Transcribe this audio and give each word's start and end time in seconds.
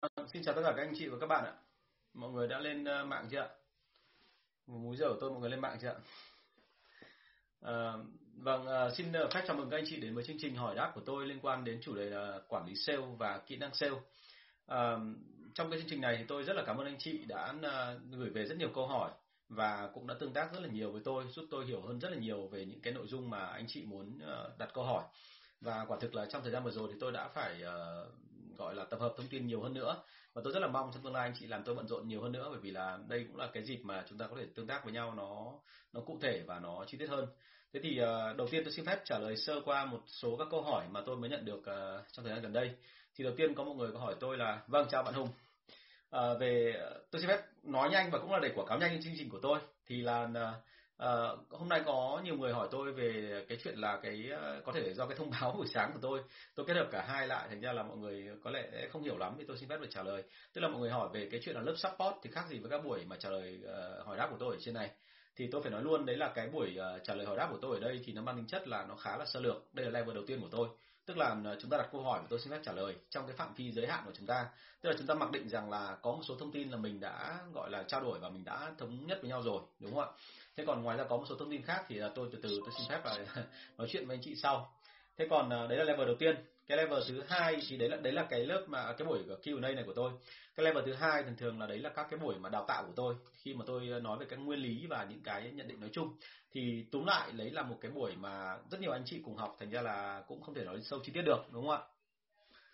Vâng, 0.00 0.28
xin 0.28 0.42
chào 0.42 0.54
tất 0.54 0.62
cả 0.64 0.72
các 0.76 0.82
anh 0.82 0.94
chị 0.98 1.08
và 1.08 1.18
các 1.20 1.26
bạn 1.26 1.44
ạ. 1.44 1.52
Mọi 2.14 2.30
người 2.30 2.48
đã 2.48 2.58
lên 2.58 2.84
ờ, 2.84 3.04
mạng 3.04 3.28
chưa 3.30 3.40
ạ? 3.40 3.48
Một 4.66 4.78
múi 4.78 4.96
giờ 4.96 5.08
của 5.08 5.18
tôi 5.20 5.30
mọi 5.30 5.40
người 5.40 5.50
lên 5.50 5.60
mạng 5.60 5.78
chưa 5.82 5.88
ạ? 5.88 5.94
À, 7.60 7.92
vâng, 8.36 8.66
à, 8.66 8.90
xin 8.90 9.12
phép 9.12 9.44
chào 9.46 9.56
mừng 9.56 9.70
các 9.70 9.76
anh 9.76 9.84
chị 9.88 9.96
đến 9.96 10.14
với 10.14 10.24
chương 10.24 10.36
trình 10.40 10.56
hỏi 10.56 10.74
đáp 10.74 10.92
của 10.94 11.00
tôi 11.06 11.26
liên 11.26 11.40
quan 11.42 11.64
đến 11.64 11.80
chủ 11.82 11.94
đề 11.94 12.10
là 12.10 12.40
quản 12.48 12.66
lý 12.66 12.74
sale 12.74 13.06
và 13.18 13.38
kỹ 13.46 13.56
năng 13.56 13.74
sale. 13.74 13.96
À, 14.66 14.96
trong 15.54 15.70
cái 15.70 15.80
chương 15.80 15.88
trình 15.90 16.00
này 16.00 16.16
thì 16.18 16.24
tôi 16.28 16.44
rất 16.44 16.56
là 16.56 16.62
cảm 16.66 16.76
ơn 16.76 16.86
anh 16.86 16.98
chị 16.98 17.24
đã 17.24 17.54
gửi 18.10 18.30
về 18.30 18.44
rất 18.46 18.58
nhiều 18.58 18.70
câu 18.74 18.86
hỏi 18.86 19.10
và 19.48 19.90
cũng 19.94 20.06
đã 20.06 20.14
tương 20.20 20.32
tác 20.32 20.52
rất 20.52 20.60
là 20.60 20.68
nhiều 20.68 20.92
với 20.92 21.02
tôi, 21.04 21.24
giúp 21.28 21.44
tôi 21.50 21.66
hiểu 21.66 21.80
hơn 21.80 22.00
rất 22.00 22.08
là 22.10 22.18
nhiều 22.18 22.48
về 22.48 22.64
những 22.64 22.80
cái 22.80 22.92
nội 22.92 23.06
dung 23.06 23.30
mà 23.30 23.46
anh 23.46 23.64
chị 23.68 23.84
muốn 23.84 24.18
đặt 24.58 24.70
câu 24.74 24.84
hỏi. 24.84 25.04
Và 25.60 25.84
quả 25.88 25.98
thực 26.00 26.14
là 26.14 26.26
trong 26.26 26.42
thời 26.42 26.52
gian 26.52 26.64
vừa 26.64 26.70
rồi 26.70 26.88
thì 26.92 26.98
tôi 27.00 27.12
đã 27.12 27.28
phải 27.28 27.62
uh, 27.62 28.12
gọi 28.60 28.74
là 28.74 28.84
tập 28.84 29.00
hợp 29.00 29.14
thông 29.16 29.28
tin 29.28 29.46
nhiều 29.46 29.60
hơn 29.62 29.74
nữa. 29.74 30.02
Và 30.34 30.42
tôi 30.44 30.52
rất 30.52 30.60
là 30.60 30.68
mong 30.68 30.90
trong 30.94 31.02
tương 31.02 31.12
lai 31.12 31.22
anh 31.28 31.34
chị 31.38 31.46
làm 31.46 31.64
tôi 31.64 31.74
bận 31.74 31.88
rộn 31.88 32.08
nhiều 32.08 32.22
hơn 32.22 32.32
nữa 32.32 32.46
bởi 32.50 32.60
vì 32.60 32.70
là 32.70 32.98
đây 33.08 33.24
cũng 33.28 33.36
là 33.36 33.48
cái 33.52 33.62
dịp 33.62 33.80
mà 33.82 34.04
chúng 34.08 34.18
ta 34.18 34.26
có 34.26 34.36
thể 34.38 34.46
tương 34.54 34.66
tác 34.66 34.84
với 34.84 34.92
nhau 34.92 35.14
nó 35.14 35.52
nó 35.92 36.00
cụ 36.00 36.18
thể 36.22 36.42
và 36.46 36.58
nó 36.58 36.84
chi 36.86 36.98
tiết 36.98 37.06
hơn. 37.06 37.26
Thế 37.72 37.80
thì 37.82 38.00
uh, 38.02 38.36
đầu 38.36 38.48
tiên 38.50 38.64
tôi 38.64 38.72
xin 38.72 38.84
phép 38.84 39.00
trả 39.04 39.18
lời 39.18 39.36
sơ 39.36 39.60
qua 39.64 39.84
một 39.84 40.00
số 40.06 40.36
các 40.36 40.48
câu 40.50 40.62
hỏi 40.62 40.86
mà 40.90 41.00
tôi 41.06 41.16
mới 41.16 41.30
nhận 41.30 41.44
được 41.44 41.58
uh, 41.58 42.04
trong 42.12 42.24
thời 42.24 42.34
gian 42.34 42.42
gần 42.42 42.52
đây. 42.52 42.70
Thì 43.14 43.24
đầu 43.24 43.32
tiên 43.36 43.54
có 43.54 43.64
một 43.64 43.74
người 43.74 43.92
có 43.92 43.98
hỏi 43.98 44.14
tôi 44.20 44.36
là 44.36 44.62
vâng 44.66 44.86
chào 44.90 45.02
bạn 45.02 45.14
hùng. 45.14 45.28
Uh, 46.16 46.40
về 46.40 46.74
tôi 47.10 47.20
xin 47.20 47.28
phép 47.28 47.42
nói 47.62 47.90
nhanh 47.90 48.10
và 48.10 48.18
cũng 48.18 48.32
là 48.32 48.38
để 48.42 48.52
quảng 48.54 48.66
cáo 48.66 48.78
nhanh 48.78 49.02
chương 49.02 49.12
trình 49.18 49.30
của 49.30 49.40
tôi. 49.42 49.58
Thì 49.86 50.02
là 50.02 50.22
uh, 50.22 50.64
À, 51.00 51.28
hôm 51.50 51.68
nay 51.68 51.82
có 51.86 52.20
nhiều 52.24 52.36
người 52.36 52.52
hỏi 52.52 52.68
tôi 52.70 52.92
về 52.92 53.44
cái 53.48 53.58
chuyện 53.64 53.78
là 53.78 53.98
cái 54.02 54.28
ờ, 54.30 54.60
có 54.64 54.72
thể 54.72 54.94
do 54.94 55.06
cái 55.06 55.16
thông 55.16 55.30
báo 55.30 55.52
buổi 55.56 55.66
sáng 55.74 55.90
của 55.92 55.98
tôi 56.02 56.20
tôi 56.54 56.66
kết 56.66 56.74
hợp 56.74 56.88
cả 56.92 57.04
hai 57.08 57.26
lại 57.26 57.46
thành 57.48 57.60
ra 57.60 57.72
là 57.72 57.82
mọi 57.82 57.96
người 57.96 58.28
có 58.44 58.50
lẽ 58.50 58.88
không 58.92 59.02
hiểu 59.02 59.18
lắm 59.18 59.34
thì 59.38 59.44
tôi 59.48 59.58
xin 59.58 59.68
phép 59.68 59.80
được 59.80 59.88
trả 59.90 60.02
lời. 60.02 60.22
Tức 60.52 60.60
là 60.60 60.68
mọi 60.68 60.80
người 60.80 60.90
hỏi 60.90 61.08
về 61.12 61.28
cái 61.30 61.40
chuyện 61.44 61.54
là 61.54 61.62
lớp 61.62 61.74
support 61.76 62.14
thì 62.22 62.30
khác 62.30 62.44
gì 62.48 62.58
với 62.58 62.70
các 62.70 62.84
buổi 62.84 63.04
mà 63.04 63.16
trả 63.16 63.30
lời 63.30 63.60
uh, 63.64 64.06
hỏi 64.06 64.16
đáp 64.16 64.28
của 64.30 64.36
tôi 64.40 64.54
ở 64.54 64.60
trên 64.60 64.74
này. 64.74 64.90
Thì 65.36 65.48
tôi 65.52 65.62
phải 65.62 65.70
nói 65.70 65.82
luôn 65.82 66.06
đấy 66.06 66.16
là 66.16 66.32
cái 66.34 66.48
buổi 66.48 66.76
uh, 66.78 67.04
trả 67.04 67.14
lời 67.14 67.26
hỏi 67.26 67.36
đáp 67.36 67.48
của 67.50 67.58
tôi 67.62 67.76
ở 67.76 67.80
đây 67.80 68.00
thì 68.04 68.12
nó 68.12 68.22
mang 68.22 68.36
tính 68.36 68.46
chất 68.46 68.68
là 68.68 68.86
nó 68.88 68.94
khá 68.94 69.16
là 69.16 69.24
sơ 69.24 69.40
lược. 69.40 69.74
Đây 69.74 69.86
là 69.86 69.92
level 69.92 70.14
đầu 70.14 70.24
tiên 70.26 70.40
của 70.40 70.48
tôi. 70.50 70.68
Tức 71.06 71.16
là 71.16 71.36
chúng 71.60 71.70
ta 71.70 71.76
đặt 71.76 71.88
câu 71.92 72.02
hỏi 72.02 72.18
và 72.20 72.26
tôi 72.30 72.40
xin 72.40 72.52
phép 72.52 72.60
trả 72.64 72.72
lời 72.72 72.96
trong 73.10 73.26
cái 73.26 73.36
phạm 73.36 73.54
vi 73.54 73.72
giới 73.72 73.86
hạn 73.86 74.02
của 74.06 74.12
chúng 74.18 74.26
ta. 74.26 74.46
Tức 74.80 74.90
là 74.90 74.96
chúng 74.98 75.06
ta 75.06 75.14
mặc 75.14 75.30
định 75.30 75.48
rằng 75.48 75.70
là 75.70 75.96
có 76.02 76.12
một 76.12 76.22
số 76.28 76.36
thông 76.36 76.52
tin 76.52 76.70
là 76.70 76.76
mình 76.76 77.00
đã 77.00 77.38
gọi 77.54 77.70
là 77.70 77.82
trao 77.82 78.00
đổi 78.00 78.18
và 78.18 78.28
mình 78.28 78.44
đã 78.44 78.72
thống 78.78 79.06
nhất 79.06 79.18
với 79.22 79.30
nhau 79.30 79.42
rồi 79.42 79.60
đúng 79.78 79.94
không 79.94 80.04
ạ? 80.04 80.10
Thế 80.56 80.64
còn 80.66 80.82
ngoài 80.82 80.96
ra 80.96 81.04
có 81.04 81.16
một 81.16 81.24
số 81.28 81.36
thông 81.36 81.50
tin 81.50 81.62
khác 81.62 81.84
thì 81.88 82.00
tôi 82.14 82.28
từ 82.32 82.38
từ 82.42 82.48
tôi 82.60 82.70
xin 82.78 82.86
phép 82.88 83.00
là 83.04 83.18
nói 83.78 83.88
chuyện 83.90 84.06
với 84.06 84.16
anh 84.16 84.22
chị 84.22 84.34
sau. 84.34 84.72
Thế 85.18 85.26
còn 85.30 85.50
ờ, 85.50 85.66
đấy 85.66 85.78
là 85.78 85.84
level 85.84 86.06
đầu 86.06 86.16
tiên. 86.18 86.36
Cái 86.66 86.78
level 86.78 87.02
thứ 87.08 87.22
hai 87.28 87.56
thì 87.68 87.76
đấy 87.76 87.88
là 87.88 87.96
đấy 87.96 88.12
là 88.12 88.26
cái 88.30 88.44
lớp 88.44 88.64
mà 88.68 88.80
à, 88.82 88.94
cái 88.98 89.08
buổi 89.08 89.18
Q&A 89.42 89.74
này 89.74 89.84
của 89.86 89.92
tôi. 89.92 90.12
Cái 90.56 90.64
level 90.64 90.84
thứ 90.86 90.92
hai 90.92 91.22
thường 91.22 91.36
thường 91.36 91.60
là 91.60 91.66
đấy 91.66 91.78
là 91.78 91.90
các 91.90 92.06
cái 92.10 92.18
buổi 92.18 92.38
mà 92.38 92.48
đào 92.48 92.64
tạo 92.68 92.84
của 92.86 92.92
tôi. 92.96 93.14
Khi 93.42 93.54
mà 93.54 93.64
tôi 93.66 93.88
ờ, 93.92 94.00
nói 94.00 94.18
về 94.18 94.26
các 94.30 94.36
nguyên 94.36 94.58
lý 94.58 94.86
và 94.86 95.06
những 95.10 95.22
cái 95.22 95.50
nhận 95.50 95.68
định 95.68 95.80
nói 95.80 95.90
chung. 95.92 96.16
Thì 96.52 96.84
túm 96.92 97.04
lại 97.04 97.32
lấy 97.32 97.50
là 97.50 97.62
một 97.62 97.76
cái 97.80 97.90
buổi 97.90 98.12
mà 98.16 98.58
rất 98.70 98.80
nhiều 98.80 98.92
anh 98.92 99.02
chị 99.06 99.20
cùng 99.24 99.36
học 99.36 99.56
thành 99.60 99.70
ra 99.70 99.82
là 99.82 100.22
cũng 100.26 100.42
không 100.42 100.54
thể 100.54 100.64
nói 100.64 100.80
sâu 100.82 101.00
chi 101.04 101.12
tiết 101.12 101.22
được 101.22 101.46
đúng 101.52 101.66
không 101.66 101.76
ạ? 101.76 101.82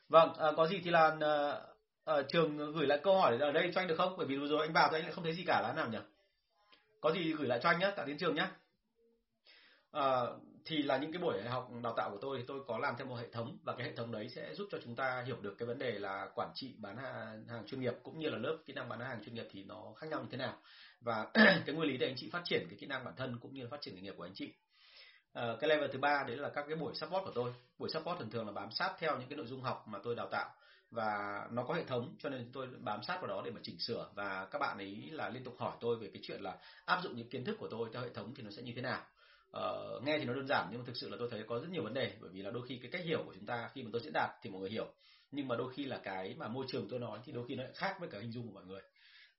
Vâng 0.08 0.34
à, 0.38 0.52
có 0.56 0.66
gì 0.66 0.80
thì 0.84 0.90
là 0.90 1.16
à, 1.20 1.60
à, 2.04 2.22
trường 2.28 2.72
gửi 2.72 2.86
lại 2.86 2.98
câu 3.02 3.18
hỏi 3.20 3.38
ở 3.38 3.52
đây 3.52 3.70
cho 3.74 3.80
anh 3.80 3.88
được 3.88 3.96
không? 3.98 4.14
Bởi 4.16 4.26
vì 4.26 4.36
vừa 4.36 4.48
rồi 4.48 4.60
anh 4.66 4.72
vào 4.72 4.88
thì 4.90 4.96
anh 4.96 5.02
lại 5.02 5.12
không 5.12 5.24
thấy 5.24 5.34
gì 5.34 5.44
cả 5.46 5.60
là 5.62 5.72
nào 5.72 5.88
nhỉ? 5.90 5.98
Có 7.06 7.12
gì 7.12 7.32
gửi 7.32 7.48
lại 7.48 7.60
cho 7.62 7.68
anh 7.68 7.78
nhé 7.78 7.92
tại 7.96 8.06
đến 8.06 8.18
trường 8.18 8.34
nhé 8.34 8.46
à, 9.92 10.20
thì 10.64 10.82
là 10.82 10.98
những 10.98 11.12
cái 11.12 11.22
buổi 11.22 11.42
học 11.42 11.68
đào 11.82 11.94
tạo 11.96 12.10
của 12.10 12.18
tôi 12.20 12.38
thì 12.38 12.44
tôi 12.48 12.60
có 12.66 12.78
làm 12.78 12.94
theo 12.98 13.06
một 13.06 13.14
hệ 13.14 13.30
thống 13.32 13.58
và 13.62 13.74
cái 13.78 13.86
hệ 13.86 13.96
thống 13.96 14.12
đấy 14.12 14.28
sẽ 14.28 14.54
giúp 14.54 14.68
cho 14.72 14.78
chúng 14.84 14.96
ta 14.96 15.22
hiểu 15.26 15.36
được 15.40 15.54
cái 15.58 15.66
vấn 15.66 15.78
đề 15.78 15.92
là 15.92 16.28
quản 16.34 16.50
trị 16.54 16.74
bán 16.78 16.96
hàng, 16.96 17.44
hàng 17.48 17.66
chuyên 17.66 17.80
nghiệp 17.80 17.94
cũng 18.02 18.18
như 18.18 18.28
là 18.28 18.38
lớp 18.38 18.56
kỹ 18.66 18.72
năng 18.72 18.88
bán 18.88 19.00
hàng 19.00 19.24
chuyên 19.24 19.34
nghiệp 19.34 19.46
thì 19.50 19.64
nó 19.64 19.92
khác 19.96 20.06
nhau 20.10 20.20
như 20.20 20.26
thế 20.30 20.36
nào. 20.36 20.58
Và 21.00 21.26
cái 21.34 21.74
nguyên 21.74 21.88
lý 21.88 21.96
để 21.96 22.06
anh 22.06 22.16
chị 22.16 22.30
phát 22.30 22.42
triển 22.44 22.66
cái 22.70 22.78
kỹ 22.80 22.86
năng 22.86 23.04
bản 23.04 23.14
thân 23.16 23.38
cũng 23.40 23.54
như 23.54 23.62
là 23.62 23.68
phát 23.70 23.80
triển 23.80 23.94
nghề 23.94 24.00
nghiệp 24.00 24.14
của 24.16 24.24
anh 24.24 24.34
chị. 24.34 24.54
À, 25.32 25.56
cái 25.60 25.68
level 25.68 25.90
thứ 25.92 25.98
ba 25.98 26.24
đấy 26.28 26.36
là 26.36 26.48
các 26.48 26.64
cái 26.68 26.76
buổi 26.76 26.94
support 26.94 27.24
của 27.24 27.32
tôi. 27.34 27.54
Buổi 27.78 27.90
support 27.90 28.18
thường 28.18 28.30
thường 28.30 28.46
là 28.46 28.52
bám 28.52 28.70
sát 28.70 28.94
theo 28.98 29.18
những 29.18 29.28
cái 29.28 29.36
nội 29.36 29.46
dung 29.46 29.62
học 29.62 29.84
mà 29.88 29.98
tôi 30.04 30.14
đào 30.14 30.28
tạo 30.30 30.54
và 30.90 31.40
nó 31.50 31.64
có 31.64 31.74
hệ 31.74 31.84
thống 31.84 32.14
cho 32.18 32.28
nên 32.28 32.50
tôi 32.52 32.66
bám 32.78 33.02
sát 33.02 33.16
vào 33.20 33.26
đó 33.26 33.42
để 33.44 33.50
mà 33.50 33.60
chỉnh 33.62 33.78
sửa. 33.78 34.10
Và 34.14 34.48
các 34.50 34.58
bạn 34.58 34.78
ấy 34.78 35.10
là 35.10 35.28
liên 35.28 35.44
tục 35.44 35.54
hỏi 35.58 35.76
tôi 35.80 35.96
về 35.96 36.10
cái 36.12 36.22
chuyện 36.24 36.40
là 36.40 36.58
áp 36.84 37.00
dụng 37.02 37.16
những 37.16 37.28
kiến 37.28 37.44
thức 37.44 37.56
của 37.58 37.68
tôi 37.70 37.88
theo 37.92 38.02
hệ 38.02 38.08
thống 38.14 38.34
thì 38.36 38.42
nó 38.42 38.50
sẽ 38.50 38.62
như 38.62 38.72
thế 38.76 38.82
nào. 38.82 39.02
Uh, 39.56 40.02
nghe 40.02 40.18
thì 40.18 40.24
nó 40.24 40.34
đơn 40.34 40.46
giản 40.46 40.68
nhưng 40.70 40.80
mà 40.80 40.84
thực 40.86 40.96
sự 40.96 41.08
là 41.08 41.16
tôi 41.20 41.28
thấy 41.30 41.44
có 41.48 41.58
rất 41.58 41.68
nhiều 41.70 41.82
vấn 41.82 41.94
đề. 41.94 42.16
Bởi 42.20 42.30
vì 42.32 42.42
là 42.42 42.50
đôi 42.50 42.66
khi 42.68 42.78
cái 42.82 42.90
cách 42.90 43.04
hiểu 43.04 43.22
của 43.26 43.34
chúng 43.34 43.46
ta 43.46 43.70
khi 43.74 43.82
mà 43.82 43.90
tôi 43.92 44.02
diễn 44.04 44.12
đạt 44.12 44.30
thì 44.42 44.50
mọi 44.50 44.60
người 44.60 44.70
hiểu. 44.70 44.86
Nhưng 45.30 45.48
mà 45.48 45.56
đôi 45.56 45.72
khi 45.74 45.84
là 45.84 46.00
cái 46.04 46.34
mà 46.38 46.48
môi 46.48 46.66
trường 46.68 46.88
tôi 46.90 47.00
nói 47.00 47.18
thì 47.24 47.32
đôi 47.32 47.44
khi 47.48 47.54
nó 47.54 47.62
lại 47.62 47.72
khác 47.74 47.96
với 48.00 48.08
cả 48.08 48.18
hình 48.18 48.32
dung 48.32 48.46
của 48.46 48.54
mọi 48.54 48.64
người. 48.64 48.82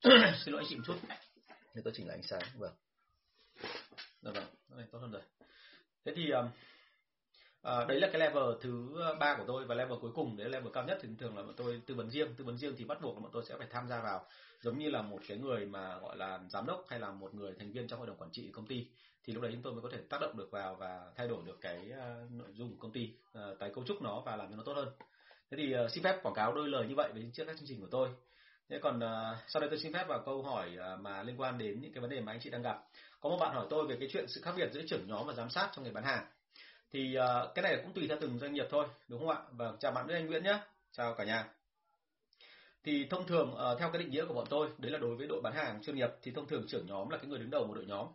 Xin 0.45 0.53
lỗi 0.53 0.61
anh 0.61 0.69
chị 0.69 0.75
một 0.75 0.83
chút. 0.85 0.95
Để 1.75 1.81
tôi 1.83 1.93
chỉnh 1.95 2.07
lại 2.07 2.17
ánh 2.17 2.23
sáng. 2.23 2.41
Vâng. 2.57 2.73
Vâng 4.21 4.33
vâng 4.67 4.87
tốt 4.91 4.99
hơn 4.99 5.11
rồi. 5.11 5.21
Thế 6.05 6.13
thì 6.15 6.31
um, 6.31 6.45
À, 7.61 7.85
đấy 7.87 7.99
là 7.99 8.09
cái 8.11 8.19
level 8.19 8.43
thứ 8.61 9.01
ờ, 9.01 9.15
ba 9.15 9.35
của 9.37 9.43
tôi 9.47 9.65
và 9.65 9.75
level 9.75 9.97
cuối 10.01 10.11
cùng. 10.15 10.37
Đấy 10.37 10.49
là 10.49 10.57
level 10.57 10.73
cao 10.73 10.83
nhất 10.83 10.97
thì 11.01 11.09
thường 11.19 11.37
là 11.37 11.43
bọn 11.43 11.53
tôi 11.57 11.81
tư 11.85 11.95
vấn 11.95 12.09
riêng. 12.09 12.35
Tư 12.37 12.43
vấn 12.43 12.57
riêng 12.57 12.75
thì 12.77 12.85
bắt 12.85 13.01
buộc 13.01 13.15
là 13.15 13.21
bọn 13.21 13.31
tôi 13.33 13.45
sẽ 13.45 13.55
phải 13.57 13.67
tham 13.71 13.87
gia 13.87 14.01
vào. 14.01 14.25
Giống 14.61 14.77
như 14.77 14.89
là 14.89 15.01
một 15.01 15.19
cái 15.27 15.37
người 15.37 15.65
mà 15.65 15.97
gọi 15.99 16.17
là 16.17 16.39
giám 16.49 16.65
đốc 16.65 16.85
hay 16.89 16.99
là 16.99 17.11
một 17.11 17.33
người 17.33 17.53
thành 17.59 17.71
viên 17.71 17.87
trong 17.87 17.99
hội 17.99 18.07
đồng 18.07 18.17
quản 18.17 18.31
trị 18.31 18.51
công 18.53 18.65
ty 18.65 18.87
thì 19.27 19.33
lúc 19.33 19.43
đấy 19.43 19.51
chúng 19.53 19.61
tôi 19.61 19.73
mới 19.73 19.81
có 19.81 19.89
thể 19.91 19.97
tác 20.09 20.21
động 20.21 20.37
được 20.37 20.51
vào 20.51 20.75
và 20.75 21.11
thay 21.15 21.27
đổi 21.27 21.43
được 21.45 21.57
cái 21.61 21.91
uh, 21.91 22.31
nội 22.31 22.47
dung 22.53 22.69
của 22.69 22.77
công 22.79 22.91
ty 22.91 23.11
uh, 23.39 23.59
tái 23.59 23.71
cấu 23.73 23.83
trúc 23.83 24.01
nó 24.01 24.21
và 24.25 24.35
làm 24.35 24.49
cho 24.49 24.55
nó 24.55 24.63
tốt 24.63 24.73
hơn. 24.73 24.87
Thế 25.51 25.57
thì 25.57 25.75
uh, 25.85 25.91
xin 25.91 26.03
phép 26.03 26.19
quảng 26.23 26.35
cáo 26.35 26.53
đôi 26.53 26.69
lời 26.69 26.87
như 26.87 26.95
vậy 26.95 27.09
với 27.13 27.29
trước 27.33 27.45
các 27.47 27.57
chương 27.57 27.67
trình 27.67 27.81
của 27.81 27.87
tôi. 27.91 28.09
Thế 28.69 28.79
còn 28.81 28.97
uh, 28.97 29.37
sau 29.47 29.59
đây 29.59 29.69
tôi 29.69 29.79
xin 29.79 29.93
phép 29.93 30.05
vào 30.07 30.23
câu 30.25 30.43
hỏi 30.43 30.77
uh, 30.93 30.99
mà 30.99 31.23
liên 31.23 31.41
quan 31.41 31.57
đến 31.57 31.81
những 31.81 31.93
cái 31.93 32.01
vấn 32.01 32.09
đề 32.09 32.21
mà 32.21 32.31
anh 32.31 32.39
chị 32.39 32.49
đang 32.49 32.61
gặp. 32.61 32.83
Có 33.19 33.29
một 33.29 33.37
bạn 33.39 33.55
hỏi 33.55 33.67
tôi 33.69 33.87
về 33.87 33.97
cái 33.99 34.09
chuyện 34.11 34.25
sự 34.27 34.41
khác 34.41 34.53
biệt 34.57 34.69
giữa 34.73 34.81
trưởng 34.87 35.07
nhóm 35.07 35.27
và 35.27 35.33
giám 35.33 35.49
sát 35.49 35.69
trong 35.75 35.85
nghề 35.85 35.91
bán 35.91 36.03
hàng 36.03 36.25
thì 36.91 37.17
uh, 37.17 37.55
cái 37.55 37.63
này 37.63 37.79
cũng 37.83 37.93
tùy 37.93 38.07
theo 38.07 38.17
từng 38.21 38.39
doanh 38.39 38.53
nghiệp 38.53 38.67
thôi 38.69 38.87
đúng 39.07 39.19
không 39.19 39.29
ạ? 39.29 39.37
Và 39.51 39.73
chào 39.79 39.91
bạn 39.91 40.07
với 40.07 40.15
Anh 40.15 40.27
Nguyễn 40.27 40.43
nhé 40.43 40.59
chào 40.91 41.13
cả 41.13 41.23
nhà. 41.23 41.49
Thì 42.83 43.07
thông 43.09 43.27
thường 43.27 43.53
uh, 43.53 43.79
theo 43.79 43.91
cái 43.91 44.01
định 44.01 44.11
nghĩa 44.11 44.25
của 44.25 44.33
bọn 44.33 44.45
tôi 44.49 44.69
đấy 44.77 44.91
là 44.91 44.97
đối 44.99 45.15
với 45.15 45.27
đội 45.27 45.41
bán 45.41 45.53
hàng 45.53 45.83
chuyên 45.83 45.95
nghiệp 45.95 46.09
thì 46.21 46.31
thông 46.31 46.47
thường 46.47 46.65
trưởng 46.67 46.85
nhóm 46.87 47.09
là 47.09 47.17
cái 47.17 47.27
người 47.27 47.39
đứng 47.39 47.49
đầu 47.49 47.67
một 47.67 47.73
đội 47.73 47.85
nhóm. 47.85 48.07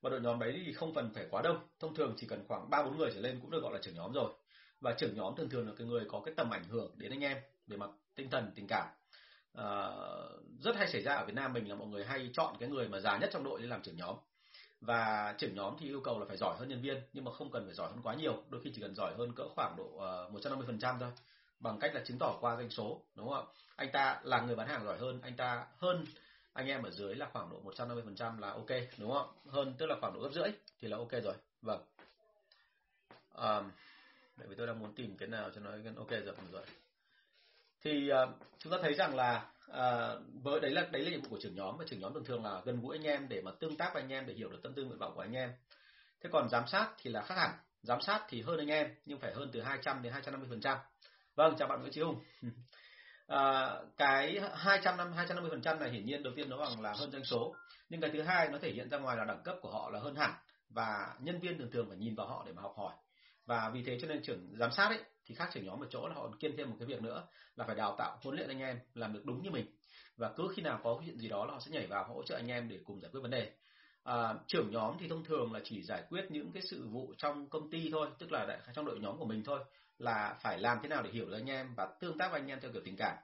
Và 0.00 0.10
đội 0.10 0.20
nhóm 0.20 0.38
đấy 0.38 0.62
thì 0.66 0.72
không 0.72 0.94
cần 0.94 1.10
phải 1.14 1.26
quá 1.30 1.42
đông. 1.42 1.58
Thông 1.80 1.94
thường 1.94 2.14
chỉ 2.16 2.26
cần 2.26 2.44
khoảng 2.48 2.70
ba 2.70 2.82
bốn 2.82 2.98
người 2.98 3.10
trở 3.14 3.20
lên 3.20 3.38
cũng 3.40 3.50
được 3.50 3.62
gọi 3.62 3.72
là 3.72 3.78
trưởng 3.82 3.94
nhóm 3.94 4.12
rồi. 4.12 4.32
Và 4.80 4.94
trưởng 4.98 5.16
nhóm 5.16 5.36
thường 5.36 5.48
thường 5.48 5.66
là 5.66 5.72
cái 5.78 5.86
người 5.86 6.04
có 6.08 6.20
cái 6.24 6.34
tầm 6.36 6.50
ảnh 6.50 6.64
hưởng 6.64 6.94
đến 6.96 7.10
anh 7.12 7.20
em 7.20 7.38
về 7.66 7.76
mặt 7.76 7.90
tinh 8.14 8.30
thần 8.30 8.52
tình 8.54 8.66
cảm. 8.68 8.86
Uh, 9.58 10.60
rất 10.60 10.76
hay 10.76 10.88
xảy 10.88 11.02
ra 11.02 11.14
ở 11.14 11.24
Việt 11.24 11.34
Nam 11.34 11.52
mình 11.52 11.68
là 11.68 11.74
mọi 11.74 11.88
người 11.88 12.04
hay 12.04 12.30
chọn 12.32 12.56
cái 12.60 12.68
người 12.68 12.88
mà 12.88 13.00
già 13.00 13.18
nhất 13.18 13.30
trong 13.32 13.44
đội 13.44 13.60
để 13.60 13.66
làm 13.66 13.82
trưởng 13.82 13.96
nhóm 13.96 14.16
và 14.82 15.34
trưởng 15.38 15.54
nhóm 15.54 15.76
thì 15.80 15.86
yêu 15.86 16.00
cầu 16.00 16.18
là 16.18 16.26
phải 16.28 16.36
giỏi 16.36 16.56
hơn 16.58 16.68
nhân 16.68 16.82
viên 16.82 17.02
nhưng 17.12 17.24
mà 17.24 17.32
không 17.32 17.50
cần 17.50 17.64
phải 17.64 17.74
giỏi 17.74 17.90
hơn 17.90 18.00
quá 18.02 18.14
nhiều. 18.14 18.42
Đôi 18.48 18.60
khi 18.64 18.72
chỉ 18.74 18.80
cần 18.80 18.94
giỏi 18.94 19.14
hơn 19.18 19.32
cỡ 19.36 19.48
khoảng 19.54 19.74
độ 19.76 19.96
ờ, 19.98 20.28
một 20.32 20.38
trăm 20.42 20.50
năm 20.50 20.58
mươi 20.58 20.66
phần 20.66 20.78
trăm 20.78 20.98
thôi 21.00 21.10
bằng 21.60 21.78
cách 21.78 21.94
là 21.94 22.02
chứng 22.04 22.18
tỏ 22.18 22.38
qua 22.40 22.56
doanh 22.56 22.70
số 22.70 23.02
đúng 23.14 23.28
không 23.28 23.46
ạ? 23.46 23.52
Anh 23.76 23.92
ta 23.92 24.20
là 24.22 24.40
người 24.40 24.56
bán 24.56 24.68
hàng 24.68 24.84
giỏi 24.84 24.98
hơn 24.98 25.20
anh 25.22 25.36
ta 25.36 25.66
hơn 25.78 26.04
anh 26.52 26.66
em 26.66 26.82
ở 26.82 26.90
dưới 26.90 27.14
là 27.14 27.28
khoảng 27.32 27.50
độ 27.50 27.60
150 27.60 28.04
phần 28.04 28.16
trăm 28.16 28.38
là 28.38 28.50
ok 28.50 28.70
đúng 28.98 29.12
không 29.12 29.28
hơn 29.48 29.74
tức 29.78 29.86
là 29.86 29.96
khoảng 30.00 30.14
độ 30.14 30.20
gấp 30.20 30.32
rưỡi 30.32 30.48
thì 30.80 30.88
là 30.88 30.96
ok 30.96 31.12
rồi. 31.12 31.34
Vâng. 31.62 31.84
À, 33.34 33.62
bởi 34.36 34.46
vì 34.48 34.54
tôi 34.54 34.66
đang 34.66 34.78
muốn 34.78 34.94
tìm 34.94 35.16
cái 35.16 35.28
nào 35.28 35.50
cho 35.54 35.60
nó 35.60 35.70
ok 35.96 36.10
rồi. 36.10 36.34
Rồi 36.52 36.64
thì 37.84 38.10
uh, 38.12 38.28
chúng 38.58 38.72
ta 38.72 38.78
thấy 38.82 38.94
rằng 38.94 39.14
là 39.14 39.51
à, 39.68 40.14
với 40.42 40.60
đấy 40.60 40.70
là 40.70 40.88
đấy 40.92 41.02
là 41.02 41.10
nhiệm 41.10 41.20
vụ 41.22 41.28
của 41.30 41.38
trưởng 41.40 41.54
nhóm 41.54 41.76
và 41.76 41.84
trưởng 41.88 42.00
nhóm 42.00 42.14
thường 42.14 42.24
thường 42.24 42.44
là 42.44 42.60
gần 42.64 42.80
gũi 42.80 42.96
anh 42.96 43.06
em 43.06 43.28
để 43.28 43.40
mà 43.40 43.50
tương 43.60 43.76
tác 43.76 43.90
với 43.94 44.02
anh 44.02 44.12
em 44.12 44.26
để 44.26 44.34
hiểu 44.34 44.48
được 44.48 44.60
tâm 44.62 44.74
tư 44.74 44.84
nguyện 44.84 44.98
vọng 44.98 45.12
của 45.14 45.20
anh 45.20 45.32
em. 45.32 45.52
Thế 46.20 46.30
còn 46.32 46.48
giám 46.48 46.66
sát 46.66 46.90
thì 46.98 47.10
là 47.10 47.22
khác 47.22 47.34
hẳn. 47.34 47.50
Giám 47.82 48.00
sát 48.00 48.24
thì 48.28 48.42
hơn 48.42 48.58
anh 48.58 48.68
em 48.68 48.88
nhưng 49.04 49.18
phải 49.18 49.32
hơn 49.34 49.50
từ 49.52 49.60
200 49.60 50.02
đến 50.02 50.12
250 50.12 50.48
phần 50.50 50.60
trăm. 50.60 50.78
Vâng 51.34 51.54
chào 51.58 51.68
bạn 51.68 51.80
Nguyễn 51.80 51.92
Chí 51.92 52.00
Hùng. 52.00 52.20
À, 53.26 53.70
cái 53.96 54.40
200 54.54 54.96
năm 54.96 55.12
250 55.12 55.50
phần 55.50 55.62
trăm 55.62 55.78
này 55.78 55.90
hiển 55.90 56.06
nhiên 56.06 56.22
đầu 56.22 56.32
tiên 56.36 56.50
nó 56.50 56.56
bằng 56.56 56.80
là 56.80 56.92
hơn 56.96 57.10
doanh 57.12 57.24
số. 57.24 57.54
Nhưng 57.88 58.00
cái 58.00 58.10
thứ 58.10 58.22
hai 58.22 58.48
nó 58.48 58.58
thể 58.58 58.72
hiện 58.72 58.88
ra 58.88 58.98
ngoài 58.98 59.16
là 59.16 59.24
đẳng 59.24 59.42
cấp 59.44 59.56
của 59.60 59.70
họ 59.70 59.90
là 59.90 60.00
hơn 60.00 60.16
hẳn. 60.16 60.34
Và 60.68 61.14
nhân 61.20 61.40
viên 61.40 61.58
thường 61.58 61.70
thường 61.70 61.88
phải 61.88 61.98
nhìn 61.98 62.14
vào 62.14 62.26
họ 62.26 62.42
để 62.46 62.52
mà 62.52 62.62
học 62.62 62.74
hỏi. 62.76 62.94
Và 63.46 63.70
vì 63.74 63.82
thế 63.82 63.98
cho 64.02 64.08
nên 64.08 64.22
trưởng 64.22 64.56
giám 64.58 64.72
sát 64.72 64.88
ấy 64.88 65.00
thì 65.32 65.36
khác 65.36 65.50
trưởng 65.52 65.64
nhóm 65.64 65.80
ở 65.80 65.86
chỗ 65.90 66.08
là 66.08 66.14
họ 66.14 66.30
kiêm 66.40 66.56
thêm 66.56 66.70
một 66.70 66.76
cái 66.78 66.86
việc 66.86 67.02
nữa 67.02 67.26
là 67.56 67.64
phải 67.66 67.76
đào 67.76 67.94
tạo 67.98 68.18
huấn 68.22 68.36
luyện 68.36 68.48
anh 68.48 68.60
em 68.60 68.78
làm 68.94 69.12
được 69.12 69.24
đúng 69.24 69.42
như 69.42 69.50
mình. 69.50 69.66
Và 70.16 70.32
cứ 70.36 70.52
khi 70.56 70.62
nào 70.62 70.80
có 70.84 71.02
chuyện 71.06 71.18
gì 71.18 71.28
đó 71.28 71.46
là 71.46 71.52
họ 71.52 71.60
sẽ 71.60 71.70
nhảy 71.70 71.86
vào 71.86 72.04
hỗ 72.04 72.22
trợ 72.22 72.36
anh 72.36 72.48
em 72.48 72.68
để 72.68 72.78
cùng 72.84 73.00
giải 73.00 73.10
quyết 73.10 73.20
vấn 73.20 73.30
đề. 73.30 73.52
À, 74.04 74.34
trưởng 74.46 74.70
nhóm 74.70 74.96
thì 75.00 75.08
thông 75.08 75.24
thường 75.24 75.52
là 75.52 75.60
chỉ 75.64 75.82
giải 75.82 76.02
quyết 76.08 76.30
những 76.30 76.52
cái 76.52 76.62
sự 76.70 76.88
vụ 76.88 77.14
trong 77.18 77.48
công 77.48 77.70
ty 77.70 77.88
thôi 77.92 78.08
tức 78.18 78.32
là 78.32 78.60
trong 78.74 78.84
đội 78.84 78.98
nhóm 79.00 79.18
của 79.18 79.26
mình 79.26 79.44
thôi 79.44 79.60
là 79.98 80.36
phải 80.42 80.58
làm 80.58 80.78
thế 80.82 80.88
nào 80.88 81.02
để 81.02 81.10
hiểu 81.10 81.26
được 81.26 81.36
anh 81.36 81.50
em 81.50 81.74
và 81.76 81.88
tương 82.00 82.18
tác 82.18 82.30
với 82.30 82.40
anh 82.40 82.48
em 82.48 82.60
theo 82.60 82.72
kiểu 82.72 82.82
tình 82.84 82.96
cảm. 82.96 83.16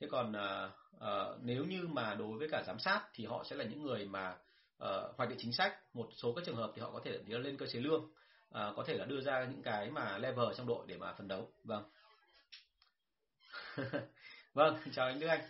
Thế 0.00 0.06
còn 0.10 0.32
à, 0.32 0.70
à, 1.00 1.24
nếu 1.42 1.64
như 1.64 1.88
mà 1.88 2.14
đối 2.14 2.38
với 2.38 2.48
cả 2.50 2.62
giám 2.66 2.78
sát 2.78 3.02
thì 3.14 3.26
họ 3.26 3.44
sẽ 3.50 3.56
là 3.56 3.64
những 3.64 3.82
người 3.82 4.04
mà 4.04 4.36
uh, 4.84 5.16
hoạch 5.16 5.28
định 5.28 5.38
chính 5.40 5.52
sách. 5.52 5.94
Một 5.94 6.08
số 6.16 6.32
các 6.32 6.44
trường 6.46 6.56
hợp 6.56 6.72
thì 6.74 6.82
họ 6.82 6.90
có 6.90 7.00
thể 7.04 7.18
lên 7.26 7.56
cơ 7.56 7.66
chế 7.66 7.80
lương 7.80 8.10
à, 8.52 8.72
có 8.76 8.84
thể 8.86 8.94
là 8.94 9.04
đưa 9.04 9.20
ra 9.20 9.44
những 9.44 9.62
cái 9.62 9.90
mà 9.90 10.18
level 10.18 10.46
trong 10.56 10.66
đội 10.66 10.84
để 10.86 10.96
mà 10.96 11.12
phấn 11.12 11.28
đấu. 11.28 11.48
Vâng. 11.64 11.84
Vâng 14.54 14.76
chào 14.92 15.06
anh 15.06 15.20
Đức 15.20 15.26
Anh. 15.26 15.40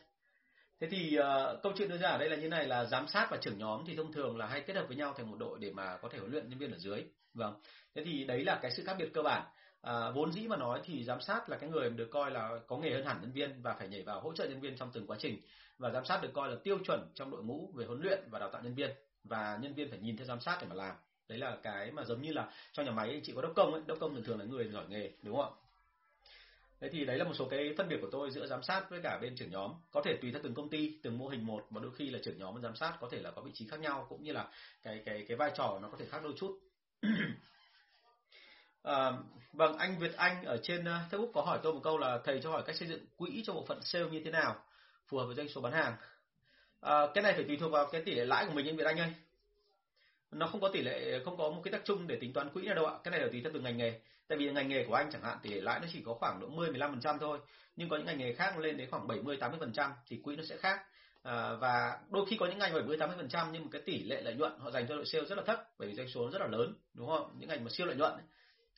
Thế 0.80 0.88
thì 0.90 1.18
uh, 1.18 1.62
câu 1.62 1.72
chuyện 1.76 1.88
đưa 1.88 1.98
ra 1.98 2.08
ở 2.08 2.18
đây 2.18 2.30
là 2.30 2.36
như 2.36 2.48
này 2.48 2.66
là 2.66 2.84
giám 2.84 3.08
sát 3.08 3.28
và 3.30 3.36
trưởng 3.36 3.58
nhóm 3.58 3.84
thì 3.86 3.96
thông 3.96 4.12
thường 4.12 4.36
là 4.36 4.46
hay 4.46 4.60
kết 4.60 4.76
hợp 4.76 4.84
với 4.88 4.96
nhau 4.96 5.14
thành 5.16 5.30
một 5.30 5.36
đội 5.38 5.58
để 5.58 5.70
mà 5.70 5.96
có 5.96 6.08
thể 6.08 6.18
huấn 6.18 6.30
luyện 6.30 6.48
nhân 6.48 6.58
viên 6.58 6.72
ở 6.72 6.78
dưới. 6.78 7.04
Vâng. 7.34 7.60
Thế 7.94 8.04
thì 8.04 8.24
đấy 8.24 8.44
là 8.44 8.58
cái 8.62 8.70
sự 8.70 8.82
khác 8.86 8.96
biệt 8.98 9.10
cơ 9.14 9.22
bản. 9.22 9.46
À, 9.82 10.10
vốn 10.10 10.32
dĩ 10.32 10.46
mà 10.46 10.56
nói 10.56 10.80
thì 10.84 11.04
giám 11.04 11.20
sát 11.20 11.48
là 11.48 11.56
cái 11.56 11.70
người 11.70 11.90
được 11.90 12.08
coi 12.12 12.30
là 12.30 12.50
có 12.66 12.76
nghề 12.76 12.90
hơn 12.90 13.06
hẳn 13.06 13.20
nhân 13.20 13.32
viên 13.32 13.62
và 13.62 13.74
phải 13.74 13.88
nhảy 13.88 14.02
vào 14.02 14.20
hỗ 14.20 14.32
trợ 14.32 14.44
nhân 14.44 14.60
viên 14.60 14.76
trong 14.76 14.90
từng 14.92 15.06
quá 15.06 15.16
trình. 15.20 15.40
Và 15.78 15.90
giám 15.90 16.04
sát 16.04 16.22
được 16.22 16.30
coi 16.32 16.48
là 16.48 16.56
tiêu 16.64 16.78
chuẩn 16.84 17.12
trong 17.14 17.30
đội 17.30 17.42
ngũ 17.42 17.72
về 17.76 17.86
huấn 17.86 18.00
luyện 18.02 18.18
và 18.30 18.38
đào 18.38 18.50
tạo 18.50 18.62
nhân 18.62 18.74
viên. 18.74 18.90
Và 19.24 19.58
nhân 19.62 19.74
viên 19.74 19.90
phải 19.90 19.98
nhìn 19.98 20.16
theo 20.16 20.26
giám 20.26 20.40
sát 20.40 20.58
để 20.60 20.66
mà 20.68 20.74
làm 20.74 20.96
đấy 21.30 21.38
là 21.38 21.56
cái 21.62 21.90
mà 21.90 22.04
giống 22.04 22.22
như 22.22 22.32
là 22.32 22.50
trong 22.72 22.86
nhà 22.86 22.92
máy 22.92 23.10
anh 23.10 23.20
chị 23.22 23.32
có 23.36 23.42
đốc 23.42 23.52
công 23.56 23.72
ấy 23.72 23.82
đốc 23.86 23.98
công 24.00 24.14
thường 24.14 24.24
thường 24.24 24.38
là 24.38 24.44
người 24.44 24.68
giỏi 24.68 24.84
nghề 24.88 25.10
đúng 25.22 25.36
không 25.36 25.44
ạ 25.44 25.56
Thế 26.80 26.88
thì 26.88 27.04
đấy 27.04 27.18
là 27.18 27.24
một 27.24 27.34
số 27.34 27.48
cái 27.48 27.74
phân 27.78 27.88
biệt 27.88 27.96
của 28.00 28.08
tôi 28.12 28.30
giữa 28.30 28.46
giám 28.46 28.62
sát 28.62 28.90
với 28.90 29.00
cả 29.02 29.18
bên 29.22 29.36
trưởng 29.36 29.50
nhóm. 29.50 29.74
Có 29.90 30.02
thể 30.04 30.16
tùy 30.22 30.32
theo 30.32 30.40
từng 30.44 30.54
công 30.54 30.68
ty, 30.68 30.98
từng 31.02 31.18
mô 31.18 31.28
hình 31.28 31.46
một 31.46 31.66
và 31.70 31.80
đôi 31.80 31.90
khi 31.96 32.10
là 32.10 32.18
trưởng 32.22 32.38
nhóm 32.38 32.54
và 32.54 32.60
giám 32.60 32.76
sát 32.76 32.96
có 33.00 33.08
thể 33.12 33.18
là 33.20 33.30
có 33.30 33.42
vị 33.42 33.50
trí 33.54 33.68
khác 33.68 33.80
nhau 33.80 34.06
cũng 34.08 34.22
như 34.22 34.32
là 34.32 34.48
cái 34.82 35.02
cái 35.04 35.24
cái 35.28 35.36
vai 35.36 35.52
trò 35.56 35.78
nó 35.82 35.88
có 35.88 35.96
thể 35.98 36.06
khác 36.10 36.20
đôi 36.22 36.32
chút. 36.36 36.58
à, 38.82 39.12
vâng, 39.52 39.78
anh 39.78 39.98
Việt 39.98 40.16
Anh 40.16 40.44
ở 40.44 40.58
trên 40.62 40.84
à, 40.84 41.08
Facebook 41.10 41.32
có 41.32 41.42
hỏi 41.42 41.58
tôi 41.62 41.72
một 41.72 41.80
câu 41.84 41.98
là 41.98 42.18
thầy 42.24 42.40
cho 42.42 42.50
hỏi 42.50 42.62
cách 42.66 42.76
xây 42.76 42.88
dựng 42.88 43.06
quỹ 43.16 43.42
cho 43.46 43.52
bộ 43.52 43.64
phận 43.68 43.82
sale 43.82 44.06
như 44.10 44.20
thế 44.24 44.30
nào 44.30 44.64
phù 45.06 45.18
hợp 45.18 45.26
với 45.26 45.34
doanh 45.34 45.48
số 45.48 45.60
bán 45.60 45.72
hàng. 45.72 45.96
À, 46.80 47.06
cái 47.14 47.22
này 47.22 47.32
phải 47.32 47.44
tùy 47.44 47.56
thuộc 47.56 47.72
vào 47.72 47.86
cái 47.92 48.02
tỷ 48.02 48.14
lệ 48.14 48.24
lãi 48.24 48.46
của 48.46 48.52
mình 48.52 48.66
anh 48.66 48.76
Việt 48.76 48.86
Anh 48.86 48.98
ơi 48.98 49.12
nó 50.32 50.46
không 50.46 50.60
có 50.60 50.68
tỷ 50.68 50.82
lệ 50.82 51.20
không 51.24 51.36
có 51.36 51.50
một 51.50 51.60
cái 51.64 51.72
tác 51.72 51.80
chung 51.84 52.06
để 52.06 52.16
tính 52.20 52.32
toán 52.32 52.50
quỹ 52.50 52.62
nào 52.62 52.74
đâu 52.74 52.86
ạ. 52.86 52.94
Cái 53.04 53.12
này 53.12 53.20
là 53.20 53.28
tùy 53.32 53.40
theo 53.40 53.50
từng 53.54 53.62
ngành 53.62 53.76
nghề. 53.76 54.00
Tại 54.28 54.38
vì 54.38 54.50
ngành 54.50 54.68
nghề 54.68 54.84
của 54.84 54.94
anh 54.94 55.10
chẳng 55.12 55.22
hạn 55.22 55.38
tỷ 55.42 55.50
lãi 55.50 55.80
nó 55.80 55.86
chỉ 55.92 56.02
có 56.06 56.14
khoảng 56.14 56.40
độ 56.40 56.48
10 56.48 56.70
15 56.70 56.90
phần 56.90 57.00
trăm 57.00 57.18
thôi. 57.18 57.38
Nhưng 57.76 57.88
có 57.88 57.96
những 57.96 58.06
ngành 58.06 58.18
nghề 58.18 58.32
khác 58.32 58.58
lên 58.58 58.76
đến 58.76 58.90
khoảng 58.90 59.06
70 59.06 59.36
80 59.36 59.60
phần 59.60 59.72
trăm 59.72 59.92
thì 60.06 60.20
quỹ 60.24 60.36
nó 60.36 60.42
sẽ 60.48 60.56
khác. 60.56 60.80
À, 61.22 61.54
và 61.54 61.98
đôi 62.10 62.26
khi 62.26 62.36
có 62.36 62.46
những 62.46 62.58
ngành 62.58 62.74
70 62.74 62.96
80 62.96 63.16
phần 63.16 63.28
trăm 63.28 63.48
nhưng 63.52 63.62
một 63.62 63.68
cái 63.72 63.82
tỷ 63.86 64.02
lệ 64.02 64.22
lợi 64.22 64.34
nhuận 64.34 64.52
họ 64.58 64.70
dành 64.70 64.86
cho 64.88 64.96
đội 64.96 65.06
sale 65.06 65.24
rất 65.24 65.38
là 65.38 65.44
thấp 65.46 65.64
bởi 65.78 65.88
vì 65.88 65.94
doanh 65.94 66.08
số 66.08 66.30
rất 66.30 66.38
là 66.40 66.46
lớn 66.46 66.74
đúng 66.94 67.08
không? 67.08 67.34
Những 67.38 67.48
ngành 67.48 67.64
mà 67.64 67.70
siêu 67.70 67.86
lợi 67.86 67.96
nhuận 67.96 68.12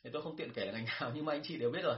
thì 0.03 0.09
tôi 0.13 0.21
không 0.21 0.37
tiện 0.37 0.53
kể 0.53 0.65
là 0.65 0.71
ngành 0.71 0.85
nào 1.01 1.11
nhưng 1.15 1.25
mà 1.25 1.33
anh 1.33 1.41
chị 1.43 1.57
đều 1.57 1.71
biết 1.71 1.81
rồi. 1.83 1.95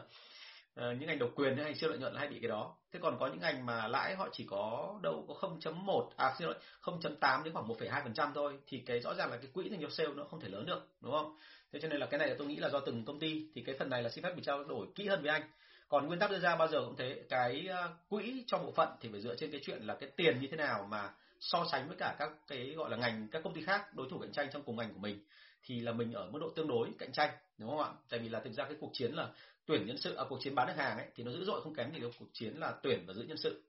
Ờ, 0.76 0.94
những 0.94 1.08
ngành 1.08 1.20
độc 1.20 1.30
quyền 1.36 1.58
hay 1.58 1.76
siêu 1.76 1.90
lợi 1.90 2.00
nhuận 2.00 2.16
hay 2.16 2.28
bị 2.28 2.40
cái 2.42 2.50
đó. 2.50 2.76
Thế 2.92 3.00
còn 3.04 3.18
có 3.20 3.28
những 3.28 3.40
ngành 3.40 3.66
mà 3.66 3.88
lãi 3.88 4.16
họ 4.16 4.30
chỉ 4.32 4.46
có 4.50 4.96
đâu 5.04 5.26
có 5.28 5.34
0.1 5.34 6.10
à 6.16 6.36
xin 6.40 6.48
lỗi 6.48 6.56
0.8 6.82 7.44
đến 7.44 7.54
khoảng 7.54 7.68
1,2 7.68 8.04
phần 8.04 8.14
trăm 8.14 8.32
thôi 8.36 8.60
thì 8.68 8.84
cái 8.86 9.00
rõ 9.00 9.14
ràng 9.14 9.32
là 9.32 9.38
cái 9.38 9.48
quỹ 9.54 9.70
dành 9.70 9.82
cho 9.82 9.90
sale 9.90 10.10
nó 10.16 10.24
không 10.24 10.40
thể 10.40 10.50
lớn 10.50 10.66
được 10.66 10.88
đúng 11.02 11.12
không? 11.12 11.38
Thế 11.74 11.80
cho 11.82 11.88
nên 11.88 12.00
là 12.00 12.06
cái 12.06 12.18
này 12.18 12.36
tôi 12.38 12.48
nghĩ 12.48 12.56
là 12.56 12.70
do 12.70 12.80
từng 12.80 13.06
công 13.06 13.20
ty 13.20 13.48
thì 13.56 13.64
cái 13.66 13.76
phần 13.80 13.90
này 13.90 14.04
là 14.04 14.10
xin 14.10 14.24
phép 14.24 14.34
bị 14.36 14.44
trao 14.46 14.64
đổi 14.64 14.88
kỹ 14.96 15.08
hơn 15.08 15.22
với 15.22 15.32
anh. 15.32 15.42
Còn 15.88 16.08
nguyên 16.08 16.20
tắc 16.20 16.32
đưa 16.32 16.40
ra 16.40 16.56
bao 16.56 16.68
giờ 16.68 16.80
cũng 16.86 16.96
thế 16.98 17.24
cái 17.30 17.68
à, 17.70 17.90
quỹ 18.10 18.44
trong 18.48 18.66
bộ 18.66 18.72
phận 18.72 18.90
thì 19.02 19.10
phải 19.12 19.22
dựa 19.22 19.36
trên 19.36 19.52
cái 19.52 19.62
chuyện 19.64 19.82
là 19.84 19.96
cái 20.00 20.10
tiền 20.16 20.42
như 20.42 20.48
thế 20.52 20.58
nào 20.58 20.88
mà 20.90 21.14
so 21.40 21.66
sánh 21.72 21.88
với 21.88 21.98
cả 22.00 22.16
các 22.20 22.30
cái 22.48 22.74
gọi 22.78 22.90
là 22.90 22.98
ngành 22.98 23.28
các 23.32 23.44
công 23.44 23.54
ty 23.54 23.62
khác 23.62 23.96
đối 23.96 24.08
thủ 24.10 24.20
cạnh 24.20 24.32
tranh 24.32 24.48
trong 24.54 24.64
cùng 24.64 24.76
ngành 24.76 24.94
của 24.94 25.00
mình 25.00 25.20
thì 25.64 25.80
là 25.80 25.92
mình 25.92 26.14
ở 26.14 26.30
mức 26.32 26.40
độ 26.42 26.50
tương 26.56 26.68
đối 26.68 26.90
cạnh 27.00 27.12
tranh 27.12 27.30
đúng 27.58 27.70
không 27.70 27.80
ạ? 27.80 27.90
Tại 28.10 28.20
vì 28.20 28.30
là 28.30 28.40
thực 28.40 28.54
ra 28.54 28.64
cái 28.64 28.78
cuộc 28.80 28.90
chiến 28.94 29.12
là 29.14 29.30
tuyển 29.66 29.86
nhân 29.86 29.98
sự 29.98 30.16
ở 30.16 30.24
à, 30.24 30.28
cuộc 30.30 30.40
chiến 30.42 30.56
bán 30.56 30.68
được 30.68 30.74
hàng 30.78 30.98
ấy 30.98 31.08
thì 31.16 31.24
nó 31.24 31.32
dữ 31.32 31.44
dội 31.44 31.62
không 31.62 31.76
kém 31.76 31.94
gì 31.94 32.00
cuộc 32.20 32.30
chiến 32.34 32.54
là 32.58 32.74
tuyển 32.84 33.06
và 33.08 33.14
giữ 33.14 33.24
nhân 33.24 33.38
sự. 33.38 33.64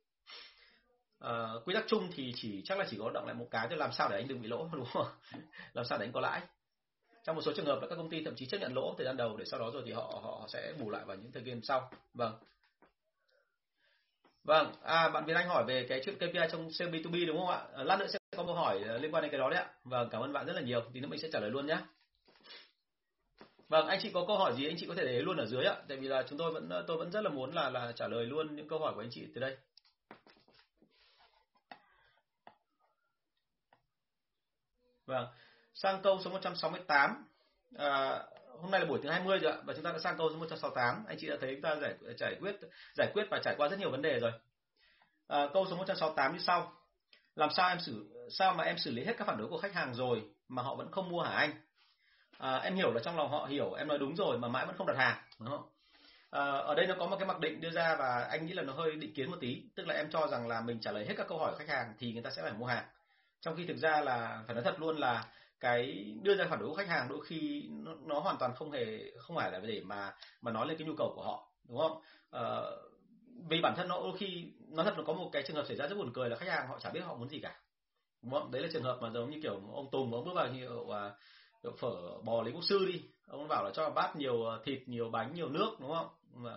À, 1.19 1.49
quy 1.65 1.75
tắc 1.75 1.85
chung 1.89 2.09
thì 2.15 2.33
chỉ 2.37 2.63
chắc 2.65 2.79
là 2.79 2.87
chỉ 2.91 2.97
có 3.01 3.11
động 3.15 3.27
lại 3.27 3.35
một 3.35 3.49
cái 3.51 3.67
cho 3.71 3.77
làm 3.77 3.93
sao 3.93 4.09
để 4.11 4.17
anh 4.17 4.29
đừng 4.29 4.43
bị 4.43 4.49
lỗ 4.49 4.69
đúng 4.73 4.87
không? 4.93 5.07
Làm 5.73 5.85
sao 5.85 5.99
để 5.99 6.07
anh 6.07 6.13
có 6.13 6.21
lãi? 6.21 6.41
Trong 7.25 7.37
một 7.37 7.43
số 7.43 7.53
trường 7.57 7.67
hợp 7.67 7.79
là 7.83 7.89
các 7.89 7.97
công 7.97 8.11
ty 8.11 8.25
thậm 8.25 8.35
chí 8.37 8.47
chấp 8.47 8.59
nhận 8.59 8.75
lỗ 8.75 8.95
thời 8.99 9.07
gian 9.07 9.17
đầu 9.17 9.37
để 9.37 9.45
sau 9.45 9.61
đó 9.61 9.71
rồi 9.73 9.83
thì 9.87 9.93
họ 9.93 10.21
họ 10.23 10.47
sẽ 10.49 10.73
bù 10.79 10.91
lại 10.91 11.05
vào 11.05 11.17
những 11.17 11.33
thời 11.33 11.43
gian 11.45 11.61
sau. 11.63 11.91
Vâng. 12.15 12.39
Vâng 14.45 14.73
à 14.83 15.09
bạn 15.09 15.25
Việt 15.27 15.35
Anh 15.35 15.49
hỏi 15.49 15.65
về 15.65 15.87
cái 15.89 16.03
chuyện 16.05 16.17
KPI 16.17 16.41
trong 16.53 16.71
sale 16.71 16.91
B2B 16.91 17.27
đúng 17.27 17.39
không 17.39 17.49
ạ? 17.49 17.63
Ờ, 17.73 17.85
lát 17.85 17.99
nữa 17.99 18.07
sẽ 18.09 18.19
có 18.37 18.45
câu 18.45 18.55
hỏi 18.55 18.81
ờ, 18.89 18.99
liên 18.99 19.15
quan 19.15 19.23
đến 19.23 19.31
cái 19.31 19.41
đó 19.41 19.51
đấy 19.51 19.59
ạ. 19.59 19.71
Vâng 19.85 20.09
cảm 20.11 20.23
ơn 20.23 20.33
bạn 20.33 20.47
rất 20.47 20.53
là 20.53 20.61
nhiều. 20.61 20.81
Thì 20.95 21.01
nữa 21.01 21.09
mình 21.09 21.21
sẽ 21.21 21.29
trả 21.33 21.41
lời 21.41 21.51
luôn 21.51 21.67
nhé 21.67 21.79
Vâng, 23.69 23.87
anh 23.87 23.99
chị 24.03 24.11
có 24.15 24.25
câu 24.27 24.39
hỏi 24.39 24.55
gì 24.57 24.67
anh 24.67 24.77
chị 24.79 24.87
có 24.87 24.95
thể 24.95 25.05
để 25.05 25.23
luôn 25.23 25.37
ở 25.37 25.47
dưới 25.47 25.65
ạ, 25.65 25.77
tại 25.89 25.97
vì 25.97 26.09
là 26.09 26.25
chúng 26.29 26.39
tôi 26.39 26.53
vẫn 26.53 26.71
tôi 26.87 26.97
vẫn 26.97 27.11
rất 27.13 27.21
là 27.21 27.31
muốn 27.31 27.55
là 27.55 27.71
là 27.71 27.93
trả 27.93 28.09
lời 28.09 28.27
luôn 28.27 28.57
những 28.57 28.69
câu 28.69 28.79
hỏi 28.79 28.95
của 28.95 29.01
anh 29.01 29.11
chị 29.11 29.27
từ 29.35 29.41
đây. 29.41 29.57
Vâng, 35.07 35.27
sang 35.75 36.03
câu 36.03 36.21
số 36.25 36.31
168. 36.31 37.25
À, 37.79 38.23
hôm 38.61 38.71
nay 38.71 38.81
là 38.81 38.87
buổi 38.87 39.01
thứ 39.03 39.11
20 39.11 39.39
rồi 39.39 39.53
ạ 39.53 39.59
và 39.65 39.75
chúng 39.75 39.85
ta 39.85 39.93
đã 39.93 39.99
sang 39.99 40.19
câu 40.19 40.31
số 40.31 40.37
168. 40.37 41.05
Anh 41.09 41.17
chị 41.21 41.29
đã 41.29 41.37
thấy 41.41 41.55
chúng 41.55 41.63
ta 41.63 41.77
giải 41.77 41.95
giải 42.19 42.37
quyết 42.41 42.57
giải 42.95 43.11
quyết 43.15 43.27
và 43.31 43.41
trải 43.45 43.55
qua 43.59 43.69
rất 43.69 43.79
nhiều 43.79 43.91
vấn 43.91 44.03
đề 44.03 44.21
rồi. 44.21 44.33
À, 45.29 45.49
câu 45.53 45.67
số 45.71 45.77
168 45.77 46.33
như 46.33 46.39
sau. 46.39 46.73
Làm 47.35 47.51
sao 47.57 47.69
em 47.69 47.81
xử 47.81 48.13
sao 48.31 48.55
mà 48.55 48.65
em 48.65 48.79
xử 48.79 48.91
lý 48.91 49.05
hết 49.05 49.15
các 49.19 49.27
phản 49.27 49.39
đối 49.39 49.49
của 49.49 49.59
khách 49.59 49.75
hàng 49.75 49.95
rồi 49.95 50.23
mà 50.49 50.63
họ 50.63 50.75
vẫn 50.75 50.91
không 50.91 51.09
mua 51.09 51.23
hả 51.23 51.31
anh? 51.31 51.66
À, 52.39 52.57
em 52.57 52.75
hiểu 52.75 52.93
là 52.93 53.01
trong 53.05 53.17
lòng 53.17 53.31
họ 53.31 53.47
hiểu 53.47 53.73
em 53.73 53.89
nói 53.89 53.99
đúng 53.99 54.17
rồi 54.17 54.39
mà 54.39 54.49
mãi 54.49 54.67
vẫn 54.67 54.77
không 54.77 54.87
đặt 54.87 54.97
hàng 54.97 55.17
đúng 55.41 55.49
không? 55.49 55.69
À, 56.31 56.43
ở 56.43 56.75
đây 56.75 56.87
nó 56.87 56.95
có 56.99 57.07
một 57.07 57.17
cái 57.19 57.27
mặc 57.27 57.41
định 57.41 57.61
đưa 57.61 57.71
ra 57.71 57.97
và 57.99 58.27
anh 58.31 58.47
nghĩ 58.47 58.53
là 58.53 58.63
nó 58.63 58.73
hơi 58.73 58.97
định 58.97 59.15
kiến 59.15 59.31
một 59.31 59.37
tí 59.41 59.63
tức 59.75 59.87
là 59.87 59.95
em 59.95 60.11
cho 60.11 60.27
rằng 60.27 60.49
là 60.49 60.61
mình 60.61 60.81
trả 60.81 60.93
lời 60.93 61.07
hết 61.07 61.15
các 61.17 61.29
câu 61.29 61.39
hỏi 61.39 61.53
của 61.53 61.59
khách 61.59 61.69
hàng 61.69 61.95
thì 61.99 62.13
người 62.13 62.23
ta 62.23 62.31
sẽ 62.31 62.43
phải 62.43 62.53
mua 62.53 62.67
hàng. 62.67 62.85
Trong 63.41 63.57
khi 63.57 63.67
thực 63.67 63.77
ra 63.77 64.01
là 64.01 64.43
phải 64.47 64.55
nói 64.55 64.65
thật 64.65 64.81
luôn 64.81 64.97
là 64.97 65.25
cái 65.61 66.15
đưa 66.23 66.35
ra 66.35 66.47
phản 66.51 66.59
đối 66.59 66.69
của 66.69 66.75
khách 66.75 66.89
hàng 66.89 67.09
đôi 67.09 67.19
khi 67.27 67.69
nó, 67.71 67.95
nó 68.05 68.21
hoàn 68.21 68.37
toàn 68.39 68.55
không 68.55 68.71
hề 68.71 68.99
không 69.19 69.37
phải 69.37 69.53
là 69.53 69.59
để 69.59 69.81
mà 69.85 70.15
mà 70.41 70.53
nói 70.53 70.67
lên 70.67 70.79
cái 70.79 70.87
nhu 70.87 70.95
cầu 70.99 71.13
của 71.17 71.23
họ 71.23 71.49
đúng 71.69 71.79
không? 71.79 72.01
À, 72.31 72.61
vì 73.49 73.61
bản 73.61 73.75
thân 73.77 73.89
nó 73.89 74.01
đôi 74.01 74.17
khi 74.19 74.53
nó 74.69 74.85
thật 74.85 74.99
là 74.99 75.05
có 75.07 75.13
một 75.13 75.31
cái 75.33 75.43
trường 75.43 75.57
hợp 75.57 75.65
xảy 75.67 75.77
ra 75.77 75.87
rất 75.87 75.97
buồn 75.97 76.13
cười 76.15 76.31
là 76.31 76.37
khách 76.37 76.49
hàng 76.49 76.69
họ 76.69 76.79
chả 76.79 76.91
biết 76.91 77.01
họ 77.01 77.15
muốn 77.15 77.29
gì 77.29 77.41
cả 77.41 77.57
đúng 78.23 78.33
không? 78.33 78.51
Đấy 78.51 78.63
là 78.63 78.69
trường 78.73 78.83
hợp 78.83 78.99
mà 79.01 79.11
giống 79.11 79.31
như 79.31 79.41
kiểu 79.43 79.61
ông 79.75 79.89
tùng 79.93 80.15
ông 80.15 80.25
bước 80.25 80.33
vào 80.35 80.49
hiệu 80.49 80.81
uh, 80.81 80.93
à, 80.95 81.11
phở 81.81 82.19
bò 82.25 82.43
lấy 82.43 82.53
quốc 82.53 82.65
sư 82.65 82.87
đi. 82.93 83.03
Ông 83.27 83.49
bảo 83.49 83.65
là 83.65 83.71
cho 83.75 83.91
bát 83.91 84.17
nhiều 84.17 84.45
ờ, 84.45 84.63
thịt 84.65 84.89
nhiều 84.89 85.11
bánh 85.11 85.35
nhiều 85.35 85.49
nước 85.49 85.71
đúng 85.81 85.95
không? 85.95 86.09
Mà 86.35 86.57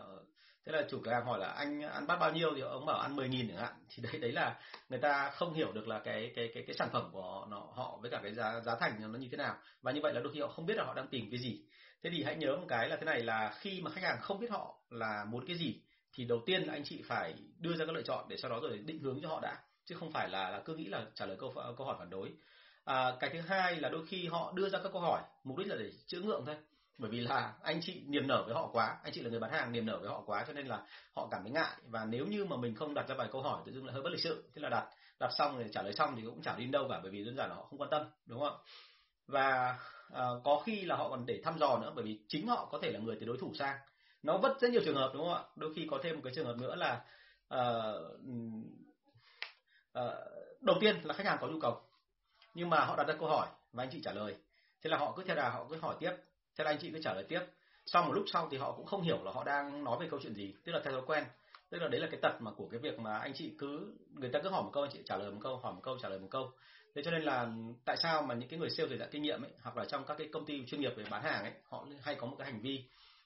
thế 0.65 0.71
là 0.71 0.85
chủ 0.89 0.99
cửa 1.03 1.11
hàng 1.11 1.25
hỏi 1.25 1.39
là 1.39 1.47
anh 1.47 1.81
ăn 1.81 2.07
bát 2.07 2.19
bao 2.19 2.31
nhiêu? 2.31 2.51
Thì 2.55 2.61
ông 2.61 2.85
bảo 2.85 2.99
ăn 2.99 3.15
10 3.15 3.29
nghìn 3.29 3.49
chẳng 3.49 3.57
hạn. 3.57 3.73
Thì 3.89 4.03
đấy 4.03 4.21
đấy 4.21 4.31
là 4.31 4.59
người 4.89 4.99
ta 4.99 5.29
không 5.29 5.53
hiểu 5.53 5.71
được 5.71 5.87
là 5.87 5.99
cái 5.99 6.31
cái 6.35 6.51
cái 6.53 6.63
cái 6.67 6.75
sản 6.75 6.89
phẩm 6.93 7.09
của 7.11 7.21
họ, 7.21 7.47
nó, 7.49 7.59
họ 7.75 7.97
với 8.01 8.11
cả 8.11 8.19
cái 8.23 8.33
giá 8.33 8.59
giá 8.59 8.75
thành 8.79 9.11
nó 9.11 9.19
như 9.19 9.27
thế 9.31 9.37
nào. 9.37 9.55
Và 9.81 9.91
như 9.91 9.99
vậy 10.03 10.13
là 10.13 10.21
đôi 10.21 10.33
khi 10.33 10.39
họ 10.39 10.47
không 10.47 10.65
biết 10.65 10.77
là 10.77 10.83
họ 10.83 10.93
đang 10.93 11.07
tìm 11.07 11.29
cái 11.31 11.39
gì. 11.39 11.61
Thế 12.03 12.09
thì 12.13 12.23
hãy 12.23 12.35
nhớ 12.35 12.57
một 12.57 12.65
cái 12.67 12.89
là 12.89 12.95
thế 12.95 13.05
này 13.05 13.21
là 13.21 13.53
khi 13.59 13.81
mà 13.81 13.91
khách 13.91 14.03
hàng 14.03 14.17
không 14.21 14.39
biết 14.39 14.51
họ 14.51 14.75
là 14.89 15.25
muốn 15.29 15.45
cái 15.45 15.55
gì 15.55 15.81
thì 16.13 16.25
đầu 16.25 16.41
tiên 16.45 16.63
là 16.63 16.73
anh 16.73 16.83
chị 16.83 17.01
phải 17.07 17.33
đưa 17.59 17.75
ra 17.75 17.85
các 17.85 17.91
lựa 17.95 18.01
chọn 18.01 18.25
để 18.29 18.37
sau 18.37 18.51
đó 18.51 18.59
rồi 18.61 18.77
định 18.77 18.99
hướng 18.99 19.21
cho 19.21 19.27
họ 19.27 19.39
đã. 19.41 19.57
Chứ 19.85 19.95
không 19.95 20.11
phải 20.11 20.29
là, 20.29 20.49
là 20.49 20.61
cứ 20.65 20.75
nghĩ 20.75 20.85
là 20.85 21.05
trả 21.15 21.25
lời 21.25 21.37
câu 21.39 21.53
câu 21.77 21.87
hỏi 21.87 21.95
phản 21.99 22.09
đối 22.09 22.31
à, 22.89 23.15
cái 23.19 23.29
thứ 23.29 23.41
hai 23.41 23.75
là 23.75 23.89
đôi 23.89 24.05
khi 24.07 24.27
họ 24.27 24.51
đưa 24.55 24.69
ra 24.69 24.79
các 24.83 24.89
câu 24.93 25.01
hỏi 25.01 25.21
mục 25.43 25.57
đích 25.57 25.67
là 25.67 25.75
để 25.75 25.91
chữa 26.07 26.21
ngượng 26.21 26.43
thôi. 26.45 26.55
Bởi 26.97 27.11
vì 27.11 27.19
là 27.19 27.53
anh 27.63 27.79
chị 27.81 28.03
niềm 28.07 28.27
nở 28.27 28.43
với 28.45 28.55
họ 28.55 28.69
quá 28.73 28.97
anh 29.03 29.13
chị 29.13 29.21
là 29.21 29.29
người 29.29 29.39
bán 29.39 29.51
hàng 29.51 29.71
niềm 29.71 29.85
nở 29.85 29.97
với 29.99 30.09
họ 30.09 30.23
quá 30.25 30.45
cho 30.47 30.53
nên 30.53 30.67
là 30.67 30.85
họ 31.15 31.27
cảm 31.31 31.43
thấy 31.43 31.51
ngại. 31.51 31.71
Và 31.85 32.05
nếu 32.05 32.25
như 32.25 32.45
mà 32.45 32.57
mình 32.57 32.75
không 32.75 32.93
đặt 32.93 33.07
ra 33.07 33.15
vài 33.15 33.27
câu 33.31 33.41
hỏi 33.41 33.61
tự 33.65 33.71
dưng 33.71 33.85
lại 33.85 33.93
hơi 33.93 34.03
bất 34.03 34.09
lịch 34.09 34.23
sự 34.23 34.49
thế 34.55 34.61
là 34.61 34.69
đặt. 34.69 34.89
Đặt 35.19 35.31
xong 35.37 35.57
rồi 35.57 35.69
trả 35.71 35.81
lời 35.81 35.93
xong 35.93 36.15
thì 36.15 36.21
cũng 36.25 36.41
chẳng 36.41 36.57
đi 36.57 36.65
đâu 36.65 36.87
cả 36.89 36.99
bởi 37.03 37.11
vì 37.11 37.25
đơn 37.25 37.35
giản 37.35 37.49
là 37.49 37.55
họ 37.55 37.65
không 37.69 37.81
quan 37.81 37.89
tâm 37.89 38.09
đúng 38.25 38.39
không 38.39 38.57
và 39.27 39.77
à, 40.13 40.25
có 40.43 40.61
khi 40.65 40.85
là 40.85 40.95
họ 40.95 41.09
còn 41.09 41.25
để 41.25 41.41
thăm 41.43 41.59
dò 41.59 41.79
nữa 41.81 41.91
bởi 41.95 42.05
vì 42.05 42.19
chính 42.27 42.47
họ 42.47 42.67
có 42.71 42.79
thể 42.81 42.91
là 42.91 42.99
người 42.99 43.17
từ 43.19 43.25
đối 43.25 43.37
thủ 43.37 43.53
sang. 43.53 43.77
Nó 44.23 44.37
vất 44.37 44.61
rất 44.61 44.71
nhiều 44.71 44.81
trường 44.85 44.95
hợp 44.95 45.11
đúng 45.13 45.23
không 45.23 45.33
ạ? 45.33 45.43
Đôi 45.55 45.73
khi 45.75 45.87
có 45.91 45.99
thêm 46.03 46.15
một 46.15 46.21
cái 46.23 46.33
trường 46.35 46.45
hợp 46.45 46.57
nữa 46.57 46.75
là 46.75 47.01
à, 47.47 47.63
à, 49.93 50.03
đầu 50.61 50.77
tiên 50.81 50.95
là 51.03 51.13
khách 51.13 51.25
hàng 51.25 51.37
có 51.41 51.47
nhu 51.47 51.59
cầu 51.59 51.88
nhưng 52.59 52.69
mà 52.69 52.85
họ 52.85 52.95
đặt 52.95 53.07
ra 53.07 53.13
câu 53.19 53.29
hỏi 53.29 53.47
và 53.73 53.83
anh 53.83 53.89
chị 53.91 54.01
trả 54.03 54.11
lời. 54.11 54.35
Thế 54.81 54.89
là 54.89 54.97
họ 54.97 55.13
cứ 55.17 55.23
theo 55.23 55.35
đà, 55.35 55.49
họ 55.49 55.65
cứ 55.69 55.75
hỏi 55.75 55.95
tiếp. 55.99 56.11
Thế 56.57 56.63
là 56.63 56.71
anh 56.71 56.77
chị 56.81 56.91
cứ 56.91 56.99
trả 57.03 57.13
lời 57.13 57.23
tiếp. 57.29 57.41
Sau 57.85 58.03
một 58.03 58.13
lúc 58.13 58.25
sau 58.33 58.47
thì 58.51 58.57
họ 58.57 58.71
cũng 58.71 58.85
không 58.85 59.01
hiểu 59.01 59.23
là 59.23 59.31
họ 59.31 59.43
đang 59.43 59.83
nói 59.83 59.97
về 59.99 60.07
câu 60.11 60.19
chuyện 60.23 60.33
gì. 60.33 60.53
Tức 60.65 60.71
là 60.71 60.81
theo 60.83 60.93
thói 60.93 61.01
quen. 61.05 61.23
Tức 61.69 61.77
là 61.77 61.87
đấy 61.87 62.01
là 62.01 62.07
cái 62.11 62.19
tật 62.21 62.41
mà 62.41 62.51
của 62.51 62.67
cái 62.71 62.79
việc 62.79 62.99
mà 62.99 63.17
anh 63.17 63.33
chị 63.33 63.53
cứ, 63.59 63.93
người 64.13 64.29
ta 64.29 64.39
cứ 64.43 64.49
hỏi 64.49 64.63
một 64.63 64.69
câu, 64.73 64.83
anh 64.83 64.91
chị 64.93 64.99
trả 65.05 65.17
lời 65.17 65.31
một 65.31 65.39
câu, 65.43 65.57
hỏi 65.57 65.73
một 65.73 65.81
câu, 65.83 65.97
trả 66.01 66.09
lời 66.09 66.19
một 66.19 66.27
câu. 66.31 66.51
Thế 66.95 67.01
cho 67.05 67.11
nên 67.11 67.21
là 67.21 67.47
tại 67.85 67.97
sao 67.97 68.21
mà 68.21 68.35
những 68.35 68.49
cái 68.49 68.59
người 68.59 68.69
sale 68.69 68.89
dày 68.89 68.97
dặn 68.97 69.09
kinh 69.11 69.23
nghiệm 69.23 69.41
ấy, 69.41 69.51
hoặc 69.61 69.77
là 69.77 69.85
trong 69.85 70.05
các 70.05 70.17
cái 70.17 70.27
công 70.33 70.45
ty 70.45 70.65
chuyên 70.65 70.81
nghiệp 70.81 70.93
về 70.95 71.03
bán 71.09 71.23
hàng 71.23 71.43
ấy, 71.43 71.53
họ 71.69 71.85
hay 72.01 72.15
có 72.15 72.27
một 72.27 72.35
cái 72.39 72.51
hành 72.51 72.61
vi 72.61 72.83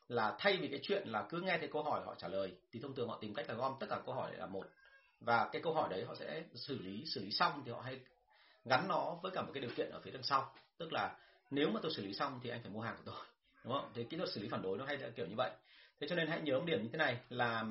là 0.07 0.35
thay 0.39 0.57
vì 0.57 0.67
cái 0.67 0.79
chuyện 0.83 1.07
là 1.07 1.25
cứ 1.29 1.41
nghe 1.41 1.57
thấy 1.57 1.69
câu 1.73 1.83
hỏi 1.83 2.01
họ 2.05 2.15
trả 2.15 2.27
lời, 2.27 2.55
thì 2.71 2.79
thông 2.79 2.95
thường 2.95 3.09
họ 3.09 3.17
tìm 3.21 3.33
cách 3.33 3.49
là 3.49 3.55
gom 3.55 3.73
tất 3.79 3.87
cả 3.89 3.99
câu 4.05 4.15
hỏi 4.15 4.31
là 4.37 4.45
một. 4.45 4.67
Và 5.19 5.49
cái 5.51 5.61
câu 5.61 5.73
hỏi 5.73 5.89
đấy 5.89 6.05
họ 6.07 6.15
sẽ 6.15 6.43
xử 6.53 6.79
lý 6.79 7.03
xử 7.05 7.21
lý 7.21 7.31
xong 7.31 7.61
thì 7.65 7.71
họ 7.71 7.81
hay 7.81 7.99
gắn 8.65 8.87
nó 8.87 9.17
với 9.21 9.31
cả 9.31 9.41
một 9.41 9.51
cái 9.53 9.61
điều 9.61 9.71
kiện 9.75 9.89
ở 9.89 9.99
phía 10.03 10.11
đằng 10.11 10.23
sau. 10.23 10.53
Tức 10.77 10.93
là 10.93 11.15
nếu 11.51 11.69
mà 11.69 11.79
tôi 11.83 11.93
xử 11.93 12.03
lý 12.03 12.13
xong 12.13 12.39
thì 12.43 12.49
anh 12.49 12.61
phải 12.61 12.71
mua 12.71 12.81
hàng 12.81 12.95
của 12.97 13.03
tôi, 13.05 13.25
đúng 13.63 13.73
không? 13.73 13.91
Thì 13.95 14.03
kỹ 14.03 14.17
thuật 14.17 14.29
xử 14.29 14.41
lý 14.41 14.47
phản 14.47 14.61
đối 14.61 14.77
nó 14.77 14.85
hay 14.85 14.97
là 14.97 15.09
kiểu 15.09 15.25
như 15.27 15.35
vậy. 15.37 15.51
Thế 15.99 16.07
cho 16.07 16.15
nên 16.15 16.27
hãy 16.27 16.41
nhớ 16.41 16.59
một 16.59 16.65
điểm 16.65 16.83
như 16.83 16.89
thế 16.91 16.97
này, 16.97 17.17
là 17.29 17.65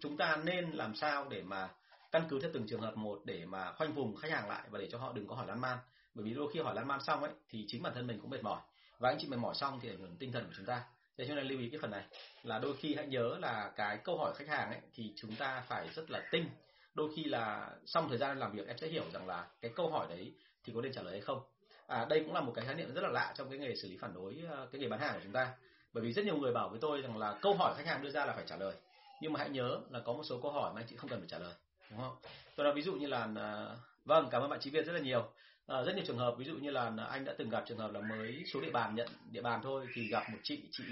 chúng 0.00 0.16
ta 0.16 0.36
nên 0.44 0.70
làm 0.70 0.94
sao 0.94 1.28
để 1.30 1.42
mà 1.42 1.68
căn 2.12 2.22
cứ 2.28 2.40
theo 2.40 2.50
từng 2.54 2.66
trường 2.66 2.80
hợp 2.80 2.96
một 2.96 3.20
để 3.24 3.46
mà 3.46 3.72
khoanh 3.72 3.92
vùng 3.92 4.16
khách 4.16 4.30
hàng 4.30 4.48
lại 4.48 4.62
và 4.70 4.78
để 4.78 4.88
cho 4.92 4.98
họ 4.98 5.12
đừng 5.12 5.26
có 5.26 5.34
hỏi 5.34 5.46
lan 5.46 5.60
man. 5.60 5.78
Bởi 6.14 6.24
vì 6.24 6.34
đôi 6.34 6.50
khi 6.52 6.60
hỏi 6.60 6.74
lan 6.74 6.88
man 6.88 7.00
xong 7.00 7.22
ấy, 7.22 7.32
thì 7.48 7.64
chính 7.68 7.82
bản 7.82 7.94
thân 7.94 8.06
mình 8.06 8.20
cũng 8.20 8.30
mệt 8.30 8.42
mỏi 8.42 8.60
và 8.98 9.08
anh 9.10 9.18
chị 9.20 9.28
mệt 9.28 9.36
mỏi 9.36 9.54
xong 9.54 9.80
thì 9.82 9.88
ảnh 9.88 9.98
hưởng 9.98 10.16
tinh 10.16 10.32
thần 10.32 10.44
của 10.44 10.52
chúng 10.56 10.66
ta. 10.66 10.84
Thế 11.18 11.24
cho 11.28 11.34
nên 11.34 11.46
lưu 11.46 11.58
ý 11.58 11.70
cái 11.70 11.80
phần 11.80 11.90
này, 11.90 12.04
là 12.42 12.58
đôi 12.58 12.76
khi 12.76 12.94
hãy 12.94 13.06
nhớ 13.06 13.36
là 13.40 13.72
cái 13.76 13.98
câu 14.04 14.18
hỏi 14.18 14.34
khách 14.36 14.48
hàng 14.48 14.70
ấy 14.70 14.80
thì 14.94 15.12
chúng 15.16 15.36
ta 15.36 15.62
phải 15.68 15.88
rất 15.94 16.10
là 16.10 16.28
tinh 16.30 16.48
đôi 16.94 17.10
khi 17.16 17.24
là 17.24 17.70
xong 17.86 18.08
thời 18.08 18.18
gian 18.18 18.38
làm 18.38 18.52
việc 18.52 18.66
em 18.66 18.78
sẽ 18.78 18.88
hiểu 18.88 19.04
rằng 19.12 19.26
là 19.26 19.46
cái 19.60 19.70
câu 19.76 19.90
hỏi 19.90 20.06
đấy 20.10 20.34
thì 20.64 20.72
có 20.76 20.80
nên 20.80 20.92
trả 20.92 21.02
lời 21.02 21.12
hay 21.12 21.20
không. 21.20 21.40
À 21.86 22.06
đây 22.08 22.20
cũng 22.20 22.34
là 22.34 22.40
một 22.40 22.52
cái 22.56 22.64
khái 22.64 22.74
niệm 22.74 22.94
rất 22.94 23.00
là 23.00 23.08
lạ 23.08 23.34
trong 23.36 23.50
cái 23.50 23.58
nghề 23.58 23.74
xử 23.74 23.88
lý 23.88 23.96
phản 23.96 24.14
đối 24.14 24.42
ờ, 24.50 24.68
cái 24.72 24.80
nghề 24.80 24.88
bán 24.88 25.00
hàng 25.00 25.14
của 25.14 25.20
chúng 25.22 25.32
ta. 25.32 25.52
Bởi 25.92 26.04
vì 26.04 26.12
rất 26.12 26.24
nhiều 26.24 26.36
người 26.36 26.52
bảo 26.52 26.68
với 26.68 26.78
tôi 26.80 27.02
rằng 27.02 27.16
là 27.18 27.38
câu 27.42 27.54
hỏi 27.54 27.74
khách 27.76 27.86
hàng 27.86 28.02
đưa 28.02 28.10
ra 28.10 28.24
là 28.24 28.32
phải 28.32 28.44
trả 28.46 28.56
lời. 28.56 28.74
Nhưng 29.20 29.32
mà 29.32 29.40
hãy 29.40 29.50
nhớ 29.50 29.80
là 29.90 30.00
có 30.00 30.12
một 30.12 30.22
số 30.24 30.40
câu 30.42 30.52
hỏi 30.52 30.72
mà 30.74 30.80
anh 30.80 30.86
chị 30.90 30.96
không 30.96 31.10
cần 31.10 31.20
phải 31.20 31.28
trả 31.28 31.38
lời 31.38 31.54
đúng 31.90 32.00
không? 32.00 32.16
Tôi 32.56 32.64
nói 32.64 32.74
ví 32.74 32.82
dụ 32.82 32.94
như 32.94 33.06
là 33.06 33.28
ờ, 33.36 33.76
vâng 34.04 34.28
cảm 34.30 34.42
ơn 34.42 34.50
bạn 34.50 34.60
chị 34.62 34.70
Việt 34.70 34.86
rất 34.86 34.92
là 34.92 35.00
nhiều. 35.00 35.32
À, 35.66 35.82
rất 35.82 35.96
nhiều 35.96 36.04
trường 36.06 36.18
hợp 36.18 36.34
ví 36.38 36.44
dụ 36.44 36.54
như 36.54 36.70
là 36.70 36.92
anh 37.10 37.24
đã 37.24 37.34
từng 37.38 37.50
gặp 37.50 37.64
trường 37.68 37.78
hợp 37.78 37.92
là 37.92 38.00
mới 38.00 38.44
xuống 38.52 38.62
địa 38.62 38.70
bàn 38.70 38.94
nhận 38.94 39.08
địa 39.30 39.42
bàn 39.42 39.60
thôi 39.62 39.86
thì 39.94 40.08
gặp 40.08 40.30
một 40.30 40.38
chị 40.42 40.62
chị 40.72 40.84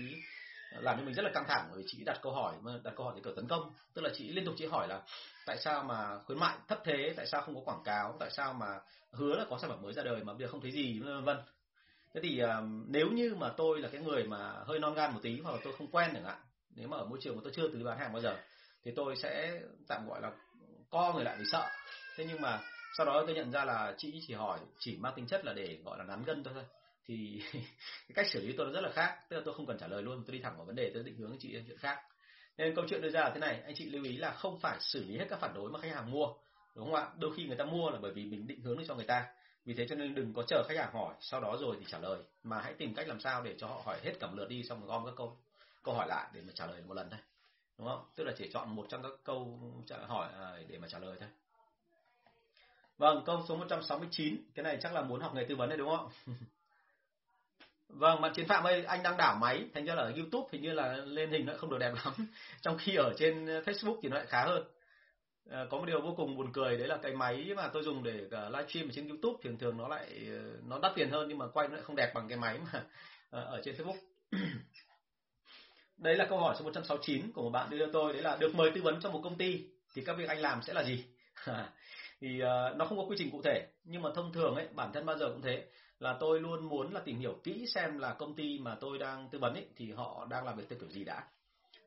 làm 0.80 0.98
cho 0.98 1.04
mình 1.04 1.14
rất 1.14 1.22
là 1.22 1.30
căng 1.34 1.44
thẳng 1.48 1.68
bởi 1.70 1.78
vì 1.78 1.84
chị 1.88 2.04
đặt 2.04 2.18
câu 2.22 2.32
hỏi 2.32 2.54
mà 2.62 2.72
đặt 2.84 2.92
câu 2.96 3.06
hỏi 3.06 3.14
thì 3.16 3.22
kiểu 3.24 3.34
tấn 3.34 3.48
công. 3.48 3.72
Tức 3.94 4.02
là 4.02 4.10
chị 4.14 4.32
liên 4.32 4.44
tục 4.44 4.54
chị 4.58 4.66
hỏi 4.66 4.88
là 4.88 5.02
tại 5.46 5.58
sao 5.58 5.84
mà 5.84 6.18
khuyến 6.18 6.38
mại 6.38 6.56
thấp 6.68 6.78
thế 6.84 7.14
tại 7.16 7.26
sao 7.26 7.42
không 7.42 7.54
có 7.54 7.60
quảng 7.64 7.82
cáo 7.84 8.16
tại 8.20 8.30
sao 8.30 8.52
mà 8.52 8.80
hứa 9.12 9.36
là 9.36 9.44
có 9.50 9.58
sản 9.58 9.70
phẩm 9.70 9.82
mới 9.82 9.92
ra 9.92 10.02
đời 10.02 10.24
mà 10.24 10.32
bây 10.32 10.46
giờ 10.46 10.50
không 10.50 10.60
thấy 10.60 10.70
gì 10.70 11.00
vân 11.00 11.24
vân 11.24 11.36
thế 12.14 12.20
thì 12.22 12.42
uh, 12.44 12.48
nếu 12.86 13.08
như 13.08 13.34
mà 13.34 13.48
tôi 13.56 13.80
là 13.80 13.88
cái 13.92 14.00
người 14.00 14.24
mà 14.24 14.52
hơi 14.66 14.78
non 14.78 14.94
gan 14.94 15.12
một 15.12 15.20
tí 15.22 15.40
hoặc 15.40 15.52
là 15.52 15.58
tôi 15.64 15.72
không 15.78 15.90
quen 15.90 16.10
chẳng 16.14 16.24
hạn 16.24 16.38
nếu 16.74 16.88
mà 16.88 16.96
ở 16.96 17.04
môi 17.04 17.18
trường 17.22 17.36
mà 17.36 17.40
tôi 17.44 17.52
chưa 17.56 17.68
từng 17.68 17.84
bán 17.84 17.98
hàng 17.98 18.12
bao 18.12 18.22
giờ 18.22 18.36
thì 18.84 18.92
tôi 18.96 19.16
sẽ 19.16 19.60
tạm 19.88 20.08
gọi 20.08 20.20
là 20.20 20.32
co 20.90 21.12
người 21.12 21.24
lại 21.24 21.36
vì 21.38 21.44
sợ. 21.52 21.68
Thế 22.16 22.24
nhưng 22.28 22.42
mà 22.42 22.60
sau 22.96 23.06
đó 23.06 23.22
tôi 23.26 23.34
nhận 23.34 23.52
ra 23.52 23.64
là 23.64 23.94
chị 23.98 24.22
chỉ 24.26 24.34
hỏi 24.34 24.58
chỉ 24.78 24.96
mang 25.00 25.12
tính 25.16 25.26
chất 25.26 25.44
là 25.44 25.52
để 25.52 25.78
gọi 25.84 25.98
là 25.98 26.04
nắn 26.04 26.22
gân 26.26 26.44
thôi 26.44 26.54
thôi 26.54 26.64
thì 27.06 27.42
cái 27.52 28.14
cách 28.14 28.26
xử 28.30 28.46
lý 28.46 28.54
tôi 28.56 28.66
nó 28.66 28.72
rất 28.72 28.80
là 28.80 28.90
khác, 28.92 29.18
tức 29.28 29.36
là 29.36 29.42
tôi 29.44 29.54
không 29.54 29.66
cần 29.66 29.78
trả 29.78 29.86
lời 29.86 30.02
luôn, 30.02 30.22
tôi 30.26 30.36
đi 30.36 30.42
thẳng 30.42 30.56
vào 30.56 30.66
vấn 30.66 30.76
đề, 30.76 30.90
tôi 30.94 31.02
định 31.02 31.16
hướng 31.16 31.36
chị 31.38 31.52
chuyện 31.66 31.78
khác. 31.78 31.98
Nên 32.56 32.74
câu 32.74 32.84
chuyện 32.88 33.02
đưa 33.02 33.10
ra 33.10 33.20
là 33.20 33.30
thế 33.30 33.40
này, 33.40 33.60
anh 33.64 33.74
chị 33.74 33.90
lưu 33.90 34.04
ý 34.04 34.16
là 34.16 34.32
không 34.32 34.60
phải 34.60 34.76
xử 34.80 35.04
lý 35.04 35.18
hết 35.18 35.26
các 35.30 35.40
phản 35.40 35.54
đối 35.54 35.70
mà 35.70 35.78
khách 35.80 35.94
hàng 35.94 36.10
mua, 36.10 36.26
đúng 36.74 36.84
không 36.84 36.94
ạ? 36.94 37.10
Đôi 37.18 37.34
khi 37.36 37.44
người 37.44 37.56
ta 37.56 37.64
mua 37.64 37.90
là 37.90 37.98
bởi 38.02 38.12
vì 38.12 38.24
mình 38.24 38.46
định 38.46 38.60
hướng 38.60 38.78
được 38.78 38.84
cho 38.88 38.94
người 38.94 39.04
ta. 39.04 39.26
Vì 39.64 39.74
thế 39.74 39.86
cho 39.88 39.94
nên 39.94 40.14
đừng 40.14 40.34
có 40.34 40.42
chờ 40.42 40.64
khách 40.68 40.76
hàng 40.76 40.92
hỏi, 40.92 41.14
sau 41.20 41.40
đó 41.40 41.56
rồi 41.60 41.76
thì 41.80 41.86
trả 41.88 41.98
lời. 41.98 42.22
Mà 42.42 42.60
hãy 42.60 42.74
tìm 42.74 42.94
cách 42.94 43.08
làm 43.08 43.20
sao 43.20 43.42
để 43.42 43.54
cho 43.58 43.66
họ 43.66 43.82
hỏi 43.84 44.00
hết 44.02 44.12
cả 44.20 44.26
một 44.26 44.34
lượt 44.36 44.48
đi, 44.48 44.62
xong 44.62 44.80
rồi 44.80 44.88
gom 44.88 45.04
các 45.04 45.14
câu 45.16 45.36
câu 45.82 45.94
hỏi 45.94 46.06
lại 46.08 46.30
để 46.34 46.40
mà 46.40 46.52
trả 46.54 46.66
lời 46.66 46.82
một 46.86 46.94
lần 46.94 47.10
thôi, 47.10 47.20
đúng 47.78 47.88
không? 47.88 48.04
Tức 48.16 48.24
là 48.24 48.32
chỉ 48.38 48.50
chọn 48.52 48.76
một 48.76 48.86
trong 48.88 49.02
các 49.02 49.12
câu 49.24 49.60
trả 49.86 49.96
hỏi 49.98 50.28
à, 50.32 50.56
để 50.68 50.78
mà 50.78 50.88
trả 50.88 50.98
lời 50.98 51.16
thôi. 51.20 51.28
Vâng 52.98 53.22
câu 53.26 53.44
số 53.48 53.56
169 53.56 54.36
cái 54.54 54.62
này 54.62 54.78
chắc 54.82 54.92
là 54.92 55.02
muốn 55.02 55.20
học 55.20 55.34
nghề 55.34 55.44
tư 55.44 55.56
vấn 55.56 55.68
đấy, 55.68 55.78
đúng 55.78 55.88
không 55.88 56.10
Vâng, 57.92 58.20
mà 58.20 58.28
Chiến 58.34 58.46
Phạm 58.46 58.64
ơi, 58.64 58.84
anh 58.84 59.02
đang 59.02 59.16
đảo 59.16 59.38
máy, 59.40 59.64
thành 59.74 59.84
ra 59.84 59.94
là 59.94 60.02
ở 60.02 60.12
YouTube 60.16 60.48
hình 60.52 60.62
như 60.62 60.72
là 60.72 60.96
lên 60.96 61.30
hình 61.30 61.46
nó 61.46 61.52
không 61.56 61.70
được 61.70 61.78
đẹp 61.78 61.92
lắm. 62.04 62.14
Trong 62.60 62.78
khi 62.78 62.96
ở 62.96 63.12
trên 63.18 63.46
ờ, 63.46 63.60
Facebook 63.60 63.98
thì 64.02 64.08
nó 64.08 64.16
lại 64.16 64.26
khá 64.26 64.44
hơn. 64.44 64.64
À, 65.50 65.66
có 65.70 65.78
một 65.78 65.86
điều 65.86 66.00
vô 66.00 66.14
cùng 66.16 66.36
buồn 66.36 66.52
cười 66.52 66.76
đấy 66.76 66.88
là 66.88 66.96
cái 67.02 67.12
máy 67.12 67.52
mà 67.56 67.68
tôi 67.68 67.82
dùng 67.82 68.02
để 68.02 68.20
ờ, 68.30 68.48
livestream 68.48 68.90
trên 68.90 69.08
YouTube 69.08 69.38
thường 69.42 69.58
thường 69.58 69.76
nó 69.76 69.88
lại 69.88 70.28
nó 70.66 70.78
đắt 70.78 70.92
tiền 70.94 71.10
hơn 71.10 71.28
nhưng 71.28 71.38
mà 71.38 71.46
quay 71.46 71.68
nó 71.68 71.74
lại 71.74 71.82
không 71.82 71.96
đẹp 71.96 72.12
bằng 72.14 72.28
cái 72.28 72.38
máy 72.38 72.58
mà 72.72 72.84
ở 73.30 73.60
trên 73.64 73.74
Facebook. 73.74 73.96
Đấy 75.96 76.16
là 76.16 76.26
câu 76.28 76.38
hỏi 76.38 76.54
số 76.58 76.64
169 76.64 77.32
của 77.32 77.42
một 77.42 77.50
bạn 77.50 77.70
đưa 77.70 77.78
cho 77.78 77.92
tôi, 77.92 78.12
đấy 78.12 78.22
là 78.22 78.36
được 78.36 78.54
mời 78.54 78.70
tư 78.74 78.82
vấn 78.82 79.00
cho 79.00 79.10
một 79.10 79.20
công 79.24 79.38
ty 79.38 79.64
thì 79.94 80.02
các 80.04 80.16
việc 80.16 80.28
anh 80.28 80.38
làm 80.38 80.62
sẽ 80.62 80.72
là 80.72 80.84
gì? 80.84 81.04
thì 82.20 82.42
uh, 82.42 82.76
nó 82.76 82.84
không 82.84 82.98
có 82.98 83.04
quy 83.04 83.16
trình 83.18 83.30
cụ 83.30 83.42
thể 83.44 83.66
nhưng 83.84 84.02
mà 84.02 84.10
thông 84.14 84.32
thường 84.32 84.54
ấy 84.54 84.68
bản 84.74 84.92
thân 84.92 85.06
bao 85.06 85.18
giờ 85.18 85.26
cũng 85.28 85.42
thế 85.42 85.64
là 86.02 86.16
tôi 86.20 86.40
luôn 86.40 86.68
muốn 86.68 86.92
là 86.92 87.00
tìm 87.00 87.18
hiểu 87.18 87.40
kỹ 87.44 87.66
xem 87.74 87.98
là 87.98 88.14
công 88.14 88.34
ty 88.34 88.58
mà 88.58 88.76
tôi 88.80 88.98
đang 88.98 89.28
tư 89.28 89.38
vấn 89.38 89.54
ấy 89.54 89.66
thì 89.76 89.92
họ 89.92 90.26
đang 90.30 90.44
làm 90.44 90.56
việc 90.56 90.64
theo 90.70 90.78
kiểu 90.78 90.90
gì 90.90 91.04
đã. 91.04 91.24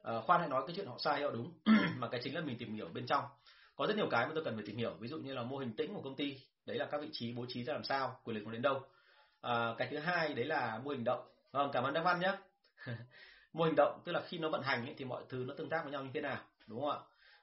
À, 0.03 0.13
khoan 0.21 0.39
hãy 0.39 0.49
nói 0.49 0.63
cái 0.67 0.75
chuyện 0.75 0.87
họ 0.87 0.97
sai 0.99 1.13
hay 1.13 1.23
họ 1.23 1.31
đúng 1.31 1.51
mà 1.97 2.07
cái 2.07 2.21
chính 2.23 2.35
là 2.35 2.41
mình 2.41 2.57
tìm 2.57 2.75
hiểu 2.75 2.87
bên 2.93 3.05
trong. 3.05 3.23
Có 3.75 3.87
rất 3.87 3.95
nhiều 3.97 4.07
cái 4.11 4.25
mà 4.25 4.31
tôi 4.35 4.43
cần 4.43 4.55
phải 4.55 4.63
tìm 4.67 4.77
hiểu 4.77 4.93
ví 4.99 5.07
dụ 5.07 5.17
như 5.17 5.33
là 5.33 5.43
mô 5.43 5.57
hình 5.57 5.75
tĩnh 5.75 5.93
của 5.93 6.01
công 6.01 6.15
ty 6.15 6.37
đấy 6.65 6.77
là 6.77 6.85
các 6.91 7.01
vị 7.01 7.09
trí 7.11 7.33
bố 7.33 7.45
trí 7.49 7.63
ra 7.63 7.73
làm 7.73 7.83
sao 7.83 8.19
quyền 8.23 8.37
lực 8.37 8.45
nó 8.45 8.51
đến 8.51 8.61
đâu. 8.61 8.81
À, 9.41 9.75
cái 9.77 9.87
thứ 9.91 9.97
hai 9.97 10.33
đấy 10.33 10.45
là 10.45 10.79
mô 10.83 10.91
hình 10.91 11.03
động. 11.03 11.27
Vâng 11.51 11.69
cảm 11.73 11.83
ơn 11.83 11.93
đăng 11.93 12.03
văn 12.03 12.19
nhé 12.19 12.33
mô 13.53 13.65
hình 13.65 13.75
động 13.75 14.01
tức 14.05 14.11
là 14.11 14.21
khi 14.27 14.37
nó 14.37 14.49
vận 14.49 14.61
hành 14.61 14.85
ấy, 14.85 14.95
thì 14.97 15.05
mọi 15.05 15.23
thứ 15.29 15.45
nó 15.47 15.53
tương 15.57 15.69
tác 15.69 15.83
với 15.83 15.91
nhau 15.91 16.03
như 16.03 16.11
thế 16.13 16.21
nào 16.21 16.37
đúng 16.67 16.81
không 16.81 16.89
ạ? 16.89 16.99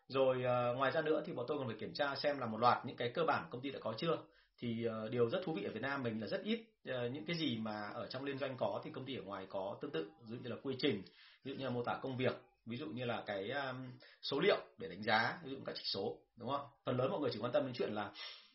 Rồi 0.09 0.45
à, 0.45 0.73
ngoài 0.77 0.91
ra 0.91 1.03
nữa 1.03 1.23
thì 1.27 1.33
bọn 1.33 1.47
tôi 1.49 1.59
còn 1.59 1.67
phải 1.67 1.77
kiểm 1.79 1.95
tra 1.95 2.17
xem 2.17 2.39
là 2.39 2.47
một 2.47 2.59
loạt 2.61 2.87
những 2.87 2.97
cái 2.97 3.09
cơ 3.15 3.25
bản 3.25 3.47
công 3.51 3.61
ty 3.61 3.71
đã 3.71 3.79
có 3.83 3.95
chưa 3.99 4.19
thì 4.63 4.87
uh, 4.89 5.11
điều 5.11 5.31
rất 5.31 5.41
thú 5.45 5.53
vị 5.53 5.65
ở 5.65 5.71
Việt 5.73 5.83
Nam 5.83 6.03
mình 6.03 6.21
là 6.21 6.27
rất 6.27 6.43
ít 6.43 6.61
uh, 6.91 7.13
những 7.13 7.25
cái 7.27 7.37
gì 7.37 7.59
mà 7.59 7.89
ở 7.89 8.07
trong 8.07 8.25
liên 8.25 8.39
doanh 8.39 8.57
có 8.57 8.81
thì 8.85 8.91
công 8.91 9.05
ty 9.05 9.17
ở 9.17 9.23
ngoài 9.23 9.47
có 9.51 9.79
tương 9.81 9.91
tự. 9.91 10.11
Ví 10.21 10.37
dụ 10.37 10.43
như 10.43 10.51
là 10.51 10.57
quy 10.63 10.77
trình 10.79 11.03
ví 11.45 11.53
dụ 11.53 11.59
như 11.59 11.65
là 11.65 11.71
mô 11.71 11.83
tả 11.83 11.99
công 12.03 12.17
việc 12.17 12.33
ví 12.67 12.77
dụ 12.77 12.87
như 12.87 13.05
là 13.05 13.23
cái 13.27 13.51
um, 13.51 13.91
số 14.23 14.41
liệu 14.41 14.57
để 14.79 14.89
đánh 14.89 15.03
giá 15.03 15.39
ví 15.45 15.51
dụ 15.51 15.57
các 15.67 15.75
chỉ 15.75 15.83
số 15.85 16.19
đúng 16.37 16.49
không? 16.49 16.67
Phần 16.85 16.97
lớn 16.97 17.11
mọi 17.11 17.21
người 17.21 17.31
chỉ 17.33 17.39
quan 17.39 17.53
tâm 17.53 17.65
đến 17.65 17.75
chuyện 17.75 17.93
là 17.93 18.13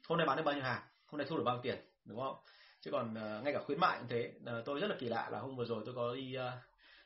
hôm 0.07 0.17
nay 0.17 0.27
bán 0.27 0.37
được 0.37 0.43
bao 0.43 0.55
nhiêu 0.55 0.63
hàng 0.63 0.81
hôm 1.05 1.17
nay 1.17 1.27
thu 1.29 1.37
được 1.37 1.43
bao 1.43 1.55
nhiêu 1.55 1.61
tiền 1.63 1.77
đúng 2.05 2.19
không? 2.19 2.35
Chứ 2.81 2.91
còn 2.91 3.11
uh, 3.11 3.43
ngay 3.43 3.53
cả 3.53 3.61
khuyến 3.65 3.79
mại 3.79 3.99
cũng 3.99 4.07
thế. 4.07 4.31
Uh, 4.41 4.65
tôi 4.65 4.79
rất 4.79 4.87
là 4.87 4.95
kỳ 4.99 5.09
lạ 5.09 5.29
là 5.31 5.39
hôm 5.39 5.55
vừa 5.55 5.65
rồi 5.65 5.83
tôi 5.85 5.95
có 5.95 6.15
đi 6.15 6.37
uh, 6.37 6.53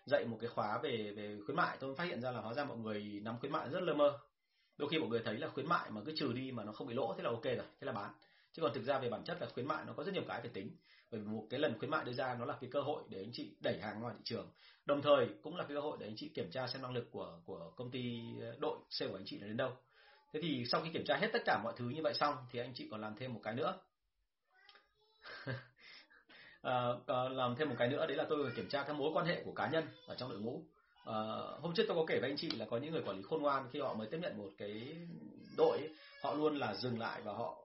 dạy 0.06 0.26
một 0.26 0.38
cái 0.42 0.50
khóa 0.50 0.80
về 0.84 1.14
về 1.16 1.38
khuyến 1.46 1.58
mại. 1.58 1.78
Tôi 1.80 1.96
phát 1.96 2.04
hiện 2.04 2.22
ra 2.22 2.32
là 2.32 2.40
hóa 2.42 2.54
ra 2.54 2.64
mọi 2.64 2.78
người 2.78 3.20
nắm 3.24 3.40
khuyến 3.40 3.52
mại 3.52 3.70
rất 3.70 3.84
lơ 3.84 3.94
mơ. 3.94 4.20
Đôi 4.78 4.90
khi 4.90 5.00
mọi 5.00 5.10
người 5.10 5.22
thấy 5.26 5.38
là 5.38 5.48
khuyến 5.48 5.68
mại 5.68 5.90
mà 5.90 6.02
cứ 6.06 6.14
trừ 6.16 6.34
đi 6.34 6.52
mà 6.52 6.64
nó 6.64 6.72
không 6.72 6.88
bị 6.88 6.94
lỗ 6.94 7.14
thế 7.18 7.24
là 7.24 7.30
ok 7.30 7.44
rồi 7.44 7.56
thế 7.56 7.86
là 7.86 7.92
bán 7.92 8.12
chứ 8.54 8.62
còn 8.62 8.74
thực 8.74 8.84
ra 8.84 9.00
về 9.00 9.10
bản 9.10 9.24
chất 9.24 9.38
là 9.42 9.48
khuyến 9.54 9.68
mại 9.68 9.86
nó 9.86 9.94
có 9.94 10.04
rất 10.04 10.14
nhiều 10.14 10.24
cái 10.28 10.42
phải 10.42 10.50
tính. 10.54 10.78
Bởi 11.12 11.22
vì 11.22 11.28
một 11.28 11.48
cái 11.50 11.60
lần 11.60 11.80
khuyến 11.80 11.92
mại 11.92 12.06
đưa 12.06 12.14
ra 12.14 12.36
nó 12.40 12.46
là 12.46 12.58
cái 12.62 12.70
cơ 12.74 12.82
hội 12.82 13.04
để 13.10 13.18
anh 13.18 13.32
chị 13.34 13.56
đẩy 13.60 13.82
hàng 13.82 14.00
ngoài 14.00 14.16
thị 14.18 14.22
trường. 14.24 14.52
Đồng 14.86 15.02
thời 15.02 15.28
cũng 15.42 15.56
là 15.56 15.64
cái 15.64 15.76
cơ 15.76 15.82
hội 15.82 15.98
để 16.00 16.08
anh 16.08 16.16
chị 16.18 16.32
kiểm 16.36 16.52
tra 16.52 16.68
xem 16.68 16.82
năng 16.82 16.94
lực 16.94 17.12
của 17.12 17.40
của 17.46 17.72
công 17.76 17.92
ty 17.92 18.22
ờ, 18.42 18.56
đội 18.60 18.78
sale 18.90 19.12
của 19.12 19.18
anh 19.18 19.26
chị 19.26 19.40
là 19.40 19.48
đến 19.48 19.58
đâu. 19.58 19.72
Thế 20.34 20.40
thì 20.42 20.64
sau 20.72 20.82
khi 20.82 20.90
kiểm 20.94 21.06
tra 21.06 21.18
hết 21.18 21.30
tất 21.34 21.42
cả 21.46 21.60
mọi 21.64 21.74
thứ 21.78 21.90
như 21.90 22.02
vậy 22.02 22.14
xong 22.14 22.36
thì 22.52 22.60
anh 22.60 22.74
chị 22.76 22.88
còn 22.92 23.02
làm 23.02 23.16
thêm 23.16 23.34
một 23.34 23.40
cái 23.44 23.56
nữa. 23.56 23.78
À, 26.62 26.88
làm 27.32 27.56
thêm 27.56 27.70
một 27.70 27.76
cái 27.80 27.88
nữa 27.88 28.06
đấy 28.06 28.18
là 28.18 28.26
tôi 28.30 28.52
kiểm 28.56 28.70
tra 28.70 28.84
các 28.84 28.94
mối 28.94 29.12
quan 29.14 29.26
hệ 29.26 29.42
của 29.46 29.54
cá 29.54 29.70
nhân 29.70 29.88
ở 30.08 30.16
trong 30.16 30.30
đội 30.30 30.40
ngũ. 30.40 30.64
À, 31.06 31.16
hôm 31.62 31.74
trước 31.76 31.84
tôi 31.88 31.98
có 31.98 32.06
kể 32.08 32.20
với 32.20 32.30
anh 32.30 32.38
chị 32.38 32.50
là 32.50 32.66
có 32.66 32.78
những 32.78 32.92
người 32.92 33.04
quản 33.06 33.18
lý 33.18 33.24
khôn 33.24 33.42
ngoan 33.42 33.70
khi 33.72 33.80
họ 33.80 33.94
mới 33.94 34.08
tiếp 34.12 34.20
nhận 34.22 34.38
một 34.38 34.50
cái 34.58 34.98
đội 35.58 35.90
họ 36.22 36.34
luôn 36.34 36.56
là 36.56 36.74
dừng 36.74 37.00
lại 37.00 37.22
và 37.22 37.34
họ 37.34 37.61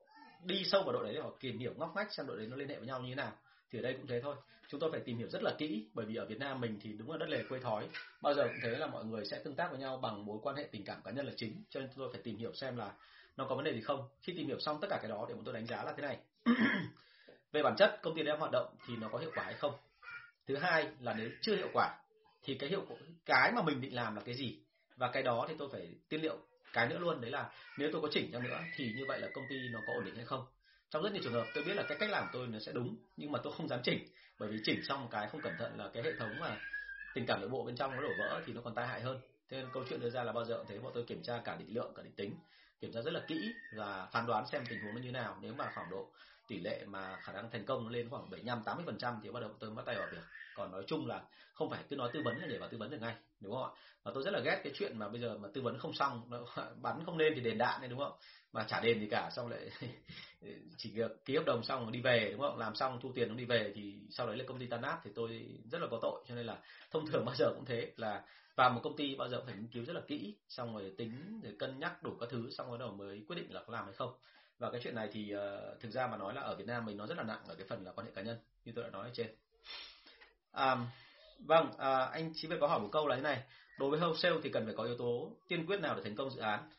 đi 0.46 0.64
sâu 0.64 0.82
vào 0.82 0.92
đội 0.92 1.04
đấy 1.04 1.14
để 1.14 1.20
họ 1.20 1.30
tìm 1.40 1.58
hiểu 1.58 1.74
ngóc 1.76 1.96
ngách 1.96 2.12
xem 2.12 2.26
đội 2.26 2.36
đấy 2.36 2.46
nó 2.46 2.56
liên 2.56 2.68
hệ 2.68 2.76
với 2.76 2.86
nhau 2.86 3.00
như 3.00 3.08
thế 3.08 3.14
nào, 3.14 3.32
thì 3.70 3.78
ở 3.78 3.82
đây 3.82 3.92
cũng 3.92 4.06
thế 4.06 4.20
thôi. 4.20 4.36
Chúng 4.68 4.80
tôi 4.80 4.90
phải 4.92 5.00
tìm 5.00 5.18
hiểu 5.18 5.28
rất 5.28 5.42
là 5.42 5.54
kỹ, 5.58 5.86
bởi 5.94 6.06
vì 6.06 6.16
ở 6.16 6.26
Việt 6.26 6.38
Nam 6.38 6.60
mình 6.60 6.78
thì 6.82 6.92
đúng 6.92 7.10
là 7.10 7.16
đất 7.16 7.28
lề 7.28 7.42
quê 7.48 7.60
thói. 7.60 7.88
Bao 8.20 8.34
giờ 8.34 8.42
cũng 8.42 8.58
thế 8.62 8.70
là 8.70 8.86
mọi 8.86 9.04
người 9.04 9.24
sẽ 9.26 9.38
tương 9.44 9.54
tác 9.54 9.70
với 9.70 9.80
nhau 9.80 9.96
bằng 9.96 10.26
mối 10.26 10.38
quan 10.42 10.56
hệ 10.56 10.68
tình 10.70 10.84
cảm 10.84 11.00
cá 11.04 11.10
nhân 11.10 11.26
là 11.26 11.32
chính, 11.36 11.62
cho 11.70 11.80
nên 11.80 11.88
tôi 11.96 12.08
phải 12.12 12.20
tìm 12.22 12.36
hiểu 12.36 12.52
xem 12.54 12.76
là 12.76 12.92
nó 13.36 13.46
có 13.48 13.54
vấn 13.54 13.64
đề 13.64 13.72
gì 13.72 13.80
không. 13.80 14.08
Khi 14.20 14.32
tìm 14.36 14.46
hiểu 14.46 14.58
xong 14.60 14.78
tất 14.80 14.86
cả 14.90 14.98
cái 15.02 15.10
đó 15.10 15.26
để 15.28 15.34
chúng 15.34 15.44
tôi 15.44 15.54
đánh 15.54 15.66
giá 15.66 15.84
là 15.84 15.92
thế 15.96 16.02
này. 16.02 16.18
Về 17.52 17.62
bản 17.62 17.74
chất, 17.78 17.98
công 18.02 18.16
ty 18.16 18.22
đang 18.22 18.38
hoạt 18.38 18.52
động 18.52 18.74
thì 18.86 18.96
nó 18.96 19.08
có 19.08 19.18
hiệu 19.18 19.30
quả 19.34 19.44
hay 19.44 19.54
không? 19.54 19.72
Thứ 20.46 20.56
hai 20.56 20.88
là 21.00 21.14
nếu 21.14 21.30
chưa 21.40 21.56
hiệu 21.56 21.68
quả, 21.72 21.98
thì 22.42 22.54
cái 22.54 22.70
hiệu 22.70 22.84
quả, 22.88 22.96
cái 23.24 23.52
mà 23.52 23.62
mình 23.62 23.80
định 23.80 23.94
làm 23.94 24.16
là 24.16 24.22
cái 24.24 24.34
gì? 24.34 24.58
Và 24.96 25.10
cái 25.12 25.22
đó 25.22 25.46
thì 25.48 25.54
tôi 25.58 25.68
phải 25.72 25.94
tiên 26.08 26.20
liệu 26.22 26.36
cái 26.76 26.88
nữa 26.88 26.98
luôn, 26.98 27.20
đấy 27.20 27.30
là 27.30 27.50
nếu 27.76 27.90
tôi 27.92 28.02
có 28.02 28.08
chỉnh 28.10 28.30
cho 28.32 28.40
nữa 28.40 28.58
thì 28.72 28.92
như 28.96 29.04
vậy 29.08 29.20
là 29.20 29.28
công 29.34 29.48
ty 29.48 29.68
nó 29.68 29.80
có 29.86 29.92
ổn 29.92 30.04
định 30.04 30.16
hay 30.16 30.24
không. 30.24 30.44
Trong 30.90 31.02
rất 31.02 31.12
nhiều 31.12 31.22
trường 31.24 31.32
hợp, 31.32 31.46
tôi 31.54 31.64
biết 31.64 31.74
là 31.74 31.82
cái 31.88 31.98
cách 32.00 32.10
làm 32.10 32.28
tôi 32.32 32.46
nó 32.46 32.58
sẽ 32.58 32.72
đúng, 32.72 32.96
nhưng 33.16 33.32
mà 33.32 33.38
tôi 33.42 33.52
không 33.56 33.68
dám 33.68 33.80
chỉnh, 33.82 33.98
bởi 34.38 34.48
vì 34.48 34.58
chỉnh 34.64 34.84
xong 34.84 35.02
một 35.02 35.08
cái 35.10 35.28
không 35.28 35.42
cẩn 35.42 35.56
thận 35.58 35.78
là 35.78 35.90
cái 35.94 36.02
hệ 36.02 36.12
thống 36.18 36.38
mà 36.40 36.56
tình 37.14 37.26
cảm 37.26 37.40
nội 37.40 37.48
bộ 37.48 37.64
bên 37.64 37.76
trong 37.76 37.96
nó 37.96 38.02
đổ 38.02 38.14
vỡ 38.18 38.42
thì 38.46 38.52
nó 38.52 38.60
còn 38.60 38.74
tai 38.74 38.86
hại 38.86 39.00
hơn. 39.00 39.20
Thế 39.48 39.56
nên 39.56 39.70
câu 39.72 39.84
chuyện 39.88 40.00
đưa 40.00 40.10
ra 40.10 40.24
là 40.24 40.32
bao 40.32 40.44
giờ 40.44 40.56
cũng 40.56 40.66
thế, 40.68 40.78
bọn 40.78 40.92
tôi 40.94 41.04
kiểm 41.04 41.22
tra 41.22 41.40
cả 41.44 41.56
định 41.56 41.74
lượng, 41.74 41.92
cả 41.96 42.02
định 42.02 42.14
tính, 42.16 42.34
kiểm 42.80 42.92
tra 42.92 43.02
rất 43.02 43.12
là 43.14 43.20
kỹ 43.26 43.54
và 43.72 44.08
phán 44.12 44.26
đoán 44.26 44.46
xem 44.46 44.62
tình 44.68 44.80
huống 44.80 44.94
nó 44.94 45.00
như 45.00 45.12
nào. 45.12 45.38
Nếu 45.42 45.54
mà 45.54 45.70
khoảng 45.74 45.90
độ 45.90 46.12
tỷ 46.48 46.60
lệ 46.60 46.84
mà 46.86 47.16
khả 47.20 47.32
năng 47.32 47.50
thành 47.50 47.64
công 47.64 47.84
nó 47.84 47.90
lên 47.90 48.10
khoảng 48.10 48.30
75 48.30 48.62
80 48.64 48.84
phần 48.86 48.98
trăm 48.98 49.20
thì 49.22 49.30
bắt 49.30 49.40
đầu 49.40 49.50
tôi 49.60 49.70
bắt 49.70 49.82
tay 49.86 49.96
vào 49.96 50.08
việc 50.12 50.22
còn 50.56 50.72
nói 50.72 50.84
chung 50.86 51.06
là 51.06 51.22
không 51.54 51.70
phải 51.70 51.84
cứ 51.88 51.96
nói 51.96 52.10
tư 52.12 52.20
vấn 52.24 52.38
là 52.38 52.46
để 52.46 52.58
vào 52.58 52.68
tư 52.68 52.78
vấn 52.78 52.90
được 52.90 52.98
ngay, 53.00 53.14
đúng 53.40 53.52
không 53.52 53.62
ạ? 53.62 53.70
Và 54.02 54.12
tôi 54.14 54.22
rất 54.22 54.30
là 54.30 54.40
ghét 54.40 54.60
cái 54.64 54.72
chuyện 54.76 54.98
mà 54.98 55.08
bây 55.08 55.20
giờ 55.20 55.38
mà 55.38 55.48
tư 55.54 55.60
vấn 55.62 55.78
không 55.78 55.92
xong, 55.92 56.22
nó 56.30 56.46
bắn 56.82 57.04
không 57.06 57.18
lên 57.18 57.32
thì 57.34 57.40
đền 57.40 57.58
đạn 57.58 57.80
đấy, 57.80 57.88
đúng 57.88 57.98
không? 57.98 58.12
Mà 58.52 58.64
trả 58.68 58.80
đền 58.80 59.00
gì 59.00 59.06
cả, 59.10 59.30
xong 59.36 59.48
lại 59.48 59.70
chỉ 60.76 60.90
việc 60.90 61.24
ký 61.24 61.36
hợp 61.36 61.42
đồng 61.46 61.62
xong 61.62 61.92
đi 61.92 62.00
về, 62.00 62.28
đúng 62.32 62.40
không? 62.40 62.58
Làm 62.58 62.74
xong 62.74 62.98
thu 63.02 63.12
tiền 63.14 63.28
nó 63.28 63.34
đi 63.34 63.44
về 63.44 63.72
thì 63.74 64.00
sau 64.10 64.26
đấy 64.26 64.36
là 64.36 64.44
công 64.48 64.58
ty 64.58 64.66
tan 64.66 64.82
nát 64.82 64.98
thì 65.04 65.10
tôi 65.14 65.46
rất 65.70 65.80
là 65.80 65.86
có 65.90 65.98
tội, 66.02 66.24
cho 66.28 66.34
nên 66.34 66.46
là 66.46 66.58
thông 66.90 67.06
thường 67.06 67.24
bao 67.24 67.34
giờ 67.34 67.52
cũng 67.54 67.64
thế, 67.64 67.92
là 67.96 68.24
vào 68.56 68.70
một 68.70 68.80
công 68.84 68.96
ty 68.96 69.14
bao 69.14 69.28
giờ 69.28 69.36
cũng 69.36 69.46
phải 69.46 69.54
nghiên 69.56 69.68
cứu 69.68 69.84
rất 69.84 69.92
là 69.92 70.02
kỹ, 70.08 70.36
xong 70.48 70.76
rồi 70.76 70.94
tính 70.98 71.40
rồi 71.42 71.56
cân 71.58 71.78
nhắc 71.78 72.02
đủ 72.02 72.16
các 72.20 72.28
thứ, 72.30 72.50
xong 72.50 72.68
rồi 72.68 72.78
đầu 72.78 72.92
mới 72.92 73.24
quyết 73.28 73.36
định 73.36 73.54
là 73.54 73.62
có 73.66 73.72
làm 73.72 73.84
hay 73.84 73.94
không 73.94 74.12
và 74.58 74.70
cái 74.70 74.80
chuyện 74.84 74.94
này 74.94 75.08
thì 75.12 75.34
uh, 75.34 75.80
thực 75.80 75.90
ra 75.90 76.06
mà 76.06 76.16
nói 76.16 76.34
là 76.34 76.40
ở 76.40 76.56
Việt 76.56 76.66
Nam 76.66 76.84
mình 76.84 76.96
nó 76.96 77.06
rất 77.06 77.18
là 77.18 77.24
nặng 77.24 77.40
ở 77.48 77.54
cái 77.54 77.66
phần 77.68 77.84
là 77.84 77.92
quan 77.92 78.06
hệ 78.06 78.12
cá 78.12 78.22
nhân 78.22 78.38
như 78.64 78.72
tôi 78.74 78.84
đã 78.84 78.90
nói 78.90 79.04
ở 79.04 79.10
trên. 79.14 79.26
À, 80.52 80.76
vâng 81.38 81.70
à, 81.78 81.98
anh 81.98 82.32
chỉ 82.34 82.48
phải 82.48 82.58
có 82.60 82.66
hỏi 82.66 82.80
một 82.80 82.88
câu 82.92 83.06
là 83.06 83.16
thế 83.16 83.22
này 83.22 83.42
đối 83.78 83.90
với 83.90 84.00
wholesale 84.00 84.40
thì 84.42 84.50
cần 84.50 84.64
phải 84.64 84.74
có 84.74 84.84
yếu 84.84 84.96
tố 84.98 85.30
tiên 85.48 85.66
quyết 85.66 85.80
nào 85.80 85.94
để 85.94 86.02
thành 86.04 86.16
công 86.16 86.30
dự 86.30 86.40
án? 86.40 86.70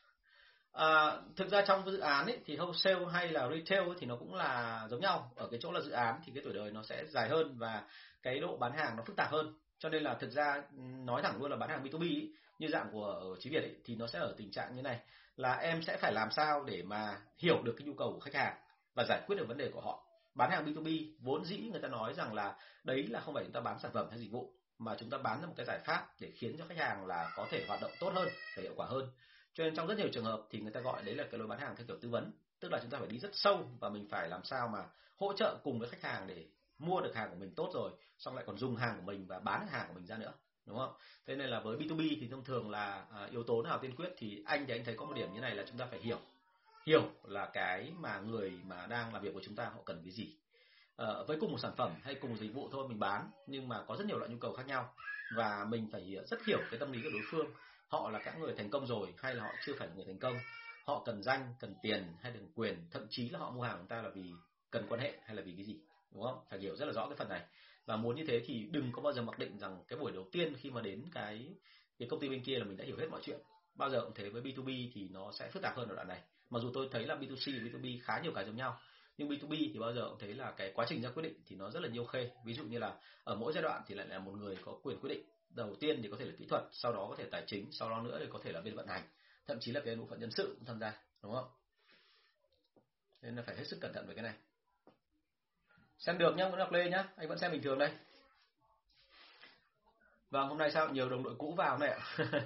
À, 0.72 1.18
thực 1.36 1.50
ra 1.50 1.62
trong 1.68 1.92
dự 1.92 2.00
án 2.00 2.26
ấy, 2.26 2.40
thì 2.46 2.58
wholesale 2.58 3.06
hay 3.06 3.28
là 3.28 3.50
retail 3.50 3.90
ấy, 3.90 3.96
thì 4.00 4.08
nó 4.08 4.16
cũng 4.16 4.36
là 4.36 4.88
giống 4.90 5.02
nhau. 5.02 5.32
Ở 5.36 5.48
cái 5.52 5.60
chỗ 5.64 5.72
là 5.72 5.82
dự 5.82 5.92
án 5.92 6.20
thì 6.26 6.32
cái 6.36 6.44
tuổi 6.44 6.54
đời 6.54 6.72
nó 6.72 6.84
sẽ 6.84 7.06
dài 7.06 7.30
hơn 7.30 7.58
và 7.58 7.84
cái 8.24 8.40
độ 8.40 8.58
bán 8.58 8.72
hàng 8.78 8.96
nó 8.98 9.04
phức 9.04 9.16
tạp 9.16 9.32
hơn. 9.32 9.54
Cho 9.80 9.90
nên 9.90 10.04
là 10.04 10.14
thực 10.14 10.32
ra 10.32 10.64
nói 11.06 11.22
thẳng 11.22 11.42
luôn 11.42 11.52
là 11.52 11.58
bán 11.58 11.70
hàng 11.70 11.84
B2B 11.84 12.02
ấy, 12.02 12.34
như 12.60 12.68
dạng 12.68 12.90
của 12.92 13.36
Chí 13.40 13.50
Việt 13.50 13.62
ấy, 13.62 13.76
thì 13.86 13.96
nó 13.96 14.08
sẽ 14.08 14.20
ở 14.20 14.34
tình 14.38 14.52
trạng 14.52 14.76
như 14.76 14.82
này 14.82 15.00
là 15.38 15.54
em 15.54 15.84
sẽ 15.84 15.98
phải 15.98 16.14
làm 16.14 16.32
sao 16.32 16.64
để 16.64 16.84
mà 16.84 17.22
hiểu 17.38 17.62
được 17.64 17.76
cái 17.78 17.88
nhu 17.88 17.94
cầu 17.94 18.14
của 18.14 18.20
khách 18.20 18.34
hàng 18.34 18.58
và 18.96 19.06
giải 19.10 19.22
quyết 19.28 19.36
được 19.36 19.48
vấn 19.48 19.58
đề 19.58 19.72
của 19.74 19.82
họ. 19.82 20.04
Bán 20.36 20.52
hàng 20.52 20.66
B2B 20.66 21.14
vốn 21.20 21.46
dĩ 21.46 21.58
người 21.58 21.82
ta 21.82 21.88
nói 21.88 22.14
rằng 22.14 22.34
là 22.34 22.56
đấy 22.84 23.08
là 23.08 23.20
không 23.20 23.34
phải 23.34 23.44
chúng 23.44 23.54
ta 23.54 23.60
bán 23.60 23.80
sản 23.80 23.92
phẩm 23.94 24.08
hay 24.10 24.20
dịch 24.20 24.32
vụ, 24.32 24.54
mà 24.78 24.96
chúng 25.00 25.10
ta 25.10 25.18
bán 25.18 25.42
ra 25.42 25.48
một 25.48 25.54
cái 25.58 25.66
giải 25.66 25.80
pháp 25.86 26.08
để 26.20 26.32
khiến 26.36 26.56
cho 26.58 26.66
khách 26.70 26.78
hàng 26.78 27.06
là 27.06 27.32
có 27.36 27.48
thể 27.52 27.66
hoạt 27.68 27.82
động 27.82 27.92
tốt 28.00 28.12
hơn 28.16 28.30
và 28.56 28.64
hiệu 28.64 28.74
quả 28.76 28.88
hơn. 28.88 29.10
Cho 29.54 29.64
nên 29.64 29.76
trong 29.76 29.88
rất 29.88 29.98
nhiều 29.98 30.10
trường 30.14 30.26
hợp 30.26 30.42
thì 30.50 30.60
người 30.60 30.72
ta 30.72 30.80
gọi 30.80 31.04
đấy 31.04 31.16
là 31.16 31.24
cái 31.32 31.40
lối 31.40 31.48
bán 31.48 31.60
hàng 31.60 31.76
theo 31.76 31.88
kiểu 31.88 31.98
tư 32.02 32.10
vấn, 32.10 32.32
tức 32.60 32.72
là 32.72 32.80
chúng 32.82 32.90
ta 32.90 32.98
phải 32.98 33.08
đi 33.08 33.20
rất 33.20 33.32
sâu 33.34 33.70
và 33.80 33.90
mình 33.90 34.08
phải 34.12 34.30
làm 34.30 34.44
sao 34.44 34.68
mà 34.68 34.84
hỗ 35.16 35.34
trợ 35.34 35.58
cùng 35.64 35.80
với 35.80 35.90
khách 35.90 36.02
hàng 36.02 36.28
để 36.28 36.46
mua 36.78 37.02
được 37.02 37.16
hàng 37.16 37.30
của 37.30 37.36
mình 37.36 37.54
tốt 37.56 37.72
rồi, 37.74 37.92
xong 38.18 38.36
lại 38.36 38.44
còn 38.48 38.58
dùng 38.58 38.76
hàng 38.76 38.98
của 38.98 39.06
mình 39.06 39.28
và 39.28 39.40
bán 39.40 39.68
hàng 39.68 39.88
của 39.88 39.94
mình 39.94 40.06
ra 40.06 40.18
nữa 40.18 40.34
đúng 40.68 40.78
không? 40.78 40.94
Thế 41.26 41.36
nên 41.36 41.50
là 41.50 41.60
với 41.60 41.78
B2B 41.78 42.18
thì 42.22 42.28
thông 42.32 42.44
thường 42.44 42.70
là 42.70 43.06
à, 43.12 43.28
yếu 43.32 43.44
tố 43.44 43.62
nào 43.62 43.80
tiên 43.80 43.96
quyết 43.96 44.10
thì 44.18 44.44
anh 44.46 44.66
thì 44.68 44.74
anh 44.74 44.86
thấy 44.86 44.96
có 44.96 45.06
một 45.06 45.14
điểm 45.16 45.34
như 45.34 45.40
này 45.40 45.56
là 45.56 45.64
chúng 45.68 45.78
ta 45.78 45.86
phải 45.86 46.00
hiểu. 46.00 46.20
Hiểu 46.86 47.02
là 47.24 47.50
cái 47.54 47.92
mà 48.00 48.20
người 48.20 48.52
mà 48.66 48.86
đang 48.86 49.14
làm 49.14 49.24
việc 49.24 49.34
của 49.34 49.42
chúng 49.44 49.56
ta 49.56 49.66
họ 49.66 49.80
cần 49.86 50.02
cái 50.04 50.12
gì. 50.12 50.36
À, 50.98 51.08
với 51.28 51.38
cùng 51.40 51.52
một 51.52 51.60
sản 51.60 51.72
phẩm 51.78 51.92
hay 52.04 52.16
cùng 52.16 52.32
một 52.32 52.38
dịch 52.40 52.54
vụ 52.54 52.70
thôi 52.72 52.88
mình 52.88 53.00
bán 53.00 53.32
nhưng 53.48 53.68
mà 53.68 53.84
có 53.88 53.96
rất 53.96 54.08
nhiều 54.08 54.18
loại 54.18 54.32
nhu 54.32 54.38
cầu 54.38 54.54
khác 54.54 54.68
nhau 54.68 54.94
và 55.36 55.66
mình 55.70 55.90
phải 55.92 56.16
rất 56.28 56.46
hiểu 56.46 56.60
cái 56.72 56.80
tâm 56.80 56.92
lý 56.92 57.00
của 57.04 57.10
đối 57.14 57.22
phương. 57.32 57.48
Họ 57.88 58.10
là 58.10 58.20
các 58.26 58.40
người 58.40 58.54
thành 58.58 58.70
công 58.70 58.88
rồi 58.88 59.14
hay 59.18 59.36
là 59.36 59.44
họ 59.44 59.50
chưa 59.66 59.74
phải 59.80 59.88
người 59.96 60.06
thành 60.06 60.20
công? 60.20 60.38
Họ 60.86 61.04
cần 61.06 61.24
danh 61.24 61.54
cần 61.60 61.76
tiền 61.82 62.04
hay 62.22 62.32
cần 62.32 62.48
quyền? 62.56 62.88
Thậm 62.92 63.08
chí 63.10 63.30
là 63.30 63.40
họ 63.40 63.52
mua 63.52 63.62
hàng 63.62 63.76
của 63.76 63.82
chúng 63.82 63.88
ta 63.88 64.02
là 64.02 64.10
vì 64.10 64.32
cần 64.72 64.86
quan 64.90 65.02
hệ 65.02 65.14
hay 65.26 65.36
là 65.36 65.42
vì 65.42 65.54
cái 65.56 65.66
gì? 65.66 65.80
Đúng 66.12 66.24
không? 66.24 66.40
Phải 66.50 66.60
hiểu 66.60 66.76
rất 66.76 66.86
là 66.86 66.94
rõ 66.94 67.08
cái 67.08 67.16
phần 67.18 67.30
này 67.30 67.42
và 67.88 67.96
muốn 67.96 68.16
như 68.16 68.24
thế 68.28 68.42
thì 68.46 68.68
đừng 68.72 68.92
có 68.92 69.02
bao 69.02 69.14
giờ 69.14 69.22
mặc 69.22 69.40
định 69.40 69.58
rằng 69.58 69.84
cái 69.88 70.00
buổi 70.00 70.12
đầu 70.12 70.26
tiên 70.32 70.54
khi 70.62 70.70
mà 70.70 70.82
đến 70.82 71.06
cái 71.14 71.56
cái 72.00 72.08
công 72.10 72.20
ty 72.20 72.30
bên 72.30 72.44
kia 72.44 72.60
là 72.60 72.66
mình 72.66 72.78
đã 72.78 72.86
hiểu 72.86 72.98
hết 72.98 73.08
mọi 73.12 73.22
chuyện. 73.24 73.40
Bao 73.76 73.90
giờ 73.90 74.02
cũng 74.02 74.14
thế 74.16 74.30
với 74.30 74.42
B2B 74.42 74.90
thì 74.94 75.10
nó 75.10 75.32
sẽ 75.32 75.50
phức 75.50 75.64
tạp 75.64 75.78
hơn 75.78 75.90
ở 75.90 75.96
đoạn 75.96 76.08
này. 76.08 76.22
Mặc 76.50 76.60
dù 76.60 76.72
tôi 76.74 76.90
thấy 76.92 77.06
là 77.06 77.16
B2C 77.16 77.64
và 77.64 77.80
B2B 77.80 78.00
khá 78.04 78.20
nhiều 78.24 78.32
cái 78.36 78.46
giống 78.46 78.56
nhau, 78.56 78.80
nhưng 79.18 79.30
B2B 79.30 79.70
thì 79.74 79.80
bao 79.80 79.94
giờ 79.94 80.10
cũng 80.10 80.20
thấy 80.20 80.34
là 80.34 80.52
cái 80.58 80.72
quá 80.76 80.86
trình 80.90 81.02
ra 81.02 81.10
quyết 81.10 81.24
định 81.24 81.42
thì 81.46 81.56
nó 81.56 81.70
rất 81.70 81.80
là 81.80 81.90
nhiều 81.90 82.06
khê. 82.06 82.32
Ví 82.46 82.54
dụ 82.54 82.64
như 82.64 82.80
là 82.80 83.00
ở 83.24 83.36
mỗi 83.36 83.54
giai 83.54 83.64
đoạn 83.64 83.84
thì 83.88 83.96
lại 83.96 84.08
là 84.08 84.20
một 84.20 84.32
người 84.32 84.58
có 84.66 84.80
quyền 84.84 85.00
quyết 85.00 85.10
định. 85.10 85.24
Đầu 85.50 85.76
tiên 85.80 86.00
thì 86.04 86.10
có 86.12 86.18
thể 86.20 86.26
là 86.26 86.34
kỹ 86.40 86.46
thuật, 86.50 86.64
sau 86.72 86.94
đó 86.94 87.08
có 87.10 87.16
thể 87.16 87.26
tài 87.32 87.44
chính, 87.48 87.72
sau 87.72 87.90
đó 87.90 88.02
nữa 88.02 88.18
thì 88.20 88.26
có 88.30 88.40
thể 88.44 88.52
là 88.52 88.62
bên 88.62 88.76
vận 88.76 88.88
hành. 88.88 89.04
Thậm 89.48 89.58
chí 89.60 89.72
là 89.72 89.82
cái 89.86 89.96
bộ 89.96 90.06
phận 90.10 90.20
nhân 90.20 90.32
sự 90.32 90.56
cũng 90.58 90.66
tham 90.66 90.80
gia, 90.80 90.94
đúng 91.24 91.34
không? 91.34 91.48
Nên 93.22 93.36
là 93.36 93.42
phải 93.42 93.56
hết 93.56 93.64
sức 93.68 93.78
cẩn 93.82 93.94
thận 93.94 94.06
với 94.06 94.16
cái 94.16 94.24
này 94.24 94.34
xem 96.00 96.18
được 96.18 96.36
nhá 96.36 96.50
vẫn 96.50 96.60
đọc 96.60 96.72
lê 96.72 96.90
nhá 96.90 97.06
anh 97.16 97.28
vẫn 97.28 97.38
xem 97.38 97.52
bình 97.52 97.62
thường 97.62 97.80
đây. 97.80 97.92
Và 100.30 100.42
hôm 100.42 100.58
nay 100.58 100.72
sao 100.72 100.90
nhiều 100.90 101.10
đồng 101.10 101.24
đội 101.24 101.36
cũ 101.38 101.54
vào 101.58 101.78
này 101.78 101.90
ạ? 101.90 102.00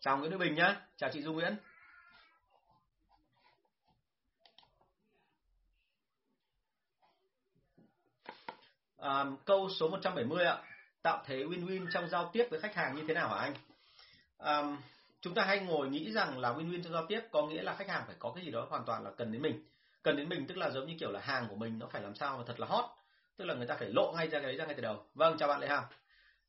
Chào 0.00 0.18
nguyễn 0.18 0.30
đức 0.30 0.38
bình 0.38 0.54
nhá 0.54 0.80
chào 0.96 1.10
chị 1.12 1.22
du 1.22 1.32
nguyễn. 1.32 1.56
À, 8.96 9.24
câu 9.44 9.70
số 9.70 9.88
170 9.88 10.44
ạ 10.44 10.62
tạo 11.02 11.22
thế 11.26 11.36
win-win 11.36 11.86
trong 11.92 12.08
giao 12.08 12.30
tiếp 12.32 12.46
với 12.50 12.60
khách 12.60 12.74
hàng 12.74 12.96
như 12.96 13.04
thế 13.08 13.14
nào 13.14 13.28
hả 13.28 13.36
anh? 13.36 13.54
À, 14.38 14.62
chúng 15.20 15.34
ta 15.34 15.44
hay 15.44 15.60
ngồi 15.60 15.88
nghĩ 15.88 16.12
rằng 16.12 16.38
là 16.38 16.52
win-win 16.52 16.82
trong 16.82 16.92
giao 16.92 17.06
tiếp 17.08 17.20
có 17.30 17.46
nghĩa 17.46 17.62
là 17.62 17.74
khách 17.74 17.88
hàng 17.88 18.02
phải 18.06 18.16
có 18.18 18.32
cái 18.34 18.44
gì 18.44 18.50
đó 18.50 18.66
hoàn 18.70 18.84
toàn 18.84 19.04
là 19.04 19.10
cần 19.10 19.32
đến 19.32 19.42
mình 19.42 19.71
cần 20.02 20.16
đến 20.16 20.28
mình, 20.28 20.46
tức 20.46 20.56
là 20.56 20.70
giống 20.70 20.86
như 20.86 20.94
kiểu 21.00 21.10
là 21.10 21.20
hàng 21.20 21.48
của 21.48 21.56
mình 21.56 21.78
nó 21.78 21.86
phải 21.86 22.02
làm 22.02 22.14
sao 22.14 22.38
mà 22.38 22.44
thật 22.46 22.60
là 22.60 22.66
hot, 22.66 22.84
tức 23.36 23.44
là 23.44 23.54
người 23.54 23.66
ta 23.66 23.76
phải 23.78 23.88
lộ 23.88 24.12
ngay 24.12 24.28
ra 24.28 24.38
cái 24.38 24.46
đấy 24.46 24.56
ra 24.56 24.66
ngay 24.66 24.74
từ 24.74 24.82
đầu. 24.82 25.06
Vâng 25.14 25.38
chào 25.38 25.48
bạn 25.48 25.60
lệ 25.60 25.68
hằng. 25.68 25.84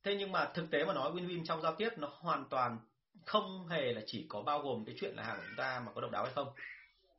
Thế 0.03 0.15
nhưng 0.15 0.31
mà 0.31 0.51
thực 0.53 0.72
tế 0.72 0.86
mà 0.86 0.93
nói, 0.93 1.12
win-win 1.12 1.45
trong 1.45 1.62
giao 1.62 1.75
tiếp 1.75 1.89
nó 1.98 2.10
hoàn 2.19 2.45
toàn 2.50 2.79
không 3.25 3.67
hề 3.67 3.93
là 3.93 4.01
chỉ 4.05 4.25
có 4.29 4.41
bao 4.41 4.60
gồm 4.60 4.86
cái 4.86 4.95
chuyện 5.00 5.15
là 5.15 5.24
hàng 5.24 5.38
của 5.38 5.43
chúng 5.48 5.57
ta 5.57 5.81
mà 5.86 5.91
có 5.95 6.01
độc 6.01 6.12
đáo 6.12 6.24
hay 6.24 6.33
không. 6.33 6.48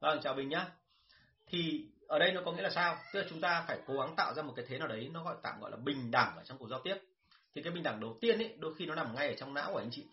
Vâng 0.01 0.21
chào 0.23 0.35
bình 0.35 0.49
nhá. 0.49 0.67
Thì 1.47 1.87
ở 2.09 2.19
đây 2.19 2.33
nó 2.33 2.41
có 2.45 2.53
nghĩa 2.53 2.63
là 2.63 2.71
sao? 2.71 2.99
Tức 3.13 3.21
là 3.21 3.27
chúng 3.31 3.41
ta 3.41 3.65
phải 3.69 3.79
cố 3.87 3.95
gắng 3.95 4.15
tạo 4.17 4.35
ra 4.35 4.43
một 4.43 4.53
cái 4.57 4.65
thế 4.69 4.79
nào 4.79 4.89
đấy, 4.89 5.11
nó 5.13 5.25
gọi 5.25 5.37
tạm 5.43 5.61
gọi 5.61 5.71
là 5.71 5.77
bình 5.77 6.11
đẳng 6.11 6.37
ở 6.37 6.45
trong 6.45 6.59
cuộc 6.59 6.69
giao 6.69 6.81
tiếp. 6.81 6.97
Thì 7.55 7.63
cái 7.63 7.73
bình 7.73 7.83
đẳng 7.83 8.01
đầu 8.01 8.19
tiên 8.21 8.39
ấy 8.39 8.55
đôi 8.59 8.75
khi 8.75 8.87
nó 8.87 8.95
nằm 8.95 9.15
ngay 9.15 9.29
ở 9.29 9.35
trong 9.35 9.55
não 9.55 9.73
của 9.73 9.79
anh 9.79 9.91
chị 9.93 10.07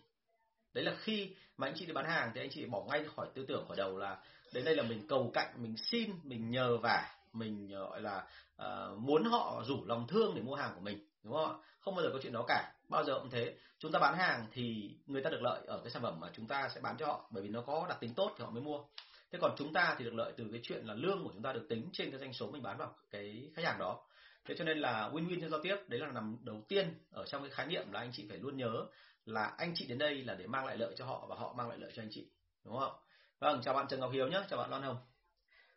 đấy 0.74 0.84
là 0.84 0.94
khi 0.98 1.30
mà 1.56 1.66
anh 1.66 1.74
chị 1.76 1.86
đi 1.86 1.92
bán 1.92 2.04
hàng 2.04 2.30
thì 2.34 2.40
anh 2.40 2.50
chị 2.50 2.66
bỏ 2.66 2.84
ngay 2.88 3.04
khỏi 3.16 3.28
tư 3.34 3.44
tưởng 3.48 3.64
khỏi 3.68 3.76
đầu 3.76 3.98
là 3.98 4.18
đến 4.52 4.64
đây 4.64 4.76
là 4.76 4.82
mình 4.82 5.06
cầu 5.08 5.30
cạnh 5.34 5.62
mình 5.62 5.76
xin 5.76 6.10
mình 6.22 6.50
nhờ 6.50 6.76
vả 6.76 7.14
mình 7.32 7.70
ờ, 7.72 7.80
gọi 7.80 8.00
là 8.00 8.26
uh, 8.62 8.98
muốn 8.98 9.24
họ 9.24 9.62
rủ 9.66 9.84
lòng 9.86 10.06
thương 10.08 10.34
để 10.34 10.42
mua 10.42 10.54
hàng 10.54 10.72
của 10.74 10.80
mình 10.80 10.98
đúng 11.22 11.32
không 11.32 11.50
ạ? 11.50 11.68
Không 11.80 11.94
bao 11.94 12.04
giờ 12.04 12.10
có 12.12 12.18
chuyện 12.22 12.32
đó 12.32 12.44
cả. 12.48 12.72
Bao 12.88 13.04
giờ 13.04 13.18
cũng 13.20 13.30
thế. 13.30 13.54
Chúng 13.78 13.92
ta 13.92 13.98
bán 13.98 14.18
hàng 14.18 14.46
thì 14.52 14.94
người 15.06 15.22
ta 15.22 15.30
được 15.30 15.42
lợi 15.42 15.60
ở 15.66 15.80
cái 15.84 15.90
sản 15.90 16.02
phẩm 16.02 16.20
mà 16.20 16.30
chúng 16.32 16.46
ta 16.46 16.68
sẽ 16.74 16.80
bán 16.80 16.96
cho 16.98 17.06
họ 17.06 17.28
bởi 17.30 17.42
vì 17.42 17.48
nó 17.48 17.62
có 17.62 17.86
đặc 17.88 18.00
tính 18.00 18.14
tốt 18.14 18.34
thì 18.38 18.44
họ 18.44 18.50
mới 18.50 18.62
mua. 18.62 18.84
Thế 19.32 19.38
còn 19.40 19.54
chúng 19.58 19.72
ta 19.72 19.96
thì 19.98 20.04
được 20.04 20.14
lợi 20.14 20.32
từ 20.36 20.44
cái 20.52 20.60
chuyện 20.62 20.86
là 20.86 20.94
lương 20.94 21.24
của 21.24 21.30
chúng 21.32 21.42
ta 21.42 21.52
được 21.52 21.66
tính 21.68 21.88
trên 21.92 22.10
cái 22.10 22.20
doanh 22.20 22.32
số 22.32 22.50
mình 22.50 22.62
bán 22.62 22.78
vào 22.78 22.94
cái 23.10 23.50
khách 23.56 23.64
hàng 23.64 23.78
đó. 23.78 24.00
Thế 24.44 24.54
cho 24.58 24.64
nên 24.64 24.78
là 24.78 25.10
win-win 25.12 25.40
trong 25.40 25.50
giao 25.50 25.60
tiếp 25.62 25.76
đấy 25.88 26.00
là 26.00 26.06
nằm 26.06 26.36
đầu 26.40 26.64
tiên 26.68 26.94
ở 27.10 27.24
trong 27.26 27.42
cái 27.42 27.50
khái 27.50 27.66
niệm 27.66 27.92
là 27.92 28.00
anh 28.00 28.12
chị 28.12 28.26
phải 28.28 28.38
luôn 28.38 28.56
nhớ 28.56 28.86
là 29.24 29.54
anh 29.58 29.72
chị 29.74 29.86
đến 29.86 29.98
đây 29.98 30.24
là 30.24 30.34
để 30.34 30.46
mang 30.46 30.66
lại 30.66 30.76
lợi 30.78 30.94
cho 30.96 31.04
họ 31.04 31.26
và 31.28 31.36
họ 31.36 31.52
mang 31.52 31.68
lại 31.68 31.78
lợi 31.78 31.92
cho 31.94 32.02
anh 32.02 32.08
chị 32.10 32.26
đúng 32.64 32.78
không? 32.78 32.92
Vâng 33.40 33.60
chào 33.62 33.74
bạn 33.74 33.88
trần 33.88 34.00
ngọc 34.00 34.10
hiếu 34.12 34.28
nhé 34.28 34.42
chào 34.50 34.58
bạn 34.58 34.70
loan 34.70 34.82
hồng. 34.82 34.96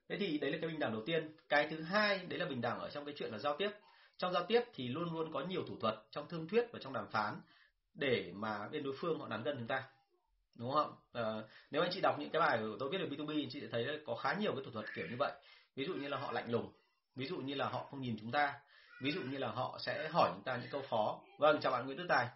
Thế 0.10 0.18
thì 0.20 0.38
đấy 0.38 0.52
là 0.52 0.58
cái 0.62 0.70
bình 0.70 0.80
đẳng 0.80 0.92
đầu 0.94 1.02
tiên. 1.06 1.36
Cái 1.50 1.68
thứ 1.70 1.82
hai 1.82 2.18
đấy 2.18 2.40
là 2.40 2.46
bình 2.46 2.62
đẳng 2.62 2.80
ở 2.80 2.90
trong 2.90 3.06
cái 3.06 3.14
chuyện 3.18 3.32
là 3.32 3.38
giao 3.38 3.58
tiếp. 3.58 3.70
Trong 4.18 4.34
giao 4.34 4.46
tiếp 4.46 4.62
thì 4.74 4.88
luôn 4.88 5.14
luôn 5.14 5.34
có 5.34 5.42
nhiều 5.42 5.64
thủ 5.68 5.78
thuật 5.82 5.96
trong 6.12 6.28
thương 6.28 6.48
thuyết 6.48 6.66
và 6.74 6.80
trong 6.82 6.94
đàm 6.94 7.08
phán 7.08 7.42
để 7.94 8.32
mà 8.36 8.68
bên 8.68 8.84
đối 8.84 8.96
phương 9.00 9.20
họ 9.20 9.28
nắn 9.28 9.44
gần 9.44 9.56
chúng 9.58 9.68
ta 9.68 9.84
đúng 10.56 10.72
không? 10.72 10.96
À, 11.14 11.24
nếu 11.72 11.82
anh 11.82 11.92
chị 11.94 12.00
đọc 12.04 12.16
những 12.20 12.30
cái 12.30 12.40
bài 12.40 12.58
của 12.62 12.78
tôi 12.80 12.90
viết 12.90 12.98
về 12.98 13.08
B2B 13.08 13.44
anh 13.44 13.50
chị 13.50 13.62
sẽ 13.62 13.68
thấy 13.72 14.00
có 14.06 14.16
khá 14.16 14.34
nhiều 14.34 14.56
cái 14.56 14.64
thủ 14.66 14.72
thuật 14.72 14.86
kiểu 14.96 15.08
như 15.10 15.16
vậy. 15.20 15.32
Ví 15.76 15.86
dụ 15.86 15.94
như 15.94 16.08
là 16.08 16.18
họ 16.18 16.32
lạnh 16.32 16.52
lùng 16.52 16.72
ví 17.16 17.26
dụ 17.26 17.38
như 17.38 17.54
là 17.54 17.70
họ 17.70 17.84
không 17.84 18.02
nhìn 18.02 18.18
chúng 18.20 18.32
ta 18.32 18.54
ví 19.02 19.12
dụ 19.12 19.22
như 19.22 19.38
là 19.38 19.48
họ 19.48 19.78
sẽ 19.80 20.10
hỏi 20.12 20.30
chúng 20.34 20.44
ta 20.44 20.58
những 20.58 20.70
câu 20.72 20.82
khó. 20.90 21.20
Vâng 21.38 21.60
chào 21.62 21.72
bạn 21.72 21.86
Nguyễn 21.86 21.98
Đức 21.98 22.06
Tài 22.10 22.28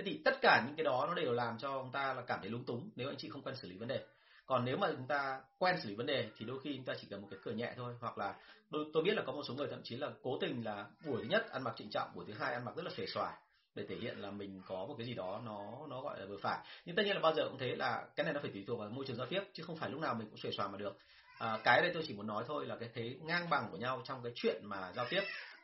thế 0.00 0.10
thì 0.10 0.20
tất 0.24 0.40
cả 0.40 0.62
những 0.66 0.76
cái 0.76 0.84
đó 0.84 1.04
nó 1.08 1.14
đều 1.14 1.32
làm 1.32 1.58
cho 1.58 1.78
chúng 1.82 1.92
ta 1.92 2.14
là 2.14 2.22
cảm 2.22 2.38
thấy 2.40 2.50
lúng 2.50 2.64
túng 2.64 2.90
nếu 2.96 3.08
anh 3.08 3.16
chị 3.16 3.28
không 3.28 3.42
quen 3.42 3.56
xử 3.56 3.68
lý 3.68 3.76
vấn 3.76 3.88
đề. 3.88 4.04
Còn 4.46 4.64
nếu 4.64 4.76
mà 4.76 4.88
chúng 4.96 5.06
ta 5.06 5.40
quen 5.58 5.76
xử 5.82 5.88
lý 5.88 5.94
vấn 5.94 6.06
đề 6.06 6.28
thì 6.38 6.46
đôi 6.46 6.60
khi 6.64 6.76
chúng 6.76 6.84
ta 6.84 6.94
chỉ 7.00 7.06
cần 7.10 7.22
một 7.22 7.28
cái 7.30 7.40
cửa 7.42 7.50
nhẹ 7.50 7.72
thôi 7.76 7.94
hoặc 8.00 8.18
là 8.18 8.34
tôi, 8.70 8.84
tôi 8.92 9.02
biết 9.02 9.14
là 9.14 9.22
có 9.26 9.32
một 9.32 9.42
số 9.48 9.54
người 9.54 9.66
thậm 9.70 9.80
chí 9.84 9.96
là 9.96 10.10
cố 10.22 10.38
tình 10.40 10.64
là 10.64 10.86
buổi 11.06 11.22
thứ 11.22 11.28
nhất 11.28 11.50
ăn 11.50 11.64
mặc 11.64 11.74
trịnh 11.76 11.90
trọng 11.90 12.10
buổi 12.14 12.24
thứ 12.28 12.32
hai 12.32 12.52
ăn 12.52 12.64
mặc 12.64 12.76
rất 12.76 12.84
là 12.84 12.90
xuề 12.96 13.06
xòa 13.06 13.32
để 13.74 13.86
thể 13.88 13.96
hiện 13.96 14.18
là 14.18 14.30
mình 14.30 14.62
có 14.66 14.86
một 14.88 14.94
cái 14.98 15.06
gì 15.06 15.14
đó 15.14 15.40
nó 15.44 15.86
nó 15.88 16.00
gọi 16.00 16.20
là 16.20 16.26
vừa 16.26 16.38
phải. 16.42 16.58
Nhưng 16.84 16.96
tất 16.96 17.02
nhiên 17.06 17.14
là 17.14 17.20
bao 17.20 17.34
giờ 17.34 17.42
cũng 17.48 17.58
thế 17.58 17.76
là 17.76 18.06
cái 18.16 18.24
này 18.24 18.34
nó 18.34 18.40
phải 18.42 18.50
tùy 18.50 18.64
thuộc 18.66 18.78
vào 18.78 18.88
môi 18.88 19.04
trường 19.06 19.16
giao 19.16 19.26
tiếp 19.26 19.42
chứ 19.52 19.62
không 19.62 19.76
phải 19.76 19.90
lúc 19.90 20.00
nào 20.00 20.14
mình 20.14 20.28
cũng 20.28 20.38
xuề 20.38 20.50
xòa 20.50 20.68
mà 20.68 20.78
được. 20.78 20.96
À, 21.38 21.58
cái 21.64 21.82
đây 21.82 21.90
tôi 21.94 22.02
chỉ 22.06 22.14
muốn 22.14 22.26
nói 22.26 22.44
thôi 22.46 22.66
là 22.66 22.76
cái 22.76 22.88
thế 22.94 23.16
ngang 23.20 23.50
bằng 23.50 23.68
của 23.70 23.76
nhau 23.76 24.02
trong 24.04 24.22
cái 24.22 24.32
chuyện 24.34 24.60
mà 24.64 24.92
giao 24.96 25.06
tiếp 25.10 25.20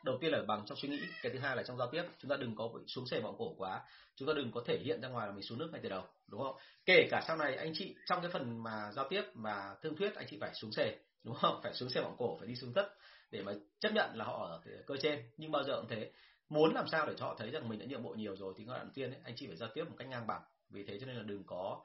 đầu 0.07 0.17
tiên 0.21 0.31
là 0.31 0.41
bằng 0.47 0.65
trong 0.65 0.77
suy 0.77 0.89
nghĩ 0.89 0.99
cái 1.21 1.31
thứ 1.31 1.39
hai 1.39 1.55
là 1.55 1.63
trong 1.63 1.77
giao 1.77 1.89
tiếp. 1.91 2.03
Chúng 2.19 2.29
ta 2.29 2.35
đừng 2.37 2.55
có 2.55 2.69
xuống 2.87 3.07
sẻ 3.07 3.19
vọng 3.19 3.35
cổ 3.37 3.53
quá. 3.57 3.81
Chúng 4.15 4.27
ta 4.27 4.33
đừng 4.33 4.51
có 4.51 4.63
thể 4.65 4.79
hiện 4.83 5.01
ra 5.01 5.07
ngoài 5.07 5.27
là 5.27 5.33
mình 5.33 5.43
xuống 5.43 5.59
nước 5.59 5.69
ngay 5.71 5.81
từ 5.83 5.89
đầu 5.89 6.03
đúng 6.27 6.41
không? 6.41 6.55
Kể 6.85 7.07
cả 7.11 7.23
sau 7.27 7.37
này 7.37 7.55
anh 7.55 7.71
chị 7.75 7.95
trong 8.05 8.21
cái 8.21 8.31
phần 8.31 8.63
mà 8.63 8.91
giao 8.95 9.07
tiếp 9.09 9.21
mà 9.33 9.75
thương 9.81 9.95
thuyết 9.95 10.15
anh 10.15 10.25
chị 10.29 10.37
phải 10.41 10.53
xuống 10.53 10.71
sẻ 10.71 10.97
đúng 11.23 11.35
không? 11.35 11.59
Phải 11.63 11.73
xuống 11.73 11.89
sẻ 11.89 12.01
vọng 12.01 12.15
cổ 12.17 12.37
phải 12.39 12.47
đi 12.47 12.55
xuống 12.55 12.73
thấp 12.73 12.85
để 13.31 13.41
mà 13.41 13.53
chấp 13.79 13.89
nhận 13.93 14.09
là 14.15 14.25
họ 14.25 14.47
ở 14.47 14.61
cơ 14.87 14.95
trên. 15.01 15.23
Nhưng 15.37 15.51
bao 15.51 15.63
giờ 15.63 15.75
cũng 15.75 15.89
thế. 15.89 16.11
Muốn 16.49 16.73
làm 16.73 16.87
sao 16.87 17.05
để 17.07 17.13
cho 17.17 17.25
họ 17.25 17.35
thấy 17.39 17.49
rằng 17.49 17.69
mình 17.69 17.79
đã 17.79 17.85
nhượng 17.89 18.03
bộ 18.03 18.09
nhiều 18.09 18.35
rồi 18.35 18.53
thì 18.57 18.63
ngay 18.63 18.79
đầu 18.79 18.89
tiên 18.93 19.11
ấy, 19.11 19.19
anh 19.23 19.33
chị 19.37 19.47
phải 19.47 19.55
giao 19.55 19.69
tiếp 19.73 19.83
một 19.89 19.95
cách 19.97 20.07
ngang 20.07 20.27
bằng. 20.27 20.41
Vì 20.69 20.83
thế 20.83 20.97
cho 20.99 21.05
nên 21.05 21.15
là 21.15 21.23
đừng 21.23 21.43
có 21.43 21.81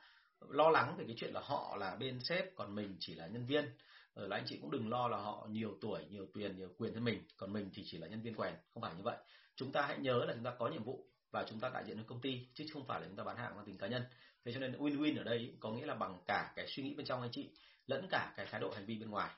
lo 0.48 0.70
lắng 0.70 0.96
về 0.98 1.04
cái 1.06 1.16
chuyện 1.18 1.32
là 1.32 1.40
họ 1.44 1.76
là 1.80 1.96
bên 1.96 2.20
sếp 2.20 2.54
còn 2.54 2.74
mình 2.74 2.96
chỉ 3.00 3.14
là 3.14 3.26
nhân 3.26 3.46
viên 3.46 3.64
ở 4.14 4.26
là 4.26 4.36
anh 4.36 4.44
chị 4.48 4.58
cũng 4.60 4.70
đừng 4.70 4.88
lo 4.88 5.08
là 5.08 5.16
họ 5.16 5.46
nhiều 5.50 5.78
tuổi 5.80 6.04
nhiều 6.10 6.26
tiền 6.34 6.56
nhiều 6.56 6.68
quyền 6.78 6.94
hơn 6.94 7.04
mình 7.04 7.22
còn 7.36 7.52
mình 7.52 7.70
thì 7.74 7.82
chỉ 7.86 7.98
là 7.98 8.06
nhân 8.06 8.22
viên 8.22 8.34
quèn 8.34 8.54
không 8.74 8.82
phải 8.82 8.94
như 8.94 9.02
vậy. 9.02 9.16
Chúng 9.56 9.72
ta 9.72 9.82
hãy 9.82 9.98
nhớ 9.98 10.24
là 10.24 10.34
chúng 10.34 10.44
ta 10.44 10.54
có 10.58 10.68
nhiệm 10.68 10.82
vụ 10.82 11.06
và 11.30 11.44
chúng 11.48 11.60
ta 11.60 11.70
đại 11.74 11.84
diện 11.86 11.96
cho 11.96 12.02
công 12.06 12.20
ty 12.20 12.46
chứ 12.54 12.66
không 12.72 12.86
phải 12.86 13.00
là 13.00 13.06
chúng 13.06 13.16
ta 13.16 13.24
bán 13.24 13.36
hàng 13.36 13.56
mang 13.56 13.66
tính 13.66 13.78
cá 13.78 13.86
nhân. 13.86 14.02
Thế 14.44 14.52
cho 14.52 14.60
nên 14.60 14.72
win-win 14.72 15.18
ở 15.18 15.24
đây 15.24 15.56
có 15.60 15.70
nghĩa 15.70 15.86
là 15.86 15.94
bằng 15.94 16.22
cả 16.26 16.52
cái 16.56 16.66
suy 16.68 16.82
nghĩ 16.82 16.94
bên 16.94 17.06
trong 17.06 17.22
anh 17.22 17.30
chị 17.32 17.50
lẫn 17.86 18.06
cả 18.10 18.32
cái 18.36 18.46
thái 18.50 18.60
độ 18.60 18.70
hành 18.70 18.86
vi 18.86 18.98
bên 18.98 19.10
ngoài. 19.10 19.30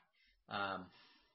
À, 0.47 0.79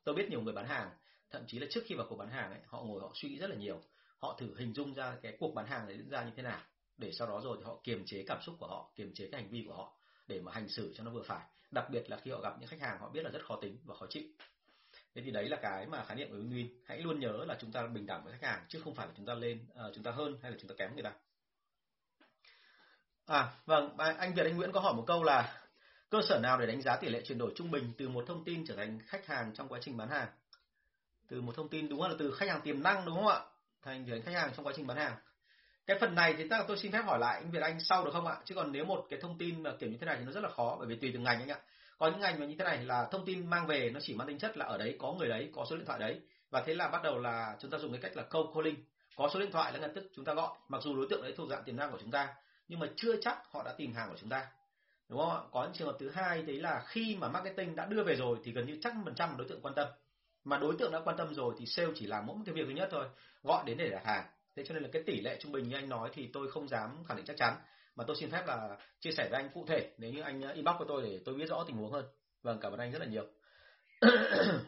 tôi 0.03 0.15
biết 0.15 0.29
nhiều 0.29 0.41
người 0.41 0.53
bán 0.53 0.65
hàng 0.65 0.89
thậm 1.31 1.43
chí 1.47 1.59
là 1.59 1.67
trước 1.69 1.81
khi 1.85 1.95
vào 1.95 2.07
cuộc 2.09 2.15
bán 2.15 2.29
hàng 2.29 2.51
ấy, 2.51 2.59
họ 2.65 2.83
ngồi 2.83 3.01
họ 3.01 3.11
suy 3.15 3.29
nghĩ 3.29 3.37
rất 3.37 3.49
là 3.49 3.55
nhiều. 3.55 3.81
Họ 4.17 4.37
thử 4.39 4.55
hình 4.57 4.73
dung 4.73 4.93
ra 4.93 5.17
cái 5.21 5.37
cuộc 5.39 5.53
bán 5.55 5.65
hàng 5.65 5.87
này 5.87 5.97
diễn 5.97 6.09
ra 6.09 6.23
như 6.23 6.31
thế 6.35 6.43
nào 6.43 6.61
để 6.97 7.11
sau 7.11 7.27
đó 7.27 7.41
rồi 7.43 7.57
thì 7.59 7.63
họ 7.65 7.79
kiềm 7.83 8.03
chế 8.05 8.23
cảm 8.27 8.41
xúc 8.41 8.55
của 8.59 8.67
họ 8.67 8.91
kiềm 8.95 9.13
chế 9.13 9.29
cái 9.31 9.41
hành 9.41 9.51
vi 9.51 9.63
của 9.67 9.73
họ 9.73 9.98
để 10.29 10.39
mà 10.39 10.51
hành 10.51 10.69
xử 10.69 10.93
cho 10.97 11.03
nó 11.03 11.11
vừa 11.11 11.23
phải. 11.23 11.45
Đặc 11.71 11.89
biệt 11.89 12.09
là 12.09 12.17
khi 12.23 12.31
họ 12.31 12.41
gặp 12.41 12.53
những 12.59 12.69
khách 12.69 12.81
hàng 12.81 12.99
họ 12.99 13.09
biết 13.09 13.23
là 13.23 13.29
rất 13.29 13.45
khó 13.45 13.59
tính 13.61 13.77
và 13.85 13.95
khó 13.95 14.05
chịu. 14.09 14.23
Thế 15.15 15.21
thì 15.21 15.31
đấy 15.31 15.49
là 15.49 15.57
cái 15.61 15.85
mà 15.85 16.03
khái 16.03 16.17
niệm 16.17 16.29
của 16.29 16.35
win-win 16.35 16.67
hãy 16.85 16.99
luôn 16.99 17.19
nhớ 17.19 17.45
là 17.47 17.57
chúng 17.61 17.71
ta 17.71 17.87
bình 17.87 18.05
đẳng 18.05 18.23
với 18.23 18.33
khách 18.33 18.47
hàng 18.47 18.65
chứ 18.69 18.81
không 18.83 18.95
phải 18.95 19.07
là 19.07 19.13
chúng 19.17 19.25
ta 19.25 19.33
lên 19.33 19.67
uh, 19.87 19.95
chúng 19.95 20.03
ta 20.03 20.11
hơn 20.11 20.39
hay 20.41 20.51
là 20.51 20.57
chúng 20.61 20.69
ta 20.69 20.75
kém 20.77 20.93
người 20.93 21.03
ta. 21.03 21.13
À 23.25 23.53
vâng 23.65 23.97
anh 23.97 24.33
Việt 24.33 24.43
anh 24.43 24.57
Nguyễn 24.57 24.71
có 24.71 24.79
hỏi 24.79 24.93
một 24.93 25.03
câu 25.07 25.23
là 25.23 25.61
cơ 26.09 26.19
sở 26.29 26.39
nào 26.43 26.57
để 26.59 26.65
đánh 26.65 26.81
giá 26.81 26.95
tỷ 26.95 27.09
lệ 27.09 27.21
chuyển 27.25 27.37
đổi 27.37 27.53
trung 27.55 27.71
bình 27.71 27.93
từ 27.97 28.09
một 28.09 28.23
thông 28.27 28.45
tin 28.45 28.65
trở 28.67 28.75
thành 28.75 28.99
khách 29.05 29.27
hàng 29.27 29.53
trong 29.55 29.67
quá 29.67 29.79
trình 29.81 29.97
bán 29.97 30.09
hàng? 30.09 30.27
Từ 31.27 31.41
một 31.41 31.55
thông 31.55 31.69
tin 31.69 31.89
đúng 31.89 32.01
là 32.01 32.15
từ 32.19 32.31
khách 32.31 32.49
hàng 32.49 32.61
tiềm 32.61 32.83
năng 32.83 33.05
đúng 33.05 33.15
không 33.15 33.27
ạ? 33.27 33.39
Thành 33.81 34.05
trở 34.05 34.11
thành 34.11 34.21
khách 34.21 34.33
hàng 34.33 34.51
trong 34.55 34.65
quá 34.65 34.73
trình 34.75 34.87
bán 34.87 34.97
hàng 34.97 35.17
cái 35.89 35.97
phần 35.99 36.15
này 36.15 36.33
thì 36.37 36.45
chắc 36.49 36.59
là 36.59 36.65
tôi 36.67 36.77
xin 36.77 36.91
phép 36.91 37.01
hỏi 37.05 37.19
lại 37.19 37.35
anh 37.35 37.51
Việt 37.51 37.61
Anh 37.61 37.79
sau 37.79 38.05
được 38.05 38.11
không 38.13 38.27
ạ? 38.27 38.37
Chứ 38.45 38.55
còn 38.55 38.71
nếu 38.71 38.85
một 38.85 39.05
cái 39.09 39.19
thông 39.21 39.37
tin 39.37 39.63
mà 39.63 39.71
kiểu 39.79 39.89
như 39.89 39.97
thế 39.97 40.05
này 40.05 40.15
thì 40.19 40.25
nó 40.25 40.31
rất 40.31 40.43
là 40.43 40.49
khó, 40.49 40.75
bởi 40.79 40.87
vì 40.87 40.95
tùy 40.95 41.11
từng 41.13 41.23
ngành 41.23 41.39
anh 41.39 41.49
ạ. 41.51 41.59
Có 41.97 42.07
những 42.07 42.19
ngành 42.19 42.39
mà 42.39 42.45
như 42.45 42.55
thế 42.59 42.65
này 42.65 42.83
là 42.85 43.07
thông 43.11 43.25
tin 43.25 43.49
mang 43.49 43.67
về 43.67 43.89
nó 43.93 43.99
chỉ 44.03 44.15
mang 44.15 44.27
tính 44.27 44.39
chất 44.39 44.57
là 44.57 44.65
ở 44.65 44.77
đấy, 44.77 44.95
có 44.99 45.13
người 45.13 45.29
đấy, 45.29 45.49
có 45.55 45.65
số 45.69 45.75
điện 45.75 45.85
thoại 45.85 45.99
đấy. 45.99 46.21
Và 46.51 46.63
thế 46.65 46.73
là 46.73 46.87
bắt 46.87 47.03
đầu 47.03 47.19
là 47.19 47.55
chúng 47.59 47.71
ta 47.71 47.77
dùng 47.77 47.91
cái 47.91 48.01
cách 48.01 48.17
là 48.17 48.23
cold 48.23 48.55
calling. 48.55 48.75
Có 49.15 49.29
số 49.33 49.39
điện 49.39 49.51
thoại 49.51 49.73
là 49.73 49.79
ngay 49.79 49.89
tức 49.95 50.11
chúng 50.15 50.25
ta 50.25 50.33
gọi, 50.33 50.49
mặc 50.67 50.81
dù 50.83 50.95
đối 50.95 51.07
tượng 51.09 51.21
đấy 51.21 51.33
thuộc 51.37 51.49
dạng 51.49 51.63
tiềm 51.63 51.75
năng 51.75 51.91
của 51.91 51.97
chúng 52.01 52.11
ta, 52.11 52.33
nhưng 52.67 52.79
mà 52.79 52.87
chưa 52.95 53.15
chắc 53.21 53.51
họ 53.51 53.63
đã 53.63 53.73
tìm 53.77 53.93
hàng 53.93 54.09
của 54.09 54.17
chúng 54.19 54.29
ta. 54.29 54.47
Đúng 55.09 55.19
không 55.19 55.31
ạ? 55.31 55.41
Có 55.51 55.63
những 55.63 55.73
trường 55.73 55.87
hợp 55.87 55.97
thứ 55.99 56.09
hai 56.09 56.41
đấy 56.41 56.59
là 56.59 56.83
khi 56.87 57.17
mà 57.19 57.27
marketing 57.27 57.75
đã 57.75 57.85
đưa 57.85 58.03
về 58.03 58.15
rồi 58.15 58.37
thì 58.43 58.51
gần 58.51 58.65
như 58.65 58.79
chắc 58.83 58.93
phần 59.05 59.15
trăm 59.15 59.37
đối 59.37 59.47
tượng 59.47 59.61
quan 59.61 59.73
tâm. 59.73 59.87
Mà 60.43 60.57
đối 60.57 60.75
tượng 60.79 60.91
đã 60.91 60.99
quan 61.05 61.17
tâm 61.17 61.33
rồi 61.33 61.55
thì 61.59 61.65
sale 61.65 61.89
chỉ 61.95 62.07
làm 62.07 62.25
mỗi 62.25 62.35
một 62.35 62.43
cái 62.45 62.55
việc 62.55 62.67
duy 62.67 62.73
nhất 62.73 62.89
thôi, 62.91 63.05
gọi 63.43 63.63
đến 63.65 63.77
để 63.77 63.89
đặt 63.89 64.05
hàng 64.05 64.25
thế 64.59 64.65
cho 64.65 64.73
nên 64.73 64.83
là 64.83 64.89
cái 64.91 65.03
tỷ 65.03 65.21
lệ 65.21 65.37
trung 65.39 65.51
bình 65.51 65.69
như 65.69 65.75
anh 65.75 65.89
nói 65.89 66.09
thì 66.13 66.29
tôi 66.33 66.51
không 66.51 66.67
dám 66.67 67.03
khẳng 67.07 67.17
định 67.17 67.25
chắc 67.25 67.37
chắn. 67.37 67.57
Mà 67.95 68.03
tôi 68.07 68.15
xin 68.19 68.31
phép 68.31 68.43
là 68.47 68.77
chia 68.99 69.11
sẻ 69.11 69.27
với 69.31 69.41
anh 69.41 69.49
cụ 69.53 69.65
thể 69.67 69.91
nếu 69.97 70.11
như 70.11 70.21
anh 70.21 70.41
uh, 70.49 70.55
inbox 70.55 70.75
của 70.79 70.85
tôi 70.87 71.01
để 71.01 71.19
tôi 71.25 71.35
biết 71.35 71.49
rõ 71.49 71.63
tình 71.67 71.75
huống 71.75 71.91
hơn. 71.91 72.05
Vâng 72.43 72.59
cảm 72.61 72.71
ơn 72.71 72.79
anh 72.79 72.91
rất 72.91 72.99
là 72.99 73.05
nhiều. 73.05 73.25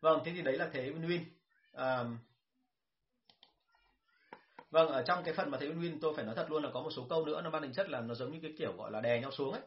Vâng 0.00 0.22
thế 0.24 0.32
thì 0.34 0.42
đấy 0.42 0.56
là 0.56 0.70
thế 0.72 0.90
win 0.90 1.06
win 1.08 1.20
à, 1.72 2.04
vâng 4.70 4.88
ở 4.88 5.02
trong 5.02 5.24
cái 5.24 5.34
phần 5.34 5.50
mà 5.50 5.58
thế 5.60 5.66
win 5.66 5.80
win 5.80 5.98
tôi 6.00 6.14
phải 6.16 6.24
nói 6.24 6.34
thật 6.34 6.50
luôn 6.50 6.62
là 6.62 6.70
có 6.74 6.80
một 6.82 6.90
số 6.90 7.06
câu 7.08 7.26
nữa 7.26 7.42
nó 7.42 7.50
mang 7.50 7.62
tính 7.62 7.72
chất 7.72 7.88
là 7.88 8.00
nó 8.00 8.14
giống 8.14 8.32
như 8.32 8.38
cái 8.42 8.54
kiểu 8.58 8.72
gọi 8.76 8.90
là 8.90 9.00
đè 9.00 9.20
nhau 9.20 9.30
xuống 9.30 9.52
ấy 9.52 9.62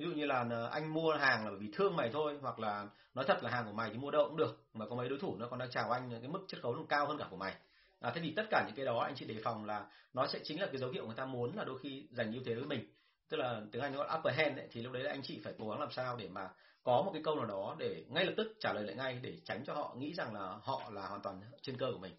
ví 0.00 0.06
dụ 0.06 0.12
như 0.12 0.26
là 0.26 0.46
ờ, 0.50 0.68
anh 0.72 0.94
mua 0.94 1.12
hàng 1.12 1.44
là 1.44 1.50
bởi 1.50 1.58
vì 1.58 1.68
thương 1.72 1.96
mày 1.96 2.10
thôi 2.12 2.38
hoặc 2.42 2.58
là 2.58 2.88
nói 3.14 3.24
thật 3.28 3.42
là 3.42 3.50
hàng 3.50 3.64
của 3.66 3.72
mày 3.72 3.90
thì 3.90 3.98
mua 3.98 4.10
đâu 4.10 4.24
cũng 4.28 4.36
được 4.36 4.64
mà 4.74 4.86
có 4.86 4.96
mấy 4.96 5.08
đối 5.08 5.18
thủ 5.18 5.36
nó 5.38 5.46
còn 5.46 5.58
đang 5.58 5.70
chào 5.70 5.90
anh 5.90 6.10
cái 6.10 6.28
mức 6.28 6.40
chiết 6.48 6.60
khấu 6.62 6.74
nó 6.74 6.82
cao 6.88 7.06
hơn 7.06 7.18
cả 7.18 7.26
của 7.30 7.36
mày. 7.36 7.54
À, 8.00 8.10
thế 8.14 8.20
thì 8.20 8.32
tất 8.36 8.42
cả 8.50 8.64
những 8.66 8.76
cái 8.76 8.86
đó 8.86 8.98
anh 8.98 9.14
chị 9.16 9.26
đề 9.26 9.34
phòng 9.44 9.64
là 9.64 9.86
nó 10.14 10.26
sẽ 10.26 10.38
chính 10.44 10.60
là 10.60 10.66
cái 10.66 10.76
dấu 10.76 10.90
hiệu 10.90 11.06
người 11.06 11.14
ta 11.16 11.24
muốn 11.24 11.56
là 11.56 11.64
đôi 11.64 11.78
khi 11.78 12.06
giành 12.10 12.32
ưu 12.32 12.42
thế 12.46 12.54
với 12.54 12.64
mình. 12.64 12.92
Tức 13.28 13.36
là 13.36 13.60
tiếng 13.72 13.82
anh 13.82 13.92
nó 13.92 13.98
gọi 13.98 14.18
upper 14.18 14.36
hand 14.36 14.58
ấy, 14.58 14.68
thì 14.72 14.82
lúc 14.82 14.92
đấy 14.92 15.02
là 15.02 15.10
anh 15.10 15.22
chị 15.22 15.40
phải 15.44 15.54
cố 15.58 15.70
gắng 15.70 15.80
làm 15.80 15.90
sao 15.90 16.16
để 16.16 16.28
mà 16.28 16.50
có 16.82 17.02
một 17.02 17.10
cái 17.12 17.22
câu 17.24 17.36
nào 17.36 17.46
đó 17.46 17.76
để 17.78 18.04
ngay 18.08 18.24
lập 18.24 18.32
tức 18.36 18.56
trả 18.60 18.72
lời 18.72 18.84
lại 18.84 18.96
ngay 18.96 19.18
để 19.22 19.36
tránh 19.44 19.64
cho 19.66 19.74
họ 19.74 19.94
nghĩ 19.98 20.14
rằng 20.14 20.34
là 20.34 20.58
họ 20.62 20.90
là 20.90 21.08
hoàn 21.08 21.22
toàn 21.22 21.40
trên 21.62 21.76
cơ 21.76 21.86
của 21.92 21.98
mình. 21.98 22.12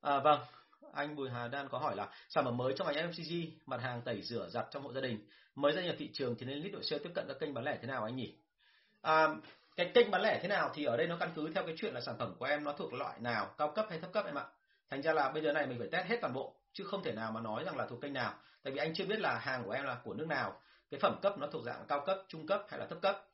À, 0.00 0.18
vâng 0.18 0.40
anh 0.92 1.16
Bùi 1.16 1.30
Hà 1.30 1.48
Đan 1.48 1.68
có 1.68 1.78
hỏi 1.78 1.96
là 1.96 2.08
sản 2.28 2.44
phẩm 2.44 2.56
mới 2.56 2.74
trong 2.76 2.86
ngành 2.86 3.10
FMCG 3.10 3.50
mặt 3.66 3.80
hàng 3.80 4.02
tẩy 4.02 4.22
rửa 4.22 4.48
giặt 4.48 4.66
trong 4.70 4.82
hộ 4.82 4.92
gia 4.92 5.00
đình 5.00 5.26
mới 5.60 5.72
gia 5.72 5.82
nhập 5.82 5.94
thị 5.98 6.10
trường 6.12 6.34
thì 6.38 6.46
nên 6.46 6.58
lít 6.58 6.72
đội 6.72 6.84
sale 6.84 7.02
tiếp 7.02 7.10
cận 7.14 7.24
các 7.28 7.36
kênh 7.40 7.54
bán 7.54 7.64
lẻ 7.64 7.78
thế 7.82 7.88
nào 7.88 8.04
anh 8.04 8.16
nhỉ? 8.16 8.34
À, 9.02 9.28
cái 9.76 9.90
kênh 9.94 10.10
bán 10.10 10.22
lẻ 10.22 10.38
thế 10.42 10.48
nào 10.48 10.70
thì 10.74 10.84
ở 10.84 10.96
đây 10.96 11.06
nó 11.06 11.16
căn 11.20 11.30
cứ 11.34 11.50
theo 11.54 11.66
cái 11.66 11.74
chuyện 11.78 11.94
là 11.94 12.00
sản 12.00 12.14
phẩm 12.18 12.34
của 12.38 12.44
em 12.44 12.64
nó 12.64 12.72
thuộc 12.72 12.92
loại 12.92 13.20
nào 13.20 13.54
cao 13.58 13.72
cấp 13.76 13.86
hay 13.90 13.98
thấp 13.98 14.12
cấp 14.12 14.24
em 14.26 14.38
ạ. 14.38 14.44
Thành 14.90 15.02
ra 15.02 15.12
là 15.12 15.30
bây 15.30 15.42
giờ 15.42 15.52
này 15.52 15.66
mình 15.66 15.78
phải 15.78 15.88
test 15.92 16.06
hết 16.06 16.18
toàn 16.20 16.32
bộ 16.32 16.54
chứ 16.72 16.84
không 16.84 17.02
thể 17.02 17.12
nào 17.12 17.32
mà 17.32 17.40
nói 17.40 17.64
rằng 17.64 17.76
là 17.76 17.86
thuộc 17.86 18.00
kênh 18.00 18.12
nào. 18.12 18.34
Tại 18.62 18.72
vì 18.72 18.78
anh 18.78 18.94
chưa 18.94 19.04
biết 19.04 19.20
là 19.20 19.38
hàng 19.38 19.64
của 19.64 19.70
em 19.70 19.84
là 19.84 19.96
của 20.04 20.14
nước 20.14 20.26
nào. 20.28 20.60
Cái 20.90 21.00
phẩm 21.00 21.18
cấp 21.22 21.38
nó 21.38 21.46
thuộc 21.46 21.64
dạng 21.64 21.84
cao 21.88 22.02
cấp 22.06 22.18
trung 22.28 22.46
cấp 22.46 22.66
hay 22.68 22.80
là 22.80 22.86
thấp 22.86 22.98
cấp. 23.02 23.24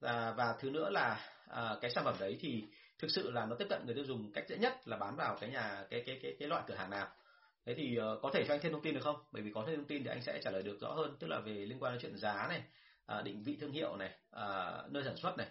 Và, 0.00 0.34
và 0.36 0.54
thứ 0.60 0.70
nữa 0.70 0.90
là 0.90 1.20
à, 1.48 1.76
cái 1.80 1.90
sản 1.90 2.04
phẩm 2.04 2.14
đấy 2.20 2.38
thì 2.40 2.64
thực 2.98 3.10
sự 3.10 3.30
là 3.30 3.46
nó 3.46 3.56
tiếp 3.56 3.66
cận 3.70 3.86
người 3.86 3.94
tiêu 3.94 4.04
dùng 4.04 4.32
cách 4.32 4.44
dễ 4.48 4.56
nhất 4.56 4.88
là 4.88 4.96
bán 4.96 5.16
vào 5.16 5.36
cái 5.40 5.50
nhà 5.50 5.84
cái 5.90 6.02
cái 6.06 6.18
cái 6.22 6.36
cái 6.38 6.48
loại 6.48 6.62
cửa 6.66 6.74
hàng 6.74 6.90
nào 6.90 7.08
thế 7.66 7.74
thì 7.74 7.98
uh, 7.98 8.22
có 8.22 8.30
thể 8.34 8.44
cho 8.48 8.54
anh 8.54 8.60
thêm 8.62 8.72
thông 8.72 8.82
tin 8.82 8.94
được 8.94 9.00
không? 9.04 9.16
Bởi 9.32 9.42
vì 9.42 9.50
có 9.54 9.64
thêm 9.66 9.76
thông 9.76 9.86
tin 9.86 10.04
thì 10.04 10.10
anh 10.10 10.22
sẽ 10.22 10.40
trả 10.44 10.50
lời 10.50 10.62
được 10.62 10.78
rõ 10.80 10.92
hơn 10.92 11.16
tức 11.20 11.26
là 11.26 11.40
về 11.40 11.52
liên 11.52 11.82
quan 11.82 11.92
đến 11.92 12.00
chuyện 12.02 12.16
giá 12.16 12.46
này 12.48 12.62
à, 13.06 13.22
định 13.22 13.42
vị 13.42 13.56
thương 13.60 13.72
hiệu 13.72 13.96
này 13.96 14.10
à, 14.30 14.72
nơi 14.90 15.04
sản 15.04 15.16
xuất 15.16 15.38
này 15.38 15.46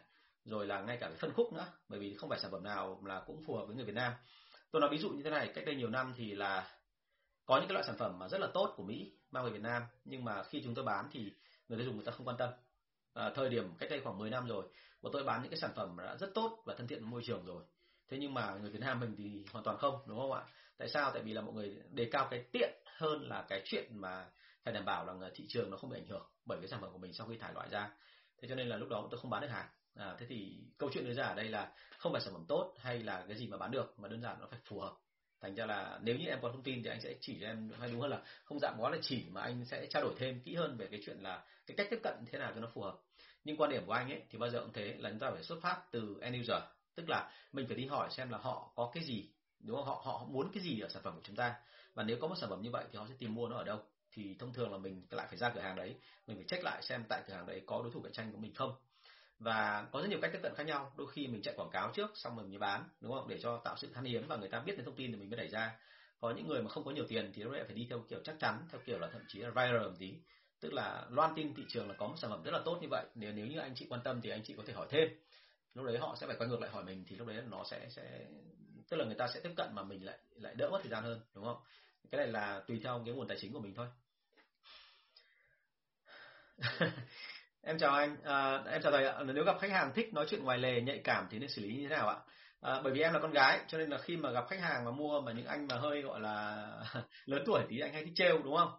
rồi 0.45 0.67
là 0.67 0.82
ngay 0.82 0.97
cả 0.97 1.08
cái 1.08 1.17
phân 1.17 1.34
khúc 1.34 1.54
nữa. 1.54 1.65
Bởi 1.89 1.99
vì 1.99 2.15
không 2.15 2.30
phải 2.30 2.39
sản 2.39 2.52
phẩm 2.52 2.63
nào 2.63 3.02
là 3.06 3.23
cũng 3.28 3.41
phù 3.47 3.56
hợp 3.56 3.65
với 3.65 3.76
người 3.76 3.86
Việt 3.86 3.95
Nam. 3.95 4.13
Tôi 4.71 4.82
nói 4.82 4.89
ví 4.89 4.97
dụ 4.97 5.10
như 5.10 5.23
thế 5.23 5.30
này 5.30 5.52
cách 5.56 5.65
đây 5.65 5.76
nhiều 5.76 5.89
năm 5.89 6.13
thì 6.17 6.36
là 6.36 6.67
có 7.45 7.58
những 7.58 7.67
cái 7.67 7.73
loại 7.73 7.86
sản 7.88 7.97
phẩm 7.97 8.19
mà 8.19 8.28
rất 8.28 8.41
là 8.41 8.47
tốt 8.54 8.73
của 8.76 8.84
Mỹ 8.84 9.13
mang 9.32 9.45
về 9.45 9.52
Việt 9.52 9.62
Nam 9.62 9.84
nhưng 10.06 10.26
mà 10.26 10.43
khi 10.43 10.62
chúng 10.63 10.76
tôi 10.76 10.86
bán 10.86 11.10
thì 11.12 11.34
người 11.67 11.78
tiêu 11.78 11.86
dùng 11.86 11.95
người 11.95 12.06
ta 12.06 12.12
không 12.12 12.28
quan 12.28 12.38
tâm. 12.38 12.49
À, 13.13 13.32
thời 13.36 13.49
điểm 13.49 13.73
cách 13.80 13.89
đây 13.89 14.02
khoảng 14.04 14.17
10 14.17 14.30
năm 14.30 14.47
rồi 14.47 14.65
bọn 15.02 15.13
tôi 15.13 15.23
bán 15.23 15.41
những 15.41 15.52
cái 15.52 15.60
sản 15.60 15.71
phẩm 15.76 15.97
đã 15.97 16.17
rất 16.17 16.34
tốt 16.34 16.62
và 16.65 16.76
thân 16.78 16.88
thiện 16.88 17.02
với 17.02 17.12
môi 17.12 17.21
trường 17.26 17.45
rồi. 17.45 17.63
Thế 18.10 18.17
nhưng 18.17 18.34
mà 18.34 18.56
người 18.56 18.71
Việt 18.71 18.82
Nam 18.82 18.99
mình 18.99 19.15
thì 19.17 19.45
hoàn 19.52 19.63
toàn 19.63 19.78
không 19.78 19.99
đúng 20.08 20.19
không 20.19 20.32
ạ? 20.32 20.43
Tại 20.77 20.89
sao? 20.89 21.12
Tại 21.12 21.21
vì 21.21 21.33
là 21.33 21.41
mọi 21.41 21.53
người 21.53 21.75
đề 21.91 22.09
cao 22.12 22.27
cái 22.31 22.43
tiện 22.51 22.73
hơn 22.97 23.29
là 23.29 23.45
cái 23.49 23.62
chuyện 23.65 23.86
mà 23.91 24.25
phải 24.63 24.73
đảm 24.73 24.86
bảo 24.86 25.05
là 25.05 25.29
thị 25.36 25.45
trường 25.49 25.71
nó 25.71 25.77
không 25.77 25.89
bị 25.89 25.97
ảnh 25.97 26.07
hưởng 26.07 26.29
bởi 26.45 26.57
cái 26.62 26.67
sản 26.67 26.81
phẩm 26.81 26.91
của 26.91 26.97
mình 26.97 27.13
sau 27.13 27.27
khi 27.27 27.38
thải 27.38 27.53
loại 27.53 27.69
ra. 27.69 27.89
Thế 28.41 28.47
cho 28.47 28.55
nên 28.55 28.67
là 28.67 28.77
lúc 28.77 28.89
đó 28.89 29.07
tôi 29.12 29.19
không 29.19 29.31
bán 29.31 29.41
được 29.41 29.47
hàng. 29.47 29.67
À, 29.95 30.15
thế 30.19 30.25
thì 30.29 30.63
câu 30.77 30.89
chuyện 30.93 31.05
đưa 31.05 31.13
ra 31.13 31.25
ở 31.25 31.36
đây 31.36 31.49
là 31.49 31.71
không 31.97 32.12
phải 32.12 32.21
sản 32.21 32.33
phẩm 32.33 32.45
tốt 32.47 32.75
hay 32.79 33.03
là 33.03 33.25
cái 33.27 33.38
gì 33.38 33.47
mà 33.47 33.57
bán 33.57 33.71
được 33.71 33.99
mà 33.99 34.07
đơn 34.07 34.21
giản 34.21 34.38
nó 34.39 34.47
phải 34.47 34.59
phù 34.65 34.79
hợp. 34.79 34.93
Thành 35.41 35.55
ra 35.55 35.65
là 35.65 35.99
nếu 36.03 36.15
như 36.15 36.25
em 36.25 36.39
có 36.41 36.49
thông 36.49 36.63
tin 36.63 36.83
thì 36.83 36.89
anh 36.89 37.01
sẽ 37.01 37.15
chỉ 37.21 37.38
cho 37.41 37.47
em 37.47 37.71
hay 37.79 37.91
đúng 37.91 38.01
hơn 38.01 38.12
là 38.12 38.21
không 38.43 38.59
dạng 38.59 38.75
quá 38.79 38.89
là 38.89 38.97
chỉ 39.01 39.25
mà 39.31 39.41
anh 39.41 39.65
sẽ 39.65 39.88
trao 39.89 40.03
đổi 40.03 40.13
thêm 40.17 40.39
kỹ 40.39 40.55
hơn 40.55 40.77
về 40.77 40.88
cái 40.91 40.99
chuyện 41.05 41.17
là 41.19 41.45
cái 41.65 41.77
cách 41.77 41.88
tiếp 41.89 41.99
cận 42.03 42.13
thế 42.31 42.39
nào 42.39 42.51
cho 42.55 42.62
nó 42.62 42.67
phù 42.73 42.81
hợp. 42.81 42.99
Nhưng 43.43 43.57
quan 43.57 43.71
điểm 43.71 43.86
của 43.86 43.93
anh 43.93 44.09
ấy 44.12 44.21
thì 44.29 44.38
bao 44.38 44.49
giờ 44.49 44.59
cũng 44.62 44.73
thế 44.73 44.95
là 44.99 45.09
chúng 45.09 45.19
ta 45.19 45.31
phải 45.31 45.43
xuất 45.43 45.62
phát 45.62 45.81
từ 45.91 46.17
end 46.21 46.39
user 46.39 46.63
tức 46.95 47.09
là 47.09 47.31
mình 47.51 47.67
phải 47.67 47.75
đi 47.75 47.86
hỏi 47.86 48.09
xem 48.12 48.29
là 48.29 48.38
họ 48.38 48.71
có 48.75 48.91
cái 48.93 49.03
gì 49.03 49.29
đúng 49.63 49.78
không? 49.78 49.86
Họ 49.86 50.02
họ 50.06 50.26
muốn 50.30 50.52
cái 50.54 50.63
gì 50.63 50.80
ở 50.80 50.89
sản 50.89 51.04
phẩm 51.04 51.15
của 51.15 51.21
chúng 51.23 51.36
ta? 51.36 51.56
Và 51.93 52.04
nếu 52.04 52.17
có 52.21 52.28
một 52.28 52.36
sản 52.36 52.49
phẩm 52.49 52.62
như 52.62 52.71
vậy 52.71 52.86
thì 52.91 52.99
họ 52.99 53.06
sẽ 53.10 53.13
tìm 53.17 53.36
mua 53.36 53.47
nó 53.49 53.58
ở 53.58 53.63
đâu? 53.63 53.80
Thì 54.12 54.36
thông 54.39 54.54
thường 54.54 54.71
là 54.71 54.78
mình 54.78 55.06
lại 55.10 55.28
phải 55.30 55.38
ra 55.38 55.49
cửa 55.49 55.62
hàng 55.62 55.76
đấy. 55.76 55.95
Mình 56.28 56.38
phải 56.38 56.45
check 56.47 56.63
lại 56.63 56.82
xem 56.84 57.04
tại 57.10 57.23
cửa 57.28 57.34
hàng 57.34 57.45
đấy 57.45 57.62
có 57.65 57.82
đối 57.84 57.91
thủ 57.91 58.02
cạnh 58.02 58.13
tranh 58.13 58.32
của 58.32 58.38
mình 58.38 58.54
không. 58.54 58.76
Và 59.39 59.88
có 59.91 60.02
rất 60.02 60.08
nhiều 60.10 60.19
cách 60.21 60.32
tiếp 60.34 60.39
cận 60.43 60.56
khác 60.56 60.63
nhau. 60.63 60.93
Đôi 60.97 61.08
khi 61.12 61.28
mình 61.28 61.41
chạy 61.41 61.54
quảng 61.58 61.69
cáo 61.71 61.91
trước, 61.93 62.12
xong 62.15 62.38
rồi 62.38 62.47
mới 62.47 62.58
bán, 62.58 62.84
đúng 63.02 63.12
không? 63.12 63.28
Để 63.28 63.39
cho 63.41 63.58
tạo 63.58 63.78
sự 63.78 63.89
khan 63.93 64.04
hiếm 64.04 64.28
và 64.28 64.36
người 64.36 64.49
ta 64.49 64.60
biết 64.60 64.78
đến 64.78 64.86
thông 64.86 64.95
tin 64.95 65.12
thì 65.12 65.17
mình 65.17 65.30
mới 65.30 65.38
đẩy 65.38 65.47
ra. 65.47 65.80
Có 66.19 66.32
những 66.32 66.47
người 66.47 66.63
mà 66.63 66.69
không 66.69 66.86
có 66.86 66.91
nhiều 66.91 67.06
tiền 67.08 67.32
thì 67.34 67.43
nó 67.43 67.52
đấy 67.52 67.63
phải 67.63 67.76
đi 67.76 67.88
theo 67.89 67.99
kiểu 68.10 68.19
chắc 68.23 68.36
chắn, 68.39 68.67
theo 68.71 68.82
kiểu 68.86 68.99
là 68.99 69.10
thậm 69.13 69.21
chí 69.28 69.39
là 69.39 69.49
viral 69.49 69.88
một 69.88 69.95
tí. 69.99 70.13
Tức 70.60 70.73
là 70.73 71.06
loan 71.10 71.34
tin 71.36 71.54
thị 71.56 71.63
trường 71.69 71.88
là 71.88 71.95
có 71.97 72.08
một 72.08 72.15
sản 72.17 72.32
phẩm 72.32 72.43
rất 72.43 72.52
là 72.52 72.62
tốt 72.65 72.78
như 72.82 72.88
vậy. 72.91 73.06
Nếu 73.15 73.32
nếu 73.32 73.47
như 73.47 73.60
anh 73.60 73.76
chị 73.76 73.86
quan 73.89 74.02
tâm 74.04 74.21
thì 74.21 74.30
anh 74.30 74.43
chị 74.43 74.54
có 74.58 74.63
thể 74.65 74.73
hỏi 74.73 74.88
thêm. 74.89 75.10
Lúc 75.73 75.86
đấy 75.86 75.97
họ 75.97 76.15
sẽ 76.19 76.28
phải 76.28 76.36
quay 76.36 76.49
ngược 76.49 76.62
lại 76.62 76.69
hỏi 76.69 76.84
mình 76.84 77.06
thì 77.08 77.15
lúc 77.15 77.28
đấy 77.28 77.41
nó 77.49 77.63
sẽ 77.63 77.89
sẽ 77.89 78.26
tức 78.89 78.98
là 78.98 79.06
người 79.06 79.15
ta 79.15 79.28
sẽ 79.28 79.39
tiếp 79.39 79.52
cận 79.56 79.76
mà 79.76 79.84
mình 79.84 80.06
lại 80.06 80.17
lại 80.36 80.56
đỡ 80.56 80.69
mất 80.69 80.80
thời 80.84 80.91
gian 80.91 81.04
hơn 81.04 81.22
đúng 81.36 81.46
không? 81.46 81.58
Cái 82.12 82.17
này 82.17 82.28
là 82.28 82.63
tùy 82.67 82.80
theo 82.84 83.02
cái 83.06 83.13
nguồn 83.13 83.28
tài 83.28 83.38
chính 83.39 83.54
của 83.54 83.60
mình 83.60 83.74
thôi. 83.76 83.88
Em 87.62 87.78
chào 87.78 87.93
anh. 87.93 88.17
À, 88.24 88.63
em 88.72 88.82
chào 88.82 88.91
thầy 88.91 89.06
ạ. 89.06 89.24
Nếu 89.26 89.43
gặp 89.43 89.58
khách 89.60 89.72
hàng 89.72 89.91
thích 89.96 90.13
nói 90.13 90.26
chuyện 90.30 90.43
ngoài 90.43 90.58
lề 90.58 90.82
nhạy 90.82 91.02
cảm 91.04 91.28
thì 91.32 91.39
nên 91.39 91.50
xử 91.50 91.62
lý 91.62 91.76
như 91.76 91.84
thế 91.89 91.96
nào 91.96 92.10
ạ? 92.10 92.17
À, 92.62 92.82
bởi 92.84 92.93
vì 92.93 93.02
em 93.02 93.13
là 93.13 93.19
con 93.19 93.32
gái 93.32 93.60
cho 93.67 93.78
nên 93.78 93.89
là 93.89 93.98
khi 93.98 94.17
mà 94.17 94.32
gặp 94.32 94.46
khách 94.50 94.60
hàng 94.60 94.86
mà 94.86 94.91
mua 94.91 95.22
mà 95.22 95.32
những 95.32 95.46
anh 95.46 95.67
mà 95.67 95.76
hơi 95.78 96.02
gọi 96.02 96.19
là 96.19 96.67
lớn 97.26 97.43
tuổi 97.46 97.62
thì 97.69 97.80
anh 97.80 97.93
hay 97.93 98.04
thích 98.04 98.13
trêu 98.15 98.41
đúng 98.43 98.56
không? 98.58 98.72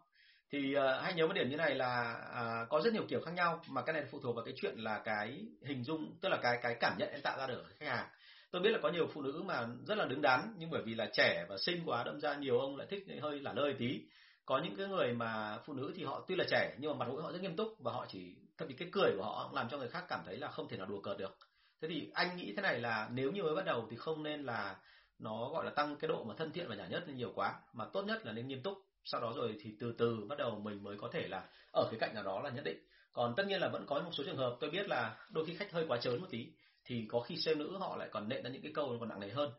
Thì 0.50 0.76
uh, 0.76 1.02
hãy 1.02 1.14
nhớ 1.14 1.26
một 1.26 1.32
điểm 1.32 1.48
như 1.50 1.56
này 1.56 1.74
là 1.74 2.16
uh, 2.30 2.68
có 2.68 2.80
rất 2.80 2.92
nhiều 2.92 3.04
kiểu 3.08 3.20
khác 3.20 3.32
nhau 3.34 3.60
mà 3.68 3.82
cái 3.82 3.92
này 3.92 4.04
phụ 4.10 4.20
thuộc 4.20 4.36
vào 4.36 4.44
cái 4.44 4.54
chuyện 4.56 4.74
là 4.78 5.00
cái 5.04 5.46
hình 5.62 5.84
dung 5.84 6.16
tức 6.20 6.28
là 6.28 6.38
cái 6.42 6.58
cái 6.62 6.76
cảm 6.80 6.98
nhận 6.98 7.10
em 7.10 7.20
tạo 7.20 7.38
ra 7.38 7.46
được 7.46 7.64
khách 7.78 7.86
hàng 7.86 8.06
tôi 8.54 8.62
biết 8.62 8.70
là 8.70 8.78
có 8.82 8.88
nhiều 8.88 9.06
phụ 9.14 9.22
nữ 9.22 9.42
mà 9.46 9.66
rất 9.86 9.98
là 9.98 10.04
đứng 10.04 10.22
đắn, 10.22 10.54
nhưng 10.58 10.70
bởi 10.70 10.82
vì 10.82 10.94
là 10.94 11.10
trẻ 11.12 11.46
và 11.48 11.56
xinh 11.58 11.82
quá, 11.86 12.04
đâm 12.04 12.20
ra 12.20 12.34
nhiều 12.34 12.58
ông 12.58 12.76
lại 12.76 12.86
thích 12.90 13.04
hơi 13.22 13.40
lả 13.40 13.52
lơi 13.52 13.74
tí. 13.78 14.00
Có 14.44 14.58
những 14.58 14.76
cái 14.76 14.86
người 14.86 15.12
mà 15.12 15.58
phụ 15.66 15.72
nữ 15.72 15.92
thì 15.96 16.04
họ 16.04 16.24
tuy 16.28 16.36
là 16.36 16.44
trẻ, 16.50 16.76
nhưng 16.78 16.90
mà 16.90 16.96
mặt 16.96 17.12
mũi 17.12 17.22
họ 17.22 17.32
rất 17.32 17.42
nghiêm 17.42 17.56
túc 17.56 17.68
và 17.78 17.92
họ 17.92 18.06
chỉ, 18.08 18.36
thậm 18.58 18.68
chí 18.68 18.74
cái 18.74 18.88
cười 18.92 19.12
của 19.16 19.22
họ 19.22 19.50
làm 19.54 19.68
cho 19.68 19.78
người 19.78 19.88
khác 19.88 20.04
cảm 20.08 20.20
thấy 20.26 20.36
là 20.36 20.48
không 20.48 20.68
thể 20.68 20.76
nào 20.76 20.86
đùa 20.86 21.00
cợt 21.00 21.18
được. 21.18 21.38
Thế 21.82 21.88
thì 21.88 22.10
anh 22.14 22.36
nghĩ 22.36 22.52
thế 22.56 22.62
này 22.62 22.80
là 22.80 23.08
nếu 23.12 23.32
như 23.32 23.42
mới 23.42 23.54
bắt 23.54 23.64
đầu 23.64 23.86
thì 23.90 23.96
không 23.96 24.22
nên 24.22 24.44
là 24.44 24.76
nó 25.18 25.48
gọi 25.48 25.64
là 25.64 25.70
tăng 25.70 25.96
cái 25.96 26.08
độ 26.08 26.24
mà 26.24 26.34
thân 26.38 26.52
thiện 26.52 26.68
và 26.68 26.74
nhả 26.74 26.86
nhất 26.86 27.04
lên 27.06 27.16
nhiều 27.16 27.32
quá, 27.34 27.54
mà 27.72 27.84
tốt 27.92 28.02
nhất 28.02 28.26
là 28.26 28.32
nên 28.32 28.48
nghiêm 28.48 28.62
túc. 28.62 28.78
Sau 29.04 29.20
đó 29.20 29.32
rồi 29.36 29.56
thì 29.62 29.76
từ 29.80 29.94
từ 29.98 30.26
bắt 30.28 30.38
đầu 30.38 30.60
mình 30.64 30.82
mới 30.82 30.96
có 30.98 31.08
thể 31.12 31.28
là 31.28 31.48
ở 31.72 31.88
cái 31.90 32.00
cạnh 32.00 32.14
nào 32.14 32.24
đó 32.24 32.40
là 32.40 32.50
nhất 32.50 32.64
định. 32.64 32.78
Còn 33.12 33.34
tất 33.36 33.46
nhiên 33.46 33.60
là 33.60 33.68
vẫn 33.68 33.86
có 33.86 34.00
một 34.00 34.10
số 34.12 34.24
trường 34.24 34.36
hợp, 34.36 34.56
tôi 34.60 34.70
biết 34.70 34.88
là 34.88 35.16
đôi 35.30 35.46
khi 35.46 35.54
khách 35.54 35.72
hơi 35.72 35.84
quá 35.88 35.98
trớn 35.98 36.20
một 36.20 36.26
tí 36.30 36.46
thì 36.84 37.06
có 37.08 37.20
khi 37.20 37.36
sale 37.36 37.54
nữ 37.54 37.76
họ 37.78 37.96
lại 37.96 38.08
còn 38.12 38.28
nện 38.28 38.42
ra 38.42 38.50
những 38.50 38.62
cái 38.62 38.72
câu 38.74 38.96
còn 39.00 39.08
nặng 39.08 39.20
nề 39.20 39.28
hơn 39.28 39.50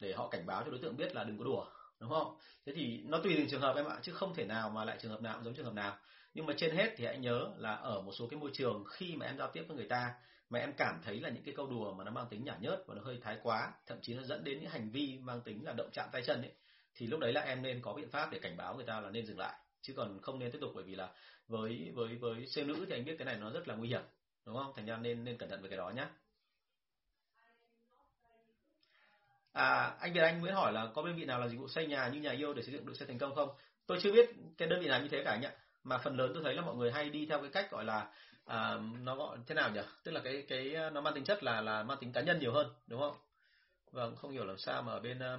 để 0.00 0.12
họ 0.12 0.28
cảnh 0.28 0.46
báo 0.46 0.62
cho 0.64 0.70
đối 0.70 0.80
tượng 0.80 0.96
biết 0.96 1.14
là 1.14 1.24
đừng 1.24 1.38
có 1.38 1.44
đùa, 1.44 1.66
đúng 2.00 2.10
không? 2.10 2.36
Thế 2.66 2.72
thì 2.76 3.02
nó 3.04 3.20
tùy 3.22 3.34
từng 3.36 3.48
trường 3.48 3.60
hợp 3.60 3.76
em 3.76 3.86
ạ, 3.86 3.98
chứ 4.02 4.12
không 4.12 4.34
thể 4.34 4.44
nào 4.44 4.70
mà 4.70 4.84
lại 4.84 4.98
trường 5.00 5.10
hợp 5.10 5.22
nào 5.22 5.34
cũng 5.34 5.44
giống 5.44 5.54
trường 5.54 5.64
hợp 5.64 5.74
nào. 5.74 5.98
Nhưng 6.34 6.46
mà 6.46 6.54
trên 6.56 6.76
hết 6.76 6.94
thì 6.96 7.06
hãy 7.06 7.18
nhớ 7.18 7.48
là 7.56 7.74
ở 7.74 8.00
một 8.00 8.12
số 8.12 8.26
cái 8.30 8.40
môi 8.40 8.50
trường 8.54 8.84
khi 8.90 9.16
mà 9.16 9.26
em 9.26 9.38
giao 9.38 9.50
tiếp 9.52 9.64
với 9.68 9.76
người 9.76 9.88
ta 9.88 10.14
mà 10.50 10.58
em 10.58 10.72
cảm 10.76 11.00
thấy 11.04 11.20
là 11.20 11.28
những 11.28 11.42
cái 11.42 11.54
câu 11.56 11.66
đùa 11.66 11.94
mà 11.94 12.04
nó 12.04 12.10
mang 12.10 12.26
tính 12.30 12.44
nhả 12.44 12.56
nhớt 12.60 12.84
và 12.86 12.94
nó 12.94 13.02
hơi 13.02 13.18
thái 13.22 13.38
quá, 13.42 13.72
thậm 13.86 13.98
chí 14.02 14.14
nó 14.14 14.22
dẫn 14.22 14.44
đến 14.44 14.60
những 14.60 14.70
hành 14.70 14.90
vi 14.90 15.18
mang 15.22 15.40
tính 15.40 15.64
là 15.64 15.72
động 15.72 15.90
chạm 15.92 16.08
tay 16.12 16.22
chân 16.22 16.42
ấy, 16.42 16.52
thì 16.94 17.06
lúc 17.06 17.20
đấy 17.20 17.32
là 17.32 17.40
em 17.40 17.62
nên 17.62 17.82
có 17.82 17.92
biện 17.92 18.10
pháp 18.10 18.28
để 18.32 18.38
cảnh 18.38 18.56
báo 18.56 18.74
người 18.74 18.84
ta 18.84 19.00
là 19.00 19.10
nên 19.10 19.26
dừng 19.26 19.38
lại. 19.38 19.58
Chứ 19.82 19.94
còn 19.96 20.20
không 20.22 20.38
nên 20.38 20.52
tiếp 20.52 20.58
tục 20.60 20.72
bởi 20.74 20.84
vì 20.84 20.94
là 20.94 21.12
với 21.48 21.90
với 21.94 22.16
với 22.16 22.46
xe 22.46 22.64
nữ 22.64 22.84
thì 22.88 22.94
anh 22.94 23.04
biết 23.04 23.14
cái 23.18 23.26
này 23.26 23.36
nó 23.36 23.50
rất 23.50 23.68
là 23.68 23.74
nguy 23.74 23.88
hiểm, 23.88 24.02
đúng 24.46 24.56
không? 24.56 24.72
Thành 24.76 24.86
ra 24.86 24.96
nên 24.96 25.24
nên 25.24 25.38
cẩn 25.38 25.48
thận 25.48 25.62
về 25.62 25.68
cái 25.68 25.78
đó 25.78 25.90
nhé 25.90 26.06
À, 29.52 29.96
anh 30.00 30.12
Việt 30.12 30.20
Anh 30.20 30.42
mới 30.42 30.52
hỏi 30.52 30.72
là 30.72 30.88
có 30.94 31.02
đơn 31.02 31.16
vị 31.16 31.24
nào 31.24 31.40
là 31.40 31.48
dịch 31.48 31.58
vụ 31.58 31.68
xây 31.68 31.86
nhà 31.86 32.08
như 32.08 32.20
nhà 32.20 32.30
yêu 32.30 32.54
để 32.54 32.62
xây 32.62 32.72
dựng 32.72 32.86
được 32.86 32.94
xe 32.98 33.06
thành 33.06 33.18
công 33.18 33.34
không? 33.34 33.48
Tôi 33.86 33.98
chưa 34.02 34.12
biết 34.12 34.30
cái 34.58 34.68
đơn 34.68 34.80
vị 34.80 34.88
nào 34.88 35.00
như 35.00 35.08
thế 35.08 35.22
cả 35.24 35.36
nhỉ. 35.36 35.48
Mà 35.84 35.98
phần 35.98 36.16
lớn 36.16 36.30
tôi 36.34 36.42
thấy 36.44 36.54
là 36.54 36.62
mọi 36.62 36.74
người 36.74 36.92
hay 36.92 37.10
đi 37.10 37.26
theo 37.26 37.40
cái 37.40 37.50
cách 37.50 37.70
gọi 37.70 37.84
là 37.84 38.12
à, 38.44 38.78
nó 39.00 39.16
gọi 39.16 39.38
thế 39.46 39.54
nào 39.54 39.70
nhỉ? 39.70 39.80
Tức 40.04 40.12
là 40.12 40.20
cái 40.24 40.44
cái 40.48 40.74
à, 40.74 40.90
nó 40.90 41.00
mang 41.00 41.14
tính 41.14 41.24
chất 41.24 41.42
là 41.42 41.60
là 41.60 41.82
mang 41.82 41.98
tính 42.00 42.12
cá 42.12 42.20
nhân 42.20 42.38
nhiều 42.40 42.52
hơn, 42.52 42.66
đúng 42.86 43.00
không? 43.00 43.16
Vâng, 43.92 44.16
không 44.16 44.30
hiểu 44.30 44.44
làm 44.44 44.58
sao 44.58 44.82
mà 44.82 44.92
ở 44.92 45.00
bên 45.00 45.18
à, 45.18 45.38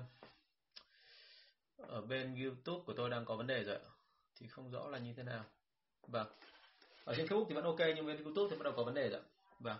ở 1.88 2.02
bên 2.02 2.36
YouTube 2.44 2.84
của 2.86 2.94
tôi 2.94 3.10
đang 3.10 3.26
có 3.26 3.36
vấn 3.36 3.48
đề 3.48 3.64
rồi 3.64 3.78
thì 4.40 4.48
không 4.48 4.72
rõ 4.72 4.88
là 4.88 4.98
như 4.98 5.14
thế 5.14 5.24
nào 5.24 5.44
vâng 6.08 6.28
ở 7.06 7.16
trên 7.18 7.26
Facebook 7.26 7.46
thì 7.50 7.56
vẫn 7.56 7.64
ok 7.64 7.80
nhưng 7.96 8.06
bên 8.06 8.24
YouTube 8.24 8.48
thì 8.52 8.58
bắt 8.58 8.64
đầu 8.64 8.74
có 8.78 8.84
vấn 8.84 8.94
đề 8.94 9.10
rồi 9.10 9.22
vâng 9.60 9.78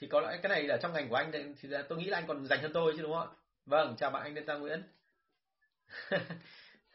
thì 0.00 0.06
có 0.06 0.20
lẽ 0.20 0.38
cái 0.42 0.50
này 0.50 0.62
là 0.62 0.78
trong 0.82 0.92
ngành 0.92 1.08
của 1.08 1.16
anh 1.16 1.32
thì 1.60 1.68
tôi 1.88 1.98
nghĩ 1.98 2.04
là 2.04 2.18
anh 2.18 2.26
còn 2.26 2.46
dành 2.46 2.62
hơn 2.62 2.70
tôi 2.74 2.92
chứ 2.96 3.02
đúng 3.02 3.12
không 3.12 3.28
ạ? 3.28 3.34
Vâng 3.66 3.96
chào 3.98 4.10
bạn 4.10 4.22
anh 4.22 4.34
Lê 4.34 4.42
Gia 4.42 4.54
Nguyễn. 4.54 4.82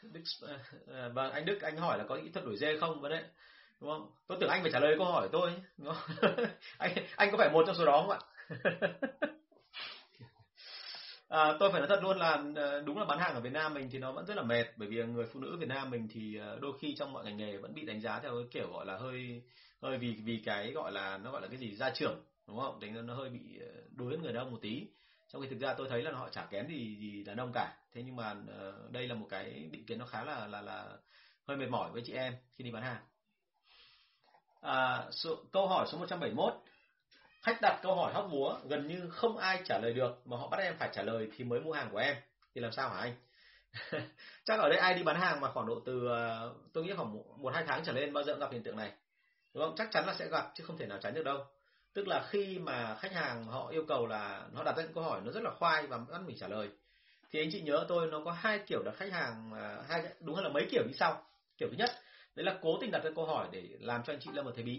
Đức, 0.01 0.21
ờ, 0.41 0.59
ờ, 0.87 1.09
vâng 1.09 1.31
anh 1.31 1.45
Đức 1.45 1.61
anh 1.61 1.77
hỏi 1.77 1.97
là 1.97 2.03
có 2.03 2.17
kỹ 2.23 2.29
thuật 2.33 2.45
đổi 2.45 2.57
dê 2.57 2.77
không? 2.77 3.01
Vấn 3.01 3.11
đấy 3.11 3.23
đúng 3.81 3.89
không? 3.89 4.11
Tôi 4.27 4.37
tưởng 4.41 4.49
anh 4.49 4.61
phải 4.61 4.71
trả 4.71 4.79
lời 4.79 4.95
câu 4.97 5.07
hỏi 5.07 5.27
của 5.27 5.39
tôi 5.39 5.51
đúng 5.77 5.93
không? 5.93 6.31
anh 6.77 6.93
anh 7.15 7.31
có 7.31 7.37
phải 7.37 7.49
một 7.49 7.63
trong 7.67 7.75
số 7.75 7.85
đó 7.85 8.05
không 8.07 8.09
ạ? 8.09 8.19
À, 11.31 11.53
tôi 11.59 11.71
phải 11.71 11.81
nói 11.81 11.87
thật 11.89 12.03
luôn 12.03 12.17
là 12.17 12.43
ờ, 12.55 12.81
đúng 12.81 12.99
là 12.99 13.05
bán 13.05 13.19
hàng 13.19 13.33
ở 13.33 13.39
Việt 13.41 13.53
Nam 13.53 13.73
mình 13.73 13.89
thì 13.91 13.99
nó 13.99 14.11
vẫn 14.11 14.25
rất 14.25 14.37
là 14.37 14.43
mệt 14.43 14.63
bởi 14.77 14.87
vì 14.87 15.03
người 15.03 15.25
phụ 15.33 15.39
nữ 15.39 15.57
Việt 15.59 15.67
Nam 15.67 15.89
mình 15.89 16.07
thì 16.11 16.39
đôi 16.61 16.73
khi 16.79 16.95
trong 16.95 17.13
mọi 17.13 17.25
ngành 17.25 17.37
nghề 17.37 17.57
vẫn 17.57 17.73
bị 17.73 17.85
đánh 17.85 18.01
giá 18.01 18.19
theo 18.19 18.31
cái 18.35 18.47
kiểu 18.51 18.71
gọi 18.73 18.85
là 18.85 18.97
hơi 18.97 19.41
hơi 19.81 19.97
vì 19.97 20.15
vì 20.25 20.41
cái 20.45 20.71
gọi 20.71 20.91
là 20.91 21.17
nó 21.17 21.31
gọi 21.31 21.41
là 21.41 21.47
cái 21.47 21.57
gì 21.57 21.75
gia 21.75 21.89
trưởng 21.89 22.21
đúng 22.51 22.59
không? 22.59 22.79
Đánh 22.79 23.05
nó 23.05 23.13
hơi 23.13 23.29
bị 23.29 23.59
ờ, 23.59 23.81
đối 23.91 24.09
với 24.09 24.17
người 24.17 24.33
đàn 24.33 24.43
ông 24.43 24.51
một 24.51 24.59
tí. 24.61 24.87
Trong 25.27 25.41
khi 25.41 25.47
thực 25.47 25.59
ra 25.59 25.73
tôi 25.73 25.89
thấy 25.89 26.03
là 26.03 26.11
họ 26.11 26.29
chả 26.29 26.45
kém 26.45 26.67
gì 26.67 26.97
gì 26.99 27.23
đàn 27.23 27.37
ông 27.37 27.51
cả. 27.53 27.73
Thế 27.93 28.03
nhưng 28.05 28.15
mà 28.15 28.31
uh, 28.31 28.91
đây 28.91 29.07
là 29.07 29.15
một 29.15 29.27
cái 29.29 29.69
định 29.71 29.85
kiến 29.85 29.99
nó 29.99 30.05
khá 30.05 30.23
là 30.23 30.47
là 30.47 30.61
là 30.61 30.97
hơi 31.47 31.57
mệt 31.57 31.69
mỏi 31.69 31.91
với 31.91 32.01
chị 32.05 32.13
em 32.13 32.35
khi 32.55 32.63
đi 32.63 32.71
bán 32.71 32.83
hàng. 32.83 33.01
À, 34.61 35.07
số, 35.11 35.35
câu 35.51 35.67
hỏi 35.67 35.87
số 35.91 35.97
171 35.97 36.53
khách 37.41 37.57
đặt 37.61 37.79
câu 37.83 37.95
hỏi 37.95 38.13
hóc 38.13 38.27
búa 38.31 38.59
gần 38.69 38.87
như 38.87 39.09
không 39.09 39.37
ai 39.37 39.61
trả 39.65 39.79
lời 39.79 39.93
được 39.93 40.27
mà 40.27 40.37
họ 40.37 40.47
bắt 40.47 40.59
em 40.59 40.75
phải 40.79 40.89
trả 40.93 41.03
lời 41.03 41.29
thì 41.37 41.43
mới 41.43 41.59
mua 41.59 41.73
hàng 41.73 41.89
của 41.91 41.97
em. 41.97 42.15
Thì 42.55 42.61
làm 42.61 42.71
sao 42.71 42.89
hả 42.89 42.99
anh? 42.99 43.15
Chắc 44.45 44.59
ở 44.59 44.69
đây 44.69 44.77
ai 44.77 44.93
đi 44.93 45.03
bán 45.03 45.19
hàng 45.19 45.41
mà 45.41 45.51
khoảng 45.51 45.67
độ 45.67 45.81
từ 45.85 46.07
uh, 46.07 46.73
tôi 46.73 46.83
nghĩ 46.83 46.93
khoảng 46.95 47.13
một, 47.13 47.23
một 47.37 47.53
hai 47.53 47.63
tháng 47.67 47.83
trở 47.85 47.91
lên 47.91 48.13
bao 48.13 48.23
giờ 48.23 48.35
gặp 48.35 48.51
hiện 48.51 48.63
tượng 48.63 48.77
này. 48.77 48.91
Đúng 49.53 49.63
không? 49.63 49.75
Chắc 49.77 49.87
chắn 49.91 50.05
là 50.07 50.13
sẽ 50.13 50.27
gặp 50.27 50.51
chứ 50.55 50.63
không 50.63 50.77
thể 50.77 50.85
nào 50.85 50.97
tránh 51.01 51.13
được 51.13 51.23
đâu 51.23 51.45
tức 51.93 52.07
là 52.07 52.27
khi 52.29 52.59
mà 52.59 52.95
khách 52.99 53.13
hàng 53.13 53.45
họ 53.45 53.69
yêu 53.69 53.83
cầu 53.87 54.07
là 54.07 54.47
nó 54.53 54.63
đặt 54.63 54.77
ra 54.77 54.83
những 54.83 54.93
câu 54.93 55.03
hỏi 55.03 55.21
nó 55.25 55.31
rất 55.31 55.43
là 55.43 55.51
khoai 55.59 55.87
và 55.87 55.97
bắt 55.97 56.21
mình 56.25 56.37
trả 56.39 56.47
lời, 56.47 56.69
thì 57.31 57.39
anh 57.39 57.49
chị 57.51 57.61
nhớ 57.61 57.85
tôi 57.87 58.07
nó 58.07 58.21
có 58.25 58.31
hai 58.31 58.59
kiểu 58.67 58.83
đặt 58.83 58.95
khách 58.95 59.11
hàng 59.11 59.51
à, 59.53 59.77
hai 59.89 60.03
đúng 60.19 60.35
hơn 60.35 60.43
là 60.43 60.49
mấy 60.49 60.67
kiểu 60.71 60.83
như 60.87 60.93
sau. 60.93 61.23
Kiểu 61.57 61.69
thứ 61.71 61.77
nhất, 61.77 61.89
đấy 62.35 62.45
là 62.45 62.59
cố 62.61 62.77
tình 62.81 62.91
đặt 62.91 63.03
ra 63.03 63.09
câu 63.15 63.25
hỏi 63.25 63.47
để 63.51 63.63
làm 63.79 64.03
cho 64.03 64.13
anh 64.13 64.19
chị 64.19 64.29
lâm 64.33 64.45
vào 64.45 64.53
thế 64.57 64.63
bí. 64.63 64.77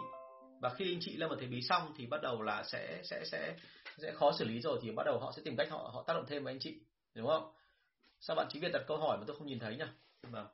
Và 0.61 0.71
khi 0.75 0.95
anh 0.95 1.01
chị 1.01 1.17
lâm 1.17 1.31
vào 1.31 1.39
thế 1.41 1.47
bí 1.47 1.63
xong 1.63 1.95
thì 1.97 2.07
bắt 2.07 2.23
đầu 2.23 2.43
là 2.43 2.63
sẽ 2.65 3.01
sẽ 3.05 3.25
sẽ 3.25 3.57
sẽ 3.99 4.13
khó 4.13 4.33
xử 4.33 4.45
lý 4.45 4.61
rồi 4.61 4.79
thì 4.83 4.91
bắt 4.91 5.03
đầu 5.07 5.19
họ 5.19 5.33
sẽ 5.37 5.43
tìm 5.45 5.57
cách 5.57 5.71
họ 5.71 5.91
họ 5.93 6.05
tác 6.07 6.15
động 6.15 6.27
thêm 6.29 6.45
với 6.45 6.53
anh 6.53 6.61
chị, 6.61 6.81
đúng 7.15 7.29
không? 7.29 7.53
Sao 8.21 8.37
bạn 8.37 8.47
chỉ 8.51 8.59
việc 8.59 8.73
đặt 8.73 8.83
câu 8.87 8.97
hỏi 8.97 9.19
mà 9.19 9.25
tôi 9.27 9.37
không 9.37 9.47
nhìn 9.47 9.59
thấy 9.59 9.77
nhỉ? 9.77 9.85
Vâng 10.23 10.47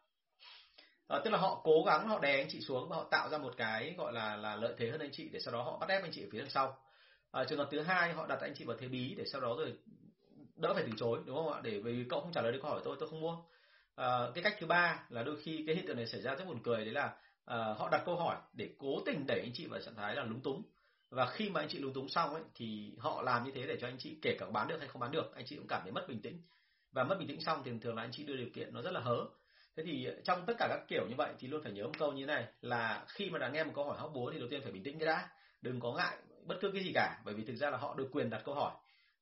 à, 1.09 1.19
tức 1.25 1.31
là 1.31 1.39
họ 1.39 1.61
cố 1.65 1.83
gắng 1.87 2.09
họ 2.09 2.19
đè 2.19 2.37
anh 2.37 2.49
chị 2.51 2.61
xuống 2.61 2.89
và 2.89 2.97
họ 2.97 3.05
tạo 3.11 3.29
ra 3.29 3.39
một 3.39 3.55
cái 3.57 3.95
gọi 3.99 4.13
là 4.13 4.37
là 4.37 4.57
lợi 4.57 4.75
thế 4.79 4.91
hơn 4.91 5.01
anh 5.01 5.11
chị 5.13 5.29
để 5.33 5.41
sau 5.41 5.53
đó 5.53 5.63
họ 5.63 5.79
bắt 5.79 5.89
ép 5.89 6.03
anh 6.03 6.13
chị 6.13 6.23
ở 6.23 6.29
phía 6.33 6.39
đằng 6.39 6.51
sau. 6.51 6.77
À, 7.31 7.45
trường 7.45 7.59
hợp 7.59 7.69
thứ 7.71 7.81
hai 7.81 8.13
họ 8.13 8.27
đặt 8.27 8.41
anh 8.41 8.55
chị 8.57 8.65
vào 8.65 8.77
thế 8.81 8.89
bí 8.89 9.15
để 9.15 9.25
sau 9.33 9.41
đó 9.41 9.55
rồi 9.59 9.79
đỡ 10.57 10.75
phải 10.75 10.83
từ 10.87 10.93
chối 10.97 11.21
đúng 11.27 11.37
không 11.37 11.53
ạ? 11.53 11.61
Để 11.63 11.81
vì 11.81 12.05
cậu 12.09 12.21
không 12.21 12.33
trả 12.33 12.43
lời 12.43 12.53
được 12.53 12.59
câu 12.63 12.71
hỏi 12.71 12.81
tôi 12.85 12.97
tôi 13.01 13.09
không 13.09 13.21
mua. 13.21 13.37
À, 13.95 14.19
cái 14.35 14.45
cách 14.45 14.57
thứ 14.61 14.67
ba 14.67 15.07
là 15.09 15.23
đôi 15.23 15.37
khi 15.43 15.65
cái 15.67 15.75
hiện 15.75 15.87
tượng 15.87 15.97
này 15.97 16.07
xảy 16.07 16.21
ra 16.21 16.35
rất 16.35 16.45
buồn 16.47 16.63
cười 16.63 16.85
đấy 16.85 16.95
là 16.95 17.15
à, 17.45 17.57
họ 17.57 17.89
đặt 17.93 18.03
câu 18.07 18.17
hỏi 18.17 18.37
để 18.53 18.69
cố 18.79 19.03
tình 19.07 19.25
đẩy 19.27 19.41
anh 19.41 19.53
chị 19.55 19.67
vào 19.67 19.81
trạng 19.81 19.95
thái 19.95 20.15
là 20.15 20.25
lúng 20.25 20.41
túng. 20.41 20.63
Và 21.11 21.27
khi 21.27 21.51
mà 21.51 21.61
anh 21.61 21.69
chị 21.69 21.79
lúng 21.79 21.93
túng 21.93 22.09
xong 22.09 22.35
ấy 22.35 22.43
thì 22.55 22.93
họ 22.99 23.23
làm 23.23 23.45
như 23.45 23.51
thế 23.55 23.67
để 23.67 23.77
cho 23.81 23.89
anh 23.89 23.99
chị 23.99 24.19
kể 24.23 24.37
cả 24.39 24.47
bán 24.53 24.69
được 24.69 24.79
hay 24.79 24.89
không 24.89 25.01
bán 25.01 25.11
được 25.11 25.35
anh 25.35 25.45
chị 25.47 25.57
cũng 25.57 25.67
cảm 25.69 25.81
thấy 25.83 25.93
mất 25.93 26.09
bình 26.09 26.23
tĩnh. 26.23 26.43
Và 26.93 27.05
mất 27.05 27.19
bình 27.19 27.29
tĩnh 27.29 27.41
xong 27.41 27.63
thì 27.65 27.73
thường 27.83 27.97
là 27.97 28.03
anh 28.03 28.13
chị 28.13 28.25
đưa 28.25 28.37
điều 28.37 28.49
kiện 28.55 28.75
nó 28.75 28.83
rất 28.83 28.91
là 28.91 29.01
hớ 29.01 29.25
thế 29.79 29.85
thì 29.87 30.05
ờ, 30.05 30.15
trong 30.25 30.45
tất 30.47 30.55
cả 30.59 30.67
các 30.71 30.81
kiểu 30.89 31.07
như 31.09 31.15
vậy 31.19 31.33
thì 31.39 31.49
luôn 31.49 31.63
phải 31.63 31.73
nhớ 31.73 31.85
một 31.85 31.99
câu 31.99 32.13
như 32.13 32.27
thế 32.27 32.35
này 32.35 32.47
là 32.61 33.05
khi 33.09 33.31
mà 33.31 33.39
đã 33.39 33.49
nghe 33.49 33.65
một 33.65 33.73
câu 33.75 33.85
hỏi 33.85 33.99
hóc 33.99 34.11
búa 34.15 34.31
thì 34.33 34.39
đầu 34.39 34.49
tiên 34.51 34.61
phải 34.63 34.73
bình 34.73 34.83
tĩnh 34.83 34.99
cái 34.99 35.07
đã, 35.07 35.29
đừng 35.63 35.81
có 35.81 35.93
ngại 35.93 36.17
bất 36.45 36.59
cứ 36.61 36.71
cái 36.73 36.83
gì 36.83 36.93
cả, 36.95 37.21
bởi 37.25 37.35
vì 37.35 37.45
thực 37.45 37.57
ra 37.57 37.71
là 37.71 37.79
họ 37.79 37.95
được 37.95 38.09
quyền 38.13 38.31
đặt 38.31 38.43
câu 38.45 38.55
hỏi 38.55 38.73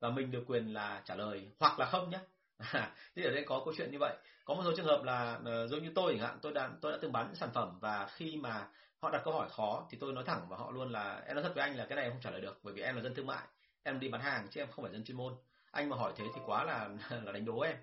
và 0.00 0.10
mình 0.10 0.30
được 0.30 0.44
quyền 0.46 0.74
là 0.74 1.02
trả 1.04 1.14
lời 1.14 1.48
hoặc 1.58 1.78
là 1.78 1.86
không 1.86 2.10
nhé 2.10 2.18
thế 3.16 3.22
ở 3.22 3.30
đây 3.30 3.44
có 3.46 3.62
câu 3.64 3.74
chuyện 3.76 3.90
như 3.90 3.98
vậy. 3.98 4.16
Có 4.44 4.54
một 4.54 4.62
số 4.64 4.72
trường 4.76 4.86
hợp 4.86 5.02
là 5.04 5.40
ờ, 5.44 5.66
giống 5.66 5.82
như 5.82 5.90
tôi 5.94 6.12
chẳng 6.12 6.28
hạn, 6.28 6.38
tôi 6.42 6.52
đã 6.52 6.70
tôi 6.80 6.92
đã 6.92 6.98
từng 7.02 7.12
bán 7.12 7.34
sản 7.34 7.50
phẩm 7.54 7.78
và 7.80 8.08
khi 8.12 8.36
mà 8.36 8.68
họ 8.98 9.10
đặt 9.10 9.22
câu 9.24 9.34
hỏi 9.34 9.48
khó 9.50 9.86
thì 9.90 9.98
tôi 10.00 10.12
nói 10.12 10.24
thẳng 10.26 10.46
và 10.48 10.56
họ 10.56 10.70
luôn 10.70 10.92
là, 10.92 11.22
em 11.26 11.34
nói 11.36 11.42
thật 11.42 11.52
với 11.54 11.64
anh 11.64 11.76
là 11.76 11.84
cái 11.84 11.96
này 11.96 12.04
em 12.04 12.12
không 12.12 12.22
trả 12.22 12.30
lời 12.30 12.40
được, 12.40 12.60
bởi 12.62 12.74
vì 12.74 12.82
em 12.82 12.96
là 12.96 13.02
dân 13.02 13.14
thương 13.14 13.26
mại, 13.26 13.46
em 13.82 14.00
đi 14.00 14.08
bán 14.08 14.20
hàng 14.20 14.48
chứ 14.50 14.60
em 14.60 14.68
không 14.70 14.84
phải 14.84 14.92
dân 14.92 15.04
chuyên 15.04 15.16
môn. 15.16 15.34
Anh 15.70 15.88
mà 15.88 15.96
hỏi 15.96 16.12
thế 16.16 16.24
thì 16.34 16.40
quá 16.46 16.64
là 16.64 16.88
là 17.24 17.32
đánh 17.32 17.44
đố 17.44 17.60
em. 17.60 17.76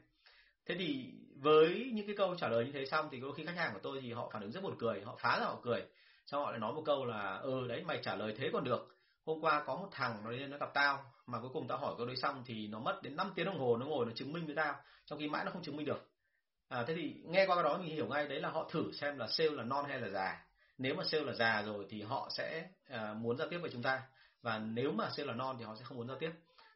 Thế 0.66 0.76
thì 0.80 1.14
với 1.44 1.92
những 1.94 2.06
cái 2.06 2.16
câu 2.16 2.36
trả 2.36 2.48
lời 2.48 2.66
như 2.66 2.72
thế 2.72 2.86
xong 2.86 3.08
thì 3.12 3.20
đôi 3.20 3.34
khi 3.36 3.46
khách 3.46 3.58
hàng 3.58 3.74
của 3.74 3.80
tôi 3.84 4.00
thì 4.02 4.14
họ 4.14 4.30
phản 4.34 4.42
ứng 4.42 4.52
rất 4.52 4.64
buồn 4.64 4.76
cười 4.80 5.02
họ 5.02 5.16
phá 5.20 5.40
ra 5.40 5.46
họ 5.46 5.60
cười. 5.64 5.84
Sau 6.26 6.40
họ 6.40 6.52
lại 6.52 6.60
nói 6.60 6.74
một 6.74 6.84
câu 6.86 7.06
là 7.06 7.38
ừ 7.38 7.68
đấy 7.68 7.84
mày 7.88 8.00
trả 8.04 8.16
lời 8.16 8.34
thế 8.38 8.50
còn 8.54 8.64
được. 8.64 8.96
Hôm 9.26 9.42
qua 9.42 9.64
có 9.66 9.76
một 9.76 9.88
thằng 9.92 10.22
nó 10.24 10.30
lên 10.32 10.50
nó 10.50 10.58
gặp 10.58 10.70
tao 10.74 11.06
mà 11.28 11.40
cuối 11.40 11.50
cùng 11.54 11.68
tao 11.68 11.78
hỏi 11.78 11.94
câu 11.98 12.08
đấy 12.08 12.16
xong 12.16 12.44
thì 12.46 12.68
nó 12.68 12.80
mất 12.80 13.00
đến 13.04 13.16
5 13.16 13.32
tiếng 13.36 13.46
đồng 13.46 13.60
hồ 13.60 13.78
nó 13.78 13.86
ngồi 13.86 14.06
nó 14.06 14.12
chứng 14.16 14.34
minh 14.34 14.46
với 14.46 14.56
tao 14.56 14.76
trong 15.06 15.20
khi 15.20 15.30
mãi 15.30 15.46
nó 15.46 15.52
không 15.52 15.64
chứng 15.64 15.78
minh 15.78 15.86
được. 15.86 16.10
À, 16.70 16.84
thế 16.88 16.96
thì 16.96 17.16
nghe 17.26 17.46
qua 17.46 17.56
cái 17.56 17.64
đó 17.64 17.78
mình 17.78 17.96
hiểu 17.96 18.08
ngay 18.08 18.28
đấy 18.28 18.40
là 18.40 18.50
họ 18.50 18.70
thử 18.72 18.92
xem 18.92 19.18
là 19.18 19.28
sale 19.28 19.50
là 19.50 19.64
non 19.64 19.86
hay 19.88 20.00
là 20.00 20.10
già. 20.10 20.46
Nếu 20.78 20.96
mà 20.96 21.04
sale 21.04 21.24
là 21.24 21.34
già 21.34 21.62
rồi 21.62 21.86
thì 21.90 22.02
họ 22.02 22.30
sẽ 22.38 22.68
à, 22.90 23.14
muốn 23.14 23.38
giao 23.38 23.48
tiếp 23.50 23.58
với 23.58 23.70
chúng 23.74 23.84
ta 23.84 24.02
và 24.42 24.60
nếu 24.60 24.92
mà 24.92 25.10
sale 25.18 25.28
là 25.28 25.34
non 25.34 25.56
thì 25.60 25.66
họ 25.66 25.76
sẽ 25.76 25.84
không 25.84 25.98
muốn 25.98 26.08
giao 26.08 26.18
tiếp. 26.18 26.32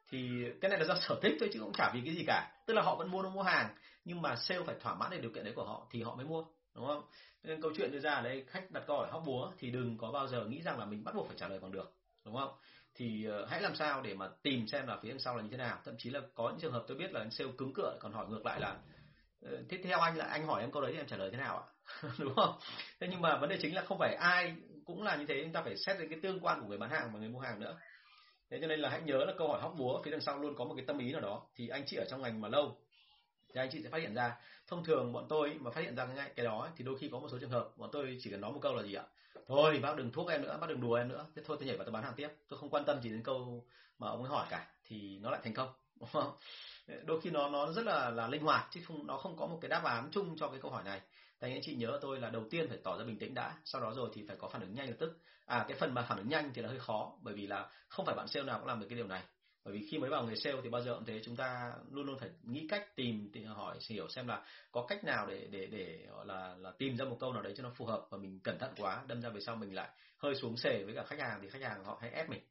Thì 0.10 0.30
cái 0.62 0.70
này 0.70 0.80
là 0.80 0.86
do 0.86 0.96
sở 1.02 1.20
thích 1.22 1.38
thôi 1.40 1.50
chứ 1.54 1.60
cũng 1.60 1.74
chả 1.74 1.92
vì 1.94 2.02
cái 2.06 2.16
gì 2.16 2.24
cả. 2.28 2.52
Tức 2.66 2.74
là 2.74 2.82
họ 2.82 2.96
vẫn 2.96 3.12
mua 3.12 3.22
nó 3.22 3.30
mua 3.30 3.42
hàng 3.42 3.70
nhưng 4.08 4.22
mà 4.22 4.36
sale 4.36 4.64
phải 4.66 4.76
thỏa 4.80 4.96
mãn 4.96 5.12
được 5.12 5.18
điều 5.22 5.32
kiện 5.32 5.44
đấy 5.44 5.54
của 5.56 5.66
họ 5.66 5.88
thì 5.92 6.04
họ 6.04 6.16
mới 6.16 6.26
mua 6.26 6.46
đúng 6.76 6.88
không? 6.88 7.04
Nên 7.44 7.62
câu 7.62 7.72
chuyện 7.78 7.92
đưa 7.92 8.00
ra 8.00 8.14
ở 8.14 8.22
đây 8.22 8.46
khách 8.48 8.72
đặt 8.72 8.84
câu 8.88 8.98
hỏi 8.98 9.08
hóc 9.12 9.24
búa 9.26 9.52
thì 9.58 9.72
đừng 9.72 9.98
có 9.98 10.12
bao 10.12 10.28
giờ 10.28 10.46
nghĩ 10.46 10.62
rằng 10.62 10.80
là 10.80 10.86
mình 10.86 11.04
bắt 11.04 11.16
buộc 11.16 11.28
phải 11.28 11.38
trả 11.40 11.48
lời 11.48 11.60
bằng 11.60 11.72
được 11.72 11.94
đúng 12.26 12.36
không? 12.36 12.52
Thì 12.96 13.28
uh, 13.44 13.50
hãy 13.50 13.62
làm 13.62 13.76
sao 13.76 14.02
để 14.02 14.14
mà 14.14 14.30
tìm 14.44 14.68
xem 14.68 14.88
là 14.88 14.98
phía 15.02 15.10
đằng 15.10 15.20
sau 15.20 15.36
là 15.36 15.44
như 15.44 15.50
thế 15.52 15.58
nào. 15.58 15.80
Thậm 15.86 15.96
chí 15.98 16.10
là 16.10 16.22
có 16.36 16.50
những 16.50 16.60
trường 16.60 16.74
hợp 16.74 16.84
tôi 16.88 16.98
biết 16.98 17.12
là 17.14 17.20
anh 17.20 17.32
sale 17.32 17.52
cứng 17.58 17.74
cựa 17.74 17.98
còn 18.00 18.14
hỏi 18.14 18.26
ngược 18.30 18.46
lại 18.46 18.60
là 18.60 18.78
tiếp 19.42 19.80
thế 19.84 19.90
theo 19.90 20.00
anh 20.00 20.18
là 20.18 20.26
anh 20.26 20.48
hỏi 20.48 20.62
em 20.62 20.72
câu 20.72 20.82
đấy 20.82 20.92
thì 20.92 21.00
em 21.00 21.08
trả 21.08 21.18
lời 21.18 21.30
thế 21.32 21.38
nào 21.38 21.58
ạ? 21.58 21.66
Đúng 22.20 22.36
không? 22.36 22.56
Thế 23.00 23.08
nhưng 23.12 23.22
mà 23.22 23.38
vấn 23.38 23.50
đề 23.50 23.58
chính 23.62 23.76
là 23.76 23.82
không 23.82 24.00
phải 24.00 24.16
ai 24.16 24.56
cũng 24.86 25.04
là 25.04 25.16
như 25.16 25.26
thế 25.26 25.42
chúng 25.44 25.54
ta 25.54 25.62
phải 25.62 25.78
xét 25.78 26.00
đến 26.00 26.10
cái 26.10 26.20
tương 26.24 26.40
quan 26.40 26.62
của 26.62 26.68
người 26.68 26.78
bán 26.78 26.90
hàng 26.90 27.10
và 27.14 27.20
người 27.20 27.30
mua 27.30 27.40
hàng 27.40 27.60
nữa. 27.60 27.78
Thế 28.52 28.58
cho 28.62 28.68
nên 28.68 28.80
là 28.80 28.90
hãy 28.90 29.02
nhớ 29.02 29.26
là 29.26 29.34
câu 29.38 29.48
hỏi 29.48 29.62
hóc 29.62 29.74
búa 29.78 30.02
phía 30.04 30.12
đằng 30.12 30.22
sau 30.22 30.40
luôn 30.40 30.56
có 30.58 30.66
một 30.66 30.74
cái 30.78 30.86
tâm 30.86 30.98
ý 30.98 31.12
nào 31.12 31.22
đó 31.22 31.48
thì 31.56 31.68
anh 31.68 31.84
chị 31.86 31.98
ở 31.98 32.06
trong 32.10 32.22
ngành 32.22 32.42
mà 32.42 32.48
lâu 32.50 32.78
thì 33.54 33.62
anh 33.62 33.70
chị 33.72 33.84
sẽ 33.84 33.90
phát 33.90 34.02
hiện 34.02 34.14
ra. 34.14 34.36
Thông 34.68 34.84
thường 34.84 35.14
bọn 35.14 35.26
tôi 35.30 35.58
mà 35.60 35.72
phát 35.72 35.82
hiện 35.82 35.96
ra 35.96 36.06
ngay 36.06 36.32
cái 36.36 36.46
đó 36.46 36.70
thì 36.76 36.84
đôi 36.84 36.98
khi 36.98 37.10
có 37.12 37.20
một 37.20 37.28
số 37.32 37.38
trường 37.40 37.50
hợp 37.50 37.70
bọn 37.78 37.90
tôi 37.92 38.18
chỉ 38.22 38.30
cần 38.30 38.42
nói 38.42 38.52
một 38.52 38.60
câu 38.62 38.76
là 38.76 38.84
gì 38.84 38.94
ạ? 38.94 39.04
Thôi 39.48 39.80
bác 39.82 39.98
đừng 39.98 40.12
thuốc 40.12 40.30
em 40.30 40.42
nữa 40.42 40.58
bác 40.62 40.68
đừng 40.70 40.82
đùa 40.82 40.94
em 40.94 41.08
nữa. 41.08 41.26
Thế 41.36 41.42
thôi 41.46 41.58
tôi 41.60 41.68
nhảy 41.68 41.78
vào 41.78 41.86
tôi 41.86 41.92
bán 41.92 42.04
hàng 42.04 42.14
tiếp. 42.16 42.30
Tôi 42.48 42.60
không 42.60 42.70
quan 42.70 42.86
tâm 42.86 43.02
gì 43.02 43.10
đến 43.10 43.24
câu 43.24 43.66
mà 44.00 44.08
ông 44.08 44.24
ấy 44.24 44.30
hỏi 44.30 44.48
cả. 44.50 44.68
Thì 44.84 45.20
nó 45.20 45.32
lại 45.32 45.42
thành 45.44 45.54
công 45.54 45.70
đôi 47.06 47.22
khi 47.22 47.30
nó 47.30 47.50
nó 47.50 47.72
rất 47.72 47.86
là 47.86 48.10
là 48.10 48.28
linh 48.28 48.44
hoạt 48.44 48.68
chứ 48.72 48.82
không 48.88 49.08
nó 49.08 49.18
không 49.18 49.38
có 49.38 49.48
một 49.48 49.58
cái 49.62 49.70
đáp 49.70 49.84
án 49.84 50.10
chung 50.12 50.36
cho 50.38 50.48
cái 50.48 50.60
câu 50.62 50.72
hỏi 50.72 50.84
này. 50.84 51.02
Thì 51.42 51.52
anh 51.52 51.62
chị 51.62 51.76
nhớ 51.76 52.00
tôi 52.02 52.20
là 52.20 52.30
đầu 52.30 52.44
tiên 52.50 52.70
phải 52.70 52.78
tỏ 52.84 52.98
ra 52.98 53.04
bình 53.04 53.20
tĩnh 53.20 53.34
đã, 53.34 53.58
sau 53.66 53.82
đó 53.82 53.94
rồi 53.96 54.10
thì 54.14 54.26
phải 54.28 54.38
có 54.38 54.50
phản 54.50 54.62
ứng 54.62 54.74
nhanh 54.74 54.90
lập 54.90 54.96
tức. 55.00 55.18
À 55.46 55.66
cái 55.68 55.78
phần 55.78 55.94
mà 55.94 56.06
phản 56.10 56.18
ứng 56.18 56.30
nhanh 56.30 56.52
thì 56.54 56.62
là 56.62 56.70
hơi 56.70 56.80
khó 56.80 57.18
bởi 57.22 57.34
vì 57.34 57.48
là 57.48 57.70
không 57.88 58.06
phải 58.06 58.16
bạn 58.16 58.28
sale 58.28 58.46
nào 58.46 58.60
cũng 58.60 58.68
làm 58.68 58.80
được 58.80 58.86
cái 58.90 58.96
điều 58.96 59.08
này. 59.08 59.24
Bởi 59.68 59.78
vì 59.78 59.88
khi 59.88 59.98
mới 59.98 60.10
vào 60.10 60.26
nghề 60.26 60.36
sale 60.36 60.58
thì 60.64 60.70
bao 60.70 60.82
giờ 60.82 60.94
cũng 60.96 61.06
thế 61.06 61.22
chúng 61.24 61.36
ta 61.36 61.74
luôn 61.92 62.06
luôn 62.06 62.20
phải 62.20 62.30
nghĩ 62.44 62.68
cách 62.70 62.96
tìm, 62.96 63.30
tìm 63.34 63.46
hỏi 63.46 63.78
hiểu 63.90 64.08
xem 64.10 64.28
là 64.28 64.46
có 64.72 64.86
cách 64.90 65.04
nào 65.04 65.28
để 65.28 65.48
để 65.52 65.68
để 65.72 66.06
gọi 66.10 66.26
là 66.26 66.56
là 66.60 66.72
tìm 66.72 66.98
ra 66.98 67.06
một 67.06 67.18
câu 67.20 67.34
nào 67.34 67.42
đấy 67.42 67.54
cho 67.58 67.64
nó 67.64 67.72
phù 67.76 67.86
hợp 67.86 68.08
và 68.10 68.18
mình 68.18 68.40
cẩn 68.44 68.60
thận 68.60 68.74
quá 68.78 69.04
đâm 69.08 69.22
ra 69.22 69.30
về 69.30 69.42
sau 69.42 69.56
mình 69.56 69.76
lại 69.76 69.90
hơi 70.18 70.36
xuống 70.36 70.58
sề 70.58 70.84
với 70.84 70.96
cả 70.96 71.04
khách 71.04 71.20
hàng 71.20 71.40
thì 71.42 71.50
khách 71.50 71.62
hàng 71.62 71.84
họ 71.84 71.98
hay 72.02 72.12
ép 72.12 72.30
mình. 72.30 72.42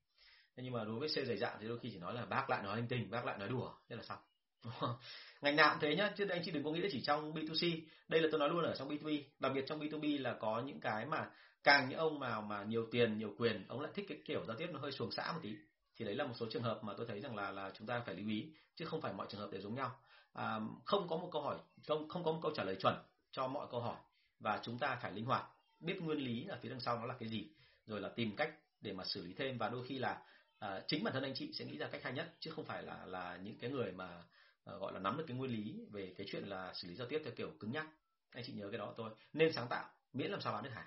Thế 0.57 0.62
nhưng 0.62 0.72
mà 0.72 0.85
đối 0.85 0.98
với 0.98 1.09
sale 1.09 1.26
dày 1.26 1.37
dạn 1.37 1.57
thì 1.61 1.68
đôi 1.68 1.79
khi 1.79 1.90
chỉ 1.92 1.98
nói 1.98 2.14
là 2.14 2.24
bác 2.24 2.50
lại 2.50 2.62
nói 2.62 2.76
linh 2.76 2.88
tinh, 2.88 3.11
bác 3.11 3.24
lại 3.24 3.38
nói 3.38 3.48
đùa, 3.48 3.72
thế 3.88 3.96
là 3.96 4.02
xong. 4.02 4.18
ngành 5.40 5.57
nào 5.57 5.70
cũng 5.70 5.81
thế 5.81 5.96
nhá 5.96 6.12
chứ 6.16 6.26
anh 6.29 6.42
chị 6.44 6.50
đừng 6.50 6.64
có 6.64 6.70
nghĩ 6.70 6.81
là 6.81 6.88
chỉ 6.92 7.00
trong 7.00 7.33
B2C 7.33 7.81
đây 8.09 8.20
là 8.20 8.29
tôi 8.31 8.40
nói 8.40 8.48
luôn 8.48 8.64
ở 8.64 8.74
trong 8.79 8.88
B2B 8.88 9.22
đặc 9.38 9.52
biệt 9.55 9.64
trong 9.66 9.81
B2B 9.81 10.22
là 10.22 10.37
có 10.40 10.62
những 10.66 10.81
cái 10.81 11.07
mà 11.07 11.31
càng 11.64 11.88
những 11.88 11.98
ông 11.98 12.20
nào 12.20 12.42
mà 12.42 12.64
nhiều 12.64 12.87
tiền 12.90 13.18
nhiều 13.18 13.35
quyền 13.38 13.64
ông 13.68 13.81
lại 13.81 13.92
thích 13.94 14.07
cái 14.09 14.18
kiểu 14.24 14.44
giao 14.48 14.57
tiếp 14.57 14.68
nó 14.72 14.79
hơi 14.79 14.92
xuồng 14.92 15.11
xã 15.11 15.33
một 15.33 15.40
tí 15.42 15.57
thì 15.96 16.04
đấy 16.04 16.14
là 16.14 16.24
một 16.24 16.35
số 16.37 16.46
trường 16.50 16.62
hợp 16.62 16.85
mà 16.85 16.94
tôi 16.96 17.06
thấy 17.06 17.20
rằng 17.20 17.37
là 17.37 17.50
là 17.50 17.72
chúng 17.78 17.87
ta 17.87 18.00
phải 18.00 18.14
lưu 18.14 18.28
ý 18.28 18.52
chứ 18.76 18.85
không 18.85 19.00
phải 19.00 19.12
mọi 19.12 19.26
trường 19.30 19.40
hợp 19.40 19.50
đều 19.52 19.61
giống 19.61 19.74
nhau. 19.74 19.98
À, 20.32 20.61
không 20.85 21.09
có 21.09 21.16
một 21.16 21.28
câu 21.32 21.42
hỏi 21.42 21.59
không 21.87 22.09
không 22.09 22.24
có 22.24 22.32
một 22.32 22.38
câu 22.42 22.52
trả 22.54 22.64
lời 22.64 22.76
chuẩn 22.80 22.94
cho 23.30 23.46
mọi 23.46 23.66
câu 23.70 23.80
hỏi 23.80 23.96
và 24.40 24.61
chúng 24.62 24.78
ta 24.78 24.98
phải 25.02 25.12
linh 25.12 25.24
hoạt 25.24 25.46
biết 25.80 26.02
nguyên 26.02 26.18
lý 26.18 26.46
ở 26.46 26.59
phía 26.62 26.68
đằng 26.68 26.80
sau 26.80 26.98
nó 26.98 27.06
là 27.06 27.14
cái 27.20 27.28
gì 27.28 27.48
rồi 27.87 28.00
là 28.00 28.09
tìm 28.09 28.37
cách 28.37 28.50
để 28.80 28.92
mà 28.92 29.04
xử 29.04 29.26
lý 29.26 29.32
thêm 29.32 29.59
và 29.59 29.68
đôi 29.68 29.87
khi 29.87 29.98
là 29.98 30.22
à, 30.59 30.80
chính 30.88 31.04
bản 31.04 31.14
thân 31.14 31.22
anh 31.22 31.35
chị 31.35 31.52
sẽ 31.52 31.64
nghĩ 31.64 31.78
ra 31.78 31.88
cách 31.92 32.02
hay 32.04 32.12
nhất 32.12 32.35
chứ 32.40 32.50
không 32.50 32.64
phải 32.64 32.82
là 32.82 33.06
là 33.06 33.38
những 33.42 33.59
cái 33.59 33.70
người 33.70 33.92
mà 33.92 34.22
à, 34.64 34.74
gọi 34.74 34.92
là 34.92 34.98
nắm 34.98 35.16
được 35.16 35.24
cái 35.28 35.37
nguyên 35.37 35.50
lý 35.50 35.87
về 35.92 36.14
cái 36.18 36.26
chuyện 36.30 36.44
là 36.44 36.74
xử 36.74 36.88
lý 36.88 36.94
giao 36.94 37.06
tiếp 37.09 37.20
theo 37.24 37.32
kiểu 37.37 37.52
cứng 37.61 37.72
nhắc. 37.72 37.87
Anh 38.30 38.44
chị 38.46 38.52
nhớ 38.52 38.68
cái 38.70 38.78
đó 38.78 38.94
tôi 38.96 39.11
nên 39.32 39.52
sáng 39.52 39.68
tạo 39.68 39.90
miễn 40.12 40.30
làm 40.30 40.40
sao 40.40 40.52
bán 40.52 40.64
được 40.64 40.70
hàng. 40.74 40.87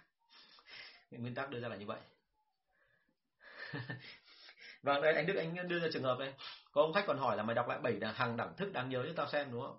Nguyên 1.11 1.35
tắc 1.35 1.49
đưa 1.49 1.59
ra 1.59 1.67
là 1.67 1.75
như 1.75 1.85
vậy. 1.85 1.99
và 4.83 4.99
đây, 4.99 5.13
anh 5.13 5.25
Đức, 5.25 5.35
anh 5.35 5.67
đưa 5.67 5.79
ra 5.79 5.87
trường 5.93 6.03
hợp 6.03 6.19
đây 6.19 6.33
có 6.71 6.81
ông 6.81 6.93
khách 6.93 7.03
còn 7.07 7.17
hỏi 7.17 7.37
là 7.37 7.43
mày 7.43 7.55
đọc 7.55 7.67
lại 7.67 7.79
bảy 7.79 7.99
hàng 8.13 8.37
đẳng 8.37 8.55
thức 8.57 8.73
đáng 8.73 8.89
nhớ 8.89 9.03
cho 9.07 9.13
tao 9.15 9.27
xem, 9.27 9.51
đúng 9.51 9.61
không? 9.61 9.77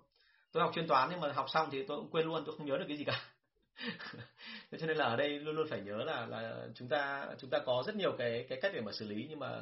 Tôi 0.51 0.63
học 0.63 0.71
chuyên 0.75 0.87
toán 0.87 1.09
nhưng 1.11 1.19
mà 1.19 1.31
học 1.31 1.45
xong 1.49 1.69
thì 1.71 1.85
tôi 1.87 1.97
cũng 1.97 2.11
quên 2.11 2.25
luôn, 2.25 2.43
tôi 2.45 2.55
không 2.57 2.67
nhớ 2.67 2.77
được 2.77 2.85
cái 2.87 2.97
gì 2.97 3.03
cả. 3.03 3.21
Thế 4.71 4.77
cho 4.79 4.87
nên 4.87 4.97
là 4.97 5.05
ở 5.05 5.15
đây 5.15 5.29
luôn 5.29 5.55
luôn 5.55 5.67
phải 5.69 5.81
nhớ 5.81 5.97
là 5.97 6.25
là 6.25 6.67
chúng 6.75 6.87
ta 6.87 7.27
chúng 7.39 7.49
ta 7.49 7.59
có 7.65 7.83
rất 7.85 7.95
nhiều 7.95 8.15
cái 8.17 8.45
cái 8.49 8.59
cách 8.61 8.71
để 8.75 8.81
mà 8.81 8.91
xử 8.91 9.07
lý 9.07 9.25
nhưng 9.29 9.39
mà 9.39 9.61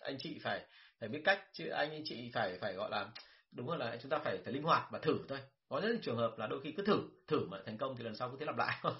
anh 0.00 0.16
chị 0.18 0.38
phải 0.42 0.66
phải 1.00 1.08
biết 1.08 1.22
cách 1.24 1.44
chứ 1.52 1.68
anh 1.68 2.02
chị 2.04 2.30
phải 2.34 2.58
phải 2.60 2.74
gọi 2.74 2.90
là, 2.90 3.08
đúng 3.52 3.68
hơn 3.68 3.78
là 3.78 3.96
chúng 4.02 4.10
ta 4.10 4.18
phải 4.18 4.38
phải 4.44 4.52
linh 4.52 4.62
hoạt 4.62 4.88
và 4.90 4.98
thử 4.98 5.18
thôi. 5.28 5.38
Có 5.68 5.80
rất 5.80 5.88
nhiều 5.88 5.98
trường 6.02 6.16
hợp 6.16 6.38
là 6.38 6.46
đôi 6.46 6.60
khi 6.60 6.72
cứ 6.72 6.84
thử 6.86 7.02
thử 7.28 7.46
mà 7.48 7.58
thành 7.66 7.78
công 7.78 7.96
thì 7.96 8.04
lần 8.04 8.16
sau 8.16 8.30
cứ 8.30 8.36
thế 8.40 8.46
lặp 8.46 8.56
lại 8.56 8.78
thôi. 8.82 8.92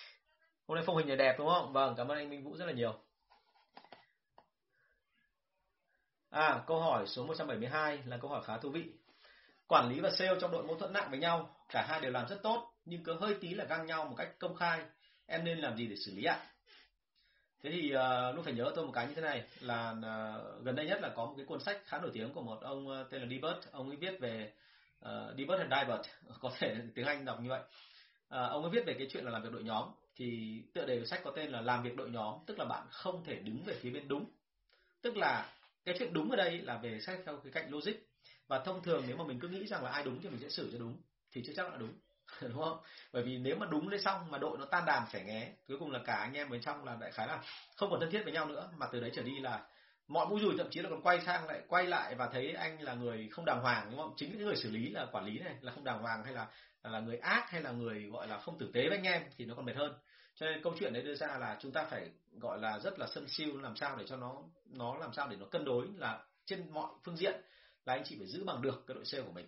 Hôm 0.66 0.74
nay 0.74 0.84
phong 0.86 0.96
hình 0.96 1.08
này 1.08 1.16
đẹp, 1.16 1.36
đúng 1.38 1.48
không? 1.48 1.72
Vâng 1.72 1.94
cảm 1.96 2.08
ơn 2.08 2.18
anh 2.18 2.30
Minh 2.30 2.44
Vũ 2.44 2.56
rất 2.56 2.66
là 2.66 2.72
nhiều. 2.72 3.05
À 6.30 6.64
câu 6.66 6.80
hỏi 6.80 7.06
số 7.06 7.26
172 7.26 7.98
là 8.06 8.16
câu 8.16 8.30
hỏi 8.30 8.42
khá 8.44 8.58
thú 8.58 8.70
vị. 8.70 8.84
Quản 9.66 9.90
lý 9.90 10.00
và 10.00 10.10
sale 10.10 10.40
trong 10.40 10.50
đội 10.50 10.62
mâu 10.62 10.78
thuẫn 10.78 10.92
nặng 10.92 11.10
với 11.10 11.18
nhau 11.18 11.56
cả 11.68 11.86
hai 11.88 12.00
đều 12.00 12.12
làm 12.12 12.28
rất 12.28 12.42
tốt 12.42 12.72
nhưng 12.84 13.04
cứ 13.04 13.14
hơi 13.14 13.34
tí 13.40 13.54
là 13.54 13.64
găng 13.64 13.86
nhau 13.86 14.04
một 14.04 14.14
cách 14.18 14.38
công 14.38 14.56
khai. 14.56 14.80
Em 15.26 15.44
nên 15.44 15.58
làm 15.58 15.76
gì 15.76 15.86
để 15.86 15.96
xử 15.96 16.14
lý 16.14 16.24
ạ? 16.24 16.38
Thế 17.62 17.70
thì 17.70 17.90
ờ, 17.90 18.28
uh, 18.30 18.36
lúc 18.36 18.44
phải 18.44 18.54
nhớ 18.54 18.72
tôi 18.74 18.86
một 18.86 18.92
cái 18.92 19.06
như 19.06 19.14
thế 19.14 19.22
này 19.22 19.44
là 19.60 19.90
uh, 19.90 20.64
gần 20.64 20.74
đây 20.74 20.86
nhất 20.86 21.00
là 21.02 21.08
có 21.16 21.26
một 21.26 21.34
cái 21.36 21.46
cuốn 21.46 21.60
sách 21.60 21.82
khá 21.84 21.98
nổi 21.98 22.10
tiếng 22.14 22.32
của 22.32 22.42
một 22.42 22.60
ông 22.60 22.88
uh, 22.88 23.10
tên 23.10 23.20
là 23.20 23.28
Dibert 23.28 23.70
ông 23.70 23.88
ấy 23.88 23.96
viết 23.96 24.20
về 24.20 24.52
uh, 25.04 25.36
Dibert 25.36 25.60
and 25.60 25.72
Dibert 25.72 26.02
có 26.40 26.52
thể 26.58 26.76
tiếng 26.94 27.06
Anh 27.06 27.24
đọc 27.24 27.40
như 27.40 27.48
vậy. 27.48 27.60
Uh, 27.60 28.50
ông 28.50 28.62
ấy 28.62 28.70
viết 28.70 28.86
về 28.86 28.94
cái 28.98 29.06
chuyện 29.10 29.24
là 29.24 29.30
làm 29.30 29.42
việc 29.42 29.52
đội 29.52 29.62
nhóm. 29.62 29.88
Thì 30.16 30.62
tựa 30.74 30.86
đề 30.86 30.98
của 30.98 31.06
sách 31.06 31.20
có 31.24 31.30
tên 31.30 31.50
là 31.50 31.60
làm 31.60 31.82
việc 31.82 31.96
đội 31.96 32.10
nhóm 32.10 32.34
tức 32.46 32.58
là 32.58 32.64
bạn 32.64 32.86
không 32.90 33.24
thể 33.24 33.34
đứng 33.34 33.62
về 33.64 33.74
phía 33.80 33.90
bên 33.90 34.08
đúng. 34.08 34.24
Tức 35.02 35.16
là 35.16 35.52
cái 35.86 35.94
chuyện 35.98 36.12
đúng 36.12 36.30
ở 36.30 36.36
đây 36.36 36.58
là 36.58 36.78
về 36.78 37.00
xét 37.00 37.20
theo 37.26 37.36
cái 37.36 37.52
cạnh 37.52 37.70
logic. 37.70 37.92
Và 38.48 38.58
thông 38.58 38.82
thường 38.82 39.04
nếu 39.06 39.16
mà 39.16 39.24
mình 39.24 39.40
cứ 39.40 39.48
nghĩ 39.48 39.66
rằng 39.66 39.84
là 39.84 39.90
ai 39.90 40.02
đúng 40.04 40.20
thì 40.22 40.28
mình 40.28 40.40
sẽ 40.40 40.48
xử 40.48 40.70
cho 40.72 40.78
đúng, 40.78 41.02
thì 41.32 41.42
chưa 41.46 41.52
chắc 41.56 41.70
là 41.70 41.76
đúng 41.76 41.92
đúng 42.42 42.62
không? 42.64 42.78
Bởi 43.12 43.22
vì 43.22 43.38
nếu 43.38 43.56
mà 43.56 43.66
đúng 43.70 43.88
lên 43.88 44.02
xong 44.02 44.30
mà 44.30 44.38
đội 44.38 44.58
nó 44.58 44.64
tan 44.64 44.84
đàn 44.86 45.06
phải 45.12 45.24
nghé, 45.24 45.52
cuối 45.68 45.76
cùng 45.78 45.90
là 45.90 46.00
cả 46.06 46.14
anh 46.14 46.32
em 46.32 46.50
bên 46.50 46.60
trong 46.60 46.84
là 46.84 46.96
đại 47.00 47.12
khái 47.12 47.26
là 47.26 47.42
không 47.76 47.90
còn 47.90 48.00
thân 48.00 48.10
thiết 48.10 48.24
với 48.24 48.32
nhau 48.32 48.46
nữa, 48.46 48.70
mà 48.76 48.86
từ 48.92 49.00
đấy 49.00 49.10
trở 49.14 49.22
đi 49.22 49.40
là 49.40 49.66
mọi 50.08 50.26
mũi 50.26 50.40
dùi 50.40 50.54
thậm 50.58 50.66
chí 50.70 50.80
là 50.80 50.90
còn 50.90 51.02
quay 51.02 51.20
sang 51.20 51.46
lại, 51.46 51.62
quay 51.68 51.86
lại 51.86 52.14
và 52.14 52.28
thấy 52.32 52.52
anh 52.52 52.82
là 52.82 52.94
người 52.94 53.28
không 53.32 53.44
đàng 53.44 53.60
hoàng, 53.62 53.88
đúng 53.90 54.00
không? 54.00 54.14
Chính 54.16 54.32
những 54.32 54.46
người 54.46 54.56
xử 54.56 54.70
lý 54.70 54.88
là 54.90 55.06
quản 55.12 55.24
lý 55.24 55.38
này, 55.38 55.54
là 55.60 55.72
không 55.72 55.84
đàng 55.84 56.02
hoàng 56.02 56.24
hay 56.24 56.32
là 56.32 56.46
là 56.82 57.00
người 57.00 57.16
ác 57.16 57.50
hay 57.50 57.62
là 57.62 57.70
người, 57.70 58.02
gọi 58.02 58.28
là 58.28 58.38
không 58.38 58.58
tử 58.58 58.70
tế 58.74 58.88
với 58.88 58.98
anh 58.98 59.06
em 59.06 59.22
thì 59.36 59.44
nó 59.44 59.54
còn 59.54 59.64
mệt 59.64 59.76
hơn 59.76 59.92
cho 60.36 60.46
nên 60.46 60.62
câu 60.62 60.74
chuyện 60.78 60.92
đấy 60.92 61.02
đưa 61.02 61.14
ra 61.14 61.38
là 61.38 61.56
chúng 61.60 61.72
ta 61.72 61.84
phải 61.90 62.10
gọi 62.40 62.60
là 62.60 62.78
rất 62.78 62.98
là 62.98 63.06
sân 63.06 63.28
siêu 63.28 63.56
làm 63.56 63.76
sao 63.76 63.96
để 63.96 64.04
cho 64.06 64.16
nó 64.16 64.42
nó 64.64 64.96
làm 64.96 65.12
sao 65.12 65.28
để 65.28 65.36
nó 65.36 65.46
cân 65.46 65.64
đối 65.64 65.88
là 65.96 66.24
trên 66.46 66.74
mọi 66.74 66.90
phương 67.04 67.16
diện 67.16 67.40
là 67.84 67.94
anh 67.94 68.02
chị 68.04 68.16
phải 68.18 68.26
giữ 68.26 68.44
bằng 68.44 68.62
được 68.62 68.84
cái 68.86 68.94
đội 68.94 69.04
sale 69.04 69.24
của 69.24 69.32
mình. 69.32 69.46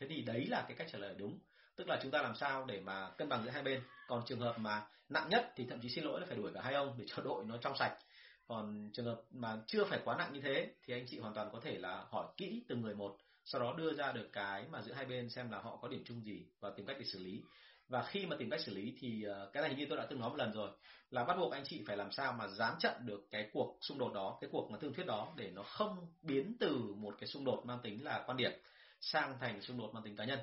Thế 0.00 0.06
thì 0.08 0.22
đấy 0.22 0.46
là 0.46 0.64
cái 0.68 0.76
cách 0.76 0.88
trả 0.92 0.98
lời 0.98 1.14
đúng. 1.18 1.38
Tức 1.76 1.88
là 1.88 1.98
chúng 2.02 2.10
ta 2.10 2.22
làm 2.22 2.36
sao 2.36 2.64
để 2.64 2.80
mà 2.80 3.10
cân 3.10 3.28
bằng 3.28 3.44
giữa 3.44 3.50
hai 3.50 3.62
bên. 3.62 3.82
Còn 4.08 4.22
trường 4.26 4.40
hợp 4.40 4.58
mà 4.58 4.86
nặng 5.08 5.28
nhất 5.28 5.52
thì 5.56 5.66
thậm 5.70 5.80
chí 5.80 5.88
xin 5.88 6.04
lỗi 6.04 6.20
là 6.20 6.26
phải 6.26 6.36
đuổi 6.36 6.50
cả 6.54 6.60
hai 6.62 6.74
ông 6.74 6.94
để 6.98 7.04
cho 7.08 7.22
đội 7.22 7.44
nó 7.44 7.56
trong 7.56 7.76
sạch. 7.76 7.98
Còn 8.46 8.90
trường 8.92 9.06
hợp 9.06 9.22
mà 9.30 9.58
chưa 9.66 9.84
phải 9.84 10.00
quá 10.04 10.16
nặng 10.16 10.32
như 10.32 10.40
thế 10.40 10.74
thì 10.84 10.94
anh 10.94 11.04
chị 11.08 11.18
hoàn 11.18 11.34
toàn 11.34 11.50
có 11.52 11.60
thể 11.60 11.78
là 11.78 12.04
hỏi 12.10 12.26
kỹ 12.36 12.64
từng 12.68 12.80
người 12.80 12.94
một, 12.94 13.16
sau 13.44 13.60
đó 13.60 13.74
đưa 13.78 13.94
ra 13.94 14.12
được 14.12 14.28
cái 14.32 14.66
mà 14.70 14.82
giữa 14.82 14.92
hai 14.92 15.04
bên 15.04 15.30
xem 15.30 15.50
là 15.50 15.58
họ 15.58 15.76
có 15.82 15.88
điểm 15.88 16.02
chung 16.04 16.24
gì 16.24 16.46
và 16.60 16.70
tìm 16.70 16.86
cách 16.86 16.96
để 16.98 17.04
xử 17.04 17.18
lý 17.18 17.42
và 17.88 18.02
khi 18.02 18.26
mà 18.26 18.36
tìm 18.38 18.50
cách 18.50 18.60
xử 18.60 18.74
lý 18.74 18.94
thì 19.00 19.22
ờ, 19.22 19.50
cái 19.52 19.62
này 19.62 19.74
như 19.74 19.86
tôi 19.88 19.98
đã 19.98 20.06
từng 20.10 20.20
nói 20.20 20.30
một 20.30 20.36
lần 20.36 20.52
rồi, 20.52 20.70
là 21.10 21.24
bắt 21.24 21.36
buộc 21.38 21.52
anh 21.52 21.64
chị 21.64 21.82
phải 21.86 21.96
làm 21.96 22.12
sao 22.12 22.32
mà 22.32 22.48
dám 22.48 22.74
chặn 22.80 23.06
được 23.06 23.26
cái 23.30 23.50
cuộc 23.52 23.78
xung 23.80 23.98
đột 23.98 24.12
đó, 24.14 24.38
cái 24.40 24.50
cuộc 24.52 24.70
mà 24.70 24.78
thương 24.80 24.94
thuyết 24.94 25.06
đó 25.06 25.32
để 25.36 25.50
nó 25.54 25.62
không 25.62 26.06
biến 26.22 26.56
từ 26.60 26.78
một 26.96 27.14
cái 27.20 27.28
xung 27.28 27.44
đột 27.44 27.62
mang 27.66 27.78
tính 27.82 28.04
là 28.04 28.24
quan 28.26 28.36
điểm 28.36 28.52
sang 29.00 29.38
thành 29.40 29.62
xung 29.62 29.78
đột 29.78 29.94
mang 29.94 30.02
tính 30.02 30.16
cá 30.16 30.24
nhân. 30.24 30.38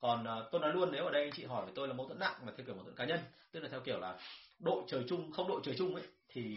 Còn 0.00 0.24
ờ, 0.24 0.48
tôi 0.52 0.60
nói 0.60 0.72
luôn, 0.72 0.92
nếu 0.92 1.04
ở 1.04 1.10
đây 1.10 1.22
anh 1.22 1.32
chị 1.32 1.44
hỏi 1.44 1.64
với 1.64 1.72
tôi 1.74 1.88
là 1.88 1.94
mâu 1.94 2.06
thuẫn 2.06 2.18
nặng 2.18 2.40
mà 2.46 2.52
theo 2.56 2.66
kiểu 2.66 2.74
mâu 2.74 2.84
thuẫn 2.84 2.96
cá 2.96 3.04
nhân, 3.04 3.20
tức 3.52 3.60
là 3.60 3.68
theo 3.68 3.80
kiểu 3.80 3.98
là 4.00 4.18
đội 4.58 4.82
trời 4.86 5.04
chung, 5.08 5.32
không 5.32 5.48
đội 5.48 5.60
trời 5.64 5.74
chung 5.78 5.94
ấy, 5.94 6.04
thì 6.28 6.56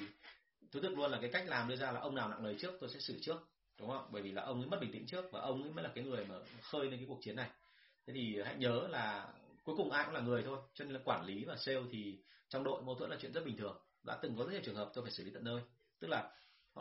tôi 0.71 0.81
thực 0.81 0.97
luôn 0.97 1.11
là 1.11 1.17
cái 1.21 1.29
cách 1.33 1.43
làm 1.47 1.67
đưa 1.67 1.75
ra 1.75 1.91
là 1.91 1.99
ông 1.99 2.15
nào 2.15 2.29
nặng 2.29 2.45
lời 2.45 2.55
trước 2.59 2.77
tôi 2.79 2.89
sẽ 2.89 2.99
xử 2.99 3.19
trước, 3.21 3.37
đúng 3.79 3.89
không? 3.89 4.09
Bởi 4.11 4.21
vì 4.21 4.31
là 4.31 4.41
ông 4.41 4.61
ấy 4.61 4.69
mất 4.69 4.77
bình 4.81 4.91
tĩnh 4.91 5.05
trước 5.07 5.31
và 5.31 5.41
ông 5.41 5.63
ấy 5.63 5.71
mới 5.71 5.83
là 5.83 5.91
cái 5.95 6.03
người 6.03 6.25
mà 6.25 6.35
khơi 6.61 6.85
lên 6.85 6.99
cái 6.99 7.05
cuộc 7.07 7.19
chiến 7.23 7.35
này. 7.35 7.49
Thế 8.07 8.13
thì 8.13 8.41
hãy 8.45 8.55
nhớ 8.55 8.87
là 8.89 9.27
cuối 9.67 9.75
cùng 9.75 9.91
ai 9.91 10.05
cũng 10.05 10.13
là 10.13 10.21
người 10.21 10.43
thôi, 10.43 10.57
cho 10.73 10.85
nên 10.85 10.93
là 10.93 10.99
quản 11.05 11.25
lý 11.25 11.45
và 11.45 11.55
sale 11.55 11.81
thì 11.91 12.19
trong 12.49 12.63
đội 12.63 12.81
mâu 12.81 12.95
thuẫn 12.95 13.09
là 13.09 13.17
chuyện 13.21 13.33
rất 13.33 13.45
bình 13.45 13.57
thường. 13.57 13.77
Đã 14.03 14.17
từng 14.21 14.35
có 14.37 14.43
rất 14.43 14.51
nhiều 14.51 14.61
trường 14.63 14.75
hợp 14.75 14.91
tôi 14.93 15.03
phải 15.03 15.11
xử 15.11 15.23
lý 15.23 15.31
tận 15.33 15.43
nơi. 15.43 15.61
Tức 15.99 16.07
là 16.07 16.31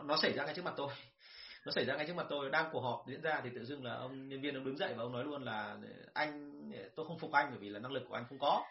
nó 0.05 0.17
xảy 0.17 0.33
ra 0.33 0.45
ngay 0.45 0.55
trước 0.55 0.65
mặt 0.65 0.75
tôi. 0.77 0.89
Nó 1.67 1.73
xảy 1.73 1.85
ra 1.85 1.97
ngay 1.97 2.07
trước 2.07 2.17
mặt 2.17 2.27
tôi. 2.31 2.51
Đang 2.51 2.69
cuộc 2.73 2.81
họp 2.81 3.05
diễn 3.09 3.23
ra 3.23 3.41
thì 3.45 3.51
tự 3.55 3.65
dưng 3.65 3.85
là 3.85 3.95
ông 3.95 4.29
nhân 4.29 4.41
viên 4.41 4.55
ông 4.55 4.65
đứng 4.65 4.77
dậy 4.77 4.95
và 4.97 5.03
ông 5.03 5.13
nói 5.13 5.25
luôn 5.25 5.43
là 5.43 5.79
anh, 6.15 6.63
tôi 6.95 7.07
không 7.07 7.19
phục 7.19 7.33
anh 7.33 7.47
bởi 7.51 7.59
vì 7.59 7.69
là 7.69 7.79
năng 7.79 7.93
lực 7.93 8.03
của 8.09 8.15
anh 8.15 8.25
không 8.29 8.39
có. 8.39 8.65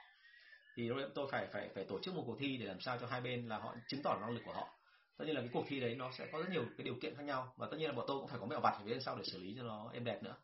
Thì 0.76 0.88
lúc 0.88 0.98
đấy 0.98 1.10
tôi 1.16 1.28
phải 1.32 1.48
phải 1.54 1.70
phải 1.76 1.84
tổ 1.84 2.00
chức 2.00 2.16
một 2.16 2.24
cuộc 2.26 2.36
thi 2.40 2.58
để 2.58 2.66
làm 2.66 2.80
sao 2.80 2.98
cho 3.02 3.08
hai 3.08 3.22
bên 3.22 3.48
là 3.48 3.58
họ 3.58 3.76
chứng 3.88 4.02
tỏ 4.04 4.18
năng 4.22 4.30
lực 4.30 4.42
của 4.46 4.54
họ. 4.54 4.70
Tất 5.18 5.26
nhiên 5.26 5.36
là 5.36 5.42
cái 5.42 5.50
cuộc 5.54 5.66
thi 5.68 5.80
đấy 5.80 5.96
nó 5.96 6.12
sẽ 6.12 6.28
có 6.32 6.40
rất 6.40 6.50
nhiều 6.50 6.66
cái 6.78 6.86
điều 6.86 6.96
kiện 7.02 7.16
khác 7.16 7.24
nhau. 7.24 7.54
Và 7.58 7.68
tất 7.72 7.78
nhiên 7.78 7.90
là 7.90 7.96
bọn 7.96 8.06
tôi 8.08 8.20
cũng 8.20 8.28
phải 8.28 8.40
có 8.40 8.46
mẹo 8.46 8.60
vặt 8.60 8.74
ở 8.80 8.86
phía 8.86 9.00
sau 9.00 9.16
để 9.16 9.24
xử 9.24 9.40
lý 9.40 9.54
cho 9.58 9.64
nó 9.64 9.90
êm 9.94 10.04
đẹp 10.04 10.24
nữa 10.24 10.36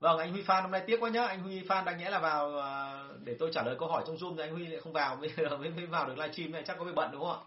vâng 0.00 0.18
anh 0.18 0.32
huy 0.32 0.42
phan 0.42 0.62
hôm 0.62 0.72
nay 0.72 0.82
tiếc 0.86 1.00
quá 1.00 1.10
nhá. 1.10 1.26
Anh 1.26 1.42
huy 1.42 1.62
phan 1.68 1.84
đang 1.84 1.98
nhẽ 1.98 2.10
là 2.10 2.18
vào 2.18 2.58
à, 2.58 3.02
để 3.24 3.36
tôi 3.38 3.50
trả 3.52 3.62
lời 3.62 3.76
câu 3.78 3.88
hỏi 3.88 4.04
trong 4.06 4.16
zoom 4.16 4.36
thì 4.36 4.42
anh 4.42 4.52
huy 4.52 4.66
lại 4.66 4.80
không 4.80 4.92
vào 4.92 5.16
mới 5.16 5.30
mới, 5.58 5.70
mới 5.70 5.86
vào 5.86 6.06
được 6.06 6.18
livestream 6.18 6.52
này. 6.52 6.62
Chắc 6.66 6.76
có 6.78 6.84
việc 6.84 6.94
bận 6.94 7.12
đúng 7.12 7.22
không 7.22 7.30
ạ? 7.30 7.46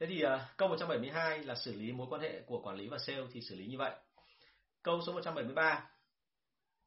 Thế 0.00 0.06
thì 0.06 0.22
à, 0.22 0.48
câu 0.56 0.68
172 0.68 1.38
là 1.38 1.54
xử 1.54 1.72
lý 1.72 1.92
mối 1.92 2.06
quan 2.10 2.20
hệ 2.20 2.40
của 2.46 2.60
quản 2.60 2.76
lý 2.76 2.88
và 2.88 2.98
sale 2.98 3.22
thì 3.32 3.40
xử 3.40 3.54
lý 3.54 3.66
như 3.66 3.78
vậy. 3.78 3.92
Câu 4.82 5.00
số 5.06 5.12
173 5.12 5.84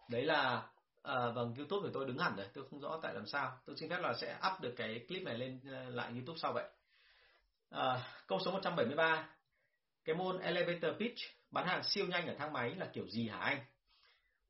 đấy 0.09 0.25
là 0.25 0.63
à, 1.03 1.29
vâng 1.29 1.53
youtube 1.57 1.87
của 1.87 1.93
tôi 1.93 2.05
đứng 2.05 2.17
hẳn 2.17 2.35
rồi 2.35 2.47
tôi 2.53 2.63
không 2.69 2.79
rõ 2.79 2.99
tại 3.01 3.13
làm 3.13 3.27
sao. 3.27 3.57
Tôi 3.65 3.75
xin 3.77 3.89
phép 3.89 3.97
là 3.99 4.13
sẽ 4.13 4.37
up 4.47 4.61
được 4.61 4.73
cái 4.77 5.05
clip 5.07 5.23
này 5.23 5.37
lên 5.37 5.59
à, 5.71 5.85
lại 5.89 6.11
youtube 6.11 6.37
sau 6.41 6.53
vậy. 6.53 6.69
À, 7.69 8.13
câu 8.27 8.39
số 8.45 8.51
173 8.51 9.29
cái 10.05 10.15
môn 10.15 10.39
elevator 10.39 10.91
pitch 10.99 11.19
bán 11.51 11.67
hàng 11.67 11.83
siêu 11.83 12.05
nhanh 12.05 12.27
ở 12.27 12.35
thang 12.39 12.53
máy 12.53 12.75
là 12.75 12.85
kiểu 12.93 13.07
gì 13.07 13.29
hả 13.29 13.37
anh? 13.37 13.59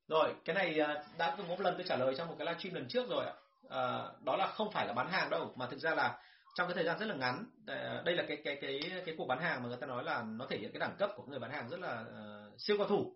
Rồi 0.08 0.34
cái 0.46 0.56
này 0.56 0.80
à, 0.80 1.04
đã 1.18 1.36
từng 1.38 1.48
một 1.48 1.62
lần 1.62 1.74
tôi 1.78 1.86
trả 1.88 1.96
lời 1.98 2.16
trong 2.18 2.28
một 2.28 2.36
cái 2.40 2.46
livestream 2.48 2.76
lần 2.76 2.88
trước 2.88 3.10
rồi 3.10 3.26
ạ. 3.26 3.34
À, 3.70 4.04
đó 4.26 4.36
là 4.36 4.48
không 4.48 4.72
phải 4.72 4.88
là 4.88 4.94
bán 4.94 5.12
hàng 5.12 5.30
đâu 5.30 5.54
mà 5.56 5.68
thực 5.68 5.80
ra 5.80 5.96
là 5.96 6.22
trong 6.56 6.68
cái 6.68 6.76
thời 6.76 6.84
gian 6.84 7.00
rất 7.00 7.06
là 7.06 7.16
ngắn 7.16 7.46
à, 7.68 8.02
đây 8.06 8.16
là 8.16 8.24
cái 8.28 8.42
cái 8.44 8.58
cái 8.62 8.92
cái 9.06 9.16
cuộc 9.18 9.26
bán 9.26 9.42
hàng 9.42 9.64
mà 9.64 9.70
người 9.70 9.78
ta 9.82 9.88
nói 9.88 10.04
là 10.04 10.24
nó 10.28 10.46
thể 10.50 10.58
hiện 10.58 10.72
cái 10.72 10.80
đẳng 10.80 10.96
cấp 11.00 11.10
của 11.16 11.24
người 11.24 11.40
bán 11.40 11.52
hàng 11.52 11.70
rất 11.70 11.80
là 11.80 12.02
uh, 12.02 12.62
siêu 12.62 12.78
cao 12.78 12.88
thủ. 12.88 13.14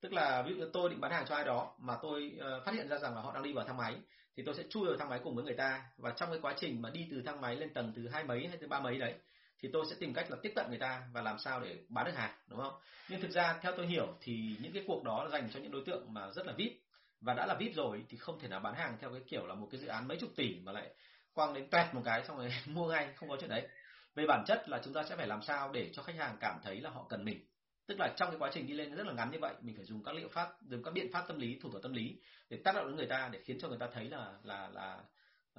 Tức 0.00 0.12
là 0.12 0.42
ví 0.42 0.54
dụ 0.54 0.66
tôi 0.72 0.90
định 0.90 1.00
bán 1.00 1.12
hàng 1.12 1.24
cho 1.28 1.34
ai 1.34 1.44
đó 1.44 1.74
mà 1.78 1.96
tôi 2.02 2.38
uh, 2.38 2.64
phát 2.64 2.74
hiện 2.74 2.88
ra 2.88 2.98
rằng 2.98 3.14
là 3.14 3.20
họ 3.20 3.32
đang 3.34 3.42
đi 3.42 3.52
vào 3.52 3.64
thang 3.64 3.76
máy 3.76 3.96
thì 4.36 4.42
tôi 4.46 4.54
sẽ 4.54 4.62
chui 4.70 4.86
vào 4.86 4.96
thang 4.96 5.08
máy 5.08 5.20
cùng 5.24 5.34
với 5.34 5.44
người 5.44 5.56
ta. 5.56 5.82
Và 5.96 6.10
trong 6.10 6.30
cái 6.30 6.38
quá 6.42 6.54
trình 6.60 6.82
mà 6.82 6.90
đi 6.90 7.08
từ 7.10 7.22
thang 7.26 7.40
máy 7.40 7.56
lên 7.56 7.74
tầng 7.74 7.92
từ 7.96 8.08
hai 8.08 8.24
mấy 8.24 8.48
hay 8.48 8.56
từ 8.60 8.66
ba 8.66 8.80
mấy 8.80 8.98
đấy 8.98 9.14
thì 9.62 9.68
tôi 9.72 9.86
sẽ 9.90 9.96
tìm 10.00 10.14
cách 10.14 10.30
là 10.30 10.36
tiếp 10.42 10.52
cận 10.56 10.66
người 10.68 10.78
ta 10.78 11.02
và 11.12 11.22
làm 11.22 11.38
sao 11.38 11.60
để 11.60 11.76
bán 11.88 12.06
được 12.06 12.14
hàng 12.14 12.34
đúng 12.46 12.58
không? 12.58 12.72
Nhưng 13.08 13.20
thực 13.20 13.30
ra 13.30 13.58
theo 13.62 13.72
tôi 13.76 13.86
hiểu 13.86 14.16
thì 14.20 14.56
những 14.60 14.72
cái 14.72 14.84
cuộc 14.86 15.04
đó 15.04 15.24
là 15.24 15.30
dành 15.30 15.50
cho 15.54 15.60
những 15.60 15.72
đối 15.72 15.82
tượng 15.86 16.14
mà 16.14 16.30
rất 16.32 16.46
là 16.46 16.52
vip. 16.52 16.72
Và 17.20 17.34
đã 17.34 17.46
là 17.46 17.54
vip 17.54 17.74
rồi 17.74 18.04
thì 18.08 18.16
không 18.16 18.40
thể 18.40 18.48
nào 18.48 18.60
bán 18.60 18.74
hàng 18.74 18.96
theo 19.00 19.10
cái 19.10 19.20
kiểu 19.26 19.46
là 19.46 19.54
một 19.54 19.68
cái 19.70 19.80
dự 19.80 19.88
án 19.88 20.08
mấy 20.08 20.18
chục 20.18 20.30
tỷ 20.36 20.56
mà 20.62 20.72
lại 20.72 20.90
quăng 21.32 21.54
đến 21.54 21.70
tẹt 21.70 21.94
một 21.94 22.02
cái 22.04 22.24
xong 22.24 22.36
rồi 22.36 22.52
mua 22.66 22.88
ngay 22.88 23.12
không 23.16 23.28
có 23.28 23.36
chuyện 23.40 23.50
đấy. 23.50 23.68
Về 24.14 24.24
bản 24.28 24.44
chất 24.46 24.68
là 24.68 24.80
chúng 24.84 24.94
ta 24.94 25.02
sẽ 25.08 25.16
phải 25.16 25.26
làm 25.26 25.42
sao 25.42 25.72
để 25.72 25.90
cho 25.92 26.02
khách 26.02 26.16
hàng 26.16 26.36
cảm 26.40 26.60
thấy 26.64 26.80
là 26.80 26.90
họ 26.90 27.06
cần 27.08 27.24
mình. 27.24 27.46
Tức 27.86 28.00
là 28.00 28.14
trong 28.16 28.30
cái 28.30 28.38
quá 28.38 28.50
trình 28.54 28.66
đi 28.66 28.74
lên 28.74 28.94
rất 28.94 29.06
là 29.06 29.12
ngắn 29.12 29.30
như 29.30 29.38
vậy 29.40 29.54
mình 29.60 29.76
phải 29.76 29.84
dùng 29.84 30.04
các 30.04 30.14
liệu 30.14 30.28
pháp 30.28 30.48
dùng 30.62 30.82
các 30.82 30.90
biện 30.94 31.12
pháp 31.12 31.24
tâm 31.28 31.38
lý 31.38 31.58
thủ 31.62 31.70
thuật 31.70 31.82
tâm 31.82 31.92
lý 31.92 32.20
để 32.50 32.58
tác 32.64 32.74
động 32.74 32.86
đến 32.86 32.96
người 32.96 33.06
ta 33.06 33.28
để 33.32 33.40
khiến 33.44 33.58
cho 33.60 33.68
người 33.68 33.78
ta 33.78 33.88
thấy 33.92 34.04
là 34.04 34.32
là 34.42 34.68
là 34.68 34.98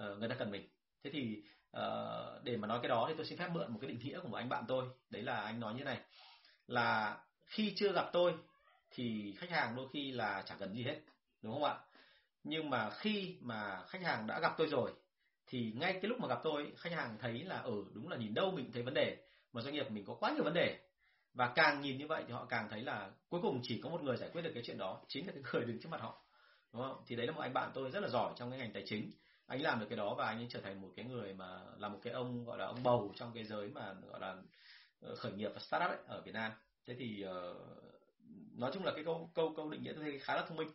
uh, 0.02 0.18
người 0.18 0.30
ta 0.30 0.36
cần 0.40 0.52
mình. 0.52 0.70
Thế 1.04 1.10
thì 1.14 1.44
uh, 1.78 2.44
để 2.44 2.58
mà 2.58 2.68
nói 2.68 2.80
cái 2.82 2.90
đó 2.90 3.06
thì 3.08 3.14
tôi 3.18 3.26
xin 3.26 3.38
phép 3.38 3.50
mượn 3.54 3.74
một 3.74 3.80
cái 3.82 3.90
định 3.90 4.00
nghĩa 4.00 4.20
của 4.20 4.28
một 4.28 4.38
anh 4.38 4.50
bạn 4.50 4.66
tôi. 4.68 4.86
Đấy 5.10 5.22
là 5.22 5.42
anh 5.42 5.60
nói 5.60 5.74
như 5.74 5.84
này 5.84 6.00
là 6.68 7.18
khi 7.46 7.74
chưa 7.76 7.92
gặp 7.92 8.10
tôi 8.14 8.34
thì 8.92 9.36
khách 9.38 9.50
hàng 9.50 9.76
đôi 9.76 9.88
khi 9.94 10.12
là 10.12 10.44
chẳng 10.46 10.58
cần 10.60 10.74
gì 10.74 10.84
hết 10.84 11.00
đúng 11.42 11.54
không 11.54 11.64
ạ? 11.64 11.78
Nhưng 12.44 12.70
mà 12.70 12.90
khi 12.90 13.38
mà 13.42 13.84
khách 13.88 14.02
hàng 14.02 14.28
đã 14.28 14.40
gặp 14.40 14.54
tôi 14.58 14.68
rồi 14.68 14.92
thì 15.48 15.74
ngay 15.76 15.94
cái 15.94 16.10
lúc 16.10 16.20
mà 16.20 16.28
gặp 16.28 16.40
tôi 16.44 16.74
khách 16.78 16.94
hàng 16.94 17.18
thấy 17.20 17.44
là 17.44 17.56
ở 17.56 17.72
ừ, 17.72 17.86
đúng 17.94 18.10
là 18.10 18.18
nhìn 18.18 18.34
đâu 18.34 18.52
mình 18.52 18.72
thấy 18.72 18.84
vấn 18.84 18.94
đề 18.94 19.18
mà 19.54 19.62
doanh 19.62 19.74
nghiệp 19.74 19.92
mình 19.92 20.06
có 20.06 20.16
quá 20.16 20.32
nhiều 20.32 20.44
vấn 20.44 20.54
đề. 20.54 20.80
Và 21.34 21.52
càng 21.56 21.82
nhìn 21.82 21.98
như 21.98 22.08
vậy 22.08 22.24
thì 22.28 22.34
họ 22.34 22.46
càng 22.46 22.68
thấy 22.70 22.82
là 22.82 23.12
cuối 23.30 23.42
cùng 23.42 23.60
chỉ 23.64 23.82
có 23.84 23.90
một 23.90 24.02
người 24.02 24.18
giải 24.18 24.30
quyết 24.34 24.42
được 24.42 24.52
cái 24.54 24.64
chuyện 24.66 24.78
đó 24.78 25.02
chính 25.08 25.28
là 25.28 25.34
cái 25.34 25.44
người 25.54 25.66
đứng 25.66 25.80
trước 25.82 25.90
mặt 25.92 26.02
họ 26.02 26.24
đúng 26.74 26.82
không? 26.82 27.04
Thì 27.08 27.16
đấy 27.16 27.28
là 27.28 27.32
một 27.32 27.42
anh 27.42 27.54
bạn 27.54 27.72
tôi 27.74 27.92
rất 27.92 28.00
là 28.00 28.10
giỏi 28.10 28.34
trong 28.38 28.50
cái 28.50 28.60
ngành 28.60 28.74
tài 28.74 28.84
chính 28.86 29.12
anh 29.50 29.62
làm 29.62 29.80
được 29.80 29.86
cái 29.90 29.98
đó 29.98 30.16
và 30.16 30.26
anh 30.26 30.38
ấy 30.38 30.48
trở 30.50 30.62
thành 30.62 30.82
một 30.82 30.90
cái 30.96 31.06
người 31.06 31.34
mà 31.34 31.62
là 31.78 31.90
một 31.90 32.00
cái 32.04 32.14
ông 32.14 32.46
gọi 32.46 32.58
là 32.58 32.66
ông 32.66 32.84
bầu 32.84 33.14
trong 33.16 33.32
cái 33.34 33.44
giới 33.44 33.68
mà 33.68 33.94
gọi 33.94 34.20
là 34.20 34.36
ờ, 35.02 35.16
khởi 35.16 35.32
nghiệp 35.32 35.52
và 35.54 35.60
startup 35.60 35.90
ấy, 35.90 35.98
ở 36.08 36.22
Việt 36.22 36.32
Nam. 36.32 36.52
Thế 36.86 36.96
thì 37.00 37.26
uh, 37.26 37.58
nói 38.58 38.72
chung 38.74 38.84
là 38.84 38.92
cái 38.96 39.04
câu 39.04 39.32
câu 39.36 39.54
câu 39.58 39.70
định 39.70 39.84
nghĩa 39.84 39.94
tôi 39.94 40.04
thấy 40.04 40.20
khá 40.20 40.36
là 40.36 40.46
thông 40.48 40.58
minh. 40.58 40.70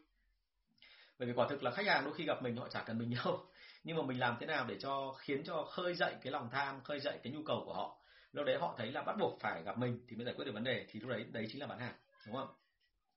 Bởi 1.19 1.29
vì 1.29 1.35
quả 1.35 1.47
thực 1.51 1.63
là 1.63 1.71
khách 1.71 1.87
hàng 1.87 2.05
đôi 2.05 2.15
khi 2.15 2.25
gặp 2.25 2.43
mình 2.43 2.57
họ 2.57 2.69
chả 2.69 2.83
cần 2.83 2.99
mình 2.99 3.15
đâu 3.25 3.47
nhưng 3.85 3.97
mà 3.97 4.03
mình 4.03 4.21
làm 4.21 4.37
thế 4.41 4.47
nào 4.47 4.67
để 4.69 4.77
cho 4.81 5.13
khiến 5.19 5.45
cho 5.45 5.65
khơi 5.65 5.95
dậy 5.95 6.15
cái 6.23 6.33
lòng 6.33 6.49
tham 6.53 6.81
khơi 6.81 7.01
dậy 7.01 7.19
cái 7.23 7.33
nhu 7.33 7.43
cầu 7.47 7.63
của 7.67 7.75
họ. 7.75 8.01
Lúc 8.33 8.47
đấy 8.47 8.59
họ 8.61 8.75
thấy 8.79 8.93
là 8.93 9.03
bắt 9.03 9.17
buộc 9.21 9.41
phải 9.41 9.63
gặp 9.63 9.79
mình 9.79 10.01
thì 10.09 10.17
mới 10.17 10.25
giải 10.27 10.35
quyết 10.35 10.45
được 10.45 10.55
vấn 10.55 10.65
đề 10.65 10.87
thì 10.89 11.01
lúc 11.01 11.11
đấy 11.11 11.25
đấy 11.33 11.47
chính 11.49 11.61
là 11.61 11.67
bán 11.67 11.79
hàng 11.79 11.95
đúng 12.27 12.37
không? 12.37 12.49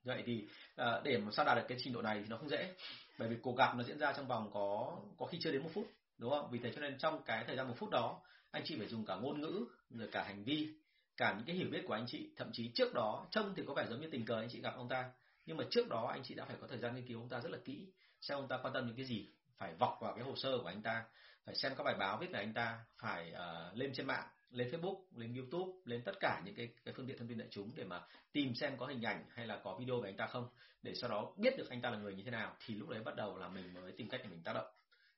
Vậy 0.04 0.24
thì 0.26 0.48
à, 0.76 1.02
để 1.04 1.18
mà 1.18 1.32
sao 1.32 1.46
đạt 1.46 1.58
được 1.58 1.66
cái 1.68 1.78
trình 1.82 1.94
độ 1.94 2.02
này 2.02 2.20
thì 2.24 2.30
nó 2.30 2.38
không 2.38 2.50
dễ. 2.50 2.74
Bởi 3.18 3.30
vì 3.30 3.36
cuộc 3.42 3.58
gặp 3.58 3.76
nó 3.76 3.84
diễn 3.84 4.00
ra 4.00 4.14
trong 4.14 4.28
vòng 4.28 4.50
có 4.54 4.98
có 5.18 5.26
khi 5.26 5.38
chưa 5.42 5.52
đến 5.52 5.64
một 5.64 5.70
phút 5.74 5.88
đúng 6.18 6.32
không? 6.32 6.50
Vì 6.52 6.60
thế 6.60 6.72
cho 6.76 6.82
nên 6.82 6.98
trong 6.98 7.24
cái 7.24 7.44
thời 7.48 7.56
gian 7.56 7.68
một 7.68 7.76
phút 7.78 7.90
đó 7.90 8.22
anh 8.52 8.64
chị 8.66 8.76
phải 8.78 8.88
dùng 8.88 9.06
cả 9.06 9.16
ngôn 9.16 9.42
ngữ 9.42 9.66
rồi 9.90 10.10
cả 10.12 10.24
hành 10.24 10.44
vi 10.44 10.70
cả 11.18 11.34
những 11.38 11.46
cái 11.46 11.56
hiểu 11.56 11.68
biết 11.72 11.82
của 11.88 11.94
anh 11.94 12.06
chị. 12.08 12.30
Thậm 12.38 12.50
chí 12.54 12.72
trước 12.76 12.94
đó 12.94 13.28
trông 13.32 13.54
thì 13.56 13.64
có 13.68 13.74
vẻ 13.74 13.86
giống 13.90 14.02
như 14.02 14.08
tình 14.12 14.26
cờ 14.26 14.40
anh 14.40 14.50
chị 14.50 14.62
gặp 14.62 14.74
ông 14.76 14.90
ta 14.90 15.12
nhưng 15.46 15.58
mà 15.58 15.64
trước 15.70 15.90
đó 15.90 16.08
anh 16.12 16.24
chị 16.24 16.36
đã 16.36 16.46
phải 16.46 16.56
có 16.62 16.68
thời 16.68 16.80
gian 16.80 16.96
nghiên 16.96 17.08
cứu 17.08 17.20
ông 17.20 17.30
ta 17.30 17.40
rất 17.40 17.52
là 17.52 17.58
kỹ 17.66 17.88
xem 18.22 18.38
ông 18.38 18.48
ta 18.48 18.58
quan 18.64 18.74
tâm 18.74 18.88
những 18.88 18.96
cái 18.96 19.06
gì 19.06 19.30
phải 19.58 19.74
vọc 19.74 19.98
vào 20.02 20.14
cái 20.16 20.24
hồ 20.24 20.36
sơ 20.36 20.58
của 20.58 20.68
anh 20.68 20.82
ta 20.82 21.04
phải 21.46 21.56
xem 21.56 21.76
các 21.78 21.84
bài 21.84 21.96
báo 22.00 22.18
viết 22.18 22.28
về 22.32 22.40
anh 22.40 22.54
ta 22.54 22.80
phải 22.98 23.34
uh, 23.34 23.78
lên 23.78 23.92
trên 23.94 24.08
mạng 24.08 24.28
lên 24.52 24.70
Facebook 24.70 25.04
lên 25.16 25.36
YouTube 25.36 25.72
lên 25.86 26.02
tất 26.06 26.14
cả 26.20 26.42
những 26.46 26.56
cái 26.56 26.70
cái 26.86 26.94
phương 26.98 27.08
tiện 27.08 27.18
thông 27.18 27.28
tin 27.28 27.38
đại 27.38 27.48
chúng 27.52 27.72
để 27.76 27.84
mà 27.84 28.02
tìm 28.32 28.56
xem 28.56 28.78
có 28.78 28.86
hình 28.86 29.02
ảnh 29.02 29.26
hay 29.30 29.48
là 29.48 29.62
có 29.64 29.76
video 29.80 30.02
về 30.02 30.10
anh 30.10 30.18
ta 30.18 30.28
không. 30.28 30.50
Để 30.82 30.96
sau 30.96 31.10
đó 31.10 31.34
biết 31.38 31.58
được 31.58 31.70
anh 31.70 31.82
ta 31.82 31.90
là 31.90 31.98
người 31.98 32.16
như 32.16 32.24
thế 32.24 32.32
nào 32.32 32.56
thì 32.66 32.76
lúc 32.76 32.90
đấy 32.90 33.04
bắt 33.04 33.16
đầu 33.16 33.38
là 33.38 33.48
mình 33.50 33.74
mới 33.74 33.92
tìm 33.92 34.10
cách 34.10 34.22
để 34.24 34.30
mình 34.30 34.44
tác 34.44 34.54
động. 34.54 34.68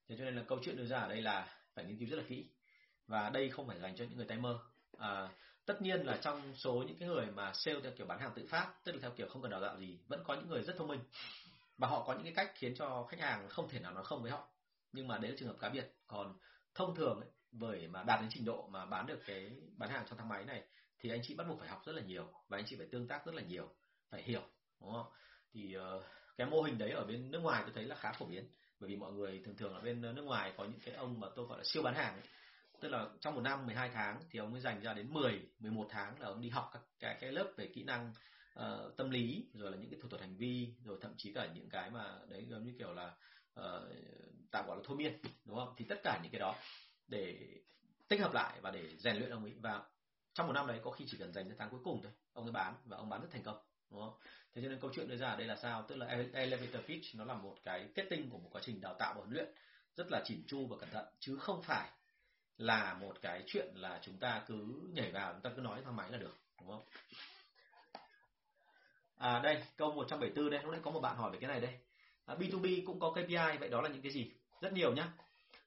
Thế 0.07 0.15
cho 0.17 0.23
nên 0.23 0.35
là 0.35 0.43
câu 0.47 0.59
chuyện 0.63 0.77
đưa 0.77 0.85
ra 0.85 0.99
ở 0.99 1.09
đây 1.09 1.21
là 1.21 1.47
phải 1.73 1.85
nghiên 1.85 1.97
cứu 1.97 2.09
rất 2.09 2.17
là 2.17 2.23
kỹ. 2.27 2.49
Và 3.07 3.29
đây 3.29 3.49
không 3.49 3.67
phải 3.67 3.79
dành 3.79 3.95
cho 3.95 4.05
những 4.05 4.17
người 4.17 4.27
tay 4.27 4.37
mơ. 4.37 4.59
À, 4.97 5.29
tất 5.65 5.81
nhiên 5.81 6.01
là 6.01 6.17
trong 6.21 6.55
số 6.55 6.83
những 6.87 6.97
cái 6.97 7.09
người 7.09 7.25
mà 7.25 7.53
sale 7.53 7.79
theo 7.81 7.91
kiểu 7.97 8.07
bán 8.07 8.19
hàng 8.19 8.31
tự 8.35 8.45
phát 8.49 8.73
tức 8.83 8.91
là 8.91 8.97
theo 9.01 9.11
kiểu 9.11 9.27
không 9.29 9.41
cần 9.41 9.51
đào 9.51 9.61
tạo 9.61 9.79
gì 9.79 9.99
vẫn 10.07 10.23
có 10.23 10.33
những 10.33 10.47
người 10.47 10.63
rất 10.63 10.77
thông 10.77 10.87
minh. 10.87 10.99
Và 11.77 11.87
họ 11.87 12.03
có 12.07 12.13
những 12.13 12.23
cái 12.23 12.33
cách 12.35 12.51
khiến 12.55 12.75
cho 12.75 13.07
khách 13.09 13.19
hàng 13.19 13.49
không 13.49 13.69
thể 13.69 13.79
nào 13.79 13.93
nói 13.93 14.03
không 14.03 14.21
với 14.21 14.31
họ. 14.31 14.49
Nhưng 14.91 15.07
mà 15.07 15.17
đấy 15.17 15.31
là 15.31 15.37
trường 15.39 15.47
hợp 15.47 15.57
cá 15.59 15.69
biệt. 15.69 15.93
Còn 16.07 16.37
thông 16.75 16.95
thường 16.95 17.21
ấy, 17.21 17.29
bởi 17.51 17.87
mà 17.87 18.03
đạt 18.03 18.21
đến 18.21 18.29
trình 18.33 18.45
độ 18.45 18.67
mà 18.71 18.85
bán 18.85 19.05
được 19.05 19.19
cái 19.25 19.51
bán 19.77 19.89
hàng 19.89 20.05
trong 20.09 20.17
thang 20.17 20.29
máy 20.29 20.45
này 20.45 20.63
thì 20.99 21.09
anh 21.09 21.19
chị 21.23 21.35
bắt 21.35 21.47
buộc 21.47 21.59
phải 21.59 21.69
học 21.69 21.81
rất 21.85 21.93
là 21.95 22.01
nhiều 22.01 22.27
và 22.47 22.57
anh 22.57 22.65
chị 22.67 22.75
phải 22.75 22.87
tương 22.91 23.07
tác 23.07 23.25
rất 23.25 23.35
là 23.35 23.41
nhiều 23.41 23.69
phải 24.09 24.23
hiểu 24.23 24.41
đúng 24.81 24.93
không? 24.93 25.07
Thì 25.53 25.77
uh, 25.77 26.03
cái 26.37 26.47
mô 26.47 26.61
hình 26.61 26.77
đấy 26.77 26.91
ở 26.91 27.05
bên 27.05 27.31
nước 27.31 27.39
ngoài 27.39 27.61
tôi 27.63 27.71
thấy 27.75 27.85
là 27.85 27.95
khá 27.95 28.11
phổ 28.11 28.25
biến. 28.25 28.47
Bởi 28.79 28.89
vì 28.89 28.95
mọi 28.95 29.13
người 29.13 29.41
thường 29.45 29.55
thường 29.55 29.73
ở 29.73 29.81
bên 29.81 30.01
ờ, 30.01 30.13
nước 30.13 30.21
ngoài 30.21 30.53
có 30.57 30.65
những 30.65 30.79
cái 30.85 30.95
ông 30.95 31.19
mà 31.19 31.27
tôi 31.35 31.45
gọi 31.45 31.57
là 31.57 31.63
siêu 31.63 31.83
bán 31.83 31.95
hàng 31.95 32.13
ấy. 32.13 32.23
tức 32.81 32.89
là 32.89 33.07
trong 33.19 33.35
một 33.35 33.41
năm 33.41 33.65
12 33.65 33.89
tháng 33.93 34.21
thì 34.29 34.39
ông 34.39 34.51
mới 34.51 34.61
dành 34.61 34.81
ra 34.81 34.93
đến 34.93 35.13
10 35.13 35.41
11 35.59 35.87
tháng 35.89 36.21
là 36.21 36.27
ông 36.27 36.41
đi 36.41 36.49
học 36.49 36.69
các 36.73 36.81
cái 36.99 37.17
cái 37.21 37.31
lớp 37.31 37.53
về 37.57 37.67
kỹ 37.75 37.83
năng 37.83 38.13
uh, 38.59 38.97
tâm 38.97 39.09
lý 39.09 39.49
rồi 39.53 39.71
là 39.71 39.77
những 39.77 39.89
cái 39.89 39.99
thủ 40.01 40.09
thuật 40.09 40.21
hành 40.21 40.37
vi 40.37 40.73
rồi 40.85 40.97
thậm 41.01 41.13
chí 41.17 41.33
cả 41.33 41.47
những 41.53 41.69
cái 41.69 41.89
mà 41.89 42.15
đấy 42.29 42.45
giống 42.49 42.65
như 42.65 42.73
kiểu 42.77 42.93
là 42.93 43.13
uh, 43.59 43.83
tạm 44.51 44.67
gọi 44.67 44.77
là 44.77 44.83
thôi 44.85 44.97
miên 44.97 45.21
đúng 45.45 45.57
không? 45.57 45.73
Thì 45.77 45.85
tất 45.89 45.99
cả 46.03 46.19
những 46.23 46.31
cái 46.31 46.39
đó 46.39 46.55
để 47.09 47.37
tích 48.07 48.21
hợp 48.21 48.33
lại 48.33 48.59
và 48.61 48.71
để 48.71 48.97
rèn 48.97 49.15
luyện 49.17 49.29
ông 49.29 49.43
ấy. 49.43 49.53
Và 49.61 49.81
trong 50.33 50.47
một 50.47 50.53
năm 50.53 50.67
đấy 50.67 50.79
có 50.83 50.91
khi 50.91 51.05
chỉ 51.07 51.17
cần 51.17 51.33
dành 51.33 51.49
ra 51.49 51.55
tháng 51.57 51.69
cuối 51.69 51.79
cùng 51.83 52.01
thôi. 52.03 52.11
Ông 52.33 52.45
ấy 52.45 52.51
bán 52.51 52.75
và 52.85 52.97
ông 52.97 53.09
bán 53.09 53.21
rất 53.21 53.27
thành 53.31 53.43
công 53.43 53.57
đúng 53.91 54.01
không? 54.01 54.13
Thế 54.53 54.61
cho 54.61 54.69
nên 54.69 54.79
câu 54.79 54.91
chuyện 54.95 55.07
đưa 55.07 55.17
ra 55.17 55.29
ở 55.29 55.37
đây 55.37 55.47
là 55.47 55.55
sao? 55.55 55.85
Tức 55.87 55.95
là 55.95 56.05
e- 56.05 56.29
elevator 56.33 56.85
pitch 56.87 57.15
nó 57.15 57.25
là 57.25 57.33
một 57.33 57.57
cái 57.63 57.89
kết 57.95 58.05
tinh 58.09 58.29
của 58.29 58.37
một 58.37 58.49
quá 58.51 58.61
trình 58.65 58.81
đào 58.81 58.95
tạo 58.99 59.13
và 59.13 59.19
huấn 59.19 59.33
luyện 59.33 59.53
rất 59.95 60.11
là 60.11 60.21
chỉn 60.25 60.43
chu 60.47 60.67
và 60.67 60.77
cẩn 60.77 60.89
thận 60.89 61.05
chứ 61.19 61.37
không 61.37 61.61
phải 61.61 61.89
là 62.57 62.93
một 62.93 63.17
cái 63.21 63.43
chuyện 63.47 63.67
là 63.75 63.99
chúng 64.01 64.17
ta 64.17 64.43
cứ 64.47 64.89
nhảy 64.93 65.11
vào 65.11 65.33
chúng 65.33 65.41
ta 65.41 65.49
cứ 65.55 65.61
nói 65.61 65.81
thang 65.85 65.95
máy 65.95 66.11
là 66.11 66.17
được 66.17 66.37
đúng 66.59 66.69
không? 66.69 66.85
À 69.17 69.39
đây 69.39 69.63
câu 69.77 69.91
174 69.91 70.49
đây. 70.49 70.63
Lúc 70.63 70.71
nãy 70.71 70.81
có 70.83 70.91
một 70.91 70.99
bạn 70.99 71.17
hỏi 71.17 71.31
về 71.31 71.37
cái 71.41 71.47
này 71.47 71.61
đây. 71.61 71.79
À, 72.25 72.35
B2B 72.35 72.85
cũng 72.85 72.99
có 72.99 73.11
KPI 73.11 73.57
vậy 73.59 73.69
đó 73.69 73.81
là 73.81 73.89
những 73.89 74.01
cái 74.01 74.11
gì? 74.11 74.31
Rất 74.61 74.73
nhiều 74.73 74.93
nhá 74.93 75.11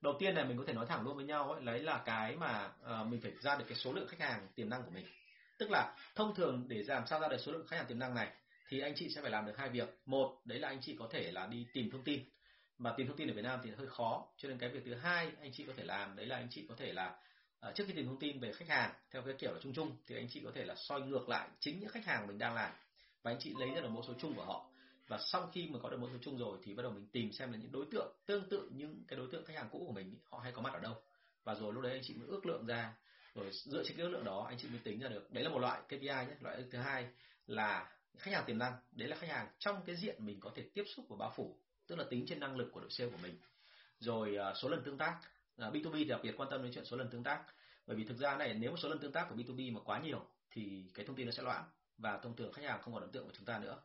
đầu 0.03 0.17
tiên 0.19 0.35
này 0.35 0.45
mình 0.45 0.59
có 0.59 0.65
thể 0.67 0.73
nói 0.73 0.87
thẳng 0.87 1.03
luôn 1.03 1.17
với 1.17 1.25
nhau 1.25 1.53
ấy, 1.53 1.63
lấy 1.63 1.81
là 1.83 2.03
cái 2.07 2.37
mà 2.37 2.67
uh, 2.67 3.07
mình 3.07 3.21
phải 3.21 3.33
ra 3.41 3.57
được 3.57 3.65
cái 3.69 3.79
số 3.79 3.93
lượng 3.93 4.09
khách 4.09 4.21
hàng 4.21 4.49
tiềm 4.55 4.71
năng 4.71 4.83
của 4.85 4.91
mình. 4.91 5.07
Tức 5.59 5.71
là 5.71 5.97
thông 6.15 6.35
thường 6.35 6.65
để 6.69 6.83
làm 6.87 7.07
sao 7.07 7.21
ra 7.21 7.29
được 7.29 7.37
số 7.39 7.53
lượng 7.53 7.67
khách 7.67 7.77
hàng 7.77 7.87
tiềm 7.87 7.99
năng 7.99 8.15
này 8.15 8.33
thì 8.69 8.81
anh 8.81 8.95
chị 8.97 9.09
sẽ 9.15 9.23
phải 9.23 9.31
làm 9.31 9.47
được 9.47 9.59
hai 9.59 9.69
việc. 9.69 10.01
Một 10.07 10.41
đấy 10.45 10.59
là 10.59 10.69
anh 10.69 10.81
chị 10.81 10.97
có 10.99 11.09
thể 11.11 11.33
là 11.33 11.47
đi 11.47 11.67
tìm 11.73 11.91
thông 11.91 12.05
tin. 12.05 12.25
Mà 12.79 12.95
tìm 12.97 13.07
thông 13.07 13.17
tin 13.17 13.29
ở 13.29 13.35
Việt 13.35 13.43
Nam 13.43 13.61
thì 13.65 13.71
hơi 13.71 13.87
khó. 13.87 14.27
Cho 14.37 14.49
nên 14.49 14.59
cái 14.59 14.71
việc 14.71 14.83
thứ 14.85 14.95
hai 14.95 15.33
anh 15.41 15.53
chị 15.53 15.65
có 15.67 15.73
thể 15.77 15.85
làm 15.85 16.17
đấy 16.17 16.27
là 16.27 16.37
anh 16.37 16.49
chị 16.51 16.67
có 16.69 16.75
thể 16.79 16.93
là 16.93 17.17
uh, 17.69 17.75
trước 17.75 17.85
khi 17.87 17.93
tìm 17.93 18.07
thông 18.07 18.19
tin 18.19 18.41
về 18.41 18.53
khách 18.53 18.69
hàng 18.69 18.93
theo 19.11 19.23
cái 19.23 19.35
kiểu 19.39 19.53
là 19.53 19.59
chung 19.63 19.75
chung 19.75 19.97
thì 20.07 20.17
anh 20.17 20.27
chị 20.31 20.41
có 20.45 20.51
thể 20.55 20.65
là 20.65 20.75
soi 20.75 21.01
ngược 21.01 21.29
lại 21.29 21.49
chính 21.61 21.81
những 21.81 21.89
khách 21.89 22.07
hàng 22.07 22.27
mình 22.27 22.39
đang 22.39 22.55
làm. 22.55 22.73
Và 23.23 23.31
anh 23.31 23.39
chị 23.41 23.55
lấy 23.59 23.71
ra 23.75 23.81
được 23.81 23.89
mẫu 23.89 24.05
số 24.09 24.15
chung 24.21 24.35
của 24.35 24.45
họ 24.45 24.72
và 25.13 25.19
sau 25.19 25.51
khi 25.53 25.69
mà 25.73 25.79
có 25.83 25.91
được 25.91 26.01
mẫu 26.01 26.11
số 26.13 26.19
chung 26.23 26.39
rồi 26.39 26.59
thì 26.63 26.75
bắt 26.75 26.83
đầu 26.83 26.93
mình 26.93 27.07
tìm 27.13 27.33
xem 27.33 27.53
là 27.53 27.59
những 27.59 27.73
đối 27.73 27.87
tượng, 27.91 28.17
tương 28.27 28.49
tự 28.49 28.71
những 28.75 29.05
cái 29.09 29.17
đối 29.17 29.29
tượng 29.33 29.45
khách 29.45 29.57
hàng 29.57 29.69
cũ 29.73 29.85
của 29.87 29.93
mình 29.93 30.17
họ 30.25 30.39
hay 30.39 30.53
có 30.53 30.63
mặt 30.63 30.73
ở 30.73 30.81
đâu. 30.81 30.95
Và 31.45 31.55
rồi 31.55 31.73
lúc 31.73 31.83
đấy 31.83 31.93
anh 31.93 32.03
chị 32.05 32.15
mới 32.15 32.29
ước 32.29 32.47
lượng 32.47 32.67
ra, 32.67 32.95
rồi 33.35 33.51
dựa 33.53 33.83
trên 33.85 33.97
cái 33.97 34.07
ước 34.07 34.13
lượng 34.13 34.25
đó 34.25 34.47
anh 34.49 34.59
chị 34.59 34.69
mới 34.69 34.79
tính 34.85 35.01
ra 35.01 35.09
được. 35.09 35.33
Đấy 35.33 35.45
là 35.45 35.51
một 35.51 35.59
loại 35.59 35.81
KPI 35.87 35.99
nhé, 36.01 36.37
loại 36.41 36.65
thứ 36.71 36.79
hai 36.79 37.09
là 37.47 37.93
khách 38.19 38.35
hàng 38.35 38.45
tiềm 38.47 38.59
năng. 38.59 38.73
Đấy 38.93 39.09
là 39.09 39.17
khách 39.17 39.29
hàng 39.29 39.49
trong 39.59 39.83
cái 39.87 39.97
diện 39.97 40.27
mình 40.27 40.41
có 40.41 40.51
thể 40.55 40.63
tiếp 40.75 40.85
xúc 40.97 41.07
và 41.09 41.17
bao 41.19 41.33
phủ, 41.37 41.57
tức 41.87 41.99
là 41.99 42.05
tính 42.11 42.27
trên 42.29 42.41
năng 42.41 42.57
lực 42.57 42.69
của 42.73 42.81
đội 42.81 42.91
sale 42.91 43.11
của 43.11 43.19
mình. 43.23 43.39
Rồi 43.99 44.37
à, 44.37 44.55
số 44.55 44.69
lần 44.69 44.83
tương 44.85 44.99
tác. 44.99 45.21
À, 45.57 45.71
B2B 45.71 45.93
thì 45.93 46.05
đặc 46.05 46.21
biệt 46.23 46.35
quan 46.37 46.51
tâm 46.51 46.63
đến 46.63 46.73
chuyện 46.75 46.85
số 46.85 46.97
lần 46.97 47.11
tương 47.11 47.25
tác. 47.25 47.45
Bởi 47.87 47.97
vì 47.97 48.05
thực 48.05 48.19
ra 48.19 48.37
này, 48.37 48.55
nếu 48.55 48.77
số 48.77 48.89
lần 48.89 48.99
tương 48.99 49.13
tác 49.13 49.27
của 49.29 49.37
B2B 49.37 49.75
mà 49.75 49.81
quá 49.85 50.01
nhiều 50.01 50.27
thì 50.51 50.85
cái 50.95 51.07
thông 51.07 51.17
tin 51.17 51.27
nó 51.27 51.33
sẽ 51.33 51.43
loãng 51.43 51.65
và 51.99 52.19
thông 52.19 52.37
thường 52.37 52.53
khách 52.53 52.65
hàng 52.65 52.83
không 52.83 52.95
còn 52.95 53.03
ấn 53.03 53.13
tượng 53.13 53.25
của 53.27 53.33
chúng 53.35 53.45
ta 53.45 53.59
nữa 53.59 53.83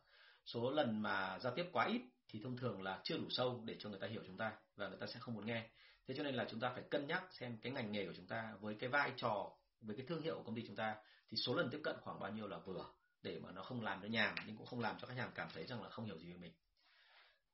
số 0.52 0.70
lần 0.70 1.02
mà 1.02 1.38
giao 1.38 1.54
tiếp 1.54 1.66
quá 1.72 1.86
ít 1.86 2.02
thì 2.28 2.40
thông 2.42 2.56
thường 2.56 2.82
là 2.82 3.00
chưa 3.04 3.18
đủ 3.18 3.24
sâu 3.30 3.62
để 3.64 3.76
cho 3.78 3.88
người 3.88 3.98
ta 3.98 4.06
hiểu 4.06 4.22
chúng 4.26 4.36
ta 4.36 4.52
và 4.76 4.88
người 4.88 4.98
ta 5.00 5.06
sẽ 5.06 5.20
không 5.20 5.34
muốn 5.34 5.46
nghe. 5.46 5.68
Thế 6.06 6.14
cho 6.16 6.22
nên 6.22 6.34
là 6.34 6.46
chúng 6.50 6.60
ta 6.60 6.70
phải 6.74 6.82
cân 6.90 7.06
nhắc 7.06 7.24
xem 7.32 7.56
cái 7.62 7.72
ngành 7.72 7.92
nghề 7.92 8.06
của 8.06 8.12
chúng 8.16 8.26
ta 8.26 8.54
với 8.60 8.74
cái 8.74 8.90
vai 8.90 9.12
trò 9.16 9.50
với 9.80 9.96
cái 9.96 10.06
thương 10.06 10.22
hiệu 10.22 10.34
của 10.34 10.42
công 10.42 10.54
ty 10.54 10.64
chúng 10.66 10.76
ta 10.76 10.96
thì 11.28 11.36
số 11.36 11.54
lần 11.54 11.70
tiếp 11.70 11.80
cận 11.84 11.96
khoảng 12.00 12.20
bao 12.20 12.32
nhiêu 12.32 12.48
là 12.48 12.58
vừa 12.58 12.84
để 13.22 13.38
mà 13.42 13.50
nó 13.52 13.62
không 13.62 13.82
làm 13.82 14.02
nó 14.02 14.08
nhàm 14.08 14.34
nhưng 14.46 14.56
cũng 14.56 14.66
không 14.66 14.80
làm 14.80 14.96
cho 15.00 15.06
khách 15.06 15.16
hàng 15.16 15.32
cảm 15.34 15.48
thấy 15.54 15.66
rằng 15.66 15.82
là 15.82 15.88
không 15.88 16.04
hiểu 16.04 16.18
gì 16.18 16.32
về 16.32 16.36
mình. 16.36 16.52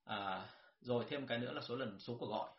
À, 0.05 0.49
rồi 0.81 1.05
thêm 1.09 1.27
cái 1.27 1.39
nữa 1.39 1.53
là 1.53 1.63
số 1.63 1.77
lần 1.77 2.01
số 2.01 2.17
cuộc 2.21 2.27
gọi. 2.27 2.51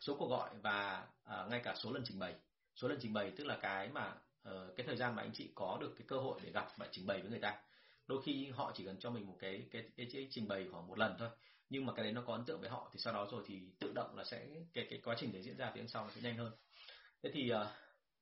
Số 0.00 0.16
cuộc 0.18 0.28
gọi 0.28 0.50
và 0.62 1.06
à, 1.24 1.46
ngay 1.50 1.60
cả 1.64 1.74
số 1.76 1.92
lần 1.92 2.02
trình 2.06 2.18
bày. 2.18 2.34
Số 2.74 2.88
lần 2.88 2.98
trình 3.02 3.12
bày 3.12 3.32
tức 3.36 3.44
là 3.44 3.58
cái 3.62 3.88
mà 3.88 4.14
uh, 4.48 4.76
cái 4.76 4.86
thời 4.86 4.96
gian 4.96 5.16
mà 5.16 5.22
anh 5.22 5.32
chị 5.34 5.52
có 5.54 5.78
được 5.80 5.94
cái 5.98 6.06
cơ 6.08 6.16
hội 6.16 6.40
để 6.42 6.50
gặp 6.50 6.68
và 6.76 6.88
trình 6.92 7.06
bày 7.06 7.20
với 7.20 7.30
người 7.30 7.40
ta 7.40 7.62
đôi 8.06 8.22
khi 8.22 8.50
họ 8.50 8.72
chỉ 8.74 8.84
cần 8.84 8.96
cho 8.98 9.10
mình 9.10 9.26
một 9.26 9.36
cái 9.38 9.66
cái 9.70 9.82
cái, 9.96 10.06
cái 10.12 10.28
trình 10.30 10.48
bày 10.48 10.66
khoảng 10.70 10.86
một 10.86 10.98
lần 10.98 11.16
thôi. 11.18 11.28
Nhưng 11.68 11.86
mà 11.86 11.92
cái 11.92 12.04
đấy 12.04 12.12
nó 12.12 12.22
có 12.26 12.32
ấn 12.32 12.44
tượng 12.44 12.60
với 12.60 12.70
họ 12.70 12.90
thì 12.92 12.98
sau 12.98 13.12
đó 13.12 13.28
rồi 13.30 13.42
thì 13.46 13.70
tự 13.78 13.92
động 13.94 14.16
là 14.16 14.24
sẽ 14.24 14.46
cái 14.72 14.86
cái 14.90 15.00
quá 15.04 15.16
trình 15.18 15.32
đấy 15.32 15.42
diễn 15.42 15.56
ra 15.56 15.72
phía 15.74 15.86
sau 15.86 16.04
nó 16.04 16.10
sẽ 16.10 16.20
nhanh 16.20 16.36
hơn. 16.36 16.52
Thế 17.22 17.30
thì 17.32 17.52
uh, 17.52 17.66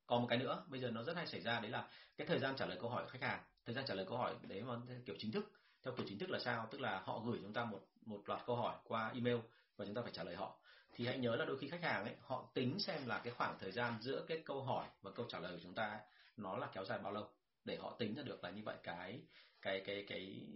còn 0.06 0.20
một 0.20 0.26
cái 0.30 0.38
nữa 0.38 0.64
bây 0.68 0.80
giờ 0.80 0.90
nó 0.90 1.02
rất 1.02 1.16
hay 1.16 1.26
xảy 1.26 1.40
ra 1.40 1.60
đấy 1.60 1.70
là 1.70 1.88
cái 2.16 2.26
thời 2.26 2.38
gian 2.38 2.56
trả 2.56 2.66
lời 2.66 2.78
câu 2.80 2.90
hỏi 2.90 3.04
của 3.04 3.10
khách 3.10 3.22
hàng. 3.22 3.42
Thời 3.64 3.74
gian 3.74 3.84
trả 3.86 3.94
lời 3.94 4.06
câu 4.08 4.18
hỏi 4.18 4.34
đấy 4.42 4.62
mà 4.62 4.76
kiểu 5.06 5.16
chính 5.18 5.32
thức. 5.32 5.52
Theo 5.82 5.94
kiểu 5.96 6.06
chính 6.08 6.18
thức 6.18 6.30
là 6.30 6.38
sao? 6.38 6.68
Tức 6.70 6.80
là 6.80 7.00
họ 7.00 7.22
gửi 7.26 7.38
chúng 7.42 7.52
ta 7.52 7.64
một 7.64 7.80
một 8.06 8.22
loạt 8.26 8.42
câu 8.46 8.56
hỏi 8.56 8.76
qua 8.84 9.10
email 9.14 9.36
và 9.76 9.84
chúng 9.84 9.94
ta 9.94 10.02
phải 10.02 10.12
trả 10.12 10.24
lời 10.24 10.36
họ. 10.36 10.58
Thì 10.94 11.06
hãy 11.06 11.18
nhớ 11.18 11.36
là 11.36 11.44
đôi 11.44 11.58
khi 11.58 11.68
khách 11.68 11.82
hàng 11.82 12.04
ấy 12.04 12.14
họ 12.20 12.50
tính 12.54 12.80
xem 12.80 13.06
là 13.06 13.20
cái 13.24 13.32
khoảng 13.32 13.58
thời 13.58 13.72
gian 13.72 13.94
giữa 14.00 14.24
cái 14.28 14.42
câu 14.44 14.62
hỏi 14.62 14.86
và 15.02 15.10
câu 15.10 15.26
trả 15.28 15.38
lời 15.38 15.52
của 15.52 15.60
chúng 15.62 15.74
ta 15.74 15.86
ấy, 15.86 16.00
nó 16.36 16.56
là 16.56 16.68
kéo 16.72 16.84
dài 16.84 16.98
bao 16.98 17.12
lâu. 17.12 17.30
Để 17.64 17.76
họ 17.76 17.96
tính 17.98 18.14
ra 18.14 18.22
được 18.22 18.44
là 18.44 18.50
như 18.50 18.62
vậy 18.64 18.76
cái 18.82 19.20
cái 19.64 19.80
cái 19.80 20.04
cái 20.08 20.46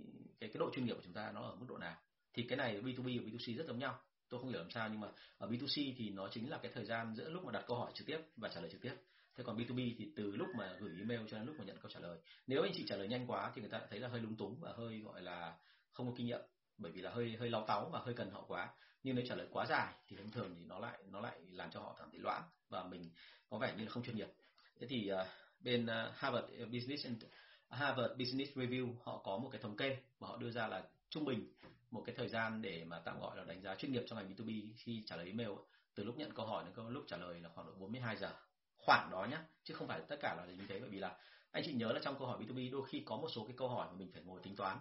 cái 0.40 0.50
cái 0.50 0.58
độ 0.58 0.70
chuyên 0.74 0.86
nghiệp 0.86 0.94
của 0.94 1.02
chúng 1.04 1.12
ta 1.12 1.32
nó 1.34 1.42
ở 1.42 1.54
mức 1.54 1.66
độ 1.68 1.78
nào? 1.78 1.96
Thì 2.34 2.42
cái 2.42 2.56
này 2.56 2.80
B2B 2.82 3.20
và 3.20 3.30
B2C 3.30 3.56
rất 3.56 3.66
giống 3.66 3.78
nhau. 3.78 4.00
Tôi 4.28 4.40
không 4.40 4.50
hiểu 4.50 4.58
làm 4.58 4.70
sao 4.70 4.88
nhưng 4.88 5.00
mà 5.00 5.08
ở 5.38 5.48
B2C 5.48 5.94
thì 5.96 6.10
nó 6.10 6.28
chính 6.28 6.50
là 6.50 6.58
cái 6.62 6.72
thời 6.74 6.84
gian 6.84 7.14
giữa 7.16 7.28
lúc 7.28 7.44
mà 7.44 7.52
đặt 7.52 7.64
câu 7.66 7.76
hỏi 7.76 7.90
trực 7.94 8.06
tiếp 8.06 8.18
và 8.36 8.48
trả 8.48 8.60
lời 8.60 8.70
trực 8.70 8.80
tiếp. 8.80 8.94
Thế 9.36 9.44
còn 9.44 9.56
B2B 9.56 9.94
thì 9.98 10.12
từ 10.16 10.36
lúc 10.36 10.48
mà 10.58 10.76
gửi 10.80 10.92
email 10.98 11.20
cho 11.30 11.38
đến 11.38 11.46
lúc 11.46 11.56
mà 11.58 11.64
nhận 11.64 11.78
câu 11.78 11.90
trả 11.90 12.00
lời. 12.00 12.18
Nếu 12.46 12.62
anh 12.62 12.72
chị 12.74 12.84
trả 12.88 12.96
lời 12.96 13.08
nhanh 13.08 13.26
quá 13.26 13.52
thì 13.54 13.60
người 13.60 13.70
ta 13.70 13.80
thấy 13.90 14.00
là 14.00 14.08
hơi 14.08 14.20
lúng 14.20 14.36
túng 14.36 14.60
và 14.60 14.72
hơi 14.76 14.98
gọi 14.98 15.22
là 15.22 15.56
không 15.92 16.06
có 16.08 16.14
kinh 16.16 16.26
nghiệm 16.26 16.40
bởi 16.78 16.92
vì 16.92 17.00
là 17.00 17.10
hơi 17.10 17.36
hơi 17.38 17.50
lao 17.50 17.64
táo 17.66 17.90
và 17.92 18.00
hơi 18.00 18.14
cần 18.14 18.30
họ 18.30 18.44
quá. 18.48 18.68
Nhưng 19.02 19.16
nếu 19.16 19.24
trả 19.28 19.34
lời 19.34 19.46
quá 19.50 19.66
dài 19.66 19.94
thì 20.06 20.16
thông 20.16 20.30
thường 20.30 20.54
thì 20.58 20.64
nó 20.64 20.78
lại 20.78 20.98
nó 21.06 21.20
lại 21.20 21.40
làm 21.50 21.70
cho 21.70 21.80
họ 21.80 21.96
cảm 21.98 22.10
thấy 22.10 22.20
loãng 22.20 22.42
và 22.68 22.84
mình 22.84 23.10
có 23.46 23.58
vẻ 23.58 23.74
như 23.76 23.84
là 23.84 23.90
không 23.90 24.02
chuyên 24.02 24.16
nghiệp. 24.16 24.28
Thế 24.80 24.86
thì 24.86 25.10
uh, 25.12 25.26
bên 25.60 25.84
uh, 25.84 26.14
Harvard 26.14 26.46
Business 26.72 27.06
and 27.06 27.24
Harvard 27.70 28.12
Business 28.18 28.58
Review, 28.58 28.94
họ 29.04 29.20
có 29.24 29.38
một 29.38 29.48
cái 29.52 29.60
thống 29.60 29.76
kê 29.76 29.96
mà 30.20 30.28
họ 30.28 30.36
đưa 30.36 30.50
ra 30.50 30.66
là 30.66 30.88
trung 31.10 31.24
bình 31.24 31.52
một 31.90 32.02
cái 32.06 32.14
thời 32.14 32.28
gian 32.28 32.62
để 32.62 32.84
mà 32.84 33.00
tạm 33.04 33.20
gọi 33.20 33.36
là 33.36 33.44
đánh 33.44 33.62
giá 33.62 33.74
chuyên 33.74 33.92
nghiệp 33.92 34.02
trong 34.06 34.18
ngành 34.18 34.34
B2B 34.34 34.72
khi 34.76 35.02
trả 35.06 35.16
lời 35.16 35.26
email 35.26 35.50
từ 35.94 36.04
lúc 36.04 36.16
nhận 36.16 36.34
câu 36.34 36.46
hỏi 36.46 36.64
đến 36.64 36.88
lúc 36.88 37.04
trả 37.08 37.16
lời 37.16 37.40
là 37.40 37.48
khoảng 37.48 37.66
độ 37.66 37.72
42 37.72 38.16
giờ. 38.16 38.32
Khoảng 38.76 39.10
đó 39.10 39.26
nhá, 39.30 39.44
chứ 39.64 39.74
không 39.74 39.88
phải 39.88 40.00
tất 40.08 40.16
cả 40.20 40.34
là 40.38 40.46
như 40.46 40.64
thế. 40.68 40.80
Bởi 40.80 40.88
vì 40.88 40.98
là 40.98 41.16
anh 41.50 41.62
chị 41.66 41.72
nhớ 41.72 41.92
là 41.92 42.00
trong 42.02 42.18
câu 42.18 42.26
hỏi 42.26 42.38
B2B 42.38 42.72
đôi 42.72 42.82
khi 42.88 43.02
có 43.06 43.16
một 43.16 43.28
số 43.34 43.44
cái 43.46 43.54
câu 43.56 43.68
hỏi 43.68 43.86
mà 43.90 43.96
mình 43.98 44.10
phải 44.12 44.22
ngồi 44.22 44.40
tính 44.42 44.56
toán. 44.56 44.78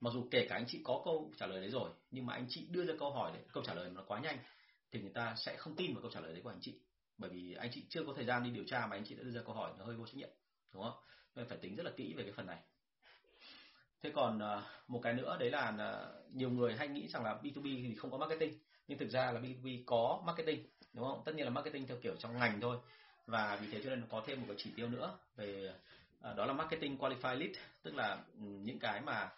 Mặc 0.00 0.10
dù 0.14 0.28
kể 0.30 0.46
cả 0.48 0.56
anh 0.56 0.64
chị 0.68 0.80
có 0.84 1.02
câu 1.04 1.32
trả 1.36 1.46
lời 1.46 1.60
đấy 1.60 1.70
rồi, 1.70 1.90
nhưng 2.10 2.26
mà 2.26 2.34
anh 2.34 2.46
chị 2.48 2.66
đưa 2.70 2.84
ra 2.84 2.94
câu 2.98 3.10
hỏi 3.10 3.32
đấy, 3.32 3.42
câu 3.52 3.62
trả 3.64 3.74
lời 3.74 3.90
nó 3.90 4.02
quá 4.06 4.20
nhanh 4.20 4.38
thì 4.90 5.00
người 5.00 5.10
ta 5.10 5.34
sẽ 5.36 5.56
không 5.56 5.76
tin 5.76 5.94
vào 5.94 6.02
câu 6.02 6.10
trả 6.10 6.20
lời 6.20 6.32
đấy 6.32 6.42
của 6.42 6.50
anh 6.50 6.60
chị. 6.60 6.80
Bởi 7.18 7.30
vì 7.30 7.54
anh 7.54 7.70
chị 7.74 7.86
chưa 7.88 8.04
có 8.04 8.12
thời 8.16 8.24
gian 8.24 8.44
đi 8.44 8.50
điều 8.50 8.64
tra 8.66 8.86
mà 8.86 8.96
anh 8.96 9.04
chị 9.04 9.14
đã 9.14 9.22
đưa 9.22 9.30
ra 9.30 9.42
câu 9.46 9.54
hỏi, 9.54 9.72
nó 9.78 9.84
hơi 9.84 9.96
vô 9.96 10.06
trách 10.06 10.16
nhiệm, 10.16 10.30
đúng 10.72 10.82
không? 10.82 10.94
Nên 11.34 11.48
phải 11.48 11.58
tính 11.58 11.76
rất 11.76 11.82
là 11.82 11.90
kỹ 11.96 12.14
về 12.14 12.22
cái 12.22 12.32
phần 12.32 12.46
này. 12.46 12.58
Thế 14.02 14.10
còn 14.14 14.38
à, 14.38 14.62
một 14.88 15.00
cái 15.02 15.14
nữa, 15.14 15.36
đấy 15.40 15.50
là 15.50 15.74
à, 15.78 16.06
nhiều 16.32 16.50
người 16.50 16.76
hay 16.76 16.88
nghĩ 16.88 17.08
rằng 17.08 17.24
là 17.24 17.38
B2B 17.42 17.62
thì 17.62 17.94
không 17.94 18.10
có 18.10 18.18
marketing, 18.18 18.58
nhưng 18.88 18.98
thực 18.98 19.10
ra 19.10 19.32
là 19.32 19.40
B2B 19.40 19.82
có 19.86 20.22
marketing, 20.26 20.66
đúng 20.92 21.04
không? 21.04 21.22
Tất 21.24 21.34
nhiên 21.34 21.44
là 21.44 21.50
marketing 21.50 21.86
theo 21.86 21.96
kiểu 22.02 22.16
trong 22.18 22.38
ngành 22.38 22.60
thôi. 22.60 22.78
Và 23.26 23.56
vì 23.56 23.66
thế 23.72 23.80
cho 23.84 23.90
nên 23.90 24.06
có 24.08 24.22
thêm 24.26 24.40
một 24.40 24.44
cái 24.48 24.56
chỉ 24.58 24.70
tiêu 24.76 24.88
nữa 24.88 25.18
về 25.36 25.74
à, 26.20 26.32
đó 26.32 26.46
là 26.46 26.52
marketing 26.52 26.98
qualified 26.98 27.38
lead, 27.38 27.50
tức 27.82 27.94
là 27.94 28.18
ừ, 28.32 28.46
những 28.62 28.78
cái 28.78 29.00
mà 29.00 29.30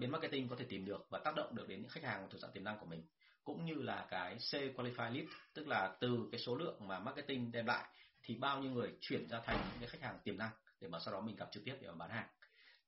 bên 0.00 0.10
marketing 0.10 0.48
có 0.48 0.56
thể 0.56 0.64
tìm 0.68 0.84
được 0.84 1.06
và 1.10 1.18
tác 1.18 1.34
động 1.34 1.54
được 1.54 1.68
đến 1.68 1.80
những 1.82 1.90
khách 1.90 2.04
hàng 2.04 2.28
thuộc 2.30 2.40
dạng 2.40 2.52
tiềm 2.52 2.64
năng 2.64 2.78
của 2.78 2.86
mình, 2.86 3.02
cũng 3.44 3.64
như 3.64 3.74
là 3.74 4.06
cái 4.10 4.34
C 4.34 4.54
qualified 4.76 5.12
lead, 5.12 5.26
tức 5.54 5.68
là 5.68 5.96
từ 6.00 6.28
cái 6.32 6.40
số 6.40 6.56
lượng 6.56 6.88
mà 6.88 6.98
marketing 6.98 7.52
đem 7.52 7.66
lại 7.66 7.84
thì 8.22 8.34
bao 8.34 8.62
nhiêu 8.62 8.70
người 8.70 8.92
chuyển 9.00 9.28
ra 9.28 9.40
thành 9.44 9.56
những 9.56 9.80
cái 9.80 9.88
khách 9.88 10.02
hàng 10.02 10.18
tiềm 10.24 10.38
năng 10.38 10.50
để 10.82 10.88
mà 10.88 10.98
sau 10.98 11.14
đó 11.14 11.20
mình 11.20 11.36
gặp 11.36 11.48
trực 11.52 11.64
tiếp 11.64 11.74
để 11.80 11.88
mà 11.88 11.94
bán 11.94 12.10
hàng. 12.10 12.28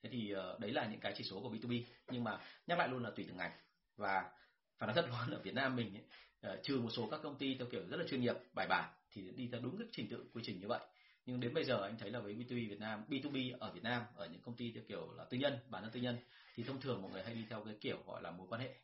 Thế 0.03 0.11
thì 0.13 0.31
ờ, 0.31 0.59
đấy 0.61 0.73
là 0.73 0.87
những 0.87 1.01
cái 1.01 1.15
chỉ 1.17 1.25
số 1.25 1.41
của 1.41 1.51
B2B 1.51 1.83
nhưng 2.11 2.25
mà 2.25 2.41
nhắc 2.67 2.79
lại 2.79 2.89
luôn 2.89 3.03
là 3.03 3.11
tùy 3.17 3.25
từng 3.29 3.37
ngành. 3.37 3.53
Và 3.97 4.31
phải 4.79 4.87
nói 4.87 4.95
thật 4.95 5.07
luôn 5.09 5.37
ở 5.39 5.41
Việt 5.43 5.55
Nam 5.55 5.77
mình 5.77 5.95
ấy, 5.95 6.05
ờ, 6.41 6.61
trừ 6.63 6.81
một 6.81 6.91
số 6.91 7.09
các 7.11 7.21
công 7.23 7.39
ty 7.39 7.55
theo 7.55 7.67
kiểu 7.71 7.83
rất 7.89 7.97
là 7.97 8.05
chuyên 8.09 8.21
nghiệp 8.21 8.37
bài 8.55 8.67
bản 8.69 8.93
thì 9.11 9.31
đi 9.37 9.49
theo 9.53 9.61
đúng 9.61 9.79
cái 9.79 9.89
trình 9.93 10.09
tự 10.09 10.25
quy 10.33 10.43
trình 10.47 10.61
như 10.61 10.69
vậy. 10.69 10.81
Nhưng 11.27 11.41
đến 11.41 11.55
bây 11.55 11.65
giờ 11.65 11.83
anh 11.83 11.99
thấy 11.99 12.11
là 12.11 12.21
với 12.21 12.35
B2B 12.35 12.71
Việt 12.71 12.81
Nam 12.81 13.05
B2B 13.09 13.57
ở 13.61 13.73
Việt 13.73 13.83
Nam 13.83 14.03
ở 14.15 14.27
những 14.27 14.43
công 14.43 14.57
ty 14.57 14.73
theo 14.73 14.83
kiểu 14.89 15.13
là 15.13 15.25
tư 15.25 15.39
nhân 15.39 15.59
bản 15.69 15.83
thân 15.83 15.93
tư 15.93 16.01
nhân 16.01 16.19
thì 16.55 16.63
thông 16.63 16.81
thường 16.81 17.03
mọi 17.03 17.13
người 17.13 17.23
hay 17.23 17.35
đi 17.35 17.47
theo 17.51 17.65
cái 17.65 17.75
kiểu 17.81 18.03
gọi 18.07 18.23
là 18.23 18.31
mối 18.31 18.47
quan 18.51 18.61
hệ. 18.61 18.75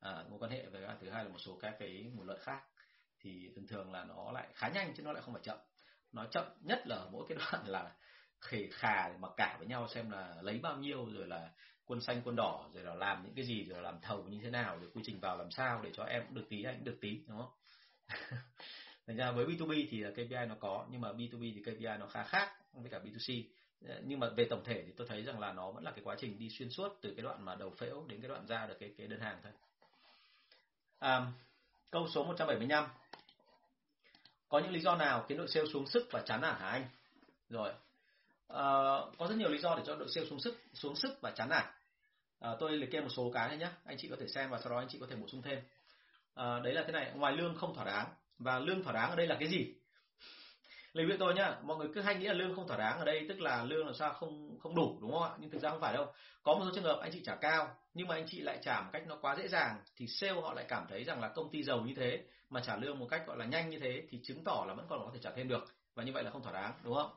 À, 0.00 0.24
mối 0.30 0.38
quan 0.38 0.50
hệ 0.50 0.66
với 0.66 0.86
thứ 1.00 1.10
hai 1.10 1.24
là 1.24 1.30
một 1.30 1.38
số 1.38 1.58
các 1.60 1.76
cái 1.78 2.10
nguồn 2.14 2.26
lợi 2.26 2.38
khác. 2.40 2.62
Thì 3.20 3.50
thường 3.54 3.66
thường 3.66 3.92
là 3.92 4.04
nó 4.04 4.32
lại 4.32 4.48
khá 4.54 4.68
nhanh 4.68 4.94
chứ 4.96 5.02
nó 5.02 5.12
lại 5.12 5.22
không 5.22 5.34
phải 5.34 5.42
chậm. 5.42 5.58
Nó 6.12 6.26
chậm 6.26 6.44
nhất 6.60 6.82
là 6.86 6.96
ở 6.96 7.08
mỗi 7.12 7.26
cái 7.28 7.38
đoạn 7.52 7.68
là 7.68 7.92
khề 8.40 8.68
khà 8.72 9.10
mà 9.18 9.28
cả 9.36 9.56
với 9.58 9.66
nhau 9.66 9.88
xem 9.88 10.10
là 10.10 10.36
lấy 10.42 10.58
bao 10.58 10.76
nhiêu 10.76 11.06
rồi 11.12 11.26
là 11.26 11.50
quân 11.84 12.00
xanh 12.00 12.22
quân 12.24 12.36
đỏ 12.36 12.68
rồi 12.74 12.84
là 12.84 12.94
làm 12.94 13.22
những 13.24 13.34
cái 13.34 13.44
gì 13.44 13.64
rồi 13.64 13.82
là 13.82 13.90
làm 13.90 14.00
thầu 14.02 14.22
như 14.22 14.38
thế 14.42 14.50
nào 14.50 14.78
rồi 14.78 14.90
quy 14.94 15.02
trình 15.04 15.20
vào 15.20 15.38
làm 15.38 15.50
sao 15.50 15.80
để 15.84 15.90
cho 15.92 16.04
em 16.04 16.22
cũng 16.26 16.34
được 16.34 16.46
tí 16.48 16.62
anh 16.62 16.74
cũng 16.74 16.84
được 16.84 16.98
tí 17.00 17.20
đúng 17.28 17.38
không? 17.38 17.52
Thành 19.06 19.16
ra 19.16 19.32
với 19.32 19.46
B2B 19.46 19.86
thì 19.90 20.04
KPI 20.12 20.46
nó 20.48 20.54
có 20.60 20.86
nhưng 20.90 21.00
mà 21.00 21.08
B2B 21.12 21.52
thì 21.54 21.62
KPI 21.62 21.98
nó 21.98 22.06
khá 22.06 22.24
khác 22.24 22.52
với 22.72 22.90
cả 22.90 22.98
B2C 22.98 23.42
ờ, 23.88 24.00
nhưng 24.04 24.20
mà 24.20 24.28
về 24.36 24.44
tổng 24.50 24.64
thể 24.64 24.82
thì 24.86 24.92
tôi 24.96 25.06
thấy 25.06 25.22
rằng 25.22 25.38
là 25.38 25.52
nó 25.52 25.70
vẫn 25.70 25.84
là 25.84 25.90
cái 25.90 26.00
quá 26.04 26.16
trình 26.18 26.38
đi 26.38 26.48
xuyên 26.50 26.70
suốt 26.70 26.98
từ 27.02 27.14
cái 27.16 27.22
đoạn 27.22 27.44
mà 27.44 27.54
đầu 27.54 27.70
phễu 27.70 28.04
đến 28.08 28.20
cái 28.20 28.28
đoạn 28.28 28.46
ra 28.46 28.66
được 28.66 28.76
cái 28.80 28.94
cái 28.98 29.06
đơn 29.06 29.20
hàng 29.20 29.40
thôi. 29.42 29.52
À, 30.98 31.26
câu 31.90 32.08
số 32.14 32.24
175 32.24 32.88
có 34.48 34.58
những 34.58 34.72
lý 34.72 34.80
do 34.80 34.96
nào 34.96 35.24
khiến 35.28 35.38
đội 35.38 35.48
sale 35.48 35.66
xuống 35.72 35.86
sức 35.86 36.08
và 36.10 36.22
chán 36.26 36.40
nản 36.40 36.60
hả 36.60 36.68
anh? 36.68 36.86
Rồi. 37.48 37.72
Ờ, 38.52 39.10
có 39.18 39.26
rất 39.26 39.34
nhiều 39.36 39.48
lý 39.48 39.58
do 39.58 39.74
để 39.76 39.82
cho 39.86 39.96
đội 39.96 40.08
sale 40.08 40.26
xuống 40.26 40.40
sức 40.40 40.60
xuống 40.74 40.96
sức 40.96 41.18
và 41.20 41.30
chán 41.30 41.48
nản. 41.48 41.64
À, 42.40 42.50
tôi 42.60 42.72
liệt 42.72 42.90
kê 42.90 43.00
một 43.00 43.08
số 43.08 43.30
cái 43.34 43.48
này 43.48 43.56
nhé 43.56 43.68
anh 43.84 43.96
chị 43.98 44.08
có 44.08 44.16
thể 44.20 44.26
xem 44.28 44.50
và 44.50 44.58
sau 44.58 44.72
đó 44.72 44.78
anh 44.78 44.88
chị 44.88 44.98
có 45.00 45.06
thể 45.10 45.16
bổ 45.16 45.28
sung 45.28 45.42
thêm. 45.42 45.58
À, 46.34 46.60
đấy 46.64 46.74
là 46.74 46.84
thế 46.86 46.92
này 46.92 47.12
ngoài 47.14 47.32
lương 47.32 47.54
không 47.56 47.74
thỏa 47.74 47.84
đáng 47.84 48.06
và 48.38 48.58
lương 48.58 48.82
thỏa 48.82 48.92
đáng 48.92 49.10
ở 49.10 49.16
đây 49.16 49.26
là 49.26 49.36
cái 49.40 49.48
gì? 49.48 49.74
Lấy 50.92 51.06
ví 51.06 51.16
tôi 51.18 51.34
nhá 51.34 51.56
mọi 51.62 51.76
người 51.76 51.88
cứ 51.94 52.00
hay 52.00 52.14
nghĩ 52.14 52.26
là 52.26 52.34
lương 52.34 52.56
không 52.56 52.68
thỏa 52.68 52.76
đáng 52.76 52.98
ở 52.98 53.04
đây 53.04 53.26
tức 53.28 53.40
là 53.40 53.64
lương 53.64 53.86
là 53.86 53.92
sao 53.92 54.12
không 54.12 54.58
không 54.58 54.74
đủ 54.74 54.98
đúng 55.00 55.12
không 55.12 55.22
ạ? 55.22 55.30
Nhưng 55.38 55.50
thực 55.50 55.62
ra 55.62 55.70
không 55.70 55.80
phải 55.80 55.94
đâu. 55.94 56.06
Có 56.42 56.54
một 56.54 56.64
số 56.64 56.70
trường 56.74 56.84
hợp 56.84 56.98
anh 57.02 57.12
chị 57.12 57.22
trả 57.24 57.34
cao 57.34 57.76
nhưng 57.94 58.08
mà 58.08 58.14
anh 58.14 58.26
chị 58.28 58.40
lại 58.40 58.58
trả 58.62 58.80
một 58.80 58.90
cách 58.92 59.02
nó 59.06 59.16
quá 59.16 59.36
dễ 59.36 59.48
dàng 59.48 59.80
thì 59.96 60.06
sale 60.06 60.40
họ 60.40 60.54
lại 60.54 60.64
cảm 60.68 60.86
thấy 60.88 61.04
rằng 61.04 61.20
là 61.20 61.28
công 61.28 61.50
ty 61.50 61.62
giàu 61.62 61.80
như 61.80 61.94
thế 61.96 62.24
mà 62.50 62.60
trả 62.60 62.76
lương 62.76 62.98
một 62.98 63.06
cách 63.10 63.22
gọi 63.26 63.36
là 63.36 63.44
nhanh 63.44 63.70
như 63.70 63.78
thế 63.78 64.02
thì 64.10 64.20
chứng 64.24 64.44
tỏ 64.44 64.64
là 64.68 64.74
vẫn 64.74 64.86
còn 64.88 65.00
có 65.04 65.10
thể 65.14 65.20
trả 65.22 65.30
thêm 65.30 65.48
được. 65.48 65.64
Và 65.94 66.02
như 66.04 66.12
vậy 66.12 66.24
là 66.24 66.30
không 66.30 66.42
thỏa 66.42 66.52
đáng 66.52 66.72
đúng 66.82 66.94
không? 66.94 67.10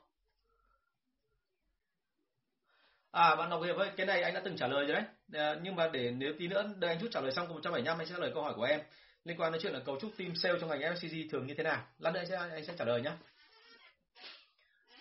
À 3.13 3.35
bạn 3.35 3.49
Ngọc 3.49 3.63
Hiệp 3.63 3.75
ơi, 3.75 3.89
cái 3.97 4.05
này 4.05 4.21
anh 4.21 4.33
đã 4.33 4.41
từng 4.43 4.57
trả 4.57 4.67
lời 4.67 4.85
rồi 4.85 4.95
đấy. 4.95 5.03
À, 5.33 5.55
nhưng 5.61 5.75
mà 5.75 5.89
để 5.93 6.11
nếu 6.11 6.33
tí 6.39 6.47
nữa 6.47 6.69
đợi 6.77 6.91
anh 6.91 6.99
chút 7.01 7.07
trả 7.11 7.21
lời 7.21 7.31
xong 7.31 7.47
câu 7.47 7.53
175 7.53 7.97
anh 7.97 8.07
sẽ 8.07 8.13
trả 8.13 8.19
lời 8.19 8.31
câu 8.33 8.43
hỏi 8.43 8.53
của 8.55 8.63
em 8.63 8.79
liên 9.25 9.41
quan 9.41 9.51
đến 9.51 9.61
chuyện 9.61 9.73
là 9.73 9.79
cấu 9.79 9.99
trúc 9.99 10.11
team 10.17 10.35
sale 10.35 10.59
trong 10.59 10.69
ngành 10.69 10.79
FMCG 10.79 11.29
thường 11.29 11.47
như 11.47 11.53
thế 11.53 11.63
nào. 11.63 11.85
Lát 11.99 12.11
nữa 12.11 12.19
anh 12.19 12.27
sẽ 12.27 12.35
anh 12.37 12.65
sẽ 12.65 12.73
trả 12.77 12.85
lời 12.85 13.01
nhé. 13.01 13.11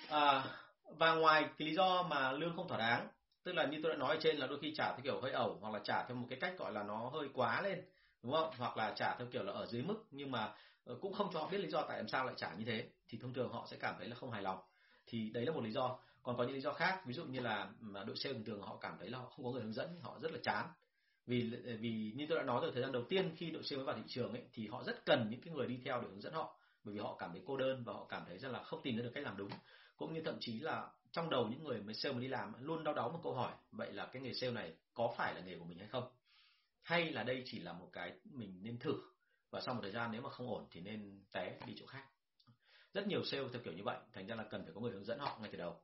À, 0.08 0.44
và 0.98 1.14
ngoài 1.14 1.42
cái 1.42 1.68
lý 1.68 1.74
do 1.74 2.02
mà 2.02 2.32
lương 2.32 2.56
không 2.56 2.68
thỏa 2.68 2.78
đáng, 2.78 3.08
tức 3.44 3.52
là 3.52 3.66
như 3.66 3.80
tôi 3.82 3.92
đã 3.92 3.98
nói 3.98 4.16
ở 4.16 4.20
trên 4.22 4.36
là 4.36 4.46
đôi 4.46 4.58
khi 4.62 4.74
trả 4.76 4.92
theo 4.92 5.00
kiểu 5.04 5.20
hơi 5.20 5.32
ẩu 5.32 5.58
hoặc 5.60 5.74
là 5.74 5.80
trả 5.84 6.04
theo 6.04 6.16
một 6.16 6.26
cái 6.30 6.38
cách 6.40 6.54
gọi 6.58 6.72
là 6.72 6.82
nó 6.82 7.10
hơi 7.12 7.28
quá 7.34 7.62
lên, 7.62 7.82
đúng 8.22 8.32
không? 8.32 8.50
Hoặc 8.58 8.76
là 8.76 8.92
trả 8.96 9.14
theo 9.18 9.26
kiểu 9.32 9.42
là 9.42 9.52
ở 9.52 9.66
dưới 9.66 9.82
mức 9.82 10.04
nhưng 10.10 10.30
mà 10.30 10.52
ờ, 10.84 10.96
cũng 11.00 11.12
không 11.12 11.30
cho 11.32 11.40
họ 11.40 11.48
biết 11.48 11.58
lý 11.58 11.68
do 11.68 11.82
tại 11.88 11.96
làm 11.98 12.08
sao 12.08 12.24
lại 12.24 12.34
trả 12.38 12.52
như 12.54 12.64
thế 12.64 12.84
thì 13.08 13.18
thông 13.22 13.34
thường 13.34 13.52
họ 13.52 13.66
sẽ 13.70 13.76
cảm 13.80 13.94
thấy 13.98 14.08
là 14.08 14.16
không 14.16 14.30
hài 14.30 14.42
lòng. 14.42 14.58
Thì 15.06 15.30
đấy 15.30 15.46
là 15.46 15.52
một 15.52 15.64
lý 15.64 15.72
do. 15.72 15.98
Còn 16.22 16.36
có 16.36 16.44
những 16.44 16.54
lý 16.54 16.60
do 16.60 16.72
khác, 16.72 17.02
ví 17.06 17.14
dụ 17.14 17.24
như 17.24 17.40
là 17.40 17.70
đội 18.06 18.16
sale 18.16 18.34
thường 18.34 18.44
thường 18.44 18.62
họ 18.62 18.78
cảm 18.80 18.96
thấy 18.98 19.10
là 19.10 19.18
họ 19.18 19.26
không 19.26 19.44
có 19.44 19.50
người 19.50 19.62
hướng 19.62 19.72
dẫn, 19.72 19.98
họ 20.02 20.18
rất 20.22 20.32
là 20.32 20.38
chán. 20.42 20.68
Vì 21.26 21.50
vì 21.80 22.12
như 22.16 22.26
tôi 22.28 22.38
đã 22.38 22.44
nói 22.44 22.60
rồi, 22.62 22.70
thời 22.72 22.82
gian 22.82 22.92
đầu 22.92 23.04
tiên 23.08 23.34
khi 23.36 23.50
đội 23.50 23.62
sale 23.62 23.76
mới 23.76 23.86
vào 23.86 23.96
thị 23.96 24.02
trường 24.06 24.32
ấy, 24.32 24.42
thì 24.52 24.68
họ 24.68 24.84
rất 24.84 25.04
cần 25.06 25.30
những 25.30 25.40
cái 25.40 25.54
người 25.54 25.66
đi 25.66 25.80
theo 25.84 26.00
để 26.00 26.08
hướng 26.08 26.20
dẫn 26.20 26.32
họ. 26.32 26.58
Bởi 26.84 26.94
vì 26.94 27.00
họ 27.00 27.16
cảm 27.18 27.32
thấy 27.32 27.42
cô 27.46 27.56
đơn 27.56 27.84
và 27.84 27.92
họ 27.92 28.06
cảm 28.08 28.24
thấy 28.26 28.38
rằng 28.38 28.52
là 28.52 28.62
không 28.62 28.82
tìm 28.82 28.96
ra 28.96 29.02
được 29.02 29.10
cách 29.14 29.24
làm 29.24 29.36
đúng. 29.36 29.50
Cũng 29.96 30.14
như 30.14 30.22
thậm 30.24 30.36
chí 30.40 30.60
là 30.60 30.90
trong 31.12 31.30
đầu 31.30 31.48
những 31.48 31.64
người 31.64 31.80
mới 31.80 31.94
sale 31.94 32.12
mới 32.12 32.22
đi 32.22 32.28
làm 32.28 32.64
luôn 32.64 32.84
đau 32.84 32.94
đáu 32.94 33.10
một 33.10 33.20
câu 33.22 33.34
hỏi, 33.34 33.52
vậy 33.72 33.92
là 33.92 34.06
cái 34.06 34.22
nghề 34.22 34.34
sale 34.34 34.52
này 34.52 34.74
có 34.94 35.14
phải 35.16 35.34
là 35.34 35.40
nghề 35.40 35.58
của 35.58 35.64
mình 35.64 35.78
hay 35.78 35.88
không? 35.88 36.04
Hay 36.82 37.12
là 37.12 37.22
đây 37.22 37.42
chỉ 37.46 37.60
là 37.60 37.72
một 37.72 37.88
cái 37.92 38.12
mình 38.24 38.60
nên 38.62 38.78
thử, 38.78 38.94
và 39.50 39.60
sau 39.60 39.74
một 39.74 39.80
thời 39.82 39.92
gian 39.92 40.12
nếu 40.12 40.22
mà 40.22 40.30
không 40.30 40.48
ổn 40.48 40.66
thì 40.70 40.80
nên 40.80 41.20
té 41.32 41.58
đi 41.66 41.74
chỗ 41.76 41.86
khác 41.86 42.04
rất 42.94 43.06
nhiều 43.06 43.24
sale 43.24 43.44
theo 43.52 43.62
kiểu 43.64 43.74
như 43.74 43.82
vậy. 43.84 43.96
Thành 44.12 44.26
ra 44.26 44.34
là 44.34 44.44
cần 44.50 44.64
phải 44.64 44.72
có 44.74 44.80
người 44.80 44.92
hướng 44.92 45.04
dẫn 45.04 45.18
họ 45.18 45.38
ngay 45.40 45.50
từ 45.52 45.58
đầu. 45.58 45.80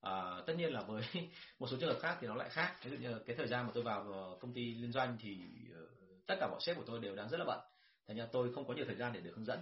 À, 0.00 0.42
tất 0.46 0.54
nhiên 0.56 0.72
là 0.72 0.80
với 0.80 1.02
một 1.58 1.66
số 1.70 1.76
trường 1.80 1.88
hợp 1.88 1.98
khác 2.02 2.18
thì 2.20 2.26
nó 2.26 2.34
lại 2.34 2.48
khác. 2.48 2.76
Ví 2.84 2.90
dụ 2.90 2.96
như 2.96 3.18
cái 3.26 3.36
thời 3.36 3.48
gian 3.48 3.66
mà 3.66 3.72
tôi 3.74 3.82
vào 3.82 4.12
ờ, 4.12 4.36
công 4.40 4.52
ty 4.52 4.74
liên 4.74 4.92
doanh 4.92 5.16
thì 5.20 5.40
ờ, 5.74 5.80
tất 6.26 6.36
cả 6.40 6.48
bọn 6.50 6.60
sếp 6.60 6.76
của 6.76 6.84
tôi 6.86 7.00
đều 7.00 7.14
đang 7.16 7.28
rất 7.28 7.38
là 7.38 7.44
bận. 7.44 7.60
Thành 8.06 8.16
ra 8.16 8.26
tôi 8.32 8.52
không 8.54 8.66
có 8.66 8.74
nhiều 8.74 8.84
thời 8.86 8.96
gian 8.96 9.12
để 9.12 9.20
được 9.20 9.32
hướng 9.36 9.44
dẫn. 9.44 9.60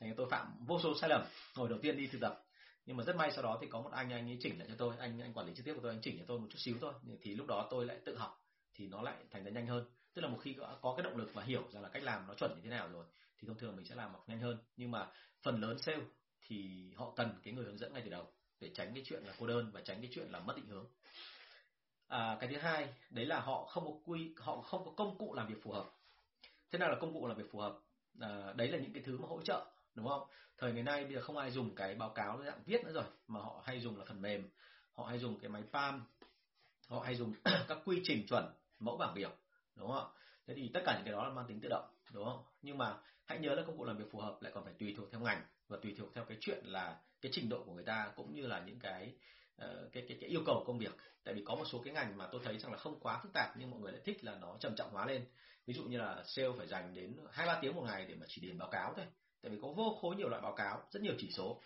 Thành 0.00 0.08
ra 0.08 0.14
tôi 0.16 0.26
phạm 0.30 0.64
vô 0.66 0.80
số 0.82 0.94
sai 1.00 1.10
lầm. 1.10 1.22
Hồi 1.54 1.68
đầu 1.68 1.78
tiên 1.82 1.96
đi 1.96 2.06
thực 2.06 2.20
tập 2.20 2.44
nhưng 2.86 2.96
mà 2.96 3.04
rất 3.04 3.16
may 3.16 3.30
sau 3.32 3.42
đó 3.42 3.58
thì 3.60 3.66
có 3.66 3.80
một 3.80 3.90
anh 3.92 4.12
anh 4.12 4.30
ấy 4.30 4.38
chỉnh 4.40 4.58
lại 4.58 4.68
cho 4.68 4.74
tôi 4.78 4.94
anh 4.98 5.20
anh 5.20 5.32
quản 5.32 5.46
lý 5.46 5.54
trực 5.54 5.64
tiếp 5.64 5.74
của 5.74 5.80
tôi 5.82 5.92
anh 5.92 6.00
chỉnh 6.02 6.18
cho 6.18 6.24
tôi 6.28 6.38
một 6.38 6.46
chút 6.50 6.58
xíu 6.58 6.76
thôi. 6.80 6.92
Thì 7.22 7.34
lúc 7.34 7.46
đó 7.46 7.68
tôi 7.70 7.86
lại 7.86 8.00
tự 8.04 8.16
học 8.16 8.44
thì 8.74 8.86
nó 8.86 9.02
lại 9.02 9.16
thành 9.30 9.44
ra 9.44 9.50
nhanh 9.50 9.66
hơn. 9.66 9.84
Tức 10.14 10.22
là 10.22 10.28
một 10.28 10.38
khi 10.42 10.52
có, 10.52 10.78
có 10.82 10.94
cái 10.96 11.04
động 11.04 11.16
lực 11.16 11.34
và 11.34 11.42
hiểu 11.42 11.62
rằng 11.72 11.82
là 11.82 11.88
cách 11.88 12.02
làm 12.02 12.26
nó 12.26 12.34
chuẩn 12.34 12.54
như 12.54 12.60
thế 12.64 12.70
nào 12.70 12.88
rồi 12.88 13.04
thì 13.38 13.48
thông 13.48 13.58
thường 13.58 13.76
mình 13.76 13.84
sẽ 13.84 13.94
làm 13.94 14.12
học 14.12 14.24
nhanh 14.28 14.40
hơn. 14.40 14.58
Nhưng 14.76 14.90
mà 14.90 15.08
phần 15.42 15.60
lớn 15.60 15.78
sale 15.78 16.00
thì 16.50 16.92
họ 16.96 17.12
cần 17.16 17.40
cái 17.42 17.54
người 17.54 17.64
hướng 17.64 17.78
dẫn 17.78 17.92
ngay 17.92 18.02
từ 18.04 18.10
đầu 18.10 18.26
để 18.60 18.70
tránh 18.74 18.94
cái 18.94 19.02
chuyện 19.06 19.22
là 19.24 19.34
cô 19.38 19.46
đơn 19.46 19.70
và 19.72 19.80
tránh 19.80 20.00
cái 20.00 20.10
chuyện 20.14 20.28
là 20.30 20.40
mất 20.40 20.56
định 20.56 20.66
hướng. 20.66 20.86
À, 22.08 22.36
cái 22.40 22.50
thứ 22.50 22.56
hai 22.58 22.88
đấy 23.10 23.26
là 23.26 23.40
họ 23.40 23.64
không 23.64 23.84
có 23.84 23.92
quy 24.04 24.34
họ 24.38 24.60
không 24.60 24.84
có 24.84 24.90
công 24.96 25.18
cụ 25.18 25.34
làm 25.34 25.48
việc 25.48 25.62
phù 25.62 25.72
hợp. 25.72 25.90
Thế 26.70 26.78
nào 26.78 26.90
là 26.90 26.96
công 27.00 27.12
cụ 27.12 27.26
làm 27.26 27.36
việc 27.36 27.52
phù 27.52 27.58
hợp? 27.58 27.78
À, 28.20 28.52
đấy 28.56 28.68
là 28.68 28.78
những 28.78 28.92
cái 28.92 29.02
thứ 29.02 29.18
mà 29.18 29.28
hỗ 29.28 29.42
trợ 29.42 29.66
đúng 29.94 30.08
không? 30.08 30.28
Thời 30.58 30.72
ngày 30.72 30.82
nay 30.82 31.04
bây 31.04 31.14
giờ 31.14 31.20
không 31.20 31.36
ai 31.36 31.50
dùng 31.50 31.74
cái 31.74 31.94
báo 31.94 32.10
cáo 32.10 32.42
dạng 32.44 32.62
viết 32.66 32.84
nữa 32.84 32.92
rồi 32.92 33.04
mà 33.26 33.40
họ 33.40 33.62
hay 33.66 33.80
dùng 33.80 33.98
là 33.98 34.04
phần 34.04 34.22
mềm 34.22 34.48
họ 34.92 35.04
hay 35.04 35.18
dùng 35.18 35.40
cái 35.40 35.50
máy 35.50 35.62
palm 35.72 36.00
họ 36.88 37.00
hay 37.00 37.14
dùng 37.14 37.34
các 37.68 37.78
quy 37.84 38.00
trình 38.04 38.26
chuẩn 38.26 38.52
mẫu 38.78 38.96
bảng 38.96 39.14
biểu 39.14 39.30
đúng 39.76 39.92
không 39.92 40.10
thế 40.46 40.54
thì 40.54 40.70
tất 40.74 40.80
cả 40.86 40.94
những 40.94 41.04
cái 41.04 41.12
đó 41.12 41.24
là 41.24 41.30
mang 41.30 41.46
tính 41.48 41.60
tự 41.60 41.68
động 41.68 41.88
đúng 42.12 42.24
không? 42.24 42.44
Nhưng 42.62 42.78
mà 42.78 42.98
hãy 43.24 43.38
nhớ 43.38 43.54
là 43.54 43.62
công 43.66 43.78
cụ 43.78 43.84
làm 43.84 43.96
việc 43.96 44.12
phù 44.12 44.18
hợp 44.18 44.38
lại 44.40 44.52
còn 44.54 44.64
phải 44.64 44.74
tùy 44.78 44.94
thuộc 44.96 45.08
theo 45.12 45.20
ngành 45.20 45.42
và 45.70 45.78
tùy 45.82 45.94
thuộc 45.98 46.14
theo 46.14 46.24
cái 46.24 46.38
chuyện 46.40 46.64
là 46.64 46.96
cái 47.20 47.32
trình 47.34 47.48
độ 47.48 47.62
của 47.66 47.72
người 47.72 47.84
ta 47.84 48.12
cũng 48.16 48.34
như 48.34 48.46
là 48.46 48.60
những 48.60 48.78
cái 48.78 49.12
uh, 49.64 49.92
cái, 49.92 50.04
cái 50.08 50.18
cái 50.20 50.30
yêu 50.30 50.42
cầu 50.46 50.64
công 50.66 50.78
việc. 50.78 50.96
Tại 51.24 51.34
vì 51.34 51.42
có 51.44 51.54
một 51.54 51.64
số 51.64 51.82
cái 51.84 51.94
ngành 51.94 52.18
mà 52.18 52.28
tôi 52.32 52.40
thấy 52.44 52.58
rằng 52.58 52.72
là 52.72 52.78
không 52.78 53.00
quá 53.00 53.20
phức 53.22 53.32
tạp 53.32 53.56
nhưng 53.56 53.70
mọi 53.70 53.80
người 53.80 53.92
lại 53.92 54.00
thích 54.04 54.24
là 54.24 54.34
nó 54.40 54.56
trầm 54.60 54.76
trọng 54.76 54.90
hóa 54.90 55.06
lên. 55.06 55.24
Ví 55.66 55.74
dụ 55.74 55.84
như 55.84 55.98
là 55.98 56.24
sale 56.26 56.48
phải 56.58 56.66
dành 56.66 56.94
đến 56.94 57.16
hai 57.32 57.46
ba 57.46 57.58
tiếng 57.62 57.74
một 57.74 57.82
ngày 57.86 58.06
để 58.08 58.14
mà 58.14 58.26
chỉ 58.28 58.40
điền 58.40 58.58
báo 58.58 58.70
cáo 58.70 58.94
thôi. 58.96 59.06
Tại 59.42 59.50
vì 59.50 59.58
có 59.62 59.68
vô 59.68 59.98
khối 60.00 60.16
nhiều 60.16 60.28
loại 60.28 60.42
báo 60.42 60.54
cáo 60.54 60.82
rất 60.90 61.02
nhiều 61.02 61.14
chỉ 61.18 61.30
số. 61.30 61.62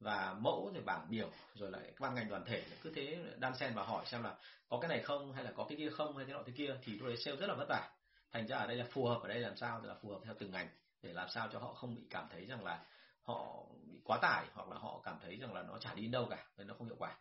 Và 0.00 0.34
mẫu 0.40 0.70
rồi 0.74 0.82
bảng 0.82 1.06
biểu 1.10 1.30
rồi 1.54 1.70
lại 1.70 1.82
các 1.84 2.00
ban 2.00 2.14
ngành 2.14 2.28
đoàn 2.28 2.44
thể 2.44 2.62
cứ 2.82 2.92
thế 2.94 3.24
đan 3.36 3.56
xen 3.56 3.74
và 3.74 3.84
hỏi 3.84 4.06
xem 4.06 4.22
là 4.22 4.36
có 4.68 4.78
cái 4.80 4.88
này 4.88 5.00
không 5.02 5.32
hay 5.32 5.44
là 5.44 5.52
có 5.56 5.66
cái 5.68 5.78
kia 5.78 5.90
không 5.90 6.16
hay 6.16 6.26
thế 6.26 6.32
nọ 6.32 6.42
thế 6.46 6.52
kia 6.56 6.76
thì 6.82 6.98
tôi 7.00 7.08
thấy 7.08 7.16
sale 7.16 7.36
rất 7.36 7.46
là 7.46 7.54
vất 7.54 7.66
vả. 7.68 7.90
Thành 8.32 8.46
ra 8.46 8.56
ở 8.56 8.66
đây 8.66 8.76
là 8.76 8.86
phù 8.90 9.06
hợp 9.06 9.22
ở 9.22 9.28
đây 9.28 9.38
làm 9.38 9.56
sao 9.56 9.82
là 9.84 9.94
phù 9.94 10.08
hợp 10.10 10.20
theo 10.24 10.34
từng 10.38 10.50
ngành 10.50 10.68
để 11.02 11.12
làm 11.12 11.28
sao 11.28 11.48
cho 11.52 11.58
họ 11.58 11.72
không 11.72 11.94
bị 11.94 12.02
cảm 12.10 12.26
thấy 12.30 12.46
rằng 12.46 12.64
là 12.64 12.84
họ 13.22 13.64
bị 13.86 14.00
quá 14.04 14.18
tải 14.22 14.46
hoặc 14.54 14.68
là 14.68 14.78
họ 14.78 15.00
cảm 15.04 15.18
thấy 15.22 15.36
rằng 15.36 15.54
là 15.54 15.62
nó 15.62 15.78
chả 15.78 15.94
đi 15.94 16.06
đâu 16.06 16.26
cả 16.30 16.46
nên 16.56 16.66
nó 16.66 16.74
không 16.74 16.86
hiệu 16.86 16.96
quả. 16.98 17.18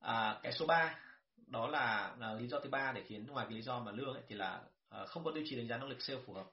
À, 0.00 0.40
cái 0.42 0.52
số 0.52 0.66
3 0.66 0.98
đó 1.46 1.66
là, 1.66 2.16
là 2.18 2.34
lý 2.34 2.48
do 2.48 2.60
thứ 2.60 2.70
ba 2.70 2.92
để 2.92 3.04
khiến 3.06 3.26
ngoài 3.26 3.46
cái 3.48 3.56
lý 3.56 3.62
do 3.62 3.78
mà 3.80 3.92
lương 3.92 4.14
ấy, 4.14 4.22
thì 4.28 4.34
là 4.34 4.62
à, 4.88 5.06
không 5.06 5.24
có 5.24 5.30
tiêu 5.34 5.44
chí 5.46 5.56
đánh 5.56 5.68
giá 5.68 5.76
năng 5.76 5.88
lực 5.88 6.02
sale 6.02 6.20
phù 6.26 6.32
hợp. 6.32 6.46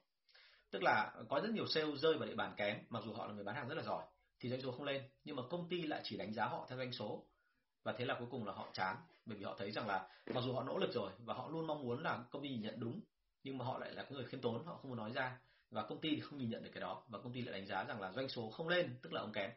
Tức 0.71 0.83
là 0.83 1.13
có 1.29 1.39
rất 1.39 1.49
nhiều 1.49 1.67
sale 1.67 1.95
rơi 1.95 2.17
vào 2.17 2.27
địa 2.27 2.35
bàn 2.35 2.53
kém 2.57 2.83
mặc 2.89 3.03
dù 3.05 3.13
họ 3.13 3.27
là 3.27 3.33
người 3.33 3.43
bán 3.43 3.55
hàng 3.55 3.67
rất 3.67 3.75
là 3.75 3.83
giỏi 3.83 4.05
thì 4.39 4.49
doanh 4.49 4.61
số 4.61 4.71
không 4.71 4.83
lên 4.83 5.03
nhưng 5.23 5.35
mà 5.35 5.43
công 5.49 5.69
ty 5.69 5.81
lại 5.81 6.01
chỉ 6.03 6.17
đánh 6.17 6.33
giá 6.33 6.45
họ 6.45 6.65
theo 6.69 6.77
doanh 6.77 6.91
số. 6.91 7.25
Và 7.83 7.93
thế 7.97 8.05
là 8.05 8.15
cuối 8.19 8.27
cùng 8.31 8.45
là 8.45 8.53
họ 8.53 8.67
chán 8.73 8.97
bởi 9.25 9.37
vì 9.37 9.43
họ 9.43 9.55
thấy 9.57 9.71
rằng 9.71 9.87
là 9.87 10.07
mặc 10.33 10.41
dù 10.41 10.53
họ 10.53 10.63
nỗ 10.63 10.77
lực 10.77 10.93
rồi 10.93 11.11
và 11.19 11.33
họ 11.33 11.47
luôn 11.47 11.67
mong 11.67 11.81
muốn 11.81 12.03
là 12.03 12.23
công 12.31 12.43
ty 12.43 12.49
nhìn 12.49 12.61
nhận 12.61 12.79
đúng 12.79 13.01
nhưng 13.43 13.57
mà 13.57 13.65
họ 13.65 13.79
lại 13.79 13.91
là 13.93 14.03
cái 14.03 14.11
người 14.11 14.25
khiêm 14.25 14.41
tốn 14.41 14.65
họ 14.65 14.75
không 14.75 14.89
muốn 14.89 14.97
nói 14.97 15.11
ra 15.11 15.37
và 15.75 15.83
công 15.83 16.01
ty 16.01 16.15
thì 16.15 16.21
không 16.21 16.39
nhìn 16.39 16.49
nhận 16.49 16.63
được 16.63 16.69
cái 16.73 16.81
đó. 16.81 17.03
Và 17.07 17.19
công 17.19 17.33
ty 17.33 17.41
lại 17.41 17.59
đánh 17.59 17.67
giá 17.67 17.83
rằng 17.83 18.01
là 18.01 18.11
doanh 18.11 18.29
số 18.29 18.49
không 18.49 18.67
lên 18.67 18.95
tức 19.01 19.13
là 19.13 19.21
ông 19.21 19.31
kém. 19.33 19.51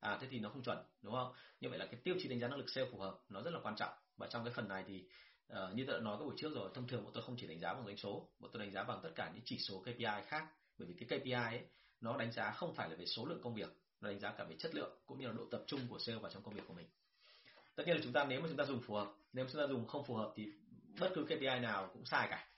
À 0.00 0.18
thế 0.20 0.26
thì 0.30 0.38
nó 0.38 0.48
không 0.48 0.62
chuẩn 0.62 0.78
đúng 1.02 1.14
không? 1.14 1.32
Như 1.60 1.68
vậy 1.68 1.78
là 1.78 1.86
cái 1.86 2.00
tiêu 2.04 2.14
chí 2.22 2.28
đánh 2.28 2.40
giá 2.40 2.48
năng 2.48 2.58
lực 2.58 2.70
sale 2.70 2.88
phù 2.90 2.98
hợp 2.98 3.20
nó 3.28 3.42
rất 3.42 3.50
là 3.50 3.60
quan 3.62 3.76
trọng. 3.76 3.92
Và 4.16 4.26
trong 4.26 4.44
cái 4.44 4.52
phần 4.54 4.68
này 4.68 4.84
thì 4.86 5.08
uh, 5.52 5.74
như 5.74 5.84
tôi 5.86 5.94
đã 5.94 6.00
nói 6.00 6.16
cái 6.18 6.24
buổi 6.24 6.34
trước 6.38 6.54
rồi 6.54 6.70
thông 6.74 6.88
thường 6.88 7.04
bọn 7.04 7.12
tôi 7.14 7.22
không 7.22 7.36
chỉ 7.38 7.46
đánh 7.46 7.60
giá 7.60 7.74
bằng 7.74 7.84
doanh 7.84 7.96
số 7.96 8.28
bọn 8.38 8.50
tôi 8.52 8.62
đánh 8.62 8.72
giá 8.72 8.82
bằng 8.82 9.00
tất 9.02 9.10
cả 9.14 9.30
những 9.34 9.42
chỉ 9.44 9.58
số 9.58 9.80
KPI 9.80 10.26
khác. 10.26 10.46
Bởi 10.78 10.88
vì 10.88 10.94
cái 10.94 11.18
KPI 11.18 11.32
ấy 11.32 11.60
nó 12.00 12.16
đánh 12.16 12.32
giá 12.32 12.50
không 12.50 12.74
phải 12.74 12.88
là 12.88 12.96
về 12.96 13.06
số 13.06 13.24
lượng 13.24 13.40
công 13.42 13.54
việc 13.54 13.70
nó 14.00 14.08
đánh 14.08 14.20
giá 14.20 14.30
cả 14.30 14.44
về 14.44 14.56
chất 14.58 14.74
lượng 14.74 14.98
cũng 15.06 15.20
như 15.20 15.26
là 15.26 15.32
độ 15.32 15.44
tập 15.50 15.62
trung 15.66 15.80
của 15.88 15.98
sale 15.98 16.18
vào 16.18 16.30
trong 16.30 16.42
công 16.42 16.54
việc 16.54 16.62
của 16.68 16.74
mình. 16.74 16.86
Tất 17.74 17.86
nhiên 17.86 17.96
là 17.96 18.02
chúng 18.04 18.12
ta 18.12 18.24
nếu 18.24 18.40
mà 18.40 18.48
chúng 18.48 18.56
ta 18.56 18.64
dùng 18.64 18.80
phù 18.80 18.94
hợp 18.94 19.08
nếu 19.32 19.44
mà 19.44 19.50
chúng 19.52 19.62
ta 19.62 19.66
dùng 19.66 19.86
không 19.86 20.04
phù 20.04 20.14
hợp 20.14 20.32
thì 20.36 20.52
bất 21.00 21.10
cứ 21.14 21.24
KPI 21.24 21.60
nào 21.60 21.90
cũng 21.92 22.04
sai 22.04 22.26
cả 22.30 22.48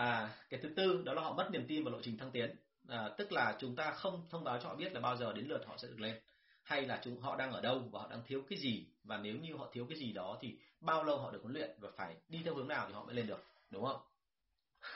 à 0.00 0.34
cái 0.50 0.60
thứ 0.62 0.68
tư 0.76 1.02
đó 1.04 1.14
là 1.14 1.22
họ 1.22 1.32
mất 1.32 1.48
niềm 1.50 1.64
tin 1.68 1.84
vào 1.84 1.92
lộ 1.92 1.98
trình 2.02 2.18
thăng 2.18 2.30
tiến. 2.30 2.56
À, 2.88 3.10
tức 3.18 3.32
là 3.32 3.56
chúng 3.60 3.76
ta 3.76 3.90
không 3.90 4.26
thông 4.30 4.44
báo 4.44 4.58
cho 4.62 4.68
họ 4.68 4.74
biết 4.74 4.92
là 4.92 5.00
bao 5.00 5.16
giờ 5.16 5.32
đến 5.32 5.46
lượt 5.46 5.62
họ 5.66 5.76
sẽ 5.76 5.88
được 5.88 6.00
lên. 6.00 6.20
Hay 6.62 6.82
là 6.82 7.00
chúng 7.04 7.20
họ 7.20 7.36
đang 7.36 7.52
ở 7.52 7.60
đâu 7.60 7.78
và 7.92 8.00
họ 8.00 8.08
đang 8.10 8.22
thiếu 8.26 8.42
cái 8.50 8.58
gì. 8.58 8.86
Và 9.04 9.18
nếu 9.18 9.36
như 9.36 9.56
họ 9.56 9.70
thiếu 9.72 9.86
cái 9.88 9.98
gì 9.98 10.12
đó 10.12 10.38
thì 10.40 10.58
bao 10.80 11.04
lâu 11.04 11.18
họ 11.18 11.30
được 11.30 11.38
huấn 11.42 11.54
luyện 11.54 11.70
và 11.78 11.88
phải 11.96 12.16
đi 12.28 12.40
theo 12.44 12.54
hướng 12.54 12.68
nào 12.68 12.84
thì 12.88 12.94
họ 12.94 13.04
mới 13.04 13.14
lên 13.14 13.26
được 13.26 13.44
đúng 13.70 13.84
không? 13.84 14.00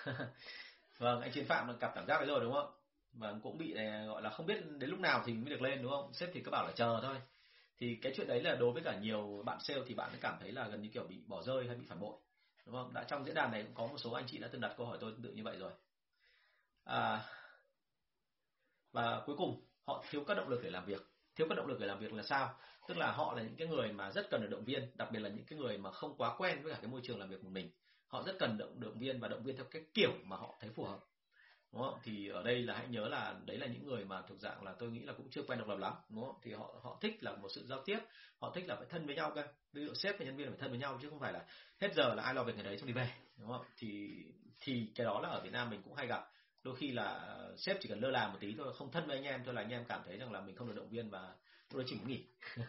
Vâng 0.99 1.21
anh 1.21 1.33
chiến 1.33 1.47
phạm 1.47 1.79
gặp 1.79 1.93
cảm 1.95 2.07
giác 2.07 2.19
đấy 2.19 2.27
rồi 2.27 2.41
đúng 2.41 2.53
không? 2.53 2.73
Và 3.13 3.35
cũng 3.43 3.59
bị 3.59 3.75
à, 3.75 4.05
gọi 4.07 4.23
là 4.23 4.31
không 4.31 4.47
biết 4.47 4.67
đến 4.79 4.91
lúc 4.91 5.01
nào 5.01 5.23
thì 5.27 5.33
mới 5.33 5.51
được 5.51 5.63
lên 5.63 5.83
đúng 5.83 5.91
không? 5.91 6.13
Sếp 6.13 6.31
thì 6.33 6.43
cứ 6.45 6.51
bảo 6.51 6.67
là 6.67 6.73
chờ 6.77 7.01
thôi. 7.03 7.17
Thì 7.79 7.99
cái 8.03 8.13
chuyện 8.17 8.27
đấy 8.27 8.43
là 8.43 8.55
đối 8.55 8.73
với 8.73 8.83
cả 8.83 8.99
nhiều 8.99 9.43
bạn 9.45 9.59
sale 9.61 9.81
thì 9.87 9.95
bạn 9.95 10.11
sẽ 10.13 10.19
cảm 10.21 10.37
thấy 10.41 10.53
là 10.53 10.69
gần 10.69 10.83
như 10.83 10.89
kiểu 10.89 11.05
bị 11.09 11.23
bỏ 11.27 11.43
rơi 11.43 11.67
hay 11.67 11.77
bị 11.77 11.85
phản 11.89 12.01
bội? 12.01 12.17
Đúng 12.67 12.75
không? 12.75 12.93
Đã 12.95 13.05
trong 13.05 13.25
diễn 13.25 13.35
đàn 13.35 13.51
này 13.53 13.63
cũng 13.63 13.75
có 13.75 13.87
một 13.87 13.99
số 13.99 14.13
anh 14.13 14.25
chị 14.27 14.39
đã 14.39 14.49
từng 14.53 14.61
đặt 14.61 14.75
câu 14.77 14.87
hỏi 14.87 14.99
tôi 15.01 15.13
tương 15.13 15.23
tự 15.23 15.33
như 15.33 15.43
vậy 15.43 15.57
rồi. 15.59 15.73
À, 16.85 17.25
và 18.93 19.23
cuối 19.27 19.37
cùng 19.39 19.67
họ 19.87 20.05
thiếu 20.11 20.25
các 20.27 20.35
động 20.35 20.49
lực 20.49 20.61
để 20.63 20.71
làm 20.71 20.85
việc. 20.87 21.03
Thiếu 21.37 21.47
các 21.51 21.55
động 21.55 21.67
lực 21.67 21.81
để 21.81 21.87
làm 21.87 21.99
việc 21.99 22.13
là 22.13 22.23
sao? 22.23 22.59
Tức 22.89 22.97
là 22.97 23.13
họ 23.13 23.35
là 23.35 23.43
những 23.43 23.57
cái 23.57 23.69
người 23.69 23.93
mà 23.93 24.11
rất 24.11 24.27
cần 24.31 24.43
được 24.43 24.51
động 24.51 24.65
viên 24.65 24.91
đặc 24.95 25.09
biệt 25.13 25.19
là 25.19 25.29
những 25.29 25.45
cái 25.45 25.59
người 25.59 25.79
mà 25.79 25.91
không 25.93 26.17
quá 26.17 26.35
quen 26.39 26.63
với 26.63 26.73
cả 26.73 26.79
cái 26.83 26.91
môi 26.91 27.01
trường 27.05 27.19
làm 27.19 27.31
việc 27.31 27.41
của 27.43 27.49
mình. 27.49 27.71
Họ 28.07 28.23
rất 28.23 28.37
cần 28.39 28.59
động 28.59 28.81
động 28.81 28.99
viên 28.99 29.21
và 29.21 29.29
động 29.29 29.43
viên 29.45 29.57
theo 29.57 29.65
cái 29.71 29.85
kiểu 29.95 30.11
mà 30.25 30.37
họ 30.37 30.57
thấy 30.61 30.71
phù 30.71 30.85
hợp 30.85 30.99
đúng 31.75 31.83
không? 31.83 31.99
Thì 32.03 32.29
ở 32.29 32.43
đây 32.43 32.63
là 32.63 32.75
hãy 32.75 32.89
nhớ 32.89 33.09
là 33.09 33.35
đấy 33.47 33.59
là 33.59 33.67
những 33.67 33.87
người 33.87 34.05
mà 34.05 34.23
thuộc 34.29 34.41
dạng 34.41 34.65
là 34.65 34.75
tôi 34.79 34.91
nghĩ 34.91 35.01
là 35.01 35.13
cũng 35.13 35.27
chưa 35.31 35.43
quen 35.43 35.59
độc 35.59 35.69
lập 35.69 35.79
lắm, 35.79 35.93
đúng 36.09 36.25
không? 36.25 36.37
Thì 36.43 36.53
họ 36.53 36.75
họ 36.83 36.99
thích 37.01 37.23
là 37.23 37.37
một 37.37 37.49
sự 37.55 37.67
giao 37.67 37.83
tiếp, 37.85 37.99
họ 38.41 38.53
thích 38.55 38.65
là 38.69 38.77
phải 38.77 38.87
thân 38.91 39.07
với 39.07 39.17
nhau 39.17 39.33
cơ. 39.35 39.43
Ví 39.73 39.85
dụ 39.87 39.95
sếp 39.95 40.19
và 40.19 40.25
nhân 40.25 40.37
viên 40.37 40.49
phải 40.49 40.59
thân 40.61 40.71
với 40.71 40.79
nhau 40.79 40.99
chứ 41.03 41.11
không 41.11 41.21
phải 41.21 41.33
là 41.33 41.45
hết 41.81 41.95
giờ 41.95 42.15
là 42.15 42.23
ai 42.23 42.35
lo 42.35 42.45
việc 42.45 42.55
người 42.55 42.65
đấy 42.65 42.79
xong 42.79 42.87
đi 42.87 42.93
về, 42.93 43.11
đúng 43.37 43.49
không? 43.49 43.65
Thì 43.77 44.17
thì 44.61 44.93
cái 44.95 45.05
đó 45.05 45.21
là 45.21 45.29
ở 45.29 45.41
Việt 45.45 45.53
Nam 45.53 45.71
mình 45.71 45.83
cũng 45.85 45.95
hay 45.95 46.07
gặp. 46.07 46.29
Đôi 46.63 46.77
khi 46.77 46.93
là 46.93 47.39
sếp 47.57 47.77
chỉ 47.81 47.89
cần 47.89 48.01
lơ 48.01 48.11
là 48.11 48.29
một 48.29 48.39
tí 48.41 48.55
thôi, 48.59 48.75
không 48.77 48.91
thân 48.91 49.07
với 49.07 49.17
anh 49.17 49.25
em, 49.25 49.43
thôi 49.45 49.55
là 49.55 49.63
anh 49.63 49.71
em 49.71 49.85
cảm 49.89 50.03
thấy 50.07 50.17
rằng 50.17 50.33
là 50.33 50.41
mình 50.41 50.57
không 50.57 50.69
được 50.69 50.77
động 50.77 50.89
viên 50.89 51.11
và 51.11 51.35
tôi 51.71 51.83
đấy 51.83 51.87
chỉ 51.91 51.97
muốn 51.97 52.09
nghỉ. 52.09 52.25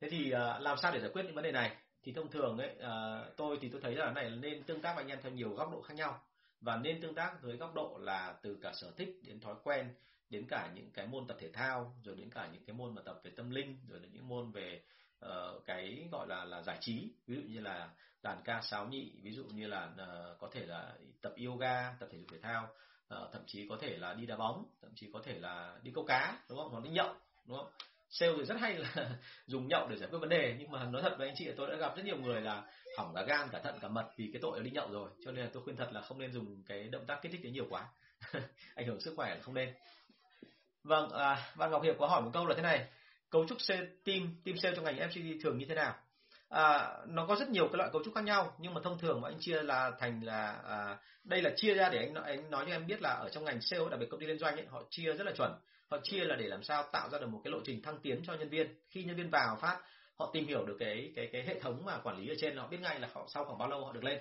Thế 0.00 0.08
thì 0.10 0.30
à, 0.30 0.58
làm 0.58 0.78
sao 0.82 0.92
để 0.92 1.00
giải 1.00 1.10
quyết 1.12 1.22
những 1.22 1.34
vấn 1.34 1.44
đề 1.44 1.52
này? 1.52 1.76
Thì 2.02 2.12
thông 2.12 2.30
thường 2.30 2.58
ấy 2.58 2.74
à, 2.80 3.24
tôi 3.36 3.58
thì 3.60 3.68
tôi 3.68 3.80
thấy 3.80 3.94
là 3.94 4.10
này, 4.10 4.30
nên 4.30 4.62
tương 4.62 4.80
tác 4.80 4.92
với 4.96 5.04
anh 5.04 5.08
em 5.08 5.18
theo 5.22 5.32
nhiều 5.32 5.54
góc 5.54 5.70
độ 5.72 5.82
khác 5.82 5.94
nhau 5.94 6.20
và 6.62 6.76
nên 6.76 7.00
tương 7.00 7.14
tác 7.14 7.42
dưới 7.42 7.56
góc 7.56 7.74
độ 7.74 7.98
là 8.00 8.36
từ 8.42 8.58
cả 8.62 8.72
sở 8.74 8.90
thích 8.96 9.20
đến 9.22 9.40
thói 9.40 9.54
quen 9.62 9.94
đến 10.30 10.46
cả 10.48 10.70
những 10.74 10.90
cái 10.90 11.06
môn 11.06 11.26
tập 11.26 11.36
thể 11.40 11.50
thao 11.52 11.94
rồi 12.04 12.16
đến 12.16 12.30
cả 12.30 12.48
những 12.52 12.64
cái 12.66 12.76
môn 12.76 12.94
mà 12.94 13.02
tập 13.04 13.20
về 13.22 13.30
tâm 13.36 13.50
linh 13.50 13.78
rồi 13.88 14.00
đến 14.00 14.10
những 14.12 14.28
môn 14.28 14.50
về 14.50 14.82
uh, 15.26 15.64
cái 15.64 16.08
gọi 16.12 16.26
là 16.28 16.44
là 16.44 16.62
giải 16.62 16.78
trí. 16.80 17.12
Ví 17.26 17.36
dụ 17.36 17.42
như 17.42 17.60
là 17.60 17.90
đàn 18.22 18.42
ca 18.44 18.60
sáo 18.62 18.86
nhị 18.86 19.12
ví 19.22 19.32
dụ 19.32 19.44
như 19.44 19.66
là 19.66 19.84
uh, 19.84 20.38
có 20.38 20.48
thể 20.52 20.66
là 20.66 20.94
tập 21.20 21.32
yoga 21.46 21.94
tập 22.00 22.08
thể 22.12 22.18
dục 22.18 22.28
thể 22.32 22.38
thao 22.42 22.68
uh, 23.14 23.32
thậm 23.32 23.42
chí 23.46 23.66
có 23.68 23.78
thể 23.80 23.96
là 23.96 24.14
đi 24.14 24.26
đá 24.26 24.36
bóng 24.36 24.64
thậm 24.82 24.90
chí 24.94 25.10
có 25.12 25.20
thể 25.24 25.38
là 25.38 25.78
đi 25.82 25.92
câu 25.94 26.04
cá 26.04 26.42
đúng 26.48 26.58
không? 26.58 26.68
Hoặc 26.70 26.84
đi 26.84 26.90
nhậu 26.90 27.14
đúng 27.46 27.56
không? 27.56 27.70
Sale 28.10 28.32
thì 28.38 28.44
rất 28.44 28.56
hay 28.60 28.74
là 28.74 28.94
dùng 29.46 29.68
nhậu 29.68 29.88
để 29.88 29.96
giải 29.96 30.08
quyết 30.10 30.18
vấn 30.18 30.28
đề 30.28 30.56
nhưng 30.58 30.70
mà 30.70 30.84
nói 30.84 31.02
thật 31.02 31.14
với 31.18 31.28
anh 31.28 31.36
chị 31.38 31.50
tôi 31.56 31.70
đã 31.70 31.76
gặp 31.76 31.96
rất 31.96 32.04
nhiều 32.04 32.16
người 32.16 32.40
là 32.40 32.72
hỏng 32.96 33.14
cả 33.14 33.22
gan 33.22 33.48
cả 33.52 33.58
thận 33.58 33.78
cả 33.80 33.88
mật 33.88 34.10
vì 34.16 34.30
cái 34.32 34.42
tội 34.42 34.58
là 34.58 34.64
đi 34.64 34.70
nhậu 34.70 34.90
rồi. 34.90 35.10
Cho 35.24 35.32
nên 35.32 35.44
là 35.44 35.50
tôi 35.52 35.62
khuyên 35.62 35.76
thật 35.76 35.88
là 35.92 36.00
không 36.00 36.18
nên 36.18 36.32
dùng 36.32 36.62
cái 36.66 36.88
động 36.88 37.04
tác 37.06 37.18
kích 37.22 37.32
thích 37.32 37.40
đấy 37.42 37.52
nhiều 37.52 37.66
quá. 37.70 37.84
Ảnh 38.74 38.86
hưởng 38.86 39.00
sức 39.00 39.14
khỏe 39.16 39.34
là 39.34 39.40
không 39.42 39.54
nên. 39.54 39.74
Vâng 40.84 41.10
à, 41.10 41.52
bạn 41.56 41.70
Ngọc 41.70 41.82
Hiệp 41.82 41.94
có 41.98 42.06
hỏi 42.06 42.22
một 42.22 42.30
câu 42.32 42.46
là 42.46 42.54
thế 42.54 42.62
này. 42.62 42.86
Cấu 43.30 43.46
trúc 43.48 43.60
xe 43.60 43.76
team 44.04 44.36
team 44.44 44.58
sale 44.58 44.74
trong 44.76 44.84
ngành 44.84 44.96
FCD 44.96 45.40
thường 45.42 45.58
như 45.58 45.66
thế 45.68 45.74
nào? 45.74 45.94
À, 46.48 46.96
nó 47.06 47.26
có 47.26 47.36
rất 47.36 47.48
nhiều 47.48 47.68
cái 47.68 47.78
loại 47.78 47.90
cấu 47.92 48.04
trúc 48.04 48.14
khác 48.14 48.24
nhau 48.24 48.56
nhưng 48.58 48.74
mà 48.74 48.80
thông 48.84 48.98
thường 48.98 49.20
mà 49.20 49.28
anh 49.28 49.38
chia 49.40 49.62
là 49.62 49.92
thành 49.98 50.22
là 50.24 50.60
à, 50.68 50.98
đây 51.24 51.42
là 51.42 51.50
chia 51.56 51.74
ra 51.74 51.88
để 51.88 51.98
anh 51.98 52.14
anh 52.14 52.50
nói 52.50 52.64
cho 52.66 52.72
em 52.72 52.86
biết 52.86 53.02
là 53.02 53.10
ở 53.10 53.28
trong 53.28 53.44
ngành 53.44 53.60
sale 53.60 53.84
đặc 53.90 54.00
biệt 54.00 54.06
công 54.10 54.20
ty 54.20 54.26
liên 54.26 54.38
doanh 54.38 54.56
ấy, 54.56 54.66
họ 54.66 54.82
chia 54.90 55.12
rất 55.12 55.24
là 55.24 55.32
chuẩn. 55.32 55.52
Họ 55.90 55.98
chia 56.02 56.24
là 56.24 56.36
để 56.36 56.46
làm 56.46 56.62
sao 56.62 56.84
tạo 56.92 57.08
ra 57.10 57.18
được 57.18 57.28
một 57.28 57.40
cái 57.44 57.50
lộ 57.50 57.58
trình 57.64 57.82
thăng 57.82 57.98
tiến 58.02 58.22
cho 58.26 58.34
nhân 58.34 58.48
viên. 58.48 58.74
Khi 58.88 59.04
nhân 59.04 59.16
viên 59.16 59.30
vào 59.30 59.58
phát 59.60 59.80
họ 60.18 60.30
tìm 60.32 60.46
hiểu 60.46 60.64
được 60.64 60.76
cái 60.78 61.12
cái 61.16 61.28
cái 61.32 61.42
hệ 61.42 61.60
thống 61.60 61.84
mà 61.84 61.98
quản 61.98 62.18
lý 62.18 62.28
ở 62.28 62.34
trên 62.38 62.56
họ 62.56 62.66
biết 62.66 62.80
ngay 62.80 63.00
là 63.00 63.08
họ 63.14 63.26
sau 63.28 63.44
khoảng 63.44 63.58
bao 63.58 63.68
lâu 63.68 63.84
họ 63.84 63.92
được 63.92 64.04
lên. 64.04 64.18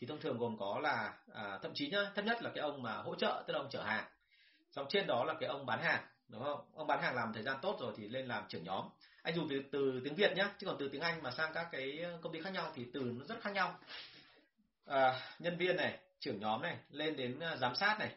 Thì 0.00 0.06
thông 0.06 0.20
thường 0.20 0.38
gồm 0.38 0.56
có 0.58 0.78
là 0.82 1.14
à, 1.34 1.58
thậm 1.62 1.72
chí 1.74 1.90
nhá 1.90 2.10
thấp 2.14 2.24
nhất 2.24 2.42
là 2.42 2.50
cái 2.54 2.62
ông 2.62 2.82
mà 2.82 2.94
hỗ 2.94 3.14
trợ 3.14 3.44
tức 3.46 3.54
là 3.54 3.60
ông 3.60 3.70
chở 3.70 3.82
hàng. 3.82 4.04
Xong 4.70 4.86
trên 4.88 5.06
đó 5.06 5.24
là 5.24 5.34
cái 5.40 5.48
ông 5.48 5.66
bán 5.66 5.82
hàng 5.82 6.04
đúng 6.28 6.42
không? 6.42 6.60
Ông 6.74 6.86
bán 6.86 7.02
hàng 7.02 7.14
làm 7.14 7.32
thời 7.32 7.42
gian 7.42 7.56
tốt 7.62 7.76
rồi 7.80 7.92
thì 7.96 8.08
lên 8.08 8.26
làm 8.26 8.44
trưởng 8.48 8.64
nhóm. 8.64 8.88
Anh 9.22 9.34
dùng 9.34 9.48
từ 9.50 9.62
từ 9.72 10.00
tiếng 10.04 10.14
việt 10.14 10.36
nhá 10.36 10.54
chứ 10.58 10.66
còn 10.66 10.76
từ 10.78 10.88
tiếng 10.88 11.00
anh 11.00 11.22
mà 11.22 11.30
sang 11.30 11.52
các 11.54 11.68
cái 11.72 11.98
ờ, 11.98 12.18
công 12.22 12.32
ty 12.32 12.40
khác 12.40 12.52
nhau 12.52 12.72
thì 12.74 12.86
từ 12.94 13.00
nó 13.00 13.24
rất 13.24 13.40
khác 13.40 13.50
nhau. 13.50 13.78
À, 14.86 15.20
nhân 15.38 15.56
viên 15.56 15.76
này 15.76 15.98
trưởng 16.20 16.40
nhóm 16.40 16.62
này 16.62 16.78
lên 16.90 17.16
đến 17.16 17.40
ờ, 17.40 17.56
giám 17.56 17.74
sát 17.74 17.96
này. 17.98 18.14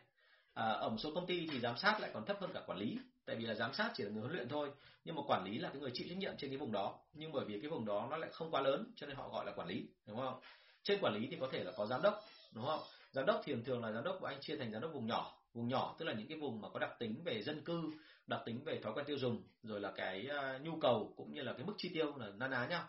À, 0.53 0.65
ở 0.65 0.89
một 0.89 0.97
số 0.99 1.11
công 1.15 1.27
ty 1.27 1.47
thì 1.51 1.59
giám 1.59 1.77
sát 1.77 1.99
lại 1.99 2.11
còn 2.13 2.25
thấp 2.25 2.37
hơn 2.41 2.51
cả 2.53 2.61
quản 2.67 2.79
lý 2.79 2.97
tại 3.27 3.35
vì 3.35 3.45
là 3.45 3.53
giám 3.53 3.73
sát 3.73 3.91
chỉ 3.95 4.03
là 4.03 4.09
người 4.09 4.21
huấn 4.21 4.33
luyện 4.33 4.49
thôi 4.49 4.71
nhưng 5.03 5.15
mà 5.15 5.21
quản 5.27 5.43
lý 5.45 5.57
là 5.57 5.69
cái 5.69 5.81
người 5.81 5.91
chịu 5.93 6.07
trách 6.09 6.17
nhiệm 6.17 6.37
trên 6.37 6.49
cái 6.49 6.57
vùng 6.57 6.71
đó. 6.71 6.99
Nhưng 7.13 7.31
bởi 7.31 7.45
vì 7.45 7.59
cái 7.61 7.69
vùng 7.69 7.85
đó 7.85 8.07
nó 8.09 8.17
lại 8.17 8.29
không 8.33 8.51
quá 8.51 8.61
lớn 8.61 8.91
cho 8.95 9.07
nên 9.07 9.15
họ 9.15 9.29
gọi 9.29 9.45
là 9.45 9.51
quản 9.51 9.67
lý 9.67 9.87
đúng 10.07 10.17
không? 10.17 10.39
Trên 10.83 10.99
quản 11.01 11.13
lý 11.13 11.27
thì 11.31 11.37
có 11.39 11.49
thể 11.51 11.63
là 11.63 11.71
có 11.77 11.85
giám 11.85 12.01
đốc 12.01 12.23
đúng 12.53 12.65
không? 12.65 12.79
Giám 13.11 13.25
đốc 13.25 13.41
thì 13.43 13.53
thường 13.53 13.63
thường 13.63 13.83
là 13.83 13.91
giám 13.91 14.03
đốc 14.03 14.17
của 14.19 14.25
anh 14.25 14.41
chia 14.41 14.57
thành 14.57 14.71
giám 14.71 14.81
đốc 14.81 14.93
vùng 14.93 15.07
nhỏ. 15.07 15.33
Vùng 15.53 15.67
nhỏ 15.67 15.95
tức 15.99 16.05
là 16.05 16.13
những 16.13 16.27
cái 16.27 16.37
vùng 16.37 16.61
mà 16.61 16.69
có 16.69 16.79
đặc 16.79 16.91
tính 16.99 17.21
về 17.25 17.43
dân 17.43 17.61
cư 17.61 17.81
đặc 18.27 18.41
tính 18.45 18.63
về 18.63 18.79
thói 18.83 18.93
quen 18.93 19.05
tiêu 19.05 19.17
dùng 19.17 19.43
rồi 19.63 19.79
là 19.79 19.91
cái 19.95 20.27
uh, 20.27 20.61
nhu 20.61 20.79
cầu 20.79 21.13
cũng 21.17 21.33
như 21.33 21.41
là 21.41 21.53
cái 21.53 21.65
mức 21.65 21.73
chi 21.77 21.89
tiêu 21.93 22.17
là 22.17 22.27
na 22.37 22.47
ná 22.47 22.67
nhau. 22.67 22.83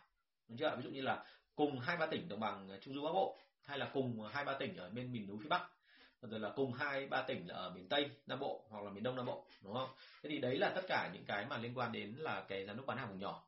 Đúng 0.49 0.59
chưa 0.59 0.76
ví 0.76 0.82
dụ 0.82 0.91
như 0.91 1.03
là 1.03 1.24
cùng 1.55 1.78
hai 1.78 1.97
ba 1.97 2.07
tỉnh 2.07 2.28
đồng 2.28 2.41
bằng 2.41 2.68
trung 2.80 2.95
du 2.95 3.03
bắc 3.03 3.12
bộ 3.12 3.39
hay 3.62 3.78
là 3.78 3.91
cùng 3.95 4.20
hai 4.32 4.45
ba 4.45 4.55
tỉnh 4.59 4.76
ở 4.76 4.91
bên 4.91 5.12
miền 5.12 5.26
núi 5.26 5.39
phía 5.43 5.49
bắc 5.49 5.70
rồi 6.22 6.40
là 6.40 6.50
cùng 6.56 6.72
hai, 6.72 7.06
ba 7.06 7.22
tỉnh 7.22 7.48
ở 7.48 7.70
miền 7.70 7.88
tây 7.88 8.10
nam 8.26 8.38
bộ 8.38 8.66
hoặc 8.70 8.84
là 8.84 8.90
miền 8.90 9.02
đông 9.02 9.16
nam 9.16 9.26
bộ, 9.26 9.46
đúng 9.62 9.74
không? 9.74 9.88
Thế 10.22 10.30
thì 10.30 10.38
đấy 10.38 10.58
là 10.58 10.72
tất 10.74 10.82
cả 10.88 11.10
những 11.12 11.24
cái 11.24 11.46
mà 11.46 11.58
liên 11.58 11.78
quan 11.78 11.92
đến 11.92 12.14
là 12.18 12.44
cái 12.48 12.66
giám 12.66 12.76
đốc 12.76 12.86
bán 12.86 12.98
hàng 12.98 13.08
vùng 13.08 13.18
nhỏ. 13.18 13.44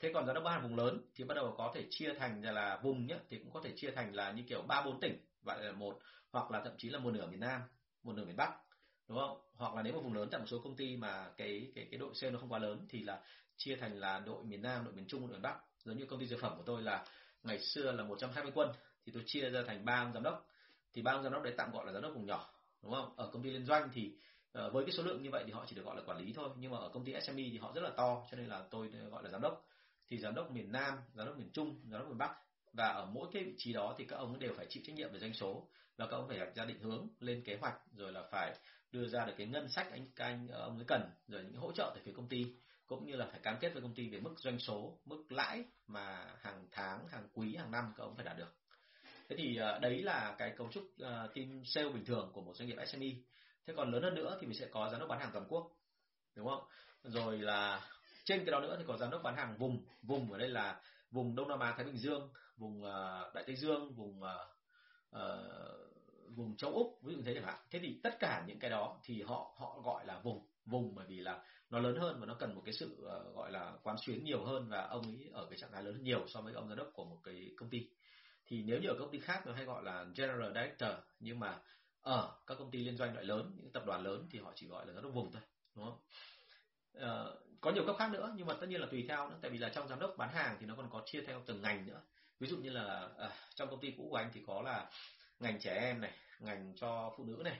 Thế 0.00 0.10
còn 0.14 0.26
giám 0.26 0.34
đốc 0.34 0.44
bán 0.44 0.54
hàng 0.54 0.62
vùng 0.62 0.76
lớn 0.76 1.00
thì 1.14 1.24
bắt 1.24 1.34
đầu 1.34 1.54
có 1.58 1.72
thể 1.74 1.86
chia 1.90 2.14
thành 2.14 2.42
là 2.42 2.80
vùng 2.82 3.06
nhé 3.06 3.16
thì 3.28 3.38
cũng 3.38 3.52
có 3.52 3.60
thể 3.64 3.72
chia 3.76 3.90
thành 3.90 4.14
là 4.14 4.30
như 4.30 4.42
kiểu 4.48 4.62
ba, 4.62 4.82
bốn 4.82 5.00
tỉnh 5.00 5.16
vậy 5.42 5.64
là 5.64 5.72
một, 5.72 5.98
hoặc 6.30 6.50
là 6.50 6.60
thậm 6.64 6.72
chí 6.78 6.88
là 6.88 6.98
một 6.98 7.10
nửa 7.10 7.26
miền 7.26 7.40
nam, 7.40 7.60
một 8.02 8.12
nửa 8.16 8.24
miền 8.24 8.36
bắc, 8.36 8.50
đúng 9.08 9.18
không? 9.18 9.40
Hoặc 9.54 9.74
là 9.74 9.82
nếu 9.82 9.92
mà 9.92 10.00
vùng 10.00 10.14
lớn 10.14 10.28
tại 10.30 10.40
một 10.40 10.46
số 10.48 10.58
công 10.58 10.76
ty 10.76 10.96
mà 10.96 11.28
cái 11.36 11.72
cái 11.74 11.88
cái 11.90 11.98
đội 11.98 12.14
sale 12.14 12.30
nó 12.30 12.38
không 12.38 12.52
quá 12.52 12.58
lớn 12.58 12.86
thì 12.88 13.02
là 13.02 13.20
chia 13.56 13.76
thành 13.76 13.98
là 13.98 14.18
đội 14.18 14.44
miền 14.44 14.62
nam, 14.62 14.84
đội 14.84 14.94
miền 14.94 15.06
trung, 15.08 15.20
đội 15.20 15.30
miền 15.30 15.42
bắc. 15.42 15.58
Giống 15.84 15.98
như 15.98 16.04
công 16.04 16.20
ty 16.20 16.26
dược 16.26 16.40
phẩm 16.40 16.52
của 16.56 16.62
tôi 16.66 16.82
là 16.82 17.06
ngày 17.42 17.58
xưa 17.58 17.92
là 17.92 18.04
120 18.04 18.52
quân, 18.54 18.72
thì 19.06 19.12
tôi 19.12 19.22
chia 19.26 19.50
ra 19.50 19.62
thành 19.66 19.84
ba 19.84 20.02
ông 20.02 20.12
giám 20.12 20.22
đốc 20.22 20.46
thì 20.98 21.02
ban 21.02 21.22
giám 21.22 21.32
đốc 21.32 21.42
đấy 21.42 21.54
tạm 21.56 21.72
gọi 21.72 21.86
là 21.86 21.92
giám 21.92 22.02
đốc 22.02 22.14
vùng 22.14 22.26
nhỏ 22.26 22.54
đúng 22.82 22.92
không? 22.92 23.14
Ở 23.16 23.30
công 23.32 23.42
ty 23.42 23.50
liên 23.50 23.64
doanh 23.64 23.90
thì 23.92 24.12
uh, 24.58 24.72
với 24.72 24.84
cái 24.84 24.92
số 24.92 25.02
lượng 25.02 25.22
như 25.22 25.30
vậy 25.30 25.42
thì 25.46 25.52
họ 25.52 25.64
chỉ 25.68 25.76
được 25.76 25.84
gọi 25.84 25.96
là 25.96 26.02
quản 26.06 26.18
lý 26.18 26.32
thôi 26.32 26.48
nhưng 26.58 26.70
mà 26.70 26.78
ở 26.78 26.88
công 26.88 27.04
ty 27.04 27.14
SME 27.20 27.42
thì 27.52 27.58
họ 27.58 27.72
rất 27.74 27.80
là 27.80 27.90
to 27.90 28.26
cho 28.30 28.36
nên 28.36 28.46
là 28.46 28.64
tôi 28.70 28.88
gọi 28.88 29.22
là 29.22 29.30
giám 29.30 29.40
đốc. 29.40 29.66
Thì 30.08 30.18
giám 30.18 30.34
đốc 30.34 30.50
miền 30.50 30.72
Nam 30.72 30.98
giám 31.14 31.26
đốc 31.26 31.38
miền 31.38 31.50
Trung 31.52 31.80
giám 31.90 32.00
đốc 32.00 32.08
miền 32.08 32.18
Bắc 32.18 32.30
và 32.72 32.88
ở 32.88 33.06
mỗi 33.06 33.28
cái 33.32 33.44
vị 33.44 33.54
trí 33.58 33.72
đó 33.72 33.94
thì 33.98 34.04
các 34.04 34.16
ông 34.16 34.38
đều 34.38 34.54
phải 34.56 34.66
chịu 34.68 34.82
trách 34.86 34.96
nhiệm 34.96 35.12
về 35.12 35.18
doanh 35.18 35.34
số 35.34 35.68
và 35.96 36.06
các 36.06 36.16
ông 36.16 36.28
phải 36.28 36.38
đặt 36.38 36.54
ra 36.54 36.64
định 36.64 36.80
hướng 36.80 37.08
lên 37.20 37.42
kế 37.44 37.56
hoạch 37.56 37.74
rồi 37.92 38.12
là 38.12 38.22
phải 38.30 38.54
đưa 38.92 39.08
ra 39.08 39.24
được 39.24 39.34
cái 39.38 39.46
ngân 39.46 39.68
sách 39.68 39.90
anh 39.90 40.06
các 40.16 40.24
anh 40.24 40.48
ờ, 40.48 40.60
ông 40.60 40.76
ấy 40.76 40.84
cần 40.88 41.10
rồi 41.28 41.42
những 41.44 41.56
hỗ 41.56 41.72
trợ 41.72 41.92
từ 41.94 42.00
phía 42.04 42.12
công 42.16 42.28
ty 42.28 42.56
cũng 42.86 43.06
như 43.06 43.16
là 43.16 43.26
phải 43.30 43.40
cam 43.40 43.56
kết 43.60 43.72
với 43.72 43.82
công 43.82 43.94
ty 43.94 44.08
về 44.08 44.20
mức 44.20 44.34
doanh 44.38 44.58
số 44.58 44.98
mức 45.04 45.32
lãi 45.32 45.64
mà 45.86 46.34
hàng 46.40 46.66
tháng 46.72 47.08
hàng 47.08 47.28
quý 47.34 47.56
hàng 47.56 47.70
năm 47.70 47.92
các 47.96 48.04
ông 48.04 48.16
phải 48.16 48.24
đạt 48.24 48.38
được 48.38 48.54
thế 49.28 49.36
thì 49.38 49.56
à, 49.56 49.78
đấy 49.78 50.02
là 50.02 50.34
cái 50.38 50.54
cấu 50.56 50.68
trúc 50.72 50.84
à, 50.98 51.28
team 51.34 51.62
sale 51.64 51.88
bình 51.88 52.04
thường 52.04 52.30
của 52.32 52.40
một 52.40 52.56
doanh 52.56 52.68
nghiệp 52.68 52.76
SME 52.86 53.06
thế 53.66 53.74
còn 53.76 53.90
lớn 53.90 54.02
hơn 54.02 54.14
nữa 54.14 54.38
thì 54.40 54.46
mình 54.46 54.58
sẽ 54.58 54.66
có 54.70 54.88
giám 54.90 55.00
đốc 55.00 55.08
bán 55.08 55.20
hàng 55.20 55.30
toàn 55.32 55.46
quốc 55.48 55.78
đúng 56.38 56.48
không? 56.48 56.64
Rồi 57.02 57.38
là 57.38 57.90
trên 58.24 58.44
cái 58.44 58.52
đó 58.52 58.60
nữa 58.60 58.76
thì 58.78 58.84
có 58.86 58.96
giám 58.96 59.10
đốc 59.10 59.22
bán 59.22 59.36
hàng 59.36 59.56
vùng 59.58 59.84
vùng 60.02 60.32
ở 60.32 60.38
đây 60.38 60.48
là 60.48 60.80
vùng 61.10 61.36
Đông 61.36 61.48
Nam 61.48 61.60
Á 61.60 61.74
Thái 61.76 61.84
Bình 61.84 61.98
Dương 61.98 62.30
vùng 62.56 62.84
à, 62.84 63.20
Đại 63.34 63.44
Tây 63.46 63.56
Dương 63.56 63.94
vùng 63.94 64.20
uh, 64.20 64.26
uh, 65.16 66.36
vùng 66.36 66.56
châu 66.56 66.72
Úc 66.72 66.98
ví 67.02 67.14
dụ 67.14 67.22
thế 67.24 67.34
chẳng 67.34 67.44
hạn. 67.44 67.58
Thế 67.70 67.78
thì 67.82 68.00
tất 68.02 68.16
cả 68.20 68.44
những 68.46 68.58
cái 68.58 68.70
đó 68.70 69.00
thì 69.04 69.22
họ 69.22 69.54
họ 69.56 69.80
gọi 69.84 70.06
là 70.06 70.20
vùng 70.20 70.46
vùng 70.64 70.94
bởi 70.94 71.06
vì 71.08 71.20
là 71.20 71.44
nó 71.70 71.78
lớn 71.78 71.96
hơn 71.96 72.20
và 72.20 72.26
nó 72.26 72.34
cần 72.34 72.54
một 72.54 72.62
cái 72.64 72.74
sự 72.74 72.96
uh, 73.00 73.34
gọi 73.36 73.52
là 73.52 73.72
quán 73.82 73.96
xuyến 73.98 74.24
nhiều 74.24 74.44
hơn 74.44 74.68
và 74.68 74.82
ông 74.82 75.02
ấy 75.02 75.30
ở 75.32 75.46
cái 75.50 75.58
trạng 75.58 75.72
thái 75.72 75.82
lớn 75.82 75.94
hơn 75.94 76.02
nhiều 76.02 76.24
so 76.28 76.40
với 76.40 76.52
ông 76.54 76.68
giám 76.68 76.78
đốc 76.78 76.90
của 76.94 77.04
một 77.04 77.18
cái 77.24 77.50
công 77.56 77.70
ty 77.70 77.88
thì 78.48 78.62
nếu 78.62 78.80
như 78.80 78.88
ở 78.88 78.96
công 78.98 79.10
ty 79.10 79.20
khác 79.20 79.46
nó 79.46 79.52
hay 79.52 79.64
gọi 79.64 79.82
là 79.82 80.06
general 80.16 80.52
director 80.54 80.90
nhưng 81.20 81.40
mà 81.40 81.60
ở 82.02 82.38
các 82.46 82.58
công 82.58 82.70
ty 82.70 82.84
liên 82.84 82.96
doanh 82.96 83.12
loại 83.12 83.24
lớn 83.24 83.52
những 83.56 83.72
tập 83.72 83.82
đoàn 83.86 84.02
lớn 84.02 84.28
thì 84.30 84.38
họ 84.38 84.52
chỉ 84.54 84.66
gọi 84.68 84.86
là 84.86 84.92
giám 84.92 85.02
đốc 85.02 85.12
vùng 85.12 85.32
thôi 85.32 85.42
đúng 85.74 85.84
không? 85.84 85.98
Uh, 86.96 87.60
có 87.60 87.70
nhiều 87.70 87.86
cấp 87.86 87.96
khác 87.98 88.10
nữa 88.10 88.32
nhưng 88.36 88.46
mà 88.46 88.54
tất 88.60 88.66
nhiên 88.66 88.80
là 88.80 88.86
tùy 88.90 89.04
theo 89.08 89.30
nữa 89.30 89.38
tại 89.42 89.50
vì 89.50 89.58
là 89.58 89.68
trong 89.68 89.88
giám 89.88 90.00
đốc 90.00 90.14
bán 90.16 90.28
hàng 90.34 90.56
thì 90.60 90.66
nó 90.66 90.74
còn 90.76 90.90
có 90.90 91.02
chia 91.06 91.22
theo 91.26 91.42
từng 91.46 91.62
ngành 91.62 91.86
nữa. 91.86 92.00
Ví 92.40 92.48
dụ 92.48 92.56
như 92.56 92.70
là 92.70 93.08
uh, 93.26 93.32
trong 93.54 93.70
công 93.70 93.80
ty 93.80 93.94
cũ 93.96 94.08
của 94.10 94.16
anh 94.16 94.30
thì 94.34 94.42
có 94.46 94.62
là 94.62 94.90
ngành 95.38 95.60
trẻ 95.60 95.74
em 95.80 96.00
này 96.00 96.12
ngành 96.38 96.74
cho 96.76 97.14
phụ 97.16 97.24
nữ 97.24 97.42
này 97.44 97.58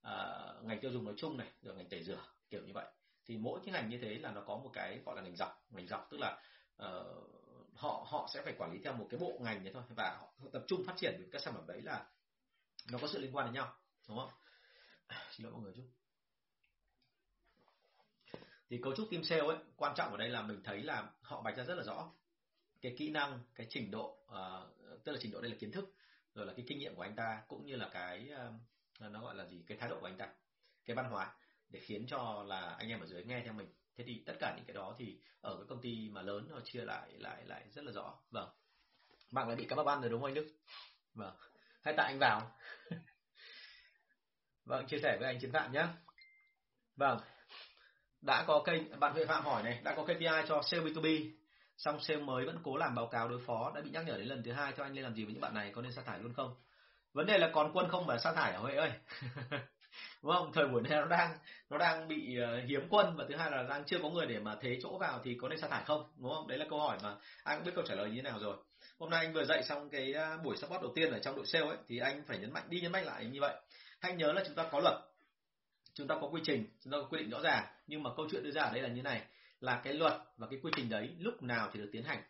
uh, 0.00 0.64
ngành 0.64 0.80
tiêu 0.80 0.90
dùng 0.90 1.04
nói 1.04 1.14
chung 1.16 1.36
này 1.36 1.48
rồi 1.62 1.74
ngành 1.74 1.88
tẩy 1.88 2.02
rửa 2.02 2.20
kiểu 2.50 2.62
như 2.62 2.72
vậy. 2.72 2.86
Thì 3.26 3.36
mỗi 3.36 3.60
cái 3.64 3.72
ngành 3.72 3.88
như 3.88 3.98
thế 3.98 4.14
là 4.14 4.30
nó 4.30 4.40
có 4.40 4.56
một 4.56 4.70
cái 4.72 5.00
gọi 5.06 5.16
là 5.16 5.22
ngành 5.22 5.36
dọc 5.36 5.66
ngành 5.70 5.86
dọc 5.86 6.08
tức 6.10 6.18
là 6.20 6.40
uh, 6.86 7.38
họ 7.78 8.06
họ 8.08 8.28
sẽ 8.34 8.42
phải 8.42 8.54
quản 8.58 8.72
lý 8.72 8.80
theo 8.84 8.92
một 8.92 9.06
cái 9.10 9.20
bộ 9.20 9.38
ngành 9.40 9.64
đấy 9.64 9.72
thôi 9.74 9.82
và 9.96 10.16
họ 10.18 10.48
tập 10.52 10.64
trung 10.68 10.84
phát 10.86 10.94
triển 10.96 11.28
các 11.32 11.42
sản 11.42 11.54
phẩm 11.54 11.66
đấy 11.66 11.82
là 11.82 12.06
nó 12.90 12.98
có 12.98 13.08
sự 13.08 13.18
liên 13.18 13.36
quan 13.36 13.46
đến 13.46 13.54
nhau 13.54 13.74
đúng 14.08 14.18
không? 14.18 14.30
Xin 15.30 15.44
lỗi 15.44 15.52
mọi 15.52 15.62
người 15.62 15.72
chút. 15.76 15.88
Thì 18.70 18.80
cấu 18.82 18.96
trúc 18.96 19.08
team 19.10 19.24
sale 19.24 19.40
ấy 19.40 19.56
quan 19.76 19.94
trọng 19.96 20.10
ở 20.10 20.16
đây 20.16 20.28
là 20.28 20.42
mình 20.42 20.60
thấy 20.64 20.82
là 20.82 21.10
họ 21.22 21.42
bạch 21.42 21.56
ra 21.56 21.64
rất 21.64 21.74
là 21.74 21.82
rõ 21.82 22.12
cái 22.80 22.94
kỹ 22.98 23.10
năng 23.10 23.40
cái 23.54 23.66
trình 23.70 23.90
độ 23.90 24.18
uh, 24.24 25.04
tức 25.04 25.12
là 25.12 25.18
trình 25.20 25.32
độ 25.32 25.40
đây 25.40 25.50
là 25.50 25.56
kiến 25.60 25.72
thức 25.72 25.94
rồi 26.34 26.46
là 26.46 26.52
cái 26.56 26.64
kinh 26.68 26.78
nghiệm 26.78 26.94
của 26.94 27.02
anh 27.02 27.16
ta 27.16 27.42
cũng 27.48 27.66
như 27.66 27.76
là 27.76 27.88
cái 27.92 28.30
uh, 29.00 29.10
nó 29.12 29.20
gọi 29.20 29.34
là 29.34 29.46
gì? 29.46 29.64
Cái 29.66 29.78
thái 29.78 29.88
độ 29.88 30.00
của 30.00 30.06
anh 30.06 30.16
ta 30.16 30.28
cái 30.84 30.96
văn 30.96 31.10
hóa 31.10 31.34
để 31.68 31.80
khiến 31.80 32.06
cho 32.06 32.42
là 32.42 32.60
anh 32.60 32.88
em 32.88 33.00
ở 33.00 33.06
dưới 33.06 33.24
nghe 33.24 33.42
theo 33.44 33.52
mình 33.52 33.68
thế 33.98 34.04
thì 34.06 34.22
tất 34.26 34.32
cả 34.40 34.54
những 34.56 34.64
cái 34.64 34.74
đó 34.74 34.94
thì 34.98 35.18
ở 35.40 35.56
cái 35.56 35.66
công 35.68 35.80
ty 35.80 36.08
mà 36.12 36.22
lớn 36.22 36.46
nó 36.50 36.60
chia 36.64 36.84
lại 36.84 37.08
lại 37.18 37.44
lại 37.44 37.64
rất 37.74 37.84
là 37.84 37.92
rõ. 37.92 38.14
Vâng. 38.30 38.48
Bạn 39.32 39.48
lại 39.48 39.56
bị 39.56 39.66
cá 39.68 39.76
bắp 39.76 39.86
ăn 39.86 40.00
rồi 40.00 40.10
đúng 40.10 40.20
không 40.20 40.30
anh 40.30 40.34
đức? 40.34 40.46
Vâng. 41.14 41.36
Hay 41.82 41.94
tại 41.96 42.06
anh 42.06 42.18
vào? 42.18 42.52
Vâng 44.64 44.86
chia 44.86 44.98
sẻ 45.02 45.16
với 45.20 45.28
anh 45.28 45.40
chiến 45.40 45.52
phạm 45.52 45.72
nhé 45.72 45.86
vâng. 46.96 47.20
Đã 48.20 48.44
có 48.46 48.62
kênh, 48.66 49.00
bạn 49.00 49.12
Huệ 49.12 49.26
Phạm 49.26 49.44
hỏi 49.44 49.62
này, 49.62 49.80
đã 49.84 49.94
có 49.96 50.04
KPI 50.04 50.48
cho 50.48 50.62
sale 50.62 50.82
B2B 50.82 51.30
xong 51.76 52.00
sale 52.00 52.20
mới 52.20 52.46
vẫn 52.46 52.58
cố 52.64 52.76
làm 52.76 52.94
báo 52.94 53.06
cáo 53.06 53.28
đối 53.28 53.40
phó, 53.46 53.72
đã 53.74 53.80
bị 53.80 53.90
nhắc 53.90 54.04
nhở 54.06 54.18
đến 54.18 54.26
lần 54.26 54.42
thứ 54.42 54.52
hai 54.52 54.72
cho 54.76 54.82
anh 54.82 54.94
nên 54.94 55.04
làm 55.04 55.14
gì 55.14 55.24
với 55.24 55.32
những 55.32 55.40
bạn 55.40 55.54
này, 55.54 55.72
có 55.74 55.82
nên 55.82 55.92
sa 55.92 56.02
thải 56.02 56.18
luôn 56.18 56.34
không? 56.34 56.54
Vấn 57.12 57.26
đề 57.26 57.38
là 57.38 57.50
còn 57.54 57.70
quân 57.74 57.88
không 57.88 58.06
phải 58.06 58.18
sa 58.18 58.32
thải 58.32 58.52
ở 58.52 58.58
Huệ 58.58 58.76
ơi? 58.76 58.92
đúng 60.22 60.32
không? 60.32 60.52
Thời 60.52 60.66
buổi 60.66 60.82
này 60.82 61.00
nó 61.00 61.06
đang 61.06 61.38
nó 61.70 61.78
đang 61.78 62.08
bị 62.08 62.38
ờ, 62.38 62.60
hiếm 62.66 62.86
quân 62.90 63.16
và 63.16 63.24
thứ 63.28 63.36
hai 63.36 63.50
là 63.50 63.62
đang 63.62 63.84
chưa 63.84 63.98
có 64.02 64.08
người 64.08 64.26
để 64.26 64.38
mà 64.38 64.56
thế 64.60 64.78
chỗ 64.82 64.98
vào 64.98 65.20
thì 65.24 65.38
có 65.40 65.48
nên 65.48 65.60
sa 65.60 65.68
thải 65.68 65.84
không? 65.84 66.04
Đúng 66.16 66.32
không? 66.34 66.48
Đấy 66.48 66.58
là 66.58 66.66
câu 66.70 66.80
hỏi 66.80 66.98
mà 67.02 67.16
anh 67.44 67.58
cũng 67.58 67.66
biết 67.66 67.72
câu 67.74 67.84
trả 67.88 67.94
lời 67.94 68.10
như 68.10 68.16
thế 68.16 68.22
nào 68.22 68.38
rồi. 68.38 68.56
Hôm 68.98 69.10
nay 69.10 69.24
anh 69.24 69.34
vừa 69.34 69.44
dạy 69.44 69.62
xong 69.62 69.90
cái 69.90 70.14
buổi 70.44 70.56
support 70.56 70.82
đầu 70.82 70.92
tiên 70.94 71.12
ở 71.12 71.18
trong 71.18 71.36
đội 71.36 71.46
sale 71.46 71.66
ấy, 71.66 71.76
thì 71.88 71.98
anh 71.98 72.24
phải 72.26 72.38
nhấn 72.38 72.52
mạnh, 72.52 72.64
đi 72.68 72.80
nhấn 72.80 72.92
mạnh 72.92 73.04
lại 73.04 73.24
như 73.24 73.40
vậy. 73.40 73.54
Hãy 74.00 74.12
nhớ 74.12 74.32
là 74.32 74.42
chúng 74.46 74.54
ta 74.54 74.68
có 74.72 74.80
luật, 74.80 74.94
chúng 75.94 76.08
ta 76.08 76.14
có 76.20 76.28
quy 76.28 76.40
trình, 76.44 76.66
chúng 76.84 76.92
ta 76.92 76.98
có 76.98 77.08
quy 77.10 77.18
định 77.18 77.30
rõ 77.30 77.40
ràng. 77.40 77.66
Nhưng 77.86 78.02
mà 78.02 78.10
câu 78.16 78.28
chuyện 78.30 78.42
đưa 78.42 78.50
ra 78.50 78.62
ở 78.62 78.72
đây 78.72 78.82
là 78.82 78.88
như 78.88 79.02
này, 79.02 79.22
là 79.60 79.80
cái 79.84 79.94
luật 79.94 80.12
và 80.36 80.46
cái 80.50 80.60
quy 80.62 80.72
trình 80.76 80.88
đấy 80.88 81.10
lúc 81.18 81.42
nào 81.42 81.70
thì 81.72 81.80
được 81.80 81.88
tiến 81.92 82.04
hành. 82.04 82.22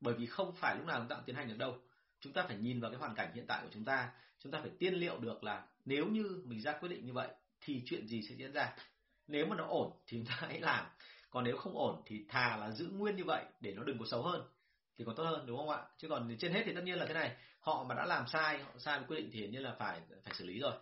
Bởi 0.00 0.14
vì 0.14 0.26
không 0.26 0.54
phải 0.54 0.76
lúc 0.76 0.86
nào 0.86 0.98
chúng 0.98 1.08
ta 1.08 1.16
cũng 1.16 1.24
tiến 1.24 1.36
hành 1.36 1.48
được 1.48 1.58
đâu. 1.58 1.78
Chúng 2.20 2.32
ta 2.32 2.42
phải 2.42 2.56
nhìn 2.56 2.80
vào 2.80 2.90
cái 2.90 3.00
hoàn 3.00 3.14
cảnh 3.14 3.30
hiện 3.34 3.46
tại 3.46 3.60
của 3.62 3.68
chúng 3.72 3.84
ta. 3.84 4.10
Chúng 4.42 4.52
ta 4.52 4.58
phải 4.60 4.70
tiên 4.78 4.94
liệu 4.94 5.18
được 5.18 5.44
là 5.44 5.62
nếu 5.88 6.06
như 6.06 6.42
mình 6.44 6.60
ra 6.60 6.72
quyết 6.72 6.88
định 6.88 7.06
như 7.06 7.12
vậy, 7.12 7.28
thì 7.60 7.82
chuyện 7.86 8.08
gì 8.08 8.22
sẽ 8.28 8.34
diễn 8.34 8.52
ra? 8.52 8.74
Nếu 9.26 9.46
mà 9.46 9.56
nó 9.56 9.66
ổn 9.66 9.92
thì 10.06 10.18
chúng 10.18 10.26
ta 10.26 10.34
hãy 10.48 10.60
làm. 10.60 10.86
Còn 11.30 11.44
nếu 11.44 11.56
không 11.56 11.78
ổn 11.78 12.02
thì 12.06 12.24
thà 12.28 12.56
là 12.56 12.70
giữ 12.70 12.88
nguyên 12.92 13.16
như 13.16 13.24
vậy 13.24 13.44
để 13.60 13.74
nó 13.76 13.82
đừng 13.82 13.98
có 13.98 14.04
xấu 14.10 14.22
hơn, 14.22 14.42
thì 14.98 15.04
còn 15.04 15.16
tốt 15.16 15.24
hơn, 15.24 15.46
đúng 15.46 15.58
không 15.58 15.70
ạ? 15.70 15.82
Chứ 15.98 16.08
còn 16.08 16.36
trên 16.38 16.52
hết 16.52 16.62
thì 16.66 16.74
tất 16.74 16.84
nhiên 16.84 16.98
là 16.98 17.06
thế 17.06 17.14
này, 17.14 17.36
họ 17.60 17.84
mà 17.88 17.94
đã 17.94 18.06
làm 18.06 18.26
sai, 18.26 18.58
họ 18.58 18.70
sai 18.78 19.00
quyết 19.08 19.16
định 19.16 19.30
thì 19.32 19.48
nhiên 19.48 19.62
là 19.62 19.74
phải 19.78 20.00
phải 20.24 20.34
xử 20.34 20.46
lý 20.46 20.58
rồi, 20.58 20.72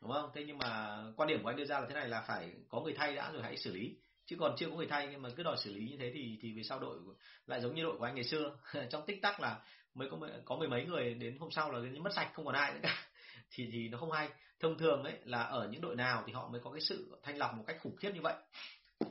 đúng 0.00 0.12
không? 0.12 0.30
Thế 0.34 0.44
nhưng 0.46 0.58
mà 0.58 0.98
quan 1.16 1.28
điểm 1.28 1.42
của 1.42 1.48
anh 1.48 1.56
đưa 1.56 1.64
ra 1.64 1.80
là 1.80 1.86
thế 1.88 1.94
này 1.94 2.08
là 2.08 2.20
phải 2.20 2.52
có 2.68 2.80
người 2.80 2.94
thay 2.96 3.14
đã 3.14 3.32
rồi 3.32 3.42
hãy 3.42 3.56
xử 3.56 3.74
lý. 3.74 3.96
Chứ 4.26 4.36
còn 4.40 4.54
chưa 4.56 4.70
có 4.70 4.76
người 4.76 4.86
thay 4.86 5.08
nhưng 5.10 5.22
mà 5.22 5.28
cứ 5.36 5.42
đòi 5.42 5.56
xử 5.56 5.74
lý 5.74 5.88
như 5.88 5.96
thế 5.98 6.10
thì 6.14 6.38
thì 6.42 6.52
về 6.52 6.62
sau 6.62 6.78
đội 6.78 6.98
lại 7.46 7.60
giống 7.60 7.74
như 7.74 7.82
đội 7.82 7.98
của 7.98 8.04
anh 8.04 8.14
ngày 8.14 8.24
xưa, 8.24 8.56
trong 8.90 9.06
tích 9.06 9.22
tắc 9.22 9.40
là 9.40 9.60
mới 9.94 10.10
có 10.10 10.18
có 10.44 10.56
mười 10.56 10.68
mấy 10.68 10.84
người 10.84 11.14
đến 11.14 11.38
hôm 11.38 11.50
sau 11.50 11.72
là 11.72 11.80
mất 12.00 12.14
sạch, 12.14 12.30
không 12.34 12.44
còn 12.44 12.54
ai 12.54 12.72
nữa 12.72 12.80
cả 12.82 13.06
thì 13.50 13.68
thì 13.72 13.88
nó 13.88 13.98
không 13.98 14.10
hay. 14.10 14.28
Thông 14.60 14.78
thường 14.78 15.04
ấy 15.04 15.14
là 15.24 15.42
ở 15.42 15.68
những 15.68 15.80
đội 15.80 15.96
nào 15.96 16.22
thì 16.26 16.32
họ 16.32 16.48
mới 16.48 16.60
có 16.60 16.70
cái 16.70 16.80
sự 16.80 17.18
thanh 17.22 17.38
lọc 17.38 17.54
một 17.54 17.64
cách 17.66 17.76
khủng 17.80 17.96
khiếp 17.96 18.10
như 18.14 18.20
vậy. 18.22 18.34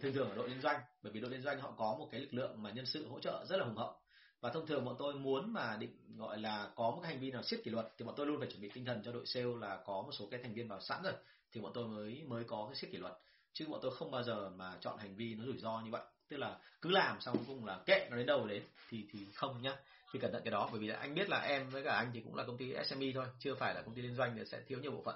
Thường 0.01 0.13
thường 0.13 0.29
ở 0.29 0.36
đội 0.36 0.49
liên 0.49 0.61
doanh, 0.61 0.79
bởi 1.01 1.11
vì 1.11 1.19
đội 1.19 1.31
liên 1.31 1.41
doanh 1.41 1.59
họ 1.59 1.73
có 1.77 1.95
một 1.99 2.07
cái 2.11 2.21
lực 2.21 2.33
lượng 2.33 2.63
mà 2.63 2.71
nhân 2.71 2.86
sự 2.86 3.07
hỗ 3.07 3.19
trợ 3.19 3.45
rất 3.49 3.57
là 3.57 3.65
hùng 3.65 3.77
hậu. 3.77 3.95
Và 4.41 4.49
thông 4.49 4.67
thường 4.67 4.86
bọn 4.86 4.95
tôi 4.99 5.13
muốn 5.13 5.53
mà 5.53 5.77
định, 5.79 6.17
gọi 6.17 6.38
là, 6.38 6.69
có 6.75 6.91
một 6.91 6.99
cái 7.03 7.11
hành 7.11 7.21
vi 7.21 7.31
nào 7.31 7.43
siết 7.43 7.59
kỷ 7.63 7.71
luật 7.71 7.93
thì 7.97 8.05
bọn 8.05 8.15
tôi 8.17 8.27
luôn 8.27 8.39
phải 8.39 8.47
chuẩn 8.47 8.61
bị 8.61 8.69
tinh 8.73 8.86
thần 8.86 9.01
cho 9.05 9.11
đội 9.11 9.25
sale 9.25 9.45
là 9.59 9.81
có 9.86 10.01
một 10.01 10.11
số 10.11 10.27
cái 10.31 10.39
thành 10.43 10.53
viên 10.53 10.67
vào 10.67 10.81
sẵn 10.81 11.03
rồi, 11.03 11.13
thì 11.51 11.61
bọn 11.61 11.71
tôi 11.73 11.88
mới 11.88 12.23
mới 12.27 12.43
có 12.43 12.65
cái 12.67 12.75
siết 12.75 12.91
kỷ 12.91 12.97
luật. 12.97 13.13
Chứ 13.53 13.67
bọn 13.67 13.79
tôi 13.83 13.95
không 13.95 14.11
bao 14.11 14.23
giờ 14.23 14.49
mà 14.49 14.77
chọn 14.81 14.97
hành 14.97 15.15
vi 15.15 15.36
nó 15.36 15.45
rủi 15.45 15.57
ro 15.57 15.81
như 15.81 15.91
vậy. 15.91 16.01
Tức 16.27 16.38
là 16.38 16.59
cứ 16.81 16.89
làm 16.89 17.21
xong 17.21 17.36
cuối 17.38 17.45
cùng 17.47 17.65
là 17.65 17.79
kệ 17.86 18.07
nó 18.11 18.17
đến 18.17 18.25
đâu 18.25 18.47
đến, 18.47 18.63
thì 18.89 19.05
thì 19.11 19.19
không 19.33 19.61
nhá 19.61 19.75
thì 20.16 20.22
cẩn 20.22 20.32
thận 20.32 20.41
cái 20.45 20.51
đó 20.51 20.70
bởi 20.72 20.80
vì 20.80 20.89
anh 20.89 21.13
biết 21.13 21.30
là 21.30 21.39
em 21.39 21.70
với 21.70 21.84
cả 21.84 21.95
anh 21.95 22.11
thì 22.13 22.22
cũng 22.22 22.36
là 22.36 22.43
công 22.43 22.57
ty 22.57 22.74
SME 22.86 23.07
thôi 23.13 23.26
chưa 23.39 23.55
phải 23.55 23.76
là 23.76 23.82
công 23.82 23.95
ty 23.95 24.01
liên 24.01 24.16
doanh 24.16 24.36
thì 24.38 24.45
sẽ 24.45 24.61
thiếu 24.68 24.80
nhiều 24.80 24.91
bộ 24.91 25.03
phận. 25.05 25.16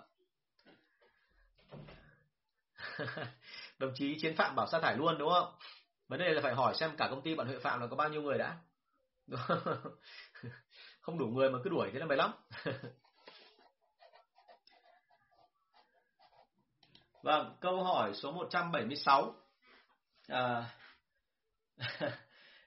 Đồng 3.80 3.92
chí 3.96 4.20
chiến 4.22 4.36
phạm 4.36 4.56
bảo 4.56 4.68
sa 4.68 4.80
thải 4.80 4.98
luôn 4.98 5.18
đúng 5.18 5.30
không? 5.30 5.54
Vấn 6.08 6.20
đề 6.20 6.30
là 6.30 6.42
phải 6.42 6.54
hỏi 6.54 6.76
xem 6.76 6.92
cả 6.98 7.08
công 7.10 7.22
ty 7.22 7.36
bạn 7.36 7.48
huệ 7.48 7.60
phạm 7.60 7.82
là 7.82 7.88
có 7.88 7.96
bao 7.96 8.10
nhiêu 8.10 8.22
người 8.22 8.38
đã. 8.38 8.58
Không 11.02 11.18
đủ 11.18 11.28
người 11.28 11.50
mà 11.50 11.60
cứ 11.64 11.70
đuổi 11.70 11.90
thế 11.94 12.00
là 12.00 12.06
mệt 12.06 12.16
lắm. 12.16 12.32
Vâng 17.24 17.58
câu 17.62 17.84
hỏi 17.84 18.14
số 18.14 18.32
176 18.32 19.36
à, 20.28 20.70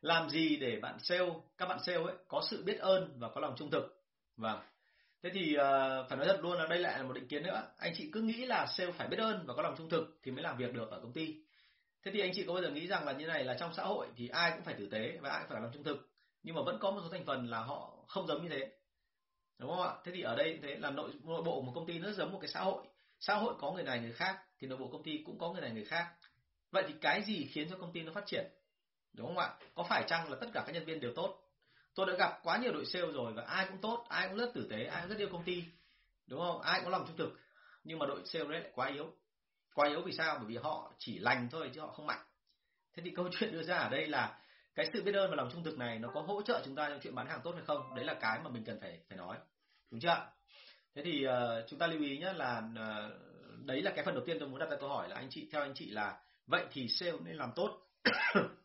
làm 0.02 0.30
gì 0.30 0.56
để 0.56 0.78
bạn 0.82 0.98
sale 0.98 1.30
các 1.58 1.66
bạn 1.66 1.78
sale 1.86 1.98
ấy 1.98 2.14
có 2.28 2.42
sự 2.50 2.62
biết 2.64 2.78
ơn 2.78 3.18
và 3.18 3.28
có 3.28 3.40
lòng 3.40 3.54
trung 3.58 3.70
thực? 3.70 4.04
Vâng. 4.36 4.60
Thế 5.22 5.30
thì 5.34 5.56
uh, 5.56 6.08
phải 6.08 6.18
nói 6.18 6.26
thật 6.26 6.38
luôn 6.42 6.58
là 6.58 6.66
đây 6.66 6.78
lại 6.78 6.98
là 6.98 7.04
một 7.04 7.12
định 7.12 7.28
kiến 7.28 7.42
nữa. 7.42 7.62
Anh 7.78 7.92
chị 7.96 8.10
cứ 8.12 8.20
nghĩ 8.20 8.46
là 8.46 8.66
sale 8.66 8.92
phải 8.92 9.08
biết 9.08 9.18
ơn 9.18 9.44
và 9.46 9.54
có 9.54 9.62
lòng 9.62 9.74
trung 9.78 9.88
thực 9.88 10.18
thì 10.22 10.30
mới 10.30 10.42
làm 10.42 10.56
việc 10.56 10.74
được 10.74 10.90
ở 10.90 11.00
công 11.00 11.12
ty. 11.12 11.36
Thế 12.04 12.10
thì 12.14 12.20
anh 12.20 12.30
chị 12.34 12.44
có 12.46 12.52
bao 12.52 12.62
giờ 12.62 12.70
nghĩ 12.70 12.86
rằng 12.86 13.04
là 13.04 13.12
như 13.12 13.26
này 13.26 13.44
là 13.44 13.56
trong 13.60 13.74
xã 13.74 13.82
hội 13.82 14.06
thì 14.16 14.28
ai 14.28 14.50
cũng 14.50 14.64
phải 14.64 14.74
tử 14.74 14.88
tế 14.90 15.18
và 15.20 15.30
ai 15.30 15.40
cũng 15.40 15.50
phải 15.50 15.62
làm 15.62 15.72
trung 15.72 15.84
thực? 15.84 16.10
Nhưng 16.42 16.54
mà 16.54 16.62
vẫn 16.62 16.78
có 16.80 16.90
một 16.90 17.00
số 17.02 17.08
thành 17.08 17.24
phần 17.24 17.50
là 17.50 17.60
họ 17.60 18.04
không 18.08 18.26
giống 18.26 18.42
như 18.42 18.48
thế. 18.48 18.72
Đúng 19.58 19.70
không 19.70 19.82
ạ? 19.82 19.94
Thế 20.04 20.12
thì 20.14 20.22
ở 20.22 20.36
đây 20.36 20.58
thế 20.62 20.76
là 20.76 20.90
nội 20.90 21.10
nội 21.24 21.42
bộ 21.42 21.62
một 21.62 21.72
công 21.74 21.86
ty 21.86 21.98
nó 21.98 22.10
giống 22.10 22.32
một 22.32 22.38
cái 22.42 22.48
xã 22.48 22.60
hội. 22.60 22.82
Xã 23.20 23.34
hội 23.34 23.54
có 23.58 23.72
người 23.72 23.84
này 23.84 24.00
người 24.00 24.12
khác 24.12 24.38
thì 24.58 24.66
nội 24.66 24.78
bộ 24.78 24.88
công 24.92 25.02
ty 25.02 25.22
cũng 25.26 25.38
có 25.38 25.52
người 25.52 25.60
này 25.60 25.70
người 25.70 25.84
khác. 25.84 26.06
Vậy 26.70 26.84
thì 26.86 26.94
cái 27.00 27.22
gì 27.22 27.48
khiến 27.52 27.70
cho 27.70 27.76
công 27.76 27.92
ty 27.92 28.02
nó 28.02 28.12
phát 28.12 28.26
triển? 28.26 28.44
Đúng 29.12 29.26
không 29.26 29.38
ạ? 29.38 29.54
Có 29.74 29.82
phải 29.82 30.04
chăng 30.06 30.30
là 30.30 30.36
tất 30.40 30.46
cả 30.52 30.62
các 30.66 30.72
nhân 30.72 30.84
viên 30.84 31.00
đều 31.00 31.12
tốt? 31.16 31.38
Tôi 31.94 32.06
đã 32.06 32.12
gặp 32.18 32.40
quá 32.42 32.56
nhiều 32.56 32.72
đội 32.72 32.86
sale 32.86 33.12
rồi 33.12 33.32
và 33.32 33.42
ai 33.42 33.66
cũng 33.68 33.78
tốt 33.78 34.06
ai 34.08 34.28
cũng 34.28 34.36
rất 34.36 34.54
tử 34.54 34.66
tế 34.70 34.84
ai 34.84 35.02
cũng 35.02 35.10
rất 35.10 35.18
yêu 35.18 35.28
công 35.32 35.44
ty. 35.44 35.64
Đúng 36.26 36.40
không? 36.40 36.60
Ai 36.60 36.80
cũng 36.80 36.90
lòng 36.90 37.04
trung 37.06 37.16
thực. 37.16 37.38
Nhưng 37.84 37.98
mà 37.98 38.06
đội 38.06 38.20
sale 38.24 38.44
đấy 38.44 38.60
lại 38.60 38.70
quá 38.74 38.86
yếu. 38.86 39.12
Quá 39.74 39.88
yếu 39.88 40.02
vì 40.02 40.12
sao? 40.12 40.36
Bởi 40.38 40.46
vì 40.46 40.56
họ 40.56 40.92
chỉ 40.98 41.18
lành 41.18 41.48
thôi 41.50 41.70
chứ 41.74 41.80
họ 41.80 41.86
không 41.86 42.06
mạnh. 42.06 42.24
Thế 42.94 43.02
thì 43.04 43.10
câu 43.16 43.28
chuyện 43.32 43.52
đưa 43.52 43.62
ra 43.62 43.78
ở 43.78 43.88
đây 43.88 44.06
là 44.06 44.38
cái 44.74 44.86
sự 44.92 45.02
biết 45.02 45.14
ơn 45.14 45.30
và 45.30 45.36
lòng 45.36 45.50
trung 45.52 45.64
thực 45.64 45.78
này 45.78 45.98
nó 45.98 46.08
có 46.14 46.20
hỗ 46.20 46.42
trợ 46.42 46.62
chúng 46.64 46.74
ta 46.74 46.88
trong 46.88 47.00
chuyện 47.02 47.14
bán 47.14 47.26
hàng 47.26 47.40
tốt 47.44 47.52
hay 47.54 47.64
không? 47.64 47.94
Đấy 47.94 48.04
là 48.04 48.14
cái 48.14 48.40
mà 48.44 48.50
mình 48.50 48.64
cần 48.64 48.80
phải 48.80 49.00
phải 49.08 49.18
nói. 49.18 49.36
Đúng 49.90 50.00
chưa 50.00 50.26
thế 50.94 51.02
thì 51.02 51.26
uh, 51.26 51.32
chúng 51.68 51.78
ta 51.78 51.86
lưu 51.86 52.00
ý 52.00 52.18
nhé 52.18 52.32
là 52.32 52.58
uh, 52.58 53.66
đấy 53.66 53.82
là 53.82 53.92
cái 53.96 54.04
phần 54.04 54.14
đầu 54.14 54.24
tiên 54.26 54.36
tôi 54.40 54.48
muốn 54.48 54.58
đặt 54.58 54.70
ra 54.70 54.76
câu 54.80 54.88
hỏi 54.88 55.08
là 55.08 55.16
anh 55.16 55.26
chị 55.30 55.48
theo 55.52 55.62
anh 55.62 55.74
chị 55.74 55.90
là 55.90 56.20
vậy 56.46 56.64
thì 56.72 56.88
sale 56.88 57.12
nên 57.24 57.36
làm 57.36 57.52
tốt. 57.56 57.78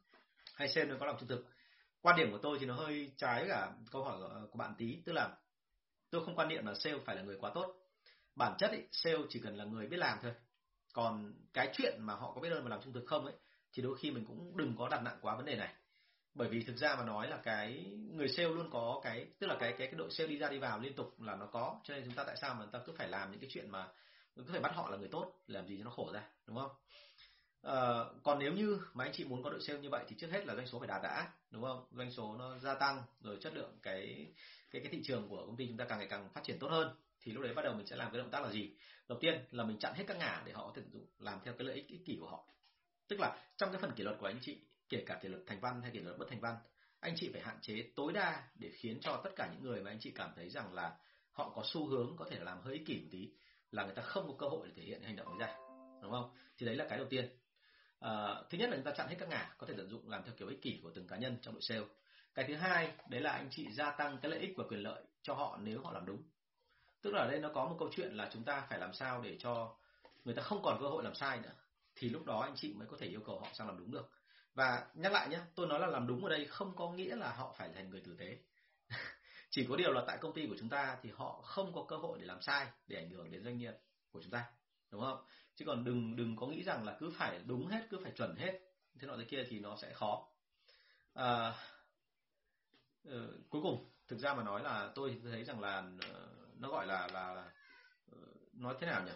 hay 0.57 0.69
xem 0.69 0.89
nó 0.89 0.95
có 0.99 1.05
lòng 1.05 1.17
trung 1.19 1.29
thực. 1.29 1.45
Quan 2.01 2.17
điểm 2.17 2.31
của 2.31 2.37
tôi 2.37 2.57
thì 2.59 2.65
nó 2.65 2.73
hơi 2.73 3.11
trái 3.17 3.45
cả 3.47 3.71
câu 3.91 4.03
hỏi 4.03 4.19
của, 4.51 4.57
bạn 4.57 4.73
tí 4.77 4.97
tức 5.05 5.13
là 5.13 5.37
tôi 6.09 6.25
không 6.25 6.35
quan 6.35 6.47
niệm 6.47 6.65
là 6.65 6.73
sale 6.75 6.97
phải 7.05 7.15
là 7.15 7.21
người 7.21 7.37
quá 7.39 7.51
tốt. 7.55 7.75
Bản 8.35 8.55
chất 8.57 8.71
ấy, 8.71 8.87
sale 8.91 9.17
chỉ 9.29 9.39
cần 9.39 9.55
là 9.55 9.65
người 9.65 9.87
biết 9.87 9.97
làm 9.97 10.19
thôi. 10.21 10.33
Còn 10.93 11.33
cái 11.53 11.69
chuyện 11.73 11.95
mà 11.99 12.13
họ 12.13 12.31
có 12.35 12.41
biết 12.41 12.49
ơn 12.49 12.63
và 12.63 12.69
làm 12.69 12.81
trung 12.81 12.93
thực 12.93 13.05
không 13.07 13.25
ấy 13.25 13.35
thì 13.73 13.83
đôi 13.83 13.97
khi 13.97 14.11
mình 14.11 14.25
cũng 14.25 14.57
đừng 14.57 14.75
có 14.77 14.89
đặt 14.89 15.01
nặng 15.03 15.17
quá 15.21 15.35
vấn 15.35 15.45
đề 15.45 15.55
này. 15.55 15.73
Bởi 16.33 16.47
vì 16.49 16.63
thực 16.63 16.77
ra 16.77 16.95
mà 16.95 17.05
nói 17.05 17.27
là 17.27 17.37
cái 17.43 17.85
người 18.13 18.29
sale 18.29 18.49
luôn 18.49 18.69
có 18.71 19.01
cái 19.03 19.27
tức 19.39 19.47
là 19.47 19.57
cái 19.59 19.71
cái 19.77 19.87
cái 19.87 19.95
đội 19.95 20.11
sale 20.11 20.27
đi 20.27 20.37
ra 20.37 20.49
đi 20.49 20.57
vào 20.57 20.79
liên 20.79 20.93
tục 20.95 21.21
là 21.21 21.35
nó 21.35 21.45
có. 21.45 21.79
Cho 21.83 21.93
nên 21.93 22.03
chúng 22.05 22.13
ta 22.13 22.23
tại 22.23 22.37
sao 22.41 22.53
mà 22.53 22.61
chúng 22.61 22.71
ta 22.71 22.79
cứ 22.85 22.93
phải 22.97 23.07
làm 23.07 23.31
những 23.31 23.39
cái 23.39 23.49
chuyện 23.53 23.69
mà 23.69 23.87
cứ 24.35 24.43
phải 24.51 24.61
bắt 24.61 24.71
họ 24.75 24.89
là 24.89 24.97
người 24.97 25.09
tốt 25.11 25.33
làm 25.47 25.67
gì 25.67 25.77
cho 25.77 25.83
nó 25.83 25.91
khổ 25.91 26.11
ra 26.13 26.23
đúng 26.45 26.57
không? 26.57 26.71
À, 27.67 28.05
còn 28.23 28.39
nếu 28.39 28.53
như 28.53 28.79
mà 28.93 29.05
anh 29.05 29.13
chị 29.13 29.23
muốn 29.23 29.43
có 29.43 29.49
đội 29.49 29.61
sale 29.61 29.79
như 29.79 29.89
vậy 29.89 30.05
thì 30.07 30.15
trước 30.19 30.27
hết 30.31 30.45
là 30.45 30.55
doanh 30.55 30.67
số 30.67 30.79
phải 30.79 30.87
đạt 30.87 31.01
đã 31.03 31.31
đúng 31.51 31.63
không? 31.63 31.85
Doanh 31.91 32.11
số 32.11 32.35
nó 32.39 32.57
gia 32.57 32.73
tăng 32.73 33.03
rồi 33.21 33.37
chất 33.41 33.53
lượng 33.55 33.77
cái 33.83 34.27
cái 34.71 34.81
cái 34.81 34.91
thị 34.91 35.01
trường 35.03 35.29
của 35.29 35.45
công 35.45 35.55
ty 35.55 35.67
chúng 35.67 35.77
ta 35.77 35.85
càng 35.85 35.99
ngày 35.99 36.07
càng 36.07 36.29
phát 36.33 36.43
triển 36.43 36.59
tốt 36.59 36.67
hơn 36.67 36.95
thì 37.21 37.31
lúc 37.31 37.43
đấy 37.43 37.53
bắt 37.53 37.61
đầu 37.61 37.73
mình 37.73 37.87
sẽ 37.87 37.95
làm 37.95 38.11
cái 38.11 38.21
động 38.21 38.31
tác 38.31 38.43
là 38.43 38.49
gì? 38.49 38.71
Đầu 39.07 39.17
tiên 39.21 39.45
là 39.51 39.63
mình 39.63 39.79
chặn 39.79 39.93
hết 39.95 40.03
các 40.07 40.17
ngả 40.17 40.43
để 40.45 40.51
họ 40.53 40.67
có 40.67 40.73
thể 40.75 40.81
dụng 40.93 41.05
làm 41.19 41.39
theo 41.43 41.53
cái 41.53 41.67
lợi 41.67 41.75
ích 41.75 41.87
ích 41.87 42.05
kỷ 42.05 42.17
của 42.21 42.27
họ. 42.27 42.45
Tức 43.07 43.19
là 43.19 43.37
trong 43.57 43.71
cái 43.71 43.81
phần 43.81 43.91
kỷ 43.95 44.03
luật 44.03 44.17
của 44.19 44.27
anh 44.27 44.39
chị 44.41 44.57
kể 44.89 45.03
cả 45.05 45.19
kỷ 45.21 45.29
luật 45.29 45.43
thành 45.47 45.59
văn 45.59 45.81
hay 45.81 45.91
kỷ 45.91 45.99
luật 45.99 46.17
bất 46.17 46.29
thành 46.29 46.39
văn 46.39 46.55
anh 46.99 47.13
chị 47.15 47.29
phải 47.33 47.41
hạn 47.41 47.57
chế 47.61 47.89
tối 47.95 48.13
đa 48.13 48.43
để 48.55 48.69
khiến 48.69 48.99
cho 49.01 49.21
tất 49.23 49.29
cả 49.35 49.49
những 49.53 49.63
người 49.63 49.81
mà 49.81 49.91
anh 49.91 49.99
chị 49.99 50.11
cảm 50.11 50.29
thấy 50.35 50.49
rằng 50.49 50.73
là 50.73 50.97
họ 51.31 51.49
có 51.55 51.63
xu 51.65 51.87
hướng 51.87 52.15
có 52.17 52.25
thể 52.31 52.39
làm 52.39 52.61
hơi 52.61 52.73
ích 52.73 52.85
kỷ 52.85 53.01
một 53.01 53.07
tí 53.11 53.31
là 53.71 53.85
người 53.85 53.95
ta 53.95 54.01
không 54.01 54.27
có 54.27 54.33
cơ 54.39 54.47
hội 54.47 54.67
để 54.67 54.73
thể 54.75 54.83
hiện 54.83 55.01
hành 55.01 55.15
động 55.15 55.27
ấy 55.27 55.37
ra 55.39 55.55
đúng 56.01 56.11
không? 56.11 56.31
Thì 56.57 56.65
đấy 56.65 56.75
là 56.75 56.85
cái 56.89 56.97
đầu 56.97 57.07
tiên 57.09 57.29
à, 57.99 58.41
thứ 58.49 58.57
nhất 58.57 58.69
là 58.69 58.75
chúng 58.75 58.85
ta 58.85 58.91
chặn 58.91 59.07
hết 59.07 59.15
các 59.19 59.29
ngả 59.29 59.55
có 59.57 59.67
thể 59.67 59.73
tận 59.77 59.89
dụng 59.89 60.09
làm 60.09 60.23
theo 60.23 60.33
kiểu 60.37 60.47
ích 60.47 60.61
kỷ 60.61 60.79
của 60.83 60.91
từng 60.95 61.07
cá 61.07 61.17
nhân 61.17 61.37
trong 61.41 61.53
đội 61.53 61.61
sale. 61.61 61.85
Cái 62.33 62.45
thứ 62.47 62.55
hai 62.55 62.91
đấy 63.09 63.21
là 63.21 63.31
anh 63.31 63.47
chị 63.51 63.71
gia 63.71 63.91
tăng 63.91 64.17
cái 64.21 64.31
lợi 64.31 64.39
ích 64.39 64.53
và 64.57 64.63
quyền 64.69 64.79
lợi 64.79 65.03
cho 65.21 65.33
họ 65.33 65.59
nếu 65.61 65.81
họ 65.81 65.91
làm 65.91 66.05
đúng. 66.05 66.23
Tức 67.01 67.13
là 67.13 67.21
ở 67.21 67.31
đây 67.31 67.39
nó 67.39 67.49
có 67.53 67.65
một 67.65 67.75
câu 67.79 67.89
chuyện 67.91 68.13
là 68.13 68.29
chúng 68.33 68.43
ta 68.43 68.65
phải 68.69 68.79
làm 68.79 68.93
sao 68.93 69.21
để 69.21 69.37
cho 69.39 69.75
người 70.25 70.35
ta 70.35 70.41
không 70.41 70.61
còn 70.63 70.77
cơ 70.81 70.87
hội 70.87 71.03
làm 71.03 71.15
sai 71.15 71.39
nữa 71.39 71.53
thì 71.95 72.09
lúc 72.09 72.25
đó 72.25 72.39
anh 72.39 72.53
chị 72.55 72.73
mới 72.73 72.87
có 72.87 72.97
thể 72.99 73.07
yêu 73.07 73.21
cầu 73.25 73.39
họ 73.39 73.47
sang 73.53 73.67
làm 73.67 73.77
đúng 73.77 73.91
được. 73.91 74.09
Và 74.53 74.87
nhắc 74.93 75.11
lại 75.11 75.29
nhé 75.29 75.39
tôi 75.55 75.67
nói 75.67 75.79
là 75.79 75.87
làm 75.87 76.07
đúng 76.07 76.23
ở 76.23 76.29
đây 76.29 76.45
không 76.45 76.75
có 76.75 76.89
nghĩa 76.91 77.15
là 77.15 77.33
họ 77.33 77.55
phải 77.57 77.69
thành 77.75 77.89
người 77.89 78.01
tử 78.01 78.15
tế. 78.19 78.37
Chỉ 79.49 79.65
có 79.69 79.75
điều 79.75 79.91
là 79.91 80.03
tại 80.07 80.17
công 80.21 80.33
ty 80.33 80.47
của 80.47 80.55
chúng 80.59 80.69
ta 80.69 80.97
thì 81.01 81.11
họ 81.15 81.41
không 81.41 81.73
có 81.73 81.85
cơ 81.87 81.97
hội 81.97 82.17
để 82.19 82.25
làm 82.25 82.41
sai 82.41 82.67
để 82.87 82.97
ảnh 82.97 83.09
hưởng 83.09 83.31
đến 83.31 83.43
doanh 83.43 83.57
nghiệp 83.57 83.73
của 84.11 84.21
chúng 84.21 84.31
ta 84.31 84.45
đúng 84.91 85.01
không? 85.01 85.25
Chứ 85.57 85.65
còn 85.65 85.83
đừng 85.83 86.15
đừng 86.15 86.35
có 86.35 86.47
nghĩ 86.47 86.63
rằng 86.63 86.83
là 86.83 86.97
cứ 86.99 87.09
phải 87.17 87.39
đúng 87.45 87.67
hết 87.67 87.87
cứ 87.89 87.99
phải 88.03 88.11
chuẩn 88.11 88.35
hết. 88.35 88.59
Thế 88.99 89.07
nọ 89.07 89.17
thế 89.17 89.23
kia 89.23 89.43
thì 89.49 89.59
nó 89.59 89.75
sẽ 89.75 89.93
khó. 89.93 90.27
À, 91.13 91.53
uh, 93.07 93.13
cuối 93.49 93.61
cùng 93.61 93.89
thực 94.07 94.19
ra 94.19 94.33
mà 94.33 94.43
nói 94.43 94.63
là 94.63 94.91
tôi 94.95 95.21
thấy 95.23 95.43
rằng 95.43 95.59
là 95.59 95.79
uh, 95.79 96.59
nó 96.59 96.69
gọi 96.69 96.87
là 96.87 97.07
là 97.13 97.51
uh, 98.11 98.53
nói 98.53 98.75
thế 98.79 98.87
nào 98.87 99.05
nhỉ? 99.05 99.11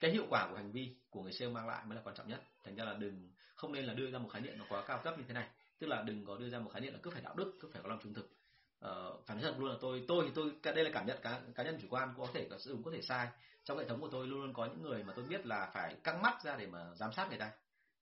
Cái 0.00 0.10
hiệu 0.10 0.26
quả 0.30 0.48
của 0.50 0.56
hành 0.56 0.72
vi 0.72 0.96
của 1.10 1.22
người 1.22 1.32
sale 1.32 1.52
mang 1.52 1.66
lại 1.66 1.84
mới 1.86 1.96
là 1.96 2.02
quan 2.04 2.16
trọng 2.16 2.28
nhất. 2.28 2.42
Thành 2.64 2.76
ra 2.76 2.84
là 2.84 2.94
đừng 2.94 3.32
không 3.54 3.72
nên 3.72 3.84
là 3.84 3.94
đưa 3.94 4.10
ra 4.10 4.18
một 4.18 4.28
khái 4.28 4.42
niệm 4.42 4.58
nó 4.58 4.64
quá 4.68 4.84
cao 4.86 5.00
cấp 5.04 5.18
như 5.18 5.24
thế 5.28 5.34
này. 5.34 5.48
Tức 5.78 5.86
là 5.86 6.02
đừng 6.02 6.24
có 6.24 6.36
đưa 6.36 6.48
ra 6.48 6.58
một 6.58 6.70
khái 6.72 6.80
niệm 6.80 6.92
là 6.92 6.98
cứ 7.02 7.10
phải 7.10 7.22
đạo 7.22 7.34
đức 7.34 7.58
cứ 7.60 7.68
phải 7.72 7.82
có 7.82 7.88
lòng 7.88 8.00
trung 8.02 8.14
thực. 8.14 8.37
Ờ, 8.80 9.12
uh, 9.14 9.26
phải 9.26 9.36
nói 9.36 9.42
thật 9.42 9.54
luôn 9.58 9.70
là 9.70 9.76
tôi 9.80 10.04
tôi 10.08 10.24
thì 10.24 10.32
tôi 10.34 10.74
đây 10.74 10.84
là 10.84 10.90
cảm 10.94 11.06
nhận 11.06 11.18
cá 11.22 11.40
cá 11.54 11.62
nhân 11.62 11.78
chủ 11.82 11.88
quan 11.90 12.14
có 12.18 12.26
thể 12.34 12.46
có 12.50 12.56
đúng 12.68 12.82
có 12.82 12.90
thể 12.90 13.02
sai. 13.02 13.28
Trong 13.64 13.78
hệ 13.78 13.88
thống 13.88 14.00
của 14.00 14.08
tôi 14.08 14.26
luôn 14.26 14.40
luôn 14.40 14.52
có 14.52 14.66
những 14.66 14.82
người 14.82 15.02
mà 15.02 15.12
tôi 15.16 15.24
biết 15.24 15.46
là 15.46 15.70
phải 15.72 15.96
căng 16.04 16.22
mắt 16.22 16.42
ra 16.42 16.56
để 16.56 16.66
mà 16.66 16.94
giám 16.94 17.12
sát 17.12 17.28
người 17.28 17.38
ta. 17.38 17.50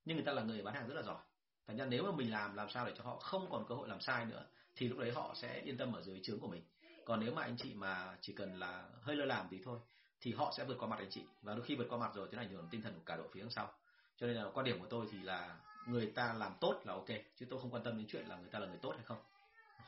Nhưng 0.04 0.16
người 0.16 0.26
ta 0.26 0.32
là 0.32 0.42
người 0.42 0.62
bán 0.62 0.74
hàng 0.74 0.88
rất 0.88 0.94
là 0.94 1.02
giỏi. 1.02 1.22
Thành 1.66 1.76
ra 1.76 1.84
nếu 1.86 2.02
mà 2.02 2.12
mình 2.12 2.32
làm 2.32 2.56
làm 2.56 2.70
sao 2.70 2.86
để 2.86 2.92
cho 2.98 3.04
họ 3.04 3.16
không 3.16 3.50
còn 3.50 3.64
cơ 3.68 3.74
hội 3.74 3.88
làm 3.88 4.00
sai 4.00 4.24
nữa 4.24 4.44
thì 4.76 4.88
lúc 4.88 4.98
đấy 4.98 5.12
họ 5.12 5.34
sẽ 5.34 5.60
yên 5.64 5.76
tâm 5.76 5.92
ở 5.92 6.02
dưới 6.02 6.20
trướng 6.22 6.40
của 6.40 6.48
mình. 6.48 6.62
Còn 7.04 7.20
nếu 7.20 7.34
mà 7.34 7.42
anh 7.42 7.56
chị 7.56 7.74
mà 7.74 8.16
chỉ 8.20 8.32
cần 8.32 8.58
là 8.58 8.84
hơi 9.02 9.16
lơ 9.16 9.24
làm 9.24 9.48
tí 9.48 9.58
thôi 9.64 9.78
thì 10.20 10.32
họ 10.32 10.52
sẽ 10.56 10.64
vượt 10.64 10.76
qua 10.78 10.88
mặt 10.88 10.98
anh 10.98 11.10
chị. 11.10 11.22
Và 11.42 11.54
đôi 11.54 11.64
khi 11.64 11.74
vượt 11.74 11.86
qua 11.88 11.98
mặt 11.98 12.10
rồi 12.14 12.28
thì 12.32 12.38
ảnh 12.38 12.50
hưởng 12.50 12.68
tinh 12.70 12.82
thần 12.82 12.94
của 12.94 13.04
cả 13.06 13.16
đội 13.16 13.28
phía 13.32 13.40
đằng 13.40 13.50
sau. 13.50 13.72
Cho 14.16 14.26
nên 14.26 14.36
là 14.36 14.50
quan 14.54 14.66
điểm 14.66 14.80
của 14.80 14.86
tôi 14.90 15.06
thì 15.12 15.18
là 15.22 15.56
người 15.86 16.06
ta 16.06 16.32
làm 16.32 16.52
tốt 16.60 16.80
là 16.84 16.92
ok 16.92 17.08
chứ 17.36 17.46
tôi 17.50 17.60
không 17.60 17.70
quan 17.70 17.82
tâm 17.82 17.98
đến 17.98 18.06
chuyện 18.08 18.26
là 18.26 18.36
người 18.36 18.50
ta 18.50 18.58
là 18.58 18.66
người 18.66 18.78
tốt 18.82 18.94
hay 18.96 19.04
không. 19.04 19.18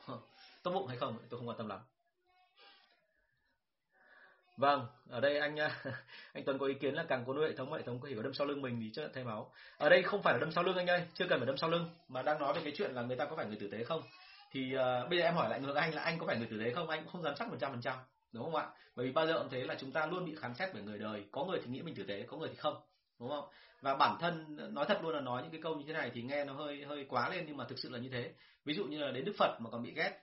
tốt 0.63 0.71
bụng 0.71 0.87
hay 0.87 0.97
không 0.97 1.17
tôi 1.29 1.39
không 1.39 1.47
quan 1.47 1.57
tâm 1.57 1.67
lắm 1.67 1.79
Vâng, 4.59 4.85
ở 5.09 5.19
đây 5.19 5.37
anh 5.37 5.59
à, 5.59 5.81
anh 6.33 6.43
Tuấn 6.45 6.57
có 6.57 6.65
ý 6.65 6.73
kiến 6.73 6.93
là 6.93 7.05
càng 7.07 7.23
có 7.27 7.33
nuôi 7.33 7.47
hệ 7.47 7.55
thống 7.55 7.73
hệ 7.73 7.81
thống 7.81 7.99
có 7.99 8.09
thể 8.09 8.15
có 8.15 8.21
đâm 8.21 8.33
sau 8.33 8.47
lưng 8.47 8.61
mình 8.61 8.79
thì 8.81 8.91
chưa 8.93 9.07
thay 9.13 9.23
máu. 9.23 9.51
Ở 9.77 9.89
đây 9.89 10.03
không 10.03 10.23
phải 10.23 10.33
là 10.33 10.39
đâm 10.39 10.51
sau 10.51 10.63
lưng 10.63 10.77
anh 10.77 10.87
ơi, 10.87 11.01
chưa 11.13 11.25
cần 11.29 11.39
phải 11.39 11.47
đâm 11.47 11.57
sau 11.57 11.69
lưng 11.69 11.89
mà 12.07 12.21
đang 12.21 12.39
nói 12.39 12.53
về 12.53 12.61
cái 12.63 12.73
chuyện 12.75 12.91
là 12.91 13.01
người 13.01 13.17
ta 13.17 13.25
có 13.25 13.35
phải 13.35 13.45
người 13.45 13.57
tử 13.59 13.69
tế 13.71 13.83
không. 13.83 14.01
Thì 14.51 14.75
uh, 14.75 15.09
bây 15.09 15.19
giờ 15.19 15.25
em 15.25 15.35
hỏi 15.35 15.49
lại 15.49 15.59
ngược 15.59 15.75
anh 15.75 15.93
là 15.93 16.01
anh 16.01 16.19
có 16.19 16.25
phải 16.25 16.37
người 16.37 16.47
tử 16.51 16.59
tế 16.63 16.73
không? 16.73 16.89
Anh 16.89 17.03
cũng 17.03 17.11
không 17.11 17.23
dám 17.23 17.33
chắc 17.35 17.47
100%, 17.81 17.97
đúng 18.31 18.43
không 18.43 18.55
ạ? 18.55 18.67
Bởi 18.95 19.05
vì 19.05 19.11
bao 19.11 19.27
giờ 19.27 19.39
cũng 19.39 19.49
thế 19.49 19.63
là 19.63 19.75
chúng 19.79 19.91
ta 19.91 20.05
luôn 20.05 20.25
bị 20.25 20.35
khán 20.35 20.55
xét 20.55 20.69
bởi 20.73 20.83
người 20.83 20.99
đời, 20.99 21.25
có 21.31 21.45
người 21.45 21.59
thì 21.63 21.71
nghĩ 21.71 21.81
mình 21.81 21.95
tử 21.95 22.03
tế, 22.03 22.23
có 22.27 22.37
người 22.37 22.49
thì 22.49 22.55
không, 22.55 22.75
đúng 23.19 23.29
không? 23.29 23.47
Và 23.81 23.95
bản 23.95 24.17
thân 24.19 24.57
nói 24.73 24.85
thật 24.87 24.99
luôn 25.03 25.13
là 25.13 25.21
nói 25.21 25.41
những 25.41 25.51
cái 25.51 25.61
câu 25.63 25.75
như 25.75 25.83
thế 25.87 25.93
này 25.93 26.11
thì 26.13 26.21
nghe 26.21 26.45
nó 26.45 26.53
hơi 26.53 26.83
hơi 26.83 27.05
quá 27.09 27.29
lên 27.29 27.43
nhưng 27.47 27.57
mà 27.57 27.65
thực 27.69 27.79
sự 27.79 27.89
là 27.89 27.99
như 27.99 28.09
thế. 28.09 28.31
Ví 28.65 28.73
dụ 28.73 28.85
như 28.85 28.97
là 28.97 29.11
đến 29.11 29.25
Đức 29.25 29.33
Phật 29.37 29.57
mà 29.59 29.69
còn 29.69 29.83
bị 29.83 29.93
ghét, 29.95 30.19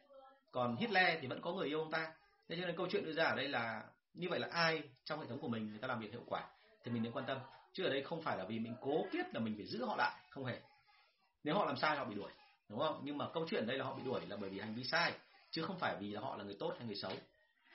còn 0.57 0.77
Hitler 0.77 1.19
thì 1.21 1.27
vẫn 1.27 1.41
có 1.41 1.53
người 1.53 1.69
yêu 1.69 1.81
ông 1.81 1.91
ta. 1.91 2.13
Thế 2.49 2.57
cho 2.61 2.67
nên 2.67 2.77
câu 2.77 2.87
chuyện 2.91 3.05
đưa 3.05 3.13
ra 3.13 3.25
ở 3.25 3.37
đây 3.37 3.49
là 3.49 3.85
như 4.15 4.29
vậy 4.29 4.41
là 4.41 4.49
ai 4.53 4.83
trong 5.05 5.21
hệ 5.21 5.27
thống 5.27 5.41
của 5.41 5.49
mình 5.49 5.71
người 5.71 5.79
ta 5.79 5.89
làm 5.89 6.01
việc 6.01 6.11
hiệu 6.11 6.23
quả 6.27 6.45
thì 6.85 6.91
mình 6.91 7.03
nên 7.03 7.13
quan 7.13 7.27
tâm. 7.27 7.39
Chứ 7.73 7.85
ở 7.85 7.91
đây 7.91 8.03
không 8.03 8.23
phải 8.23 8.37
là 8.37 8.45
vì 8.45 8.59
mình 8.59 8.75
cố 8.81 9.07
kiết 9.13 9.35
là 9.35 9.41
mình 9.41 9.55
phải 9.57 9.67
giữ 9.67 9.85
họ 9.85 9.97
lại 9.97 10.13
không 10.31 10.45
hề. 10.45 10.61
Nếu 11.45 11.55
họ 11.55 11.65
làm 11.65 11.77
sai 11.77 11.97
họ 11.97 12.05
bị 12.05 12.15
đuổi 12.15 12.31
đúng 12.69 12.79
không? 12.79 13.01
Nhưng 13.05 13.19
mà 13.19 13.29
câu 13.35 13.47
chuyện 13.51 13.67
đây 13.67 13.79
là 13.79 13.85
họ 13.85 13.95
bị 13.95 14.03
đuổi 14.03 14.21
là 14.29 14.37
bởi 14.37 14.51
vì 14.51 14.61
hành 14.61 14.75
vi 14.75 14.85
sai 14.85 15.13
chứ 15.51 15.63
không 15.63 15.79
phải 15.79 15.97
vì 16.01 16.11
là 16.11 16.21
họ 16.21 16.37
là 16.37 16.45
người 16.45 16.57
tốt 16.59 16.75
hay 16.79 16.87
người 16.87 16.97
xấu. 16.97 17.13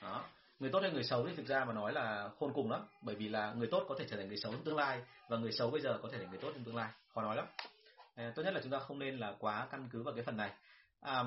Đó. 0.02 0.24
Người 0.58 0.70
tốt 0.70 0.80
hay 0.82 0.90
người 0.90 1.04
xấu 1.04 1.26
thì 1.26 1.36
thực 1.36 1.46
ra 1.46 1.64
mà 1.64 1.72
nói 1.72 1.92
là 1.92 2.30
khôn 2.38 2.52
cùng 2.54 2.70
lắm 2.70 2.86
bởi 3.02 3.14
vì 3.14 3.28
là 3.28 3.52
người 3.52 3.68
tốt 3.70 3.84
có 3.88 3.94
thể 3.98 4.04
trở 4.10 4.16
thành 4.16 4.28
người 4.28 4.38
xấu 4.38 4.52
trong 4.52 4.64
tương 4.64 4.76
lai 4.76 5.02
và 5.28 5.36
người 5.36 5.52
xấu 5.52 5.70
bây 5.70 5.80
giờ 5.80 5.98
có 6.02 6.08
thể 6.12 6.18
thành 6.18 6.30
người 6.30 6.40
tốt 6.40 6.50
trong 6.54 6.64
tương 6.64 6.76
lai. 6.76 6.90
Khó 7.14 7.22
nói 7.22 7.36
lắm. 7.36 7.46
À, 8.14 8.32
tốt 8.36 8.42
nhất 8.42 8.54
là 8.54 8.60
chúng 8.62 8.72
ta 8.72 8.78
không 8.78 8.98
nên 8.98 9.18
là 9.18 9.34
quá 9.38 9.66
căn 9.70 9.88
cứ 9.92 10.02
vào 10.02 10.14
cái 10.14 10.24
phần 10.24 10.36
này. 10.36 10.50
À, 11.00 11.24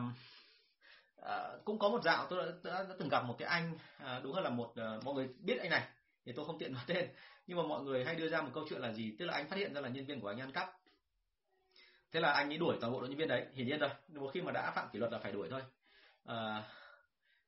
à, 1.22 1.50
cũng 1.66 1.80
có 1.80 1.90
một 1.90 2.04
dạo 2.04 2.28
tôi 2.30 2.46
đã, 2.46 2.52
đã, 2.64 2.84
đã 2.84 2.96
từng 3.00 3.10
gặp 3.10 3.24
một 3.26 3.36
cái 3.40 3.48
anh 3.48 3.78
à, 3.98 4.20
đúng 4.24 4.34
hơn 4.34 4.44
là 4.44 4.50
một 4.50 4.74
à, 4.76 5.00
mọi 5.04 5.16
người 5.16 5.30
biết 5.40 5.60
anh 5.60 5.70
này 5.70 5.88
thì 6.26 6.32
tôi 6.36 6.46
không 6.46 6.60
tiện 6.60 6.74
nói 6.74 6.84
tên. 6.88 7.10
Nhưng 7.48 7.58
mà 7.58 7.64
mọi 7.64 7.84
người 7.84 8.06
hay 8.06 8.16
đưa 8.16 8.30
ra 8.30 8.42
một 8.42 8.50
câu 8.54 8.66
chuyện 8.70 8.82
là 8.82 8.94
gì? 8.94 9.16
Tức 9.20 9.26
là 9.26 9.34
anh 9.34 9.48
phát 9.48 9.56
hiện 9.56 9.74
ra 9.74 9.82
là 9.82 9.90
nhân 9.90 10.06
viên 10.06 10.22
của 10.22 10.28
anh 10.28 10.40
ăn 10.40 10.52
cắp. 10.52 10.70
Thế 12.12 12.20
là 12.20 12.32
anh 12.32 12.50
ấy 12.50 12.58
đuổi 12.58 12.78
toàn 12.82 12.94
bộ 12.94 13.00
đội 13.00 13.10
nhân 13.10 13.18
viên 13.18 13.28
đấy 13.28 13.46
hiển 13.54 13.68
nhiên 13.68 13.80
rồi. 13.80 13.90
Một 14.08 14.32
khi 14.34 14.42
mà 14.42 14.52
đã 14.52 14.72
phạm 14.76 14.90
kỷ 14.94 15.00
luật 15.00 15.12
là 15.12 15.20
phải 15.20 15.32
đuổi 15.32 15.48
thôi. 15.52 15.62
À, 16.26 16.64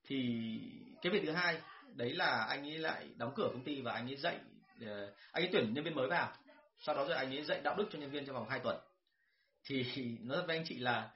thì 0.04 0.60
cái 1.02 1.12
việc 1.12 1.22
thứ 1.26 1.32
hai 1.32 1.62
đấy 1.96 2.14
là 2.14 2.46
anh 2.50 2.68
ấy 2.68 2.78
lại 2.78 3.10
đóng 3.16 3.34
cửa 3.36 3.50
công 3.54 3.64
ty 3.64 3.82
và 3.82 3.94
anh 3.94 4.10
ấy 4.10 4.16
dạy 4.16 4.40
uh, 4.84 4.90
anh 5.32 5.44
ấy 5.44 5.50
tuyển 5.52 5.74
nhân 5.74 5.84
viên 5.84 5.96
mới 5.96 6.08
vào. 6.08 6.34
Sau 6.80 6.96
đó 6.96 7.06
rồi 7.06 7.18
anh 7.18 7.36
ấy 7.36 7.44
dạy 7.44 7.62
đạo 7.64 7.76
đức 7.76 7.86
cho 7.92 8.00
nhân 8.00 8.12
viên 8.12 8.26
trong 8.26 8.36
vòng 8.36 8.50
2 8.50 8.60
tuần. 8.60 8.78
Thì 9.66 9.86
nói 10.22 10.46
với 10.48 10.58
anh 10.58 10.66
chị 10.68 10.78
là 10.78 11.12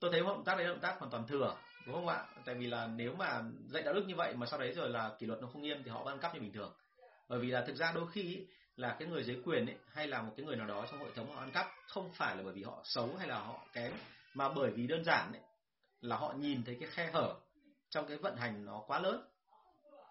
tôi 0.00 0.10
thấy 0.12 0.20
động 0.20 0.44
tác 0.44 0.54
đấy 0.56 0.66
là 0.66 0.72
động 0.72 0.80
tác 0.80 0.96
hoàn 0.98 1.10
toàn 1.10 1.26
thừa 1.26 1.56
đúng 1.86 1.94
không 1.94 2.08
ạ? 2.08 2.24
Tại 2.44 2.54
vì 2.54 2.66
là 2.66 2.86
nếu 2.86 3.14
mà 3.14 3.42
dạy 3.68 3.82
đạo 3.82 3.94
đức 3.94 4.04
như 4.06 4.14
vậy 4.16 4.34
mà 4.36 4.46
sau 4.46 4.60
đấy 4.60 4.72
rồi 4.72 4.90
là 4.90 5.12
kỷ 5.18 5.26
luật 5.26 5.40
nó 5.40 5.48
không 5.52 5.62
nghiêm 5.62 5.82
thì 5.84 5.90
họ 5.90 6.04
vẫn 6.04 6.14
ăn 6.14 6.20
cắp 6.20 6.34
như 6.34 6.40
bình 6.40 6.52
thường. 6.52 6.72
Bởi 7.28 7.38
vì 7.40 7.48
là 7.48 7.64
thực 7.66 7.76
ra 7.76 7.92
đôi 7.94 8.06
khi 8.12 8.46
là 8.76 8.96
cái 8.98 9.08
người 9.08 9.24
dưới 9.24 9.42
quyền 9.44 9.66
ấy, 9.66 9.76
hay 9.92 10.06
là 10.06 10.22
một 10.22 10.32
cái 10.36 10.46
người 10.46 10.56
nào 10.56 10.66
đó 10.66 10.86
trong 10.90 11.04
hệ 11.04 11.10
thống 11.14 11.34
họ 11.34 11.40
ăn 11.40 11.50
cắp 11.50 11.66
không 11.86 12.12
phải 12.12 12.36
là 12.36 12.42
bởi 12.42 12.52
vì 12.52 12.62
họ 12.62 12.80
xấu 12.84 13.16
hay 13.18 13.28
là 13.28 13.38
họ 13.38 13.66
kém 13.72 13.92
mà 14.34 14.48
bởi 14.48 14.70
vì 14.70 14.86
đơn 14.86 15.04
giản 15.04 15.32
ấy, 15.32 15.42
là 16.00 16.16
họ 16.16 16.32
nhìn 16.32 16.64
thấy 16.64 16.76
cái 16.80 16.88
khe 16.92 17.10
hở 17.12 17.34
trong 17.90 18.06
cái 18.06 18.16
vận 18.16 18.36
hành 18.36 18.64
nó 18.64 18.82
quá 18.86 18.98
lớn. 18.98 19.24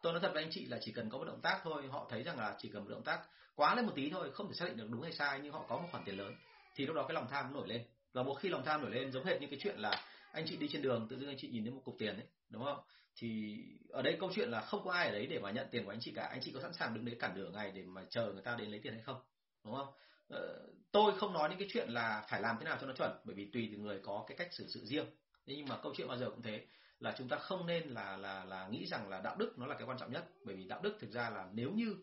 Tôi 0.01 0.13
nói 0.13 0.21
thật 0.21 0.31
với 0.33 0.43
anh 0.43 0.51
chị 0.51 0.65
là 0.65 0.77
chỉ 0.81 0.91
cần 0.91 1.09
có 1.09 1.17
một 1.17 1.25
động 1.25 1.41
tác 1.41 1.59
thôi 1.63 1.83
họ 1.91 2.07
thấy 2.09 2.23
rằng 2.23 2.39
là 2.39 2.55
chỉ 2.59 2.69
cần 2.73 2.83
một 2.83 2.89
động 2.89 3.03
tác 3.03 3.19
quá 3.55 3.75
lên 3.75 3.85
một 3.85 3.91
tí 3.95 4.09
thôi 4.09 4.31
không 4.33 4.47
thể 4.47 4.53
xác 4.53 4.65
định 4.65 4.77
được 4.77 4.87
đúng 4.89 5.01
hay 5.01 5.11
sai 5.11 5.39
nhưng 5.43 5.53
họ 5.53 5.65
có 5.69 5.77
một 5.77 5.87
khoản 5.91 6.03
tiền 6.03 6.17
lớn 6.17 6.35
thì 6.75 6.85
lúc 6.85 6.95
đó 6.95 7.05
cái 7.07 7.15
lòng 7.15 7.27
tham 7.29 7.53
nổi 7.53 7.67
lên 7.67 7.85
và 8.13 8.23
một 8.23 8.33
khi 8.33 8.49
lòng 8.49 8.65
tham 8.65 8.81
nổi 8.81 8.91
lên 8.91 9.11
giống 9.11 9.25
hệt 9.25 9.41
như 9.41 9.47
cái 9.47 9.59
chuyện 9.61 9.79
là 9.79 10.05
anh 10.31 10.45
chị 10.47 10.57
đi 10.57 10.67
trên 10.71 10.81
đường 10.81 11.07
tự 11.09 11.19
dưng 11.19 11.29
anh 11.29 11.37
chị 11.37 11.47
nhìn 11.47 11.63
thấy 11.63 11.73
một 11.73 11.81
cục 11.85 11.95
tiền 11.99 12.15
ấy 12.15 12.25
đúng 12.49 12.63
không? 12.63 12.79
Thì 13.15 13.57
ở 13.89 14.01
đây 14.01 14.17
câu 14.19 14.31
chuyện 14.35 14.49
là 14.49 14.61
không 14.61 14.83
có 14.83 14.91
ai 14.91 15.07
ở 15.07 15.13
đấy 15.13 15.27
để 15.27 15.39
mà 15.39 15.51
nhận 15.51 15.67
tiền 15.71 15.85
của 15.85 15.91
anh 15.91 15.99
chị 16.01 16.11
cả. 16.15 16.23
Anh 16.23 16.39
chị 16.41 16.51
có 16.53 16.61
sẵn 16.61 16.73
sàng 16.73 16.93
đứng 16.93 17.05
đấy 17.05 17.15
cản 17.19 17.35
đường 17.35 17.53
ngày 17.53 17.71
để 17.71 17.83
mà 17.83 18.05
chờ 18.09 18.31
người 18.31 18.41
ta 18.41 18.55
đến 18.55 18.69
lấy 18.69 18.79
tiền 18.79 18.93
hay 18.93 19.03
không? 19.03 19.21
Đúng 19.63 19.75
không? 19.75 19.87
Ờ, 20.29 20.67
tôi 20.91 21.19
không 21.19 21.33
nói 21.33 21.49
những 21.49 21.59
cái 21.59 21.67
chuyện 21.71 21.89
là 21.89 22.25
phải 22.29 22.41
làm 22.41 22.55
thế 22.59 22.65
nào 22.65 22.77
cho 22.81 22.87
nó 22.87 22.93
chuẩn 22.93 23.11
bởi 23.25 23.35
vì 23.35 23.49
tùy 23.53 23.69
từng 23.71 23.83
người 23.83 23.99
có 24.03 24.25
cái 24.27 24.37
cách 24.37 24.53
xử 24.53 24.67
sự 24.67 24.85
riêng. 24.85 25.05
Nhưng 25.45 25.65
mà 25.65 25.77
câu 25.83 25.93
chuyện 25.97 26.07
bao 26.07 26.17
giờ 26.17 26.29
cũng 26.29 26.41
thế 26.41 26.65
là 26.99 27.15
chúng 27.17 27.27
ta 27.27 27.37
không 27.37 27.65
nên 27.67 27.89
là 27.89 28.17
là 28.17 28.45
là 28.45 28.67
nghĩ 28.67 28.85
rằng 28.85 29.09
là 29.09 29.21
đạo 29.21 29.35
đức 29.35 29.59
nó 29.59 29.65
là 29.65 29.75
cái 29.75 29.87
quan 29.87 29.97
trọng 29.97 30.11
nhất. 30.11 30.29
Bởi 30.45 30.55
vì 30.55 30.63
đạo 30.63 30.79
đức 30.83 30.97
thực 30.99 31.11
ra 31.11 31.29
là 31.29 31.49
nếu 31.53 31.71
như 31.71 31.95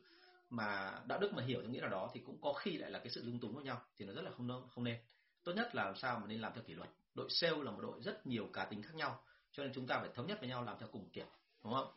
mà 0.50 1.00
đạo 1.06 1.18
đức 1.18 1.32
mà 1.32 1.42
hiểu 1.42 1.60
theo 1.62 1.70
nghĩa 1.70 1.80
nào 1.80 1.90
đó 1.90 2.10
thì 2.14 2.20
cũng 2.26 2.40
có 2.40 2.52
khi 2.52 2.78
lại 2.78 2.90
là 2.90 2.98
cái 2.98 3.10
sự 3.10 3.22
dung 3.22 3.40
túng 3.40 3.54
với 3.54 3.64
nhau 3.64 3.82
thì 3.96 4.04
nó 4.04 4.12
rất 4.12 4.22
là 4.22 4.30
không 4.30 4.68
không 4.68 4.84
nên 4.84 4.96
tốt 5.44 5.52
nhất 5.52 5.74
là 5.74 5.84
làm 5.84 5.96
sao 5.96 6.18
mà 6.18 6.26
nên 6.26 6.40
làm 6.40 6.52
theo 6.54 6.64
kỷ 6.64 6.74
luật. 6.74 6.90
Đội 7.14 7.30
sale 7.30 7.56
là 7.62 7.70
một 7.70 7.80
đội 7.82 8.02
rất 8.02 8.26
nhiều 8.26 8.48
cá 8.52 8.64
tính 8.64 8.82
khác 8.82 8.94
nhau 8.94 9.22
cho 9.52 9.62
nên 9.62 9.72
chúng 9.74 9.86
ta 9.86 9.98
phải 10.00 10.08
thống 10.14 10.26
nhất 10.26 10.40
với 10.40 10.48
nhau 10.48 10.64
làm 10.64 10.76
theo 10.78 10.88
cùng 10.92 11.08
kiểu 11.12 11.26
đúng 11.64 11.72
không? 11.72 11.92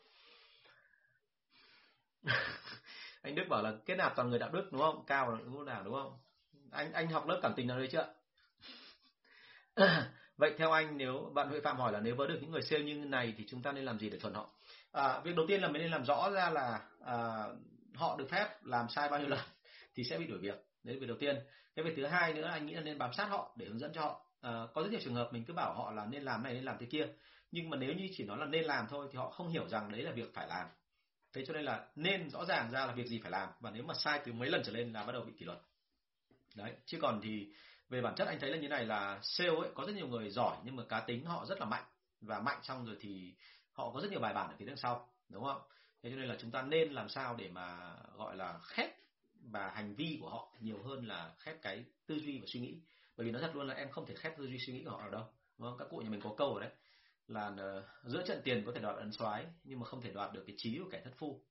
Anh 3.22 3.36
Đức 3.36 3.44
bảo 3.50 3.64
là 3.64 3.74
kết 3.86 3.96
nạp 3.96 4.16
toàn 4.16 4.30
người 4.30 4.39
đạo 4.39 4.50
đức 4.50 4.70
đúng 4.72 4.82
không? 4.82 5.04
Cao 5.08 5.32
là 5.32 5.38
lúc 5.54 5.66
nào 5.66 5.84
đúng 5.84 5.94
không? 5.94 6.18
Anh 6.72 6.94
anh 6.94 7.08
học 7.08 7.28
lớp 7.28 7.39
cảm 7.41 7.54
tình 7.56 7.68
nào 7.68 7.78
đấy 7.78 7.89
chưa? 7.91 8.14
Vậy 10.38 10.56
theo 10.58 10.72
anh 10.72 10.98
nếu 10.98 11.32
bạn 11.34 11.50
Huệ 11.50 11.62
Phạm 11.62 11.78
hỏi 11.78 11.94
là 11.94 12.00
nếu 12.00 12.16
với 12.16 12.28
được 12.28 12.38
những 12.41 12.52
người 12.52 12.62
sale 12.62 12.84
như 12.84 12.94
này 12.94 13.34
thì 13.38 13.46
chúng 13.48 13.62
ta 13.62 13.72
nên 13.72 13.86
làm 13.86 14.00
gì 14.00 14.10
để 14.10 14.20
thuận 14.20 14.34
họ? 14.34 14.50
À, 14.91 15.20
việc 15.20 15.36
đầu 15.36 15.46
tiên 15.48 15.62
là 15.62 15.68
mình 15.68 15.82
nên 15.82 15.91
làm 15.91 16.06
rõ 16.06 16.30
ra 16.30 16.50
là 16.50 16.82
à, 17.06 17.46
họ 17.96 18.18
được 18.18 18.28
phép 18.30 18.64
làm 18.64 18.89
sai 18.89 19.10
bao 19.10 19.20
nhiêu 19.20 19.30
lần 19.30 19.39
thì 19.96 20.04
sẽ 20.04 20.18
bị 20.18 20.28
đuổi 20.28 20.38
việc 20.38 20.66
đấy 20.84 20.96
là 20.96 21.00
việc 21.00 21.08
đầu 21.08 21.18
tiên. 21.20 21.40
Cái 21.76 21.86
việc 21.86 21.94
thứ 21.98 22.06
hai 22.06 22.34
nữa 22.34 22.48
anh 22.52 22.66
nghĩ 22.66 22.74
là 22.74 22.82
nên 22.82 22.98
bám 22.98 23.14
sát 23.14 23.26
họ 23.26 23.56
để 23.58 23.66
hướng 23.66 23.80
dẫn 23.80 23.94
cho 23.94 24.02
họ. 24.02 24.26
À, 24.42 24.68
có 24.74 24.84
rất 24.84 24.92
nhiều 24.92 25.00
trường 25.04 25.16
hợp 25.16 25.30
mình 25.34 25.46
cứ 25.46 25.54
bảo 25.54 25.74
họ 25.74 25.92
là 25.92 26.06
nên 26.06 26.24
làm 26.24 26.44
này 26.44 26.54
nên 26.54 26.64
làm 26.64 26.78
thế 26.80 26.86
kia. 26.86 27.08
Nhưng 27.52 27.70
mà 27.70 27.78
nếu 27.78 27.94
như 27.94 28.10
chỉ 28.18 28.24
nói 28.24 28.38
là 28.38 28.46
nên 28.46 28.66
làm 28.66 28.88
thôi 28.90 29.08
thì 29.12 29.18
họ 29.18 29.30
không 29.30 29.50
hiểu 29.50 29.68
rằng 29.68 29.92
đấy 29.92 30.02
là 30.02 30.12
việc 30.12 30.34
phải 30.34 30.48
làm. 30.48 30.68
Thế 31.34 31.46
cho 31.46 31.54
nên 31.54 31.64
là 31.64 31.88
nên 31.96 32.30
rõ 32.30 32.46
ràng 32.46 32.72
ra 32.72 32.86
là 32.86 32.94
việc 32.94 33.08
gì 33.08 33.20
phải 33.22 33.32
làm. 33.32 33.50
Và 33.60 33.72
nếu 33.72 33.84
mà 33.84 33.94
sai 33.94 34.22
từ 34.26 34.34
mấy 34.34 34.50
lần 34.50 34.62
trở 34.66 34.72
lên 34.72 34.94
là 34.94 35.04
bắt 35.04 35.12
đầu 35.12 35.22
bị 35.22 35.34
kỷ 35.38 35.46
luật. 35.46 35.60
Đấy 36.56 36.74
chứ 36.86 36.98
còn 37.02 37.20
thì 37.24 37.54
về 37.90 38.02
bản 38.02 38.16
chất 38.16 38.28
anh 38.28 38.40
thấy 38.40 38.50
là 38.50 38.58
như 38.58 38.68
này 38.68 38.86
là 38.86 39.20
sale 39.22 39.50
ấy 39.50 39.72
có 39.76 39.86
rất 39.86 39.96
nhiều 39.96 40.08
người 40.08 40.30
giỏi 40.30 40.58
nhưng 40.64 40.76
mà 40.76 40.84
cá 40.90 41.00
tính 41.00 41.26
họ 41.26 41.46
rất 41.46 41.60
là 41.60 41.66
mạnh. 41.66 41.84
Và 42.22 42.40
mạnh 42.40 42.60
xong 42.64 42.86
rồi 42.86 42.98
thì 43.00 43.36
họ 43.72 43.92
có 43.94 44.02
rất 44.02 44.12
nhiều 44.12 44.20
bài 44.20 44.34
bản 44.34 44.48
ở 44.48 44.56
phía 44.60 44.66
đằng 44.66 44.78
sau 44.78 45.10
đúng 45.30 45.44
không? 45.44 45.62
Thế 46.04 46.10
cho 46.10 46.16
nên 46.16 46.30
là 46.30 46.36
chúng 46.40 46.52
ta 46.52 46.62
nên 46.62 46.92
làm 46.92 47.10
sao 47.10 47.36
để 47.36 47.50
mà 47.50 47.96
gọi 48.18 48.36
là 48.36 48.60
khép 48.60 48.90
và 49.54 49.70
hành 49.70 49.95
vi 49.95 50.18
của 50.22 50.30
họ 50.30 50.51
nhiều 50.60 50.84
hơn 50.84 51.08
là 51.08 51.34
khép 51.39 51.62
cái 51.62 51.86
tư 52.06 52.20
duy 52.20 52.39
và 52.39 52.45
suy 52.47 52.60
nghĩ. 52.60 52.82
Bởi 53.18 53.26
vì 53.26 53.32
nói 53.32 53.41
thật 53.41 53.56
luôn 53.56 53.68
là 53.68 53.74
em 53.74 53.91
không 53.91 54.06
thể 54.06 54.16
khép 54.16 54.38
tư 54.38 54.47
duy 54.47 54.60
suy 54.60 54.74
nghĩ 54.74 54.84
của 54.84 54.89
họ 54.89 54.97
ở 54.97 55.10
đâu. 55.10 55.24
Đúng 55.58 55.70
không 55.70 55.78
các 55.78 55.88
cụ 55.89 55.97
nhà 55.97 56.10
mình 56.10 56.22
có 56.22 56.34
câu 56.38 56.56
ở 56.56 56.62
đấy, 56.62 56.72
là 57.28 57.54
ờ, 57.58 57.88
giữa 58.04 58.24
trận 58.28 58.41
tiền 58.43 58.64
có 58.66 58.72
thể 58.76 58.82
đoạt 58.82 58.95
ấn 58.95 59.12
soái, 59.12 59.45
nhưng 59.64 59.80
mà 59.80 59.86
không 59.86 60.01
thể 60.01 60.12
đoạt 60.12 60.34
được 60.34 60.43
cái 60.47 60.56
trí 60.60 60.80
của 60.80 60.89
kẻ 60.91 61.01
thất 61.04 61.14
phu. 61.18 61.41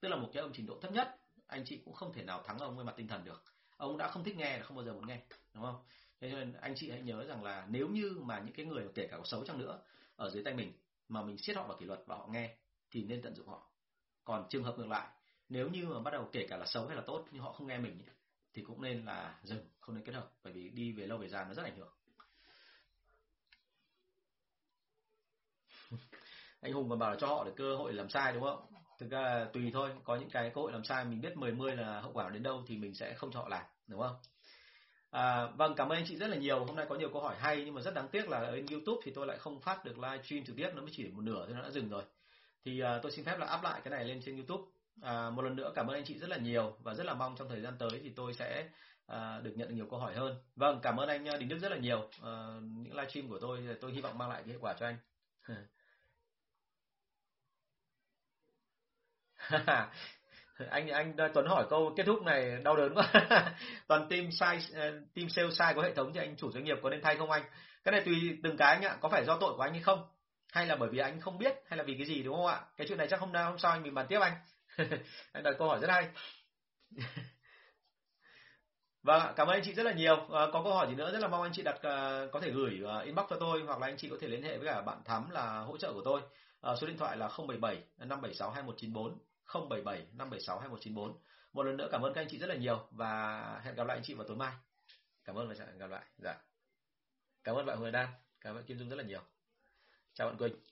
Tức 0.00 0.08
là 0.08 0.16
một 0.16 0.30
cái 0.32 0.42
ông 0.42 0.52
trình 0.54 0.66
độ 0.66 0.78
thấp 0.80 0.92
nhất, 0.92 1.16
anh 1.46 1.64
chị 1.66 1.80
cũng 1.84 1.94
không 1.94 2.12
thể 2.12 2.22
nào 2.22 2.42
thắng 2.42 2.58
ông 2.58 2.76
về 2.78 2.84
mặt 2.84 2.94
tinh 2.96 3.08
thần 3.08 3.24
được. 3.24 3.44
Ông 3.76 3.98
đã 3.98 4.08
không 4.08 4.24
thích 4.24 4.36
nghe 4.36 4.58
là 4.58 4.64
không 4.64 4.76
bao 4.76 4.84
giờ 4.86 4.92
muốn 4.92 5.06
nghe, 5.06 5.20
đúng 5.54 5.64
không? 5.64 5.84
Thế 6.20 6.30
nên 6.30 6.52
anh 6.52 6.74
chị 6.76 6.90
hãy 6.90 7.00
nhớ 7.00 7.24
rằng 7.24 7.44
là 7.44 7.66
nếu 7.70 7.88
như 7.88 8.18
mà 8.22 8.40
những 8.40 8.54
cái 8.54 8.66
người 8.66 8.88
kể 8.94 9.06
cả 9.10 9.16
có 9.16 9.24
xấu 9.24 9.44
chăng 9.44 9.58
nữa 9.58 9.82
ở 10.16 10.30
dưới 10.30 10.44
tay 10.44 10.54
mình 10.54 10.72
mà 11.08 11.22
mình 11.22 11.38
siết 11.38 11.56
họ 11.56 11.66
vào 11.66 11.76
kỷ 11.80 11.86
luật 11.86 12.00
và 12.06 12.16
họ 12.16 12.28
nghe 12.32 12.56
thì 12.90 13.02
nên 13.02 13.22
tận 13.22 13.34
dụng 13.34 13.48
họ. 13.48 13.70
Còn 14.24 14.46
trường 14.50 14.64
hợp 14.64 14.78
ngược 14.78 14.88
lại 14.88 15.08
nếu 15.48 15.68
như 15.68 15.86
mà 15.86 16.00
bắt 16.00 16.10
đầu 16.10 16.28
kể 16.32 16.46
cả 16.48 16.56
là 16.56 16.66
xấu 16.66 16.86
hay 16.86 16.96
là 16.96 17.02
tốt 17.06 17.24
nhưng 17.30 17.42
họ 17.42 17.52
không 17.52 17.66
nghe 17.66 17.78
mình 17.78 18.02
thì 18.54 18.62
cũng 18.62 18.82
nên 18.82 19.04
là 19.04 19.38
dừng 19.42 19.64
không 19.80 19.94
nên 19.94 20.04
kết 20.04 20.14
hợp 20.14 20.30
bởi 20.44 20.52
vì 20.52 20.68
đi 20.68 20.92
về 20.92 21.06
lâu 21.06 21.18
về 21.18 21.28
dài 21.28 21.44
nó 21.48 21.54
rất 21.54 21.62
ảnh 21.62 21.76
hưởng. 21.76 21.92
Anh 26.60 26.72
Hùng 26.72 26.88
còn 26.88 26.98
bảo 26.98 27.10
là 27.10 27.16
cho 27.20 27.26
họ 27.26 27.44
được 27.44 27.54
cơ 27.56 27.76
hội 27.76 27.92
làm 27.92 28.08
sai 28.08 28.32
đúng 28.32 28.42
không? 28.42 28.66
Thực 28.98 29.10
ra 29.10 29.20
là 29.20 29.50
tùy 29.52 29.70
thôi 29.72 29.90
có 30.04 30.16
những 30.16 30.30
cái 30.30 30.50
cơ 30.54 30.60
hội 30.60 30.72
làm 30.72 30.84
sai 30.84 31.04
mình 31.04 31.20
biết 31.20 31.36
10 31.36 31.52
mươi 31.52 31.76
là 31.76 32.00
hậu 32.00 32.12
quả 32.12 32.30
đến 32.30 32.42
đâu 32.42 32.62
thì 32.66 32.76
mình 32.76 32.94
sẽ 32.94 33.14
không 33.14 33.32
cho 33.32 33.40
họ 33.40 33.48
làm 33.48 33.64
đúng 33.86 34.00
không? 34.00 34.16
À, 35.10 35.46
vâng 35.46 35.74
cảm 35.76 35.88
ơn 35.88 35.98
anh 35.98 36.04
chị 36.08 36.16
rất 36.16 36.26
là 36.26 36.36
nhiều. 36.36 36.64
Hôm 36.64 36.76
nay 36.76 36.86
có 36.88 36.94
nhiều 36.94 37.10
câu 37.12 37.22
hỏi 37.22 37.36
hay 37.38 37.62
nhưng 37.64 37.74
mà 37.74 37.82
rất 37.82 37.94
đáng 37.94 38.08
tiếc 38.08 38.28
là 38.28 38.38
ở 38.38 38.56
trên 38.56 38.66
YouTube 38.66 39.00
thì 39.04 39.12
tôi 39.14 39.26
lại 39.26 39.38
không 39.38 39.60
phát 39.60 39.84
được 39.84 39.98
live 39.98 40.22
stream 40.22 40.44
trực 40.44 40.56
tiếp 40.56 40.70
nó 40.74 40.82
mới 40.82 40.90
chỉ 40.92 41.08
một 41.08 41.22
nửa 41.22 41.46
thôi 41.46 41.54
nó 41.54 41.62
đã 41.62 41.70
dừng 41.70 41.88
rồi. 41.88 42.02
Thì 42.64 42.80
à, 42.80 42.98
tôi 43.02 43.12
xin 43.12 43.24
phép 43.24 43.38
là 43.38 43.56
up 43.56 43.64
lại 43.64 43.80
cái 43.84 43.90
này 43.90 44.04
lên 44.04 44.20
trên 44.24 44.36
YouTube 44.36 44.64
à, 45.02 45.30
một 45.30 45.42
lần 45.42 45.56
nữa 45.56 45.72
cảm 45.74 45.86
ơn 45.86 45.96
anh 45.96 46.04
chị 46.04 46.18
rất 46.18 46.30
là 46.30 46.36
nhiều 46.36 46.76
và 46.82 46.94
rất 46.94 47.06
là 47.06 47.14
mong 47.14 47.34
trong 47.38 47.48
thời 47.48 47.60
gian 47.60 47.74
tới 47.78 48.00
thì 48.02 48.12
tôi 48.16 48.34
sẽ 48.34 48.68
à, 49.06 49.40
được 49.42 49.52
nhận 49.56 49.74
nhiều 49.74 49.86
câu 49.90 50.00
hỏi 50.00 50.14
hơn. 50.14 50.36
Vâng 50.56 50.80
cảm 50.82 51.00
ơn 51.00 51.08
anh 51.08 51.28
à, 51.28 51.36
Đình 51.36 51.48
Đức 51.48 51.58
rất 51.58 51.70
là 51.70 51.76
nhiều. 51.76 52.10
À, 52.22 52.58
những 52.62 52.96
livestream 52.96 53.28
của 53.28 53.38
tôi 53.40 53.62
tôi 53.80 53.92
hy 53.92 54.00
vọng 54.00 54.18
mang 54.18 54.30
lại 54.30 54.42
cái 54.42 54.50
hiệu 54.50 54.58
quả 54.60 54.74
cho 54.80 54.86
anh. 54.86 54.96
Anh 60.70 60.88
anh 60.88 61.16
à, 61.16 61.28
Tuấn 61.34 61.46
hỏi 61.46 61.66
câu 61.70 61.92
kết 61.96 62.02
thúc 62.06 62.22
này 62.22 62.58
đau 62.64 62.76
đớn 62.76 62.94
quá. 62.94 63.12
Toàn 63.88 64.08
team 64.08 64.30
sai 64.30 64.58
à, 64.74 64.90
team 65.14 65.28
sale 65.28 65.50
sai 65.50 65.74
của 65.74 65.82
hệ 65.82 65.94
thống 65.94 66.12
thì 66.14 66.20
anh 66.20 66.36
chủ 66.36 66.52
doanh 66.52 66.64
nghiệp 66.64 66.76
có 66.82 66.90
nên 66.90 67.00
thay 67.02 67.16
không 67.16 67.30
anh? 67.30 67.42
Cái 67.84 67.92
này 67.92 68.02
tùy 68.04 68.38
từng 68.42 68.56
cái 68.56 68.74
anh 68.74 68.82
ạ 68.82 68.96
có 69.00 69.08
phải 69.08 69.24
do 69.24 69.38
tội 69.40 69.54
của 69.56 69.62
anh 69.62 69.72
hay 69.72 69.82
không? 69.82 70.08
Hay 70.52 70.66
là 70.66 70.76
bởi 70.76 70.88
vì 70.88 70.98
anh 70.98 71.20
không 71.20 71.38
biết 71.38 71.54
hay 71.66 71.76
là 71.76 71.84
vì 71.84 71.94
cái 71.94 72.06
gì 72.06 72.22
đúng 72.22 72.34
không 72.36 72.46
ạ? 72.46 72.60
Cái 72.76 72.86
chuyện 72.88 72.98
này 72.98 73.06
chắc 73.10 73.20
hôm 73.20 73.32
nay 73.32 73.44
hôm 73.44 73.58
sau 73.58 73.72
anh 73.72 73.82
mình 73.82 73.94
bàn 73.94 74.06
tiếp 74.08 74.18
anh. 74.20 74.32
anh 75.32 75.42
đặt 75.42 75.54
câu 75.58 75.68
hỏi 75.68 75.78
rất 75.80 75.90
hay. 75.90 76.08
Vâng 79.02 79.32
cảm 79.36 79.46
ơn 79.46 79.56
anh 79.56 79.62
chị 79.64 79.74
rất 79.74 79.82
là 79.82 79.92
nhiều. 79.92 80.16
À, 80.16 80.46
có 80.52 80.62
câu 80.64 80.74
hỏi 80.74 80.86
gì 80.88 80.94
nữa 80.94 81.12
rất 81.12 81.18
là 81.18 81.28
mong 81.28 81.42
anh 81.42 81.52
chị 81.54 81.62
đặt 81.62 81.82
à, 81.82 82.26
có 82.32 82.40
thể 82.40 82.50
gửi 82.50 82.80
à, 82.88 83.00
inbox 83.00 83.26
cho 83.30 83.36
tôi 83.40 83.62
hoặc 83.62 83.80
là 83.80 83.86
anh 83.86 83.96
chị 83.96 84.08
có 84.10 84.16
thể 84.20 84.28
liên 84.28 84.42
hệ 84.42 84.58
với 84.58 84.66
cả 84.66 84.82
bạn 84.82 85.02
thắm 85.04 85.30
là 85.30 85.58
hỗ 85.58 85.76
trợ 85.76 85.92
của 85.92 86.02
tôi. 86.04 86.20
À, 86.60 86.76
số 86.80 86.86
điện 86.86 86.98
thoại 86.98 87.16
là 87.16 87.28
077 87.28 87.82
576 87.98 88.50
2194 88.50 89.18
077 89.68 89.98
576 89.98 90.58
2194 90.58 91.18
một 91.56 91.62
lần 91.62 91.76
nữa 91.76 91.88
cảm 91.92 92.02
ơn 92.02 92.14
các 92.14 92.20
anh 92.20 92.28
chị 92.30 92.38
rất 92.38 92.46
là 92.46 92.54
nhiều 92.54 92.88
và 92.90 93.40
hẹn 93.64 93.74
gặp 93.74 93.86
lại 93.86 93.96
anh 93.96 94.04
chị 94.04 94.14
vào 94.14 94.26
tối 94.28 94.36
mai. 94.36 94.52
Cảm 95.24 95.36
ơn 95.36 95.48
và 95.48 95.54
hẹn 95.66 95.78
gặp 95.78 95.86
lại. 95.86 96.04
Dạ. 96.18 96.34
Cảm 97.44 97.56
ơn 97.56 97.66
bạn 97.66 97.78
Huyền 97.78 97.92
Đan. 97.92 98.08
Cảm 98.40 98.56
ơn 98.56 98.64
Kim 98.64 98.78
Dung 98.78 98.88
rất 98.88 98.96
là 98.96 99.04
nhiều. 99.04 99.20
Chào 100.14 100.28
bạn 100.28 100.38
Quỳnh. 100.38 100.66